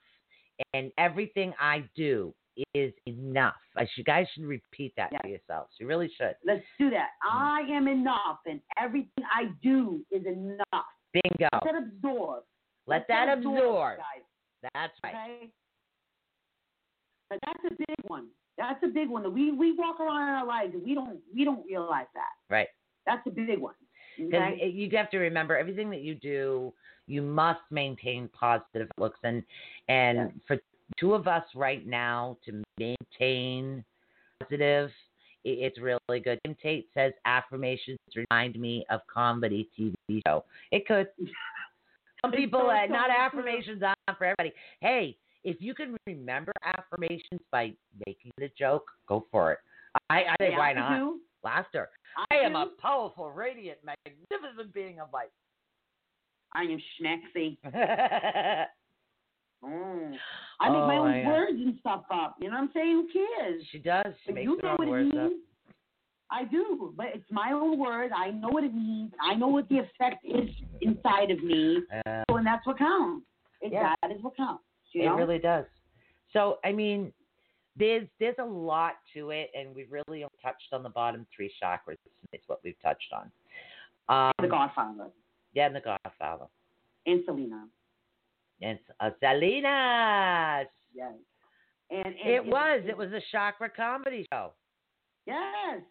and 0.74 0.92
everything 0.98 1.54
I 1.60 1.84
do 1.96 2.34
is 2.74 2.94
enough. 3.06 3.56
I 3.76 3.86
should, 3.94 4.06
guys 4.06 4.26
should 4.34 4.46
repeat 4.46 4.94
that 4.96 5.10
Yeah. 5.12 5.18
to 5.20 5.28
yourselves. 5.28 5.74
You 5.80 5.88
really 5.88 6.10
should. 6.18 6.36
Let's 6.46 6.64
do 6.80 6.90
that. 6.92 7.10
Hmm. 7.22 7.38
I 7.38 7.60
am 7.72 7.88
enough, 7.88 8.40
and 8.46 8.62
everything 8.78 9.24
I 9.32 9.46
do 9.62 10.06
is 10.12 10.26
enough. 10.26 10.86
Bingo. 11.14 11.50
Let 11.54 11.64
that 11.64 11.76
absorb. 11.78 12.44
Let 12.88 13.08
that 13.08 13.38
absorb. 13.38 13.98
guys. 13.98 14.24
That's 14.74 14.94
right. 15.04 15.14
Okay. 15.16 15.50
But 17.30 17.40
that's 17.46 17.60
a 17.66 17.76
big 17.76 17.98
one. 18.08 18.28
That's 18.58 18.82
a 18.84 18.88
big 18.88 19.10
one. 19.10 19.24
that 19.24 19.30
We 19.30 19.52
we 19.52 19.74
walk 19.76 20.00
around 20.00 20.30
in 20.30 20.34
our 20.36 20.46
lives 20.46 20.74
and 20.74 20.84
we 20.84 20.94
don't 20.94 21.20
we 21.34 21.44
don't 21.44 21.66
realize 21.66 22.08
that. 22.14 22.32
Right. 22.50 22.68
That's 23.06 23.26
a 23.28 23.32
big 23.32 23.60
one. 23.60 23.76
Because 24.18 24.54
Okay. 24.54 24.68
you 24.70 24.90
have 24.98 25.10
to 25.12 25.18
remember 25.20 25.58
everything 25.58 25.90
that 25.90 26.02
you 26.02 26.16
do, 26.16 26.74
you 27.08 27.22
must 27.22 27.62
maintain 27.70 28.28
positive 28.30 28.90
looks. 28.98 29.20
And 29.24 29.44
and 29.88 30.18
Yes. 30.18 30.32
for 30.48 30.60
two 30.98 31.14
of 31.14 31.28
us 31.28 31.44
right 31.56 31.86
now 31.86 32.38
to 32.46 32.64
maintain 32.80 33.84
positive, 34.40 34.92
it's 35.44 35.78
really 35.80 36.20
good. 36.20 36.40
Tim 36.44 36.56
Tate 36.56 36.88
says 36.94 37.14
affirmations 37.26 38.00
remind 38.16 38.60
me 38.60 38.86
of 38.90 39.06
comedy 39.08 39.70
TV 39.78 40.22
show. 40.28 40.44
It 40.72 40.88
could. 40.88 41.08
Some 42.22 42.32
people, 42.32 42.62
uh, 42.62 42.88
not 42.88 43.12
affirmations 43.12 43.84
on 43.84 43.94
for 44.18 44.26
everybody. 44.26 44.52
Hey, 44.80 45.16
if 45.44 45.62
you 45.62 45.76
can 45.76 45.96
remember 46.08 46.52
affirmations 46.64 47.40
by 47.52 47.74
making 48.08 48.32
it 48.40 48.44
a 48.44 48.50
joke, 48.58 48.90
go 49.08 49.28
for 49.32 49.52
it. 49.52 49.60
I, 50.10 50.24
I 50.24 50.36
say, 50.40 50.50
Yeah, 50.52 50.58
why 50.58 50.74
not? 50.74 51.14
Laughter. 51.46 51.90
I 52.32 52.36
am 52.38 52.56
a 52.56 52.68
powerful, 52.82 53.30
radiant, 53.32 53.78
magnificent 53.86 54.74
being 54.74 55.00
of 55.00 55.10
light. 55.14 55.30
I 56.54 56.64
am 56.64 56.80
schmexy. 57.00 57.58
Mm. 59.64 60.14
I 60.60 60.70
make 60.70 60.78
my 60.86 60.98
Oh, 60.98 61.06
own 61.08 61.16
yeah. 61.16 61.28
words 61.28 61.54
and 61.54 61.76
stuff 61.80 62.04
up. 62.14 62.36
You 62.40 62.50
know 62.50 62.56
what 62.58 62.64
I'm 62.66 62.70
saying? 62.72 62.92
Who 62.92 63.08
cares? 63.12 63.64
she 63.72 63.80
does. 63.80 64.06
She 64.24 64.28
But 64.32 64.36
makes 64.36 64.44
you 64.46 64.60
her 64.62 64.68
know 64.68 64.70
own 64.74 64.78
what 64.78 64.88
it 64.88 64.92
words 64.92 65.12
means. 65.16 65.18
up. 65.18 65.32
I 66.30 66.44
do, 66.44 66.94
but 66.96 67.08
it's 67.16 67.32
my 67.32 67.52
own 67.52 67.80
word. 67.80 68.12
I 68.16 68.30
know 68.30 68.50
what 68.50 68.64
it 68.64 68.76
means. 68.76 69.12
I 69.20 69.34
know 69.34 69.48
what 69.48 69.68
the 69.70 69.80
effect 69.80 70.24
is 70.24 70.50
inside 70.82 71.32
of 71.32 71.42
me, 71.44 71.82
Uh, 72.06 72.24
and 72.30 72.46
that's 72.46 72.64
what 72.68 72.78
counts. 72.78 73.26
It, 73.62 73.72
Yeah. 73.72 73.96
That 74.04 74.12
is 74.12 74.22
what 74.22 74.36
counts. 74.38 74.64
You 74.92 75.02
it 75.04 75.06
know? 75.06 75.16
really 75.16 75.40
does. 75.40 75.66
So, 76.32 76.60
I 76.64 76.72
mean, 76.72 77.12
there's 77.78 78.08
there's 78.20 78.36
a 78.40 78.46
lot 78.46 78.94
to 79.14 79.32
it, 79.32 79.50
and 79.58 79.76
we've 79.76 79.92
really 79.92 80.24
only 80.24 80.28
touched 80.42 80.72
on 80.72 80.84
the 80.84 80.90
bottom 80.90 81.26
three 81.36 81.52
chakras. 81.62 81.98
It's 82.32 82.48
what 82.48 82.60
we've 82.64 82.80
touched 82.82 83.12
on. 83.14 83.32
Um, 84.08 84.32
the 84.42 84.48
Godfather 84.48 85.08
yeah, 85.54 85.68
and 85.68 85.76
the 85.76 85.82
Godfather. 85.82 86.46
and 87.06 87.22
Selena. 87.26 87.66
And 88.62 88.78
uh, 89.00 89.10
Selena. 89.20 90.64
Yes. 90.94 91.14
And, 91.92 92.06
and 92.06 92.16
It 92.34 92.46
was. 92.46 92.82
It 92.88 92.98
was 92.98 93.12
a 93.12 93.22
chakra 93.32 93.70
comedy 93.70 94.26
show. 94.32 94.54
Yes. 95.26 95.82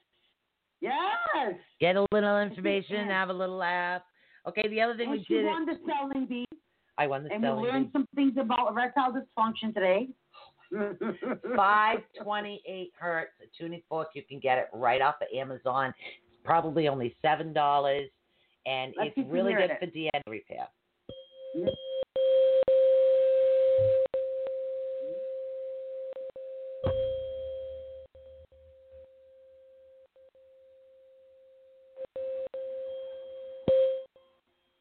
Yes. 0.81 1.55
Get 1.81 1.97
a 1.97 2.06
little 2.12 2.40
information, 2.40 3.06
Yeah. 3.06 3.20
have 3.20 3.31
a 3.31 3.32
little 3.32 3.56
laugh. 3.56 4.02
Okay, 4.47 4.69
the 4.69 4.81
other 4.81 4.97
thing 4.97 5.09
And 5.11 5.19
we 5.19 5.24
she 5.24 5.35
did. 5.35 5.47
won 5.47 5.65
the 5.66 5.74
spelling 5.82 6.27
bee, 6.27 6.44
I 6.98 7.06
won 7.06 7.24
the 7.24 7.32
and 7.32 7.43
we 7.43 7.48
learned 7.48 7.86
bee. 7.86 7.90
some 7.93 8.06
things 8.15 8.35
about 8.39 8.70
erectile 8.70 9.12
dysfunction 9.12 9.73
today. 9.73 10.09
528 10.70 12.93
hertz, 12.99 13.31
a 13.43 13.47
tuning 13.59 13.82
fork. 13.89 14.09
You 14.15 14.23
can 14.28 14.41
get 14.41 14.59
it 14.59 14.66
right 14.73 15.01
off 15.01 15.16
of 15.20 15.28
Amazon. 15.36 15.93
It's 16.28 16.39
probably 16.45 16.89
only 16.89 17.15
seven 17.23 17.53
dollars, 17.53 18.09
and 18.66 18.93
Let's 18.97 19.12
it's 19.16 19.31
really 19.31 19.55
good 19.55 19.70
it. 19.70 19.78
for 19.81 19.86
DNA 19.86 20.20
repair. 20.27 20.69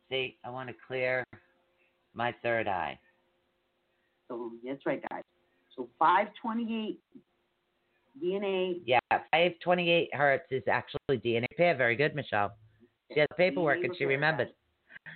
See, 0.10 0.38
I 0.46 0.50
want 0.52 0.70
to 0.70 0.76
clear 0.88 1.24
my 2.14 2.34
third 2.44 2.68
eye. 2.68 3.00
So 4.28 4.52
that's 4.64 4.86
right, 4.86 5.02
guys. 5.10 5.24
So 5.76 5.90
528 6.00 7.00
DNA. 8.24 8.82
Yeah, 8.86 9.00
528 9.10 10.10
hertz 10.14 10.46
is 10.52 10.64
actually 10.70 11.18
DNA 11.18 11.48
pair. 11.58 11.76
Very 11.76 11.96
good, 11.96 12.16
Michelle. 12.16 12.54
She 13.12 13.20
had 13.20 13.28
the 13.30 13.36
paperwork 13.36 13.80
DNA 13.80 13.86
and 13.86 13.96
she 13.98 14.06
remembered. 14.06 14.50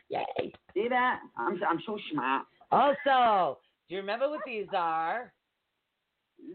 Yay. 0.10 0.54
See 0.74 0.88
that? 0.90 1.20
I'm, 1.38 1.60
I'm 1.68 1.82
so 1.86 1.98
smart. 2.12 2.46
Also, 2.72 3.60
do 3.88 3.96
you 3.96 4.02
remember 4.02 4.30
what 4.30 4.42
these 4.46 4.68
are? 4.76 5.32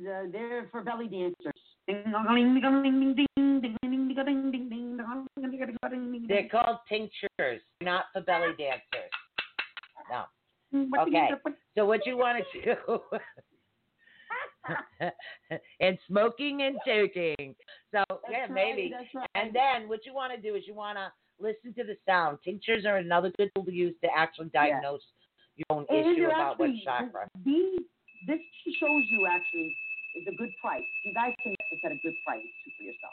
The, 0.02 0.28
they're 0.32 0.68
for 0.70 0.82
belly 0.82 1.08
dancers. 1.08 1.52
They're 6.28 6.48
called 6.48 6.78
tingshas, 6.90 7.58
not 7.82 8.04
for 8.12 8.20
belly 8.20 8.54
dancers. 8.58 9.10
No. 10.10 10.24
Okay. 11.02 11.28
So 11.76 11.84
what 11.84 12.06
you 12.06 12.16
want 12.16 12.44
to 12.52 12.74
do? 12.74 13.00
and 15.80 15.98
smoking 16.08 16.62
and 16.62 16.76
toking. 16.86 17.54
So 17.92 18.04
That's 18.08 18.20
yeah, 18.30 18.40
right, 18.42 18.50
maybe. 18.50 18.92
That's 18.92 19.14
right. 19.14 19.28
And 19.34 19.54
then 19.54 19.88
what 19.88 20.06
you 20.06 20.14
want 20.14 20.34
to 20.34 20.40
do 20.40 20.54
is 20.56 20.64
you 20.66 20.74
want 20.74 20.98
to 20.98 21.12
listen 21.40 21.74
to 21.74 21.84
the 21.84 21.96
sound. 22.06 22.38
Tingshas 22.46 22.86
are 22.86 22.96
another 22.98 23.32
good 23.36 23.50
tool 23.54 23.64
to 23.64 23.72
use 23.72 23.94
to 24.02 24.08
actually 24.16 24.48
diagnose 24.50 25.00
your 25.56 25.66
own 25.70 25.86
And 25.88 26.16
issue 26.16 26.26
about 26.26 26.58
what 26.58 26.70
actually- 26.70 26.82
chakra. 26.84 27.28
These, 27.44 27.80
this 28.26 28.38
shows 28.78 29.02
you 29.10 29.26
actually 29.26 29.74
is 30.16 30.26
a 30.32 30.36
good 30.36 30.50
price. 30.60 30.82
You 31.04 31.12
guys 31.14 31.34
can 31.42 31.52
get 31.52 31.66
this 31.70 31.80
at 31.84 31.92
a 31.92 31.98
good 32.02 32.14
price 32.24 32.42
for 32.78 32.84
yourself. 32.84 33.12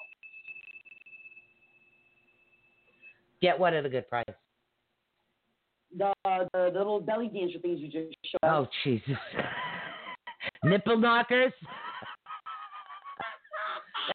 Get 3.41 3.57
what 3.57 3.73
at 3.73 3.85
a 3.85 3.89
good 3.89 4.07
price. 4.09 4.25
The, 5.97 6.13
the 6.23 6.49
the 6.53 6.77
little 6.77 6.99
belly 6.99 7.29
dancer 7.33 7.57
things 7.59 7.79
you 7.79 7.87
just 7.87 8.15
showed. 8.23 8.43
Oh 8.43 8.67
Jesus. 8.83 9.17
Nipple 10.63 10.97
knockers. 10.97 11.53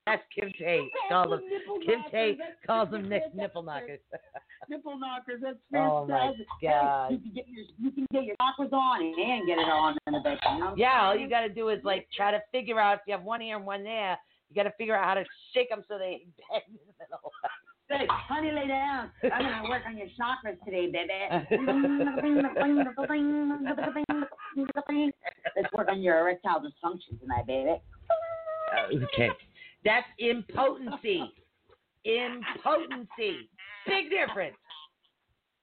That's 0.06 0.22
Kim 0.34 0.50
Tate. 0.58 0.90
Call 1.08 1.30
them 1.30 1.40
Kim 1.86 2.00
Tate 2.10 2.38
calls 2.66 2.90
them 2.90 3.08
nip- 3.08 3.34
nipple 3.34 3.62
knockers. 3.62 4.00
Nipple 4.68 4.98
knockers. 4.98 5.40
That's 5.42 5.56
Oh, 5.74 6.06
my 6.06 6.18
fantastic. 6.18 6.46
God. 6.62 7.12
you 7.12 7.18
can 7.18 7.32
get 7.34 7.44
your 7.48 7.64
you 7.78 7.90
can 7.92 8.06
get 8.12 8.24
your 8.24 8.36
knockers 8.40 8.72
on 8.72 9.02
and 9.02 9.46
get 9.46 9.58
it 9.58 9.68
on 9.68 9.96
in 10.06 10.12
the 10.14 10.20
bed. 10.20 10.38
You 10.52 10.58
know 10.58 10.74
Yeah, 10.76 11.02
all 11.06 11.16
you 11.16 11.28
got 11.28 11.42
to 11.42 11.48
do 11.48 11.68
is 11.68 11.82
like 11.84 12.08
try 12.14 12.30
to 12.30 12.40
figure 12.52 12.80
out 12.80 12.94
if 12.96 13.00
you 13.06 13.12
have 13.14 13.22
one 13.22 13.40
here 13.40 13.56
and 13.56 13.64
one 13.66 13.84
there. 13.84 14.18
You 14.50 14.56
got 14.56 14.64
to 14.64 14.72
figure 14.76 14.96
out 14.96 15.04
how 15.04 15.14
to 15.14 15.24
shake 15.52 15.68
them 15.70 15.82
so 15.88 15.96
they 15.98 16.24
bend 16.50 16.62
in 16.68 16.74
the 16.86 16.92
middle. 17.00 17.30
Say, 17.98 18.06
honey, 18.08 18.50
lay 18.50 18.66
down. 18.66 19.10
I'm 19.22 19.42
gonna 19.42 19.68
work 19.68 19.82
on 19.86 19.96
your 19.96 20.08
chakras 20.18 20.58
today, 20.64 20.90
baby. 20.90 21.12
Let's 25.56 25.72
work 25.72 25.88
on 25.88 26.02
your 26.02 26.18
erectile 26.20 26.60
dysfunction 26.60 27.20
tonight, 27.20 27.46
baby. 27.46 27.80
Okay, 28.92 29.30
that's 29.84 30.06
impotency. 30.18 31.32
Impotency. 32.04 33.48
Big 33.86 34.10
difference. 34.10 34.56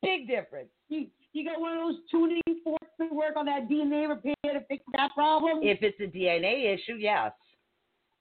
Big 0.01 0.27
difference. 0.27 0.69
You, 0.89 1.07
you 1.33 1.45
got 1.45 1.59
one 1.59 1.77
of 1.77 1.79
those 1.79 1.97
tuning 2.09 2.41
forks 2.63 2.87
to 2.99 3.13
work 3.13 3.35
on 3.35 3.45
that 3.45 3.69
DNA 3.69 4.07
repair 4.07 4.35
to 4.43 4.65
fix 4.67 4.83
that 4.93 5.11
problem? 5.13 5.59
If 5.61 5.79
it's 5.81 5.99
a 5.99 6.15
DNA 6.15 6.73
issue, 6.73 6.95
yes. 6.95 7.31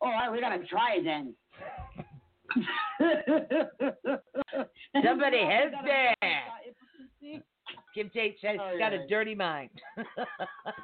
Oh, 0.03 0.07
all 0.07 0.13
right, 0.13 0.33
we 0.33 0.41
gotta 0.41 0.65
try 0.67 0.97
it 0.97 1.05
then. 1.05 1.35
Somebody 5.05 5.39
has 5.49 5.73
that. 5.85 6.15
Kim 7.95 8.11
Tate 8.11 8.37
says 8.41 8.59
Oh, 8.61 8.71
she's 8.73 8.79
got 8.81 8.93
yeah. 8.93 9.01
a 9.05 9.09
dirty 9.09 9.35
mind. 9.35 9.71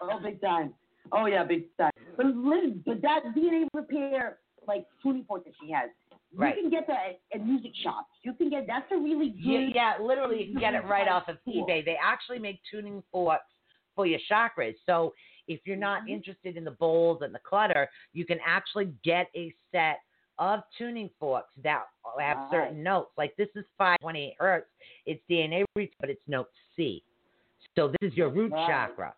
Oh, 0.02 0.18
big 0.22 0.40
time. 0.40 0.72
Oh 1.12 1.26
yeah, 1.26 1.44
big 1.44 1.64
time. 1.78 1.90
But 2.16 2.26
Liz, 2.26 2.72
but 2.84 3.00
that 3.02 3.20
DNA 3.36 3.66
repair 3.72 4.38
like 4.66 4.86
tuning 5.02 5.24
fork 5.24 5.44
that 5.44 5.52
she 5.62 5.70
has, 5.72 5.90
you 6.32 6.38
Right. 6.38 6.54
can 6.56 6.70
get 6.70 6.86
that 6.88 6.98
at, 7.32 7.40
at 7.40 7.46
music 7.46 7.72
shops. 7.82 8.08
You 8.22 8.32
can 8.34 8.50
get 8.50 8.66
that's 8.66 8.90
a 8.92 8.96
really 8.96 9.34
Yeah, 9.36 9.60
good. 9.60 9.74
yeah, 9.74 9.94
literally, 10.00 10.42
you 10.44 10.52
can 10.52 10.60
get 10.60 10.74
it 10.74 10.84
right 10.86 11.08
off 11.08 11.28
of 11.28 11.38
Cool. 11.44 11.66
eBay. 11.66 11.84
They 11.84 11.96
actually 12.02 12.38
make 12.38 12.60
tuning 12.70 13.02
forks 13.12 13.44
for 13.94 14.06
your 14.06 14.20
chakras. 14.30 14.74
So 14.84 15.14
if 15.48 15.60
you're 15.66 15.76
not 15.76 16.02
Mhm. 16.02 16.10
interested 16.10 16.56
in 16.56 16.64
the 16.64 16.72
bowls 16.72 17.22
and 17.22 17.34
the 17.34 17.38
clutter, 17.40 17.88
you 18.12 18.24
can 18.24 18.40
actually 18.44 18.86
get 19.04 19.30
a 19.36 19.52
set 19.72 20.00
of 20.38 20.62
tuning 20.76 21.10
forks 21.18 21.52
that 21.62 21.84
have 22.18 22.38
Right. 22.38 22.50
certain 22.50 22.82
notes. 22.82 23.10
Like 23.16 23.34
this 23.36 23.48
is 23.54 23.64
528 23.78 24.36
hertz. 24.38 24.70
It's 25.06 25.22
DNA 25.28 25.64
reach, 25.74 25.92
but 26.00 26.10
it's 26.10 26.26
note 26.26 26.50
C. 26.76 27.02
So 27.74 27.88
this 28.00 28.10
is 28.12 28.16
your 28.16 28.28
root 28.30 28.52
Right. 28.52 28.66
chakra. 28.66 29.14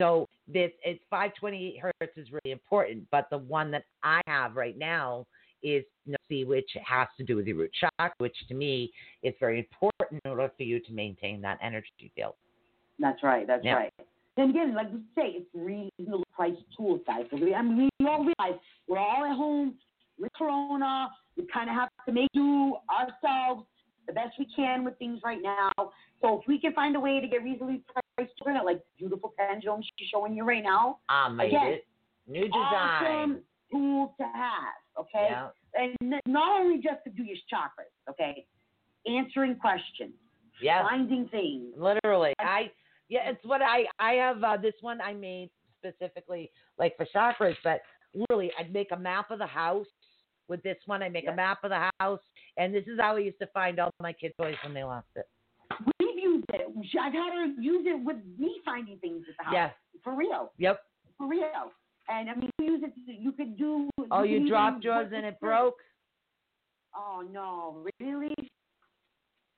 So 0.00 0.26
this 0.46 0.72
it's 0.84 1.02
528 1.10 1.78
hertz 1.78 2.16
is 2.16 2.30
really 2.30 2.52
important, 2.52 3.08
but 3.10 3.28
the 3.30 3.38
one 3.38 3.70
that 3.70 3.84
I 4.02 4.20
have 4.26 4.56
right 4.56 4.76
now 4.76 5.26
is 5.62 5.84
note 6.06 6.16
C, 6.28 6.44
which 6.44 6.70
has 6.82 7.08
to 7.18 7.24
do 7.24 7.36
with 7.36 7.46
your 7.46 7.56
root 7.56 7.72
chakra, 7.72 8.14
which 8.18 8.36
to 8.48 8.54
me 8.54 8.92
is 9.22 9.34
very 9.38 9.58
important 9.58 10.20
in 10.24 10.30
order 10.30 10.50
for 10.56 10.62
you 10.62 10.80
to 10.80 10.92
maintain 10.92 11.40
that 11.42 11.58
energy 11.60 12.10
field. 12.14 12.34
That's 12.98 13.22
right. 13.22 13.46
That's 13.46 13.64
Yeah. 13.64 13.76
right. 13.76 13.92
And 14.36 14.50
again, 14.50 14.74
like 14.74 14.90
we 14.90 15.00
say, 15.14 15.32
it's 15.32 15.54
reasonable 15.54 16.24
price 16.34 16.56
tools, 16.76 17.02
guys. 17.06 17.26
I 17.32 17.36
mean, 17.62 17.90
we 17.98 18.06
all 18.06 18.24
realize 18.24 18.58
we're 18.88 18.98
all 18.98 19.24
at 19.24 19.36
home 19.36 19.78
with 20.20 20.32
Corona. 20.36 21.08
We 21.36 21.46
kind 21.52 21.68
of 21.68 21.74
have 21.76 21.88
to 22.06 22.12
make 22.12 22.28
do 22.34 22.76
ourselves 22.90 23.66
the 24.06 24.12
best 24.12 24.34
we 24.38 24.46
can 24.54 24.84
with 24.84 24.98
things 24.98 25.20
right 25.24 25.40
now. 25.42 25.70
So 26.20 26.40
if 26.40 26.48
we 26.48 26.60
can 26.60 26.72
find 26.74 26.96
a 26.96 27.00
way 27.00 27.20
to 27.20 27.26
get 27.28 27.42
reasonably 27.42 27.82
priced 28.16 28.32
together, 28.38 28.60
like 28.64 28.80
beautiful 28.98 29.32
pendulum 29.38 29.80
she's 29.82 30.08
showing 30.08 30.34
you 30.34 30.44
right 30.44 30.62
now, 30.62 30.98
I 31.08 31.28
made 31.28 31.48
Again, 31.48 31.66
it. 31.66 31.86
New 32.26 32.44
design. 32.44 32.52
awesome 32.62 33.40
tool 33.72 34.14
to 34.18 34.24
have. 34.24 34.74
Okay. 34.98 35.28
Yeah. 35.30 35.48
And 35.74 36.20
not 36.26 36.60
only 36.60 36.76
just 36.76 37.04
to 37.04 37.10
do 37.10 37.22
your 37.22 37.36
chakras. 37.52 37.92
Okay. 38.10 38.46
Answering 39.06 39.56
questions, 39.56 40.12
Yeah. 40.60 40.82
finding 40.82 41.28
things. 41.28 41.72
Literally. 41.76 42.34
I 42.38 42.70
yeah, 43.08 43.30
it's 43.30 43.44
what 43.44 43.62
I 43.62 43.84
I 43.98 44.12
have 44.14 44.42
uh, 44.44 44.56
this 44.56 44.74
one 44.82 45.00
I 45.00 45.14
made 45.14 45.50
specifically 45.78 46.50
like 46.78 46.96
for 46.96 47.06
chakras, 47.14 47.56
but 47.64 47.80
literally 48.14 48.50
I'd 48.58 48.72
make 48.72 48.88
a 48.92 48.96
map 48.98 49.30
of 49.30 49.38
the 49.38 49.46
house 49.46 49.86
with 50.50 50.62
this 50.62 50.76
one. 50.86 51.02
I 51.02 51.08
make 51.08 51.24
Yeah. 51.24 51.32
a 51.32 51.36
map 51.36 51.64
of 51.64 51.70
the 51.70 51.90
house, 52.00 52.20
and 52.58 52.74
this 52.74 52.86
is 52.86 52.98
how 53.00 53.16
I 53.16 53.20
used 53.20 53.38
to 53.38 53.46
find 53.48 53.78
all 53.78 53.90
my 54.00 54.12
kids' 54.12 54.34
toys 54.36 54.56
when 54.62 54.74
they 54.74 54.84
lost 54.84 55.08
it. 55.16 55.26
We've 55.98 56.18
used 56.18 56.44
it. 56.52 56.66
I've 57.00 57.12
had 57.12 57.32
her 57.32 57.46
use 57.58 57.86
it 57.86 58.04
with 58.04 58.18
me 58.36 58.60
finding 58.64 58.98
things 58.98 59.24
at 59.30 59.36
the 59.38 59.44
house. 59.44 59.54
Yeah. 59.54 59.70
For 60.02 60.14
real. 60.14 60.52
Yep. 60.58 60.82
For 61.16 61.26
real. 61.26 61.72
And 62.08 62.28
I 62.28 62.34
mean, 62.34 62.50
you 62.58 62.72
use 62.72 62.82
it. 62.82 62.92
You 63.06 63.32
could 63.32 63.56
do. 63.56 63.88
Oh, 64.10 64.24
you 64.24 64.48
dropped 64.48 64.82
yours 64.84 65.12
and 65.14 65.24
it 65.24 65.38
broke. 65.40 65.76
Oh 66.94 67.22
no, 67.30 67.86
really? 68.00 68.34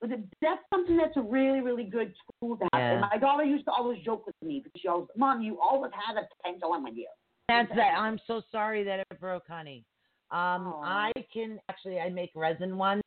That's 0.03 0.61
something 0.75 0.97
that's 0.97 1.17
a 1.17 1.23
really, 1.23 1.61
really 1.61 1.85
good 1.85 2.13
tool 2.41 2.57
to 2.57 2.65
have. 2.73 2.81
Yeah. 2.81 2.91
And 2.93 3.01
my 3.01 3.17
daughter 3.17 3.45
used 3.45 3.65
to 3.67 3.71
always 3.71 4.03
joke 4.05 4.27
with 4.27 4.35
me 4.43 4.61
because 4.63 4.81
she 4.83 4.89
always, 4.89 5.09
Mom, 5.17 5.41
you 5.41 5.59
always 5.61 5.93
had 5.95 6.17
a 6.17 6.27
pendulum 6.45 6.83
with 6.85 6.95
you. 6.97 7.09
That's 7.49 7.71
that. 7.77 7.95
I'm 7.97 8.19
so 8.27 8.43
sorry 8.51 8.83
that 8.85 9.01
it 9.01 9.21
broke, 9.21 9.45
honey. 9.49 9.85
Um, 10.33 10.75
I 10.83 11.13
can 11.33 11.61
actually 11.69 12.01
I 12.01 12.09
make 12.09 12.31
resin 12.35 12.79
ones, 12.79 13.03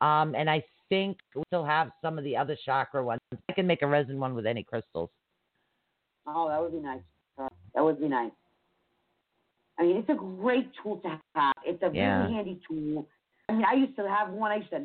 um, 0.00 0.34
and 0.34 0.50
I 0.50 0.64
think 0.88 1.18
we 1.36 1.42
still 1.46 1.64
have 1.64 1.90
some 2.02 2.18
of 2.18 2.24
the 2.24 2.36
other 2.36 2.56
chakra 2.64 3.04
ones. 3.04 3.20
I 3.48 3.52
can 3.52 3.66
make 3.68 3.82
a 3.82 3.86
resin 3.86 4.18
one 4.18 4.34
with 4.34 4.46
any 4.46 4.64
crystals. 4.64 5.10
Oh, 6.26 6.48
that 6.48 6.60
would 6.60 6.72
be 6.72 6.78
nice. 6.78 7.02
That 7.74 7.84
would 7.84 8.00
be 8.00 8.08
nice. 8.08 8.32
I 9.78 9.84
mean, 9.84 9.96
it's 9.96 10.08
a 10.10 10.14
great 10.14 10.70
tool 10.82 10.96
to 10.98 11.20
have. 11.34 11.54
It's 11.64 11.82
a 11.82 11.90
Yeah. 11.90 12.22
really 12.22 12.34
handy 12.34 12.60
tool. 12.68 13.06
I 13.48 13.52
mean, 13.52 13.64
I 13.64 13.74
used 13.74 13.96
to 13.96 14.08
have 14.08 14.30
one. 14.32 14.50
I 14.50 14.56
used 14.56 14.70
to 14.70 14.80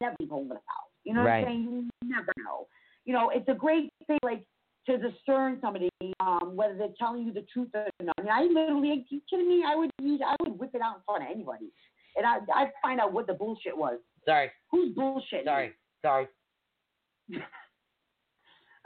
never 0.00 0.16
leave 0.18 0.30
home 0.30 0.48
without. 0.48 0.62
You 1.04 1.14
know 1.14 1.20
what 1.20 1.26
Right. 1.28 1.46
I'm 1.46 1.48
saying? 1.48 1.90
You 2.02 2.08
never 2.08 2.32
know. 2.38 2.66
You 3.04 3.12
know, 3.12 3.30
it's 3.30 3.48
a 3.48 3.54
great 3.54 3.90
thing, 4.06 4.18
like 4.22 4.42
to 4.86 4.96
discern 4.98 5.58
somebody, 5.60 5.90
um, 6.20 6.52
whether 6.54 6.74
they're 6.76 6.88
telling 6.98 7.24
you 7.24 7.32
the 7.32 7.44
truth 7.52 7.68
or 7.74 7.86
not. 8.02 8.14
I 8.18 8.22
mean, 8.22 8.32
I 8.32 8.42
literally, 8.60 8.90
are 8.90 8.94
you 9.08 9.20
kidding 9.28 9.48
me? 9.48 9.62
I 9.66 9.76
would 9.76 9.90
use, 10.00 10.20
I 10.26 10.34
would 10.42 10.58
whip 10.58 10.70
it 10.74 10.80
out 10.80 10.96
in 10.96 11.02
front 11.04 11.22
of 11.24 11.28
anybody, 11.30 11.70
and 12.16 12.26
I, 12.26 12.38
I'd 12.54 12.70
find 12.82 13.00
out 13.00 13.12
what 13.12 13.26
the 13.26 13.34
bullshit 13.34 13.76
was. 13.76 13.98
Sorry, 14.26 14.50
Who's 14.70 14.94
bullshit? 14.94 15.44
sorry, 15.44 15.72
sorry. 16.02 16.26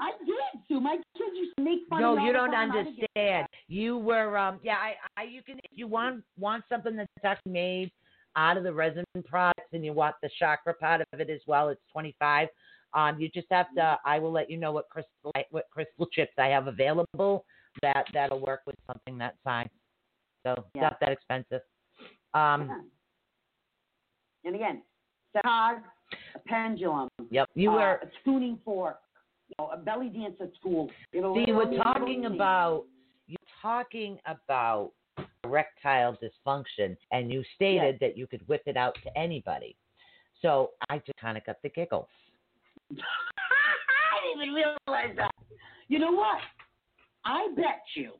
I 0.00 0.10
did, 0.26 0.62
Sue. 0.66 0.80
My 0.80 0.96
kids 1.16 1.30
used 1.36 1.54
to 1.56 1.62
make 1.62 1.80
fun 1.88 2.00
No, 2.00 2.12
of 2.12 2.18
me 2.18 2.26
you 2.26 2.32
don't 2.32 2.50
time. 2.50 2.72
I 2.72 2.82
didn't 2.82 2.96
get 2.96 3.08
understand. 3.16 3.46
You 3.68 3.98
were 3.98 4.36
um 4.36 4.58
yeah, 4.62 4.74
I, 4.74 4.94
I 5.16 5.22
you 5.24 5.42
can 5.42 5.58
if 5.58 5.70
you 5.72 5.86
want 5.86 6.24
want 6.38 6.64
something 6.68 6.96
that's 6.96 7.08
actually 7.24 7.52
made 7.52 7.92
out 8.36 8.56
of 8.56 8.64
the 8.64 8.72
resin 8.72 9.04
products 9.24 9.68
and 9.72 9.84
you 9.84 9.92
want 9.92 10.16
the 10.20 10.28
chakra 10.38 10.74
part 10.74 11.00
of 11.12 11.20
it 11.20 11.30
as 11.30 11.40
well, 11.46 11.68
it's 11.68 11.80
twenty 11.92 12.14
five. 12.18 12.48
Um 12.94 13.20
you 13.20 13.28
just 13.28 13.46
have 13.50 13.66
to 13.76 13.98
I 14.04 14.18
will 14.18 14.32
let 14.32 14.50
you 14.50 14.56
know 14.56 14.72
what 14.72 14.88
crystal 14.88 15.32
what 15.50 15.66
crystal 15.70 16.06
chips 16.12 16.32
I 16.38 16.46
have 16.48 16.66
available 16.66 17.44
that 17.82 18.06
that'll 18.12 18.40
work 18.40 18.60
with 18.66 18.76
something 18.86 19.18
that 19.18 19.36
size. 19.44 19.68
So 20.46 20.64
Yeah. 20.74 20.82
not 20.82 21.00
that 21.00 21.12
expensive. 21.12 21.62
Um 22.34 22.68
Yeah. 22.68 22.80
And 24.46 24.54
again, 24.54 24.82
sag, 25.32 25.78
a 26.34 26.38
pendulum, 26.46 27.08
yep. 27.30 27.48
You 27.54 27.70
uh, 27.70 27.74
were 27.74 27.94
a 28.02 28.10
tuning 28.24 28.58
fork, 28.62 29.00
you 29.48 29.54
know, 29.58 29.70
a 29.70 29.76
belly 29.78 30.10
dancer 30.10 30.48
tool. 30.62 30.90
It'll 31.12 31.34
See, 31.34 31.50
we're 31.50 31.82
talking 31.82 32.26
about 32.26 32.84
you're 33.26 33.38
talking 33.62 34.18
about 34.26 34.92
erectile 35.44 36.18
dysfunction, 36.22 36.96
and 37.10 37.32
you 37.32 37.42
stated 37.54 37.98
that 38.00 38.18
you 38.18 38.26
could 38.26 38.46
whip 38.48 38.62
it 38.66 38.76
out 38.76 38.96
to 39.04 39.18
anybody. 39.18 39.76
So 40.42 40.70
I 40.90 40.98
just 40.98 41.18
kind 41.18 41.38
of 41.38 41.46
got 41.46 41.56
the 41.62 41.70
giggles. 41.70 42.08
I 42.92 44.36
didn't 44.36 44.42
even 44.42 44.54
realize 44.54 45.16
that. 45.16 45.30
You 45.88 45.98
know 45.98 46.12
what? 46.12 46.38
I 47.24 47.48
bet 47.56 47.82
you 47.96 48.12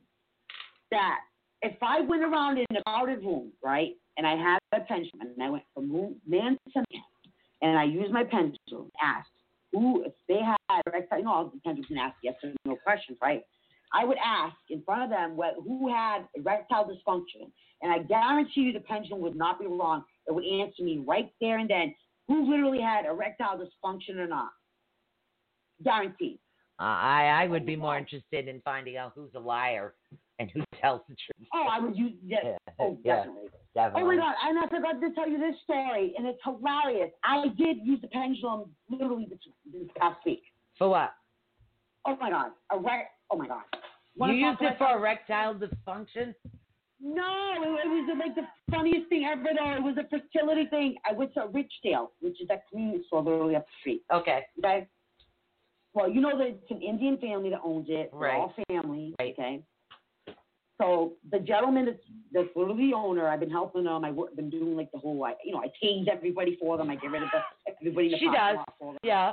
that 0.91 1.19
if 1.62 1.77
I 1.82 2.01
went 2.01 2.23
around 2.23 2.59
in 2.59 2.77
a 2.77 2.82
crowded 2.82 3.19
room, 3.20 3.53
right, 3.62 3.93
and 4.16 4.27
I 4.27 4.36
had 4.36 4.59
a 4.73 4.85
pendulum, 4.85 5.32
and 5.35 5.43
I 5.43 5.51
went 5.51 5.65
from 5.74 5.91
room, 5.91 6.16
man 6.27 6.59
to 6.73 6.78
man, 6.93 7.03
and 7.62 7.78
I 7.78 7.85
used 7.85 8.12
my 8.12 8.24
pendulum, 8.24 8.91
asked 9.03 9.28
who, 9.73 10.05
if 10.05 10.12
they 10.28 10.39
had 10.39 10.82
erectile, 10.86 11.19
you 11.19 11.24
know, 11.24 11.32
all 11.32 11.45
the 11.47 11.61
pendulums 11.65 11.89
can 11.89 11.99
ask 11.99 12.15
yes 12.23 12.35
or 12.43 12.53
no 12.65 12.77
questions, 12.77 13.19
right? 13.20 13.43
I 13.93 14.05
would 14.05 14.19
ask 14.24 14.57
in 14.70 14.82
front 14.82 15.03
of 15.03 15.11
them 15.11 15.36
what, 15.36 15.55
who 15.62 15.89
had 15.93 16.27
erectile 16.35 16.85
dysfunction, 16.85 17.51
and 17.82 17.93
I 17.93 17.99
guarantee 17.99 18.62
you 18.62 18.73
the 18.73 18.81
pendulum 18.81 19.20
would 19.23 19.36
not 19.36 19.59
be 19.59 19.66
wrong. 19.66 20.05
It 20.27 20.35
would 20.35 20.45
answer 20.45 20.82
me 20.82 21.03
right 21.07 21.31
there 21.41 21.59
and 21.59 21.69
then 21.69 21.95
who 22.28 22.51
literally 22.51 22.80
had 22.80 23.05
erectile 23.06 23.59
dysfunction 23.59 24.16
or 24.16 24.26
not. 24.26 24.51
Guaranteed. 25.82 26.38
Uh, 26.80 26.82
I 26.82 27.44
I 27.44 27.46
would 27.46 27.66
be 27.66 27.76
more 27.76 27.96
interested 27.96 28.48
in 28.48 28.60
finding 28.62 28.96
out 28.96 29.12
who's 29.14 29.30
a 29.34 29.40
liar 29.40 29.94
and 30.38 30.51
who 30.51 30.62
tells 30.80 31.02
the 31.09 31.14
truth. 31.14 31.48
Oh, 31.55 31.66
I 31.70 31.78
would 31.78 31.96
use 31.96 32.12
yes. 32.24 32.42
Yeah, 32.44 32.56
Oh, 32.80 32.98
yeah, 33.05 33.16
definitely. 33.16 33.48
definitely. 33.74 34.02
Oh 34.02 34.06
my 34.06 34.16
god, 34.16 34.34
and 34.44 34.59
I 34.59 34.66
forgot 34.68 35.01
to 35.01 35.14
tell 35.14 35.28
you 35.28 35.38
this 35.38 35.55
story, 35.62 36.14
and 36.18 36.26
it's 36.26 36.40
hilarious. 36.42 37.10
I 37.22 37.46
did 37.56 37.78
use 37.84 38.01
the 38.01 38.09
pendulum 38.09 38.70
literally 38.90 39.26
this, 39.30 39.38
this 39.72 39.88
past 39.96 40.18
week. 40.26 40.42
For 40.76 40.88
what? 40.88 41.14
Oh 42.06 42.16
my 42.20 42.30
god, 42.30 42.51
erect. 42.72 43.10
Oh 43.30 43.36
my 43.36 43.46
god. 43.46 43.62
Wanna 44.16 44.32
you 44.32 44.46
used 44.46 44.62
it 44.62 44.76
for 44.78 44.96
erectile 44.96 45.55
dysfunction? 45.55 46.34
No, 47.01 47.55
it, 47.57 47.87
it 47.87 47.89
was 47.89 48.11
uh, 48.12 48.19
like 48.19 48.35
the 48.35 48.47
funniest 48.71 49.09
thing 49.09 49.25
ever. 49.31 49.45
Though 49.57 49.73
it 49.73 49.83
was 49.83 49.97
a 49.99 50.09
fertility 50.09 50.66
thing. 50.66 50.97
I 51.09 51.12
went 51.12 51.35
to 51.35 51.41
Richdale, 51.41 52.09
which 52.21 52.41
is 52.41 52.49
that 52.49 52.62
convenience 52.71 53.07
store 53.07 53.23
literally 53.23 53.57
up 53.57 53.66
the 53.66 53.73
street. 53.81 54.03
Okay. 54.12 54.43
Okay. 54.59 54.87
Well, 55.93 56.11
you 56.11 56.21
know 56.21 56.37
that 56.37 56.47
it's 56.47 56.71
an 56.71 56.83
Indian 56.83 57.19
family 57.19 57.51
that 57.51 57.61
owns 57.65 57.87
it. 57.89 58.11
Right. 58.12 58.35
all 58.35 58.55
family. 58.69 59.15
Right. 59.19 59.35
Okay. 59.39 59.62
So 60.81 61.12
the 61.31 61.39
gentleman 61.39 61.87
that's 61.87 61.99
that's 62.33 62.49
literally 62.57 62.91
the 62.91 62.97
owner, 62.97 63.29
I've 63.29 63.41
been 63.41 63.51
helping 63.51 63.85
them. 63.85 64.05
I've 64.05 64.16
been 64.35 64.51
doing 64.51 64.77
like 64.77 64.91
the 64.91 64.99
whole, 64.99 65.19
like, 65.19 65.37
you 65.45 65.53
know, 65.53 65.61
I 65.61 65.69
tase 65.85 66.09
everybody 66.09 66.57
for 66.61 66.77
them. 66.77 66.91
I 66.91 66.97
get 66.97 67.12
rid 67.12 67.23
of 67.23 67.29
the, 67.33 67.73
everybody 67.81 68.07
in 68.07 68.12
the 68.12 68.19
She 68.19 68.27
does. 68.27 68.57
lot 68.57 68.75
for 68.79 68.93
them. 68.93 68.99
Yeah. 69.05 69.33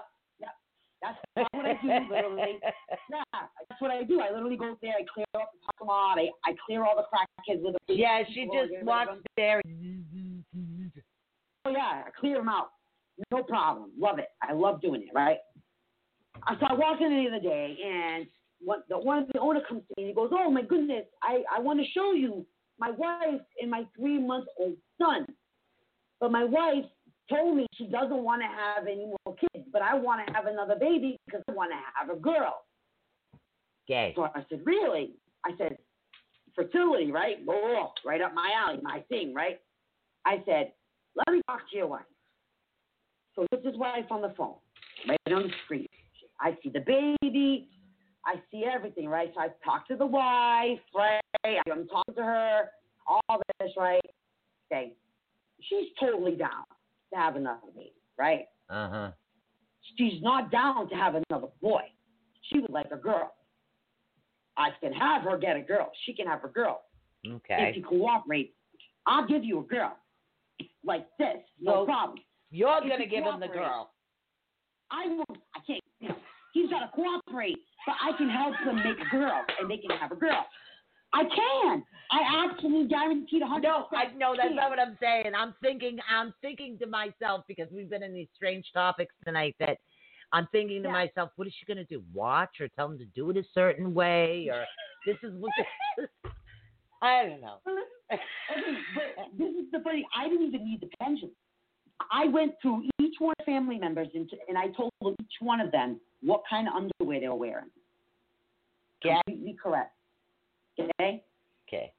That's, 1.01 1.17
that's 1.35 1.49
what 1.53 1.65
I 1.65 1.73
do, 1.81 2.13
literally. 2.13 2.59
Yeah, 3.09 3.23
that's 3.67 3.81
what 3.81 3.91
I 3.91 4.03
do. 4.03 4.21
I 4.21 4.31
literally 4.31 4.57
go 4.57 4.77
there, 4.81 4.93
I 4.93 5.05
clear 5.13 5.25
up 5.35 5.51
the 5.51 5.59
parking 5.65 5.87
lot, 5.87 6.17
I, 6.19 6.29
I 6.49 6.55
clear 6.65 6.85
all 6.85 6.95
the 6.95 7.03
crackheads 7.11 7.61
with 7.61 7.75
a 7.75 7.93
Yeah, 7.93 8.23
she 8.33 8.45
just 8.45 8.71
walks 8.83 9.17
there. 9.35 9.61
Oh 11.65 11.71
yeah, 11.71 12.03
I 12.05 12.09
clear 12.19 12.37
them 12.37 12.49
out. 12.49 12.71
No 13.31 13.43
problem. 13.43 13.91
Love 13.99 14.19
it. 14.19 14.29
I 14.41 14.53
love 14.53 14.81
doing 14.81 15.01
it, 15.03 15.09
right? 15.13 15.37
Uh, 16.47 16.55
So 16.59 16.67
I 16.67 16.73
walk 16.73 17.01
in 17.01 17.09
the 17.09 17.29
other 17.29 17.41
day 17.41 17.77
and 17.85 18.25
one 18.63 18.81
the 18.89 18.97
one 18.97 19.19
of 19.19 19.27
the 19.33 19.39
owner 19.39 19.61
comes 19.67 19.81
to 19.81 19.93
me 19.97 20.03
and 20.03 20.07
he 20.07 20.13
goes, 20.13 20.29
Oh 20.33 20.49
my 20.49 20.61
goodness, 20.61 21.05
I, 21.21 21.43
I 21.55 21.59
want 21.59 21.79
to 21.79 21.85
show 21.91 22.13
you 22.13 22.45
my 22.79 22.91
wife 22.91 23.41
and 23.61 23.69
my 23.69 23.83
three 23.95 24.19
month 24.19 24.45
old 24.59 24.75
son. 24.99 25.25
But 26.19 26.31
my 26.31 26.43
wife 26.43 26.85
told 27.29 27.57
me 27.57 27.65
she 27.75 27.85
doesn't 27.85 28.23
want 28.23 28.41
to 28.41 28.47
have 28.47 28.87
any 28.87 29.05
more 29.05 29.35
kids, 29.35 29.65
but 29.71 29.81
I 29.81 29.95
want 29.95 30.25
to 30.25 30.33
have 30.33 30.45
another 30.45 30.75
baby 30.79 31.17
because 31.25 31.41
I 31.49 31.53
want 31.53 31.71
to 31.71 31.77
have 31.95 32.15
a 32.15 32.19
girl. 32.19 32.61
Gay. 33.87 34.13
So 34.15 34.23
I 34.23 34.45
said, 34.49 34.61
Really? 34.65 35.13
I 35.45 35.51
said, 35.57 35.77
Fertility, 36.55 37.11
right? 37.11 37.37
Oh, 37.49 37.91
right 38.05 38.21
up 38.21 38.33
my 38.33 38.51
alley, 38.55 38.79
my 38.81 39.03
thing, 39.09 39.33
right? 39.33 39.59
I 40.25 40.43
said, 40.45 40.73
Let 41.15 41.33
me 41.33 41.41
talk 41.47 41.61
to 41.71 41.77
your 41.77 41.87
wife. 41.87 42.01
So 43.35 43.45
this 43.51 43.61
is 43.61 43.77
wife 43.77 44.05
on 44.11 44.21
the 44.21 44.33
phone, 44.37 44.55
right 45.07 45.33
on 45.33 45.43
the 45.43 45.53
screen. 45.65 45.87
I 46.39 46.57
see 46.63 46.69
the 46.69 46.81
baby, 46.81 47.69
I 48.25 48.35
see 48.51 48.65
everything, 48.65 49.07
right? 49.07 49.31
So 49.33 49.41
I 49.41 49.47
talk 49.63 49.87
to 49.87 49.95
the 49.95 50.05
wife, 50.05 50.79
right? 50.93 51.21
I'm 51.71 51.87
talking 51.87 52.15
to 52.15 52.23
her, 52.23 52.63
all 53.07 53.41
this, 53.59 53.71
right? 53.77 54.01
Okay. 54.71 54.93
She's 55.61 55.87
totally 55.99 56.35
down 56.35 56.63
to 57.13 57.19
have 57.19 57.35
another 57.35 57.59
baby, 57.75 57.93
right? 58.17 58.45
Uh 58.69 58.89
huh. 58.89 59.11
She's 59.97 60.21
not 60.21 60.51
down 60.51 60.89
to 60.89 60.95
have 60.95 61.15
another 61.15 61.47
boy. 61.61 61.81
She 62.51 62.59
would 62.59 62.71
like 62.71 62.91
a 62.91 62.97
girl. 62.97 63.33
I 64.57 64.69
can 64.79 64.93
have 64.93 65.23
her 65.23 65.37
get 65.37 65.55
a 65.55 65.61
girl. 65.61 65.91
She 66.05 66.13
can 66.13 66.27
have 66.27 66.43
a 66.43 66.47
girl. 66.47 66.81
Okay. 67.25 67.69
If 67.69 67.77
you 67.77 67.83
cooperate, 67.83 68.53
I'll 69.05 69.27
give 69.27 69.43
you 69.43 69.59
a 69.59 69.63
girl. 69.63 69.97
Like 70.83 71.07
this, 71.17 71.37
no 71.59 71.85
problem. 71.85 72.19
You're 72.51 72.77
if 72.83 72.89
gonna 72.89 73.03
you 73.03 73.09
give 73.09 73.23
him 73.23 73.39
the 73.39 73.47
girl. 73.47 73.91
I 74.91 75.07
won't. 75.07 75.41
I 75.55 75.59
can't. 75.65 75.81
You 75.99 76.09
know, 76.09 76.15
he's 76.53 76.69
got 76.69 76.79
to 76.79 76.89
cooperate, 76.93 77.57
but 77.85 77.95
I 78.01 78.17
can 78.17 78.29
help 78.29 78.53
them 78.65 78.75
make 78.77 78.97
a 78.99 79.09
girl, 79.09 79.43
and 79.59 79.69
they 79.69 79.77
can 79.77 79.97
have 79.97 80.11
a 80.11 80.15
girl. 80.15 80.45
I 81.13 81.23
can. 81.23 81.83
I 82.11 82.47
absolutely 82.49 82.87
guaranteed 82.87 83.41
a 83.41 83.45
hundred 83.47 83.63
No, 83.67 83.87
I 83.93 84.05
no, 84.17 84.33
that's 84.35 84.47
can. 84.47 84.55
not 84.55 84.69
what 84.69 84.79
I'm 84.79 84.97
saying. 85.01 85.31
I'm 85.37 85.53
thinking, 85.61 85.97
I'm 86.09 86.33
thinking 86.41 86.77
to 86.79 86.87
myself 86.87 87.43
because 87.47 87.67
we've 87.71 87.89
been 87.89 88.03
in 88.03 88.13
these 88.13 88.27
strange 88.35 88.65
topics 88.73 89.13
tonight. 89.25 89.55
That 89.59 89.77
I'm 90.33 90.47
thinking 90.51 90.81
to 90.83 90.87
Yeah. 90.89 90.93
myself, 90.93 91.31
what 91.35 91.47
is 91.47 91.53
she 91.59 91.65
gonna 91.65 91.83
do? 91.85 92.01
Watch 92.13 92.59
or 92.61 92.67
tell 92.69 92.89
him 92.89 92.97
to 92.99 93.05
do 93.05 93.29
it 93.29 93.37
a 93.37 93.43
certain 93.53 93.93
way, 93.93 94.49
or 94.49 94.65
this 95.05 95.17
is 95.23 95.33
what? 95.39 95.51
I 97.01 97.25
don't 97.25 97.41
know. 97.41 97.57
Okay, 97.65 98.21
but 98.95 99.03
this 99.37 99.49
is 99.55 99.71
the 99.71 99.79
funny. 99.83 100.05
I 100.15 100.29
didn't 100.29 100.47
even 100.47 100.63
need 100.65 100.81
the 100.81 100.89
pendulum. 101.01 101.31
I 102.11 102.25
went 102.27 102.53
through 102.61 102.83
each 102.99 103.15
one 103.19 103.35
of 103.39 103.45
family 103.45 103.77
members, 103.77 104.07
and, 104.13 104.29
and 104.47 104.57
I 104.57 104.67
told 104.69 104.91
each 105.21 105.33
one 105.39 105.59
of 105.59 105.71
them 105.71 105.99
what 106.21 106.41
kind 106.49 106.67
of 106.67 106.73
underwear 106.73 107.19
they 107.19 107.27
were 107.27 107.35
wearing. 107.35 107.69
Yeah. 109.03 109.21
Completely 109.25 109.55
correct. 109.61 109.93
Okay. 110.79 111.23
Okay. 111.67 111.93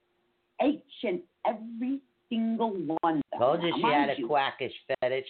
Each 0.63 0.81
and 1.03 1.19
every 1.45 1.99
single 2.29 2.71
one. 2.71 2.97
of 3.03 3.21
them. 3.31 3.39
Told 3.39 3.63
you 3.63 3.73
she 3.75 3.81
had 3.83 4.09
a 4.09 4.15
you, 4.17 4.27
quackish 4.27 4.73
fetish. 5.01 5.27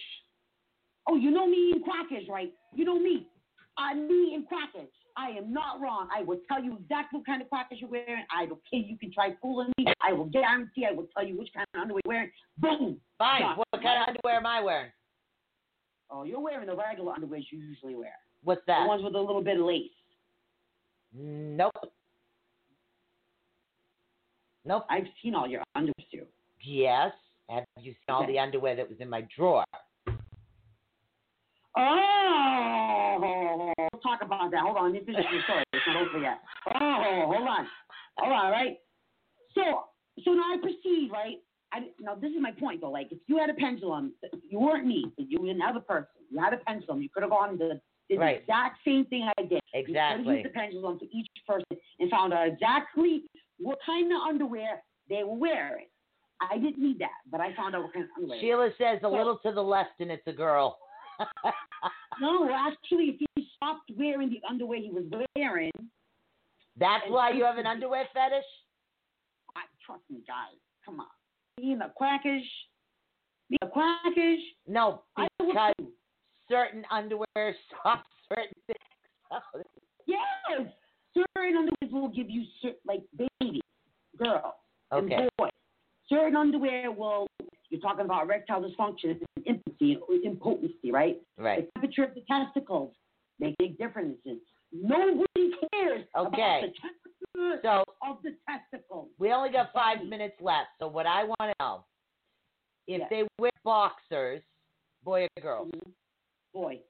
Oh, 1.08 1.16
you 1.16 1.30
know 1.30 1.46
me 1.46 1.72
and 1.74 1.84
crackers, 1.84 2.28
right? 2.28 2.52
You 2.74 2.84
know 2.84 2.98
me. 2.98 3.26
I'm 3.76 4.06
me 4.06 4.34
and 4.34 4.46
crackers. 4.46 4.88
I 5.16 5.30
am 5.30 5.52
not 5.52 5.80
wrong. 5.80 6.08
I 6.14 6.22
will 6.22 6.40
tell 6.48 6.62
you 6.62 6.76
exactly 6.80 7.18
what 7.18 7.26
kind 7.26 7.42
of 7.42 7.48
crackers 7.48 7.78
you're 7.80 7.90
wearing. 7.90 8.24
I 8.36 8.46
don't 8.46 8.60
care. 8.68 8.80
You 8.80 8.96
can 8.98 9.12
try 9.12 9.34
fooling 9.40 9.70
me. 9.78 9.86
I 10.02 10.12
will 10.12 10.24
guarantee 10.26 10.86
I 10.90 10.92
will 10.92 11.06
tell 11.16 11.26
you 11.26 11.38
which 11.38 11.50
kind 11.54 11.66
of 11.74 11.80
underwear 11.82 12.00
you're 12.04 12.14
wearing. 12.14 12.30
Boom. 12.58 13.00
Fine. 13.18 13.42
Done. 13.42 13.56
What 13.56 13.82
kind 13.82 14.02
of 14.02 14.08
underwear 14.08 14.36
am 14.36 14.46
I 14.46 14.60
wearing? 14.60 14.90
Oh, 16.10 16.24
you're 16.24 16.40
wearing 16.40 16.66
the 16.66 16.76
regular 16.76 17.12
underwear 17.12 17.40
you 17.50 17.58
usually 17.58 17.94
wear. 17.94 18.12
What's 18.42 18.62
that? 18.66 18.82
The 18.82 18.88
ones 18.88 19.02
with 19.04 19.14
a 19.14 19.20
little 19.20 19.42
bit 19.42 19.58
of 19.58 19.66
lace. 19.66 19.90
Nope. 21.16 21.72
Nope. 24.64 24.84
I've 24.88 25.04
seen 25.22 25.34
all 25.34 25.46
your 25.46 25.62
underwear. 25.74 25.94
Yes. 26.62 27.12
Have 27.50 27.64
you 27.78 27.92
seen 27.92 28.14
all 28.14 28.26
the 28.26 28.38
underwear 28.38 28.74
that 28.76 28.88
was 28.88 28.98
in 29.00 29.10
my 29.10 29.26
drawer? 29.36 29.64
Oh, 31.76 33.16
we'll 33.20 34.00
talk 34.00 34.20
about 34.22 34.50
that. 34.52 34.60
Hold 34.60 34.76
on, 34.76 34.92
let 34.92 34.92
me 34.92 35.00
finish 35.04 35.26
the 35.30 35.40
story. 35.44 35.64
It's 35.72 35.82
not 35.86 35.96
over 35.96 36.18
yet. 36.18 36.40
Oh, 36.74 37.24
hold 37.26 37.48
on. 37.48 37.66
Hold 38.18 38.32
on, 38.32 38.52
right? 38.52 38.78
So, 39.54 39.84
so 40.24 40.32
now 40.32 40.54
I 40.54 40.56
proceed, 40.62 41.10
right? 41.12 41.36
I, 41.72 41.88
now 42.00 42.14
this 42.14 42.30
is 42.30 42.40
my 42.40 42.52
point 42.52 42.80
though. 42.80 42.90
Like, 42.90 43.08
if 43.10 43.18
you 43.26 43.38
had 43.38 43.50
a 43.50 43.54
pendulum, 43.54 44.12
you 44.48 44.60
weren't 44.60 44.86
me. 44.86 45.06
But 45.16 45.28
you 45.28 45.40
were 45.42 45.50
another 45.50 45.80
person. 45.80 46.08
You 46.30 46.40
had 46.40 46.54
a 46.54 46.58
pendulum. 46.58 47.02
You 47.02 47.08
could 47.12 47.24
have 47.24 47.30
gone 47.30 47.58
to 47.58 47.80
did 48.08 48.18
Right. 48.18 48.36
the 48.36 48.42
exact 48.42 48.78
same 48.84 49.06
thing 49.06 49.28
I 49.36 49.42
did. 49.42 49.60
Exactly. 49.72 49.82
You 49.82 49.88
could 49.88 50.26
have 50.26 50.36
used 50.36 50.44
the 50.44 50.50
pendulum 50.50 50.98
to 51.00 51.06
each 51.06 51.26
person 51.46 51.64
and 51.98 52.10
found 52.10 52.32
out 52.32 52.46
exactly 52.46 53.24
what 53.58 53.78
kind 53.86 54.12
of 54.12 54.18
underwear 54.28 54.82
they 55.08 55.22
were 55.24 55.34
wearing. 55.36 55.86
I 56.40 56.58
didn't 56.58 56.78
need 56.82 56.98
that, 56.98 57.10
but 57.30 57.40
I 57.40 57.54
found 57.54 57.74
out 57.74 57.82
what 57.84 57.92
kind 57.92 58.04
of 58.04 58.10
underwear. 58.16 58.40
Sheila 58.40 58.70
says 58.78 58.98
a 58.98 59.02
So- 59.02 59.10
little 59.12 59.38
to 59.38 59.52
the 59.52 59.62
left 59.62 60.00
and 60.00 60.10
it's 60.10 60.26
a 60.26 60.32
girl. 60.32 60.78
No, 62.20 62.48
actually, 62.52 63.18
if 63.20 63.26
he 63.34 63.48
stopped 63.56 63.90
wearing 63.96 64.30
the 64.30 64.40
underwear 64.48 64.78
he 64.80 64.90
was 64.90 65.04
wearing, 65.36 65.72
That's 66.78 67.04
why 67.08 67.30
you 67.30 67.44
have 67.44 67.58
an 67.58 67.66
underwear 67.66 68.04
fetish? 68.14 68.44
I, 69.56 69.62
trust 69.84 70.02
me, 70.10 70.20
guys, 70.26 70.56
come 70.84 71.00
on. 71.00 71.06
Being 71.56 71.80
a 71.82 71.92
quackish, 72.00 72.46
being 73.50 73.58
a 73.62 73.66
quackish, 73.66 74.40
No, 74.66 75.02
because 75.38 75.74
certain 76.48 76.84
underwear 76.90 77.26
stops 77.80 78.08
certain 78.28 78.54
things. 78.66 78.78
Yes, 80.06 80.68
certain 81.14 81.56
underwear 81.56 82.02
will 82.02 82.08
give 82.08 82.28
you 82.30 82.44
like 82.84 83.02
baby, 83.16 83.60
girl, 84.16 84.56
okay. 84.92 85.14
and 85.14 85.30
boy. 85.38 85.48
Certain 86.08 86.36
underwear 86.36 86.90
will. 86.92 87.26
You're 87.70 87.80
talking 87.80 88.04
about 88.04 88.24
erectile 88.24 88.62
dysfunction, 88.62 89.20
impotency, 89.46 89.98
impotency, 90.24 90.92
right? 90.92 91.16
Right. 91.38 91.66
The 91.74 91.80
temperature 91.80 92.04
of 92.04 92.14
the 92.14 92.20
testicles 92.30 92.94
make 93.40 93.56
big 93.58 93.78
differences. 93.78 94.38
Nobody 94.72 95.50
cares 95.72 96.04
Okay. 96.16 96.26
about 96.26 96.60
the 96.60 96.72
temperature 96.80 97.60
So 97.62 97.84
of 98.06 98.18
the 98.22 98.36
testicles. 98.48 99.08
we 99.18 99.32
only 99.32 99.50
got 99.50 99.72
five 99.72 100.04
minutes 100.04 100.34
left. 100.40 100.68
So 100.78 100.86
what 100.88 101.06
I 101.06 101.24
want 101.24 101.40
to 101.40 101.52
know, 101.58 101.84
if 102.86 103.00
Yes. 103.00 103.10
they 103.10 103.26
wear 103.38 103.50
boxers, 103.64 104.42
boy 105.02 105.26
or 105.36 105.42
girl, 105.42 105.66
Mhm. 105.66 105.92
Boy, 106.52 106.80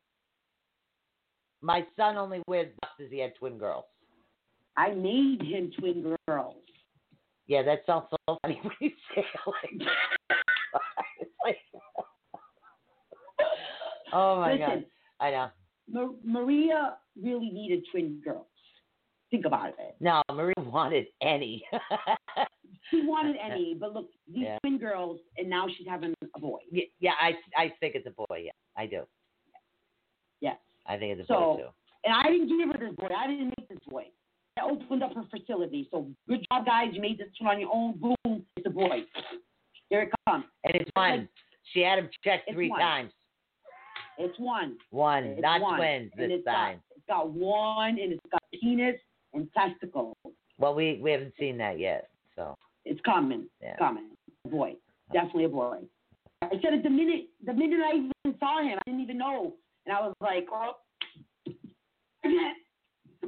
My 1.63 1.87
son 1.97 2.19
only 2.19 2.43
wears 2.47 2.75
boxers. 2.83 3.11
He 3.11 3.19
had 3.19 3.35
twin 3.37 3.57
girls. 3.57 3.87
I 4.77 4.91
made 4.93 5.41
him 5.43 5.71
twin 5.79 6.17
girls. 6.29 6.57
Yeah, 7.47 7.63
that 7.63 7.81
sounds 7.87 8.07
so 8.11 8.39
funny 8.43 8.61
when 8.63 8.73
you 8.81 8.91
say 9.15 9.25
it 11.21 11.29
like 11.45 11.57
oh 14.13 14.41
my 14.41 14.57
god, 14.57 14.85
I 15.21 15.31
know. 15.31 15.49
Ma- 15.89 16.13
Maria 16.41 16.97
really 17.21 17.51
needed 17.51 17.85
twin 17.91 18.21
girls. 18.25 18.47
Think 19.31 19.45
about 19.47 19.69
it. 19.69 19.97
No, 20.01 20.23
Maria 20.33 20.55
wanted 20.59 21.07
any. 21.23 21.65
She 22.91 23.01
wanted 23.07 23.37
any, 23.43 23.75
but 23.81 23.95
look, 23.95 24.11
these 24.29 24.45
Yeah. 24.45 24.59
twin 24.59 24.77
girls, 24.79 25.19
and 25.39 25.49
now 25.49 25.67
she's 25.75 25.87
having 25.89 26.13
a 26.37 26.39
boy. 26.39 26.59
yeah, 26.71 26.85
yeah, 27.01 27.13
I 27.19 27.33
I 27.57 27.73
think 27.81 27.95
it's 27.95 28.07
a 28.07 28.11
boy. 28.11 28.43
Yeah, 28.45 28.51
I 28.77 28.85
do. 28.85 29.05
Yes. 30.43 30.59
I 30.87 30.99
think 30.99 31.19
it's 31.19 31.23
a 31.31 31.33
So- 31.33 31.55
boy 31.55 31.57
too. 31.63 31.69
And 32.05 32.15
I 32.15 32.25
didn't 32.31 32.49
give 32.49 32.69
her 32.69 32.87
this 32.87 32.95
boy. 32.97 33.09
I 33.17 33.27
didn't 33.27 33.55
make 33.59 33.69
this 33.71 33.79
boy. 33.89 34.05
I 34.59 34.65
opened 34.71 35.03
up 35.03 35.15
her 35.15 35.25
facility. 35.31 35.89
So 35.91 36.07
good 36.29 36.45
job, 36.51 36.67
guys. 36.67 36.89
You 36.93 37.01
made 37.01 37.19
this 37.19 37.29
one 37.41 37.55
on 37.55 37.61
your 37.61 37.71
own. 37.73 37.99
Boom, 37.99 38.45
it's 38.57 38.67
a 38.67 38.71
boy. 38.71 39.01
Here 39.91 40.03
it 40.03 40.11
comes. 40.27 40.45
And 40.65 40.75
it's 40.75 40.91
one. 40.95 41.29
She 41.73 41.81
had 41.81 41.99
him 41.99 42.09
checked 42.23 42.51
three 42.53 42.71
one. 42.71 42.81
times. 42.81 43.13
It's 44.19 44.39
one. 44.39 44.77
One, 44.91 45.25
It's 45.25 45.43
not 45.43 45.61
one. 45.61 45.77
twins 45.79 46.13
and 46.17 46.31
this 46.31 46.39
it's 46.39 46.47
time. 46.47 46.77
Got, 46.77 46.97
it's 46.97 47.07
got 47.09 47.31
one, 47.31 47.99
and 47.99 48.13
it's 48.13 48.23
got 48.31 48.43
penis 48.61 48.97
and 49.33 49.49
testicles. 49.53 50.17
Well, 50.59 50.75
we 50.75 51.01
we 51.03 51.11
haven't 51.11 51.35
seen 51.39 51.59
that 51.59 51.79
yet. 51.81 52.09
So 52.37 52.55
It's 52.85 53.01
coming. 53.01 53.47
Yeah. 53.61 53.71
It's 53.71 53.79
coming. 53.79 54.11
A 54.45 54.49
boy. 54.49 54.75
Definitely 55.13 55.45
a 55.45 55.49
boy. 55.49 55.79
I 56.43 56.51
said 56.63 56.75
it 56.75 56.83
the 56.83 56.91
minute 56.91 57.27
the 57.45 57.53
minute 57.55 57.81
I 57.85 57.97
even 57.97 58.39
saw 58.39 58.63
him, 58.63 58.79
I 58.79 58.83
didn't 58.87 59.01
even 59.01 59.19
know. 59.19 59.55
And 59.87 59.97
I 59.97 60.01
was 60.01 60.15
like, 60.21 60.47
oh, 60.53 60.75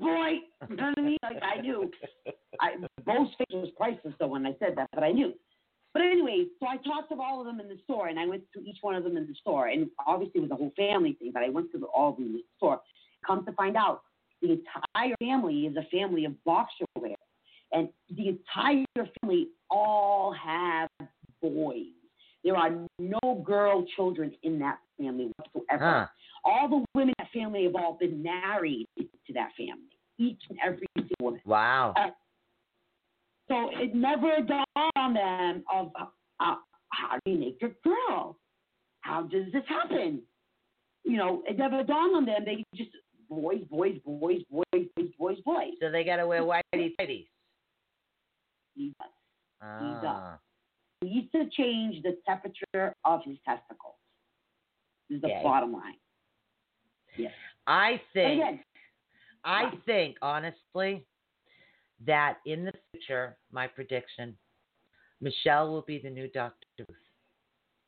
boy. 0.01 0.39
You 0.68 0.77
know 0.77 0.89
what 0.89 0.98
I 0.98 1.01
mean? 1.02 1.18
Like 1.23 1.43
I 1.43 1.60
knew. 1.60 1.90
I 2.60 2.77
Bo's 3.05 3.28
face 3.39 3.47
was 3.52 3.70
priceless 3.77 4.14
though 4.18 4.28
when 4.28 4.47
I 4.47 4.55
said 4.59 4.74
that, 4.77 4.89
but 4.94 5.05
I 5.05 5.12
knew. 5.12 5.32
But 5.93 6.02
anyway, 6.02 6.44
so 6.60 6.66
I 6.66 6.77
talked 6.77 7.10
to 7.10 7.20
all 7.20 7.40
of 7.40 7.47
them 7.47 7.59
in 7.59 7.68
the 7.68 7.78
store, 7.85 8.09
and 8.09 8.18
I 8.18 8.27
went 8.27 8.43
to 8.55 8.60
each 8.60 8.78
one 8.82 8.94
of 8.97 9.05
them 9.05 9.16
in 9.16 9.27
the 9.27 9.35
store, 9.40 9.68
and 9.68 9.89
obviously 10.06 10.40
it 10.40 10.43
was 10.43 10.51
a 10.51 10.56
whole 10.56 10.73
family 10.77 11.14
thing. 11.14 11.31
But 11.32 11.43
I 11.43 11.48
went 11.48 11.73
to 11.73 11.82
all 11.86 12.10
of 12.10 12.16
them 12.16 12.27
in 12.27 12.32
the 12.35 12.43
store. 12.59 12.81
Come 13.27 13.47
to 13.47 13.52
find 13.52 13.77
out, 13.77 14.02
the 14.43 14.52
entire 14.52 15.14
family 15.18 15.60
is 15.66 15.77
a 15.77 15.86
family 15.90 16.27
of 16.27 16.32
boxer 16.44 16.85
wear, 16.98 17.14
and 17.73 17.89
the 18.14 18.28
entire 18.28 18.85
family 19.23 19.48
all 19.70 20.32
have 20.32 20.89
boys. 21.40 21.86
There 22.44 22.56
are 22.56 22.70
no 22.98 23.43
girl 23.44 23.85
children 23.97 24.32
in 24.43 24.59
that 24.60 24.78
family 24.98 25.32
whatsoever. 25.36 25.85
huh. 26.01 26.06
All 26.48 26.68
the 26.68 26.85
women 26.94 27.09
in 27.09 27.14
that 27.18 27.32
family 27.32 27.64
have 27.64 27.74
all 27.74 27.97
been 27.98 28.23
married 28.23 28.86
to 28.98 29.32
that 29.35 29.51
family, 29.59 29.98
each 30.18 30.40
and 30.48 30.59
every 30.64 30.86
single 30.97 31.16
woman. 31.20 31.40
Wow. 31.44 31.93
So 33.48 33.70
it 33.73 33.94
never 33.94 34.36
dawned 34.47 34.93
on 34.97 35.14
them 35.14 35.64
of 35.73 35.90
uh, 36.40 36.55
how 36.90 37.18
do 37.24 37.32
you 37.32 37.39
make 37.39 37.59
a 37.62 37.70
girl? 37.86 38.39
How 39.01 39.23
does 39.23 39.47
this 39.52 39.64
happen? 39.68 40.23
You 41.05 41.16
know, 41.16 41.43
it 41.48 41.59
never 41.59 41.82
dawned 41.82 42.16
on 42.16 42.27
them. 42.27 42.44
They 42.44 42.64
just 42.77 42.90
boys, 43.28 43.62
boys, 43.70 43.98
boys, 44.05 44.43
boys, 44.51 44.64
boys, 44.73 45.09
boys, 45.18 45.39
boys. 45.44 45.73
So 45.81 45.90
they 45.90 46.05
got 46.05 46.16
to 46.16 46.27
wear 46.27 46.43
whitey 46.43 46.94
tighties. 47.01 47.27
He 48.74 48.93
does. 49.01 49.10
Ah. 49.62 50.39
He 51.01 51.09
needs 51.09 51.31
to 51.32 51.48
change 51.51 52.02
the 52.02 52.18
temperature 52.27 52.94
of 53.05 53.20
his 53.24 53.36
testicles. 53.44 53.94
This 55.09 55.16
is 55.16 55.23
the 55.23 55.28
Okay. 55.28 55.43
bottom 55.43 55.73
line. 55.73 55.94
I 57.67 58.01
think. 58.13 58.43
again, 58.43 58.61
I 59.45 59.71
think 59.87 60.17
honestly 60.23 61.05
that 62.05 62.39
in 62.47 62.65
the 62.65 62.73
future, 62.93 63.37
my 63.53 63.67
prediction, 63.67 64.37
Michelle 65.21 65.71
will 65.71 65.83
be 65.83 65.99
the 66.03 66.11
new 66.11 66.29
Doctor 66.29 66.67
Ruth. 66.79 66.89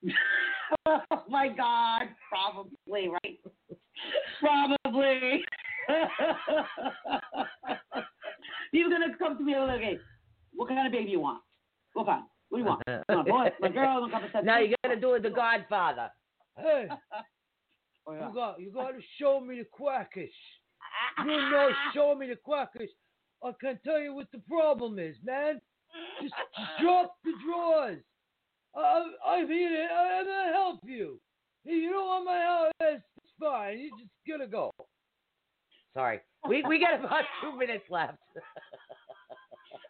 oh 0.87 1.01
my 1.29 1.49
God, 1.49 2.09
probably, 2.29 3.09
right? 3.09 3.41
probably. 4.41 5.45
You're 8.73 8.91
gonna 8.91 9.17
come 9.19 9.37
to 9.39 9.45
me 9.45 9.55
and 9.55 9.71
okay, 9.71 9.99
what 10.55 10.69
kind 10.69 10.87
of 10.87 10.93
baby 10.93 11.11
you 11.11 11.21
want? 11.21 11.43
What 11.95 12.07
kind? 12.07 12.25
What 12.49 12.59
do 12.59 12.65
you 12.65 12.69
want? 12.69 12.83
A 12.87 13.23
boy, 13.25 13.51
my 13.61 13.69
girl, 13.69 14.05
of 14.05 14.11
now 14.45 14.59
you 14.59 14.75
got 14.83 14.91
to 14.91 15.01
do 15.01 15.15
it 15.15 15.23
the 15.23 15.31
Godfather. 15.31 16.11
Hey, 16.57 16.89
Oh, 18.09 18.15
yeah. 18.15 18.29
you 18.29 18.35
got 18.35 18.61
you 18.61 18.71
got 18.73 18.91
to 18.93 19.01
show 19.21 19.41
me 19.41 19.59
the 19.59 19.67
quackish. 19.79 20.33
You 21.25 21.27
know, 21.51 21.69
show 21.95 22.15
me 22.15 22.29
the 22.29 22.37
quackish. 22.37 22.89
I 23.45 23.51
can 23.61 23.79
tell 23.85 24.01
you 24.01 24.15
what 24.15 24.29
the 24.33 24.41
problem 24.49 24.99
is, 24.99 25.17
man. 25.25 25.61
Just, 26.23 26.35
just 26.57 26.71
drop 26.81 27.15
the 27.25 27.33
drawers. 27.45 28.03
I, 28.77 29.05
I'm 29.27 29.49
here. 29.49 29.69
to- 29.89 29.95
I'm 29.95 30.25
gonna 30.27 30.53
help 30.53 30.81
you. 30.85 31.21
Hey, 31.65 31.75
you 31.75 31.91
don't 31.91 32.07
want 32.07 32.25
my 32.25 32.39
help? 32.39 32.73
That's 32.81 33.03
it's 33.17 33.33
fine. 33.41 33.79
You 33.79 33.91
just 33.99 34.11
gonna 34.29 34.47
go. 34.49 34.71
Sorry, 35.95 36.21
we 36.49 36.63
we 36.69 36.79
got 36.81 36.99
about 37.05 37.25
two 37.43 37.59
minutes 37.59 37.85
left. 37.91 38.19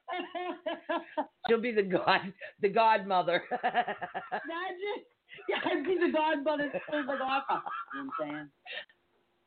She'll 1.49 1.61
be 1.61 1.73
the 1.73 1.83
god, 1.83 2.33
the 2.61 2.69
godmother. 2.71 3.43
Imagine. 3.53 5.05
Yeah, 5.49 5.57
I'd 5.65 5.85
be 5.85 5.97
the 5.99 6.13
godmother. 6.13 6.67
of 6.67 6.73
the 7.07 7.17
godfather. 7.19 7.63
You 7.95 8.05
know 8.05 8.11
what 8.19 8.29
I'm 8.29 8.51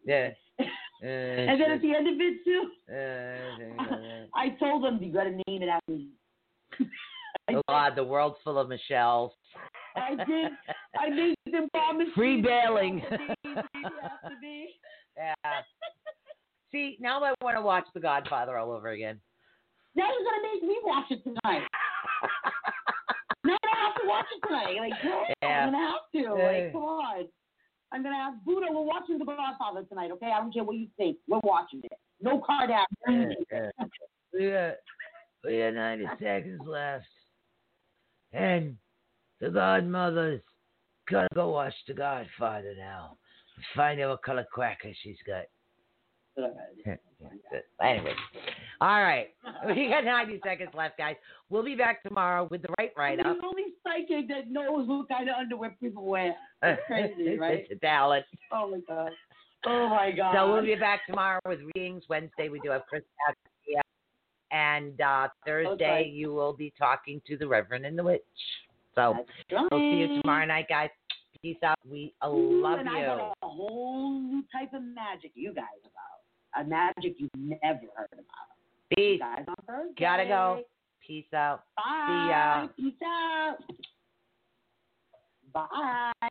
yeah. 0.05 0.29
saying? 0.57 0.69
And 1.03 1.59
then 1.59 1.71
at 1.71 1.81
the 1.81 1.95
end 1.95 2.07
of 2.07 2.13
it, 2.19 2.43
too, 2.45 2.69
Uh, 2.87 4.25
I 4.35 4.49
told 4.59 4.83
them, 4.83 4.99
you 5.01 5.11
got 5.11 5.23
to 5.23 5.31
name 5.31 5.63
it 5.63 5.69
after 5.69 5.91
me. 5.93 6.09
oh 7.55 7.61
God, 7.67 7.93
the 7.95 8.03
world's 8.03 8.37
full 8.43 8.59
of 8.59 8.69
Michelle's. 8.69 9.31
I 9.95 10.11
did. 10.15 10.51
I 10.99 11.09
made 11.09 11.35
them 11.51 11.69
promise. 11.73 12.07
Free 12.15 12.41
bailing. 12.41 13.01
after 13.01 13.17
me, 13.43 13.55
after 14.03 14.35
me. 14.41 14.69
Yeah. 15.17 15.33
See, 16.71 16.97
now 17.01 17.23
I 17.23 17.33
want 17.41 17.57
to 17.57 17.61
watch 17.61 17.85
The 17.95 17.99
Godfather 17.99 18.57
all 18.57 18.71
over 18.71 18.89
again. 18.89 19.19
Now 19.95 20.05
you're 20.05 20.23
gonna 20.23 20.53
make 20.53 20.63
me 20.63 20.77
watch 20.83 21.11
it 21.11 21.23
tonight. 21.23 21.67
Now 23.43 23.57
I 23.63 23.85
have 23.85 24.01
to 24.01 24.07
watch 24.07 24.25
it 24.35 24.47
tonight. 24.47 24.75
Like, 24.79 24.93
Yeah. 25.03 25.47
I'm 25.47 25.71
gonna 25.71 25.87
have 25.87 26.11
to. 26.13 26.19
Yeah. 26.19 26.47
Like, 26.47 26.73
come 26.73 26.83
on. 26.83 27.27
I'm 27.93 28.03
gonna 28.03 28.15
ask 28.15 28.37
Buddha. 28.45 28.67
We're 28.69 28.81
watching 28.81 29.17
The 29.17 29.25
Godfather 29.25 29.83
tonight, 29.83 30.11
okay? 30.11 30.31
I 30.31 30.39
don't 30.39 30.53
care 30.53 30.63
what 30.63 30.77
you 30.77 30.87
think. 30.97 31.17
We're 31.27 31.39
watching 31.43 31.81
it. 31.83 31.99
No 32.21 32.39
Kardashian. 32.39 33.33
We 34.33 34.49
got 34.49 34.75
we 35.43 35.59
got 35.59 35.73
90 35.73 36.05
seconds 36.19 36.61
left, 36.65 37.05
and 38.31 38.77
the 39.41 39.49
godmother's 39.49 40.41
gotta 41.09 41.27
go 41.33 41.49
watch 41.49 41.73
the 41.87 41.93
Godfather 41.93 42.75
now. 42.77 43.17
Find 43.75 43.99
out 43.99 44.11
what 44.11 44.23
color 44.23 44.45
quacker 44.53 44.93
she's 45.03 45.17
got. 45.27 45.45
Anyway, 47.81 48.13
all 48.79 49.01
right. 49.03 49.27
We 49.67 49.89
got 49.89 50.05
90 50.05 50.39
seconds 50.43 50.69
left, 50.73 50.97
guys. 50.97 51.15
We'll 51.49 51.63
be 51.63 51.75
back 51.75 52.01
tomorrow 52.03 52.47
with 52.49 52.61
the 52.63 52.69
right 52.79 52.91
write 52.97 53.19
up. 53.19 53.37
the 53.39 53.45
only 53.45 53.73
psychic 53.83 54.27
that 54.29 54.49
knows 54.49 54.87
what 54.87 55.07
kind 55.09 55.29
of 55.29 55.35
underwear 55.35 55.75
people 55.79 56.05
wear. 56.05 56.35
It's 56.63 56.81
crazy, 56.87 57.37
right? 57.37 57.65
it's 57.69 57.81
talent. 57.81 58.25
Oh 58.51 58.69
my 58.71 58.79
god. 58.87 59.11
Oh 59.65 59.89
my 59.89 60.11
god. 60.11 60.33
So 60.35 60.51
we'll 60.51 60.63
be 60.63 60.75
back 60.75 61.05
tomorrow 61.07 61.39
with 61.45 61.59
readings. 61.75 62.03
Wednesday 62.09 62.49
we 62.49 62.59
do 62.61 62.69
have 62.71 62.83
Chris 62.89 63.03
Garcia. 63.25 63.81
and 64.51 64.99
uh, 65.01 65.27
Thursday 65.45 65.71
Okay. 66.01 66.09
you 66.09 66.33
will 66.33 66.53
be 66.53 66.73
talking 66.77 67.21
to 67.27 67.37
the 67.37 67.47
Reverend 67.47 67.85
and 67.85 67.97
the 67.97 68.03
Witch. 68.03 68.21
So 68.95 69.15
That's 69.49 69.63
we'll 69.71 69.79
see 69.79 69.97
you 69.97 70.21
tomorrow 70.21 70.45
night, 70.45 70.65
guys. 70.69 70.89
Peace 71.41 71.57
out. 71.63 71.77
We 71.89 72.13
Ooh, 72.25 72.61
love 72.61 72.79
and 72.79 72.89
I 72.89 72.99
you. 72.99 73.05
got 73.05 73.19
a 73.43 73.47
whole 73.47 74.19
new 74.21 74.43
type 74.51 74.73
of 74.73 74.83
magic 74.83 75.31
you 75.33 75.53
guys 75.53 75.65
about. 75.81 76.20
A 76.59 76.63
magic 76.63 77.15
you've 77.17 77.29
never 77.37 77.87
heard 77.95 78.09
about. 78.13 78.51
Peace. 78.95 79.19
guys 79.19 79.45
on 79.47 79.55
Thursday. 79.65 79.93
Gotta 79.99 80.25
go. 80.25 80.63
Peace 81.05 81.25
out. 81.33 81.63
Bye. 81.77 82.67
See 82.77 82.83
ya. 82.83 82.89
Peace 82.89 83.01
out. 83.05 83.57
Bye. 85.53 86.29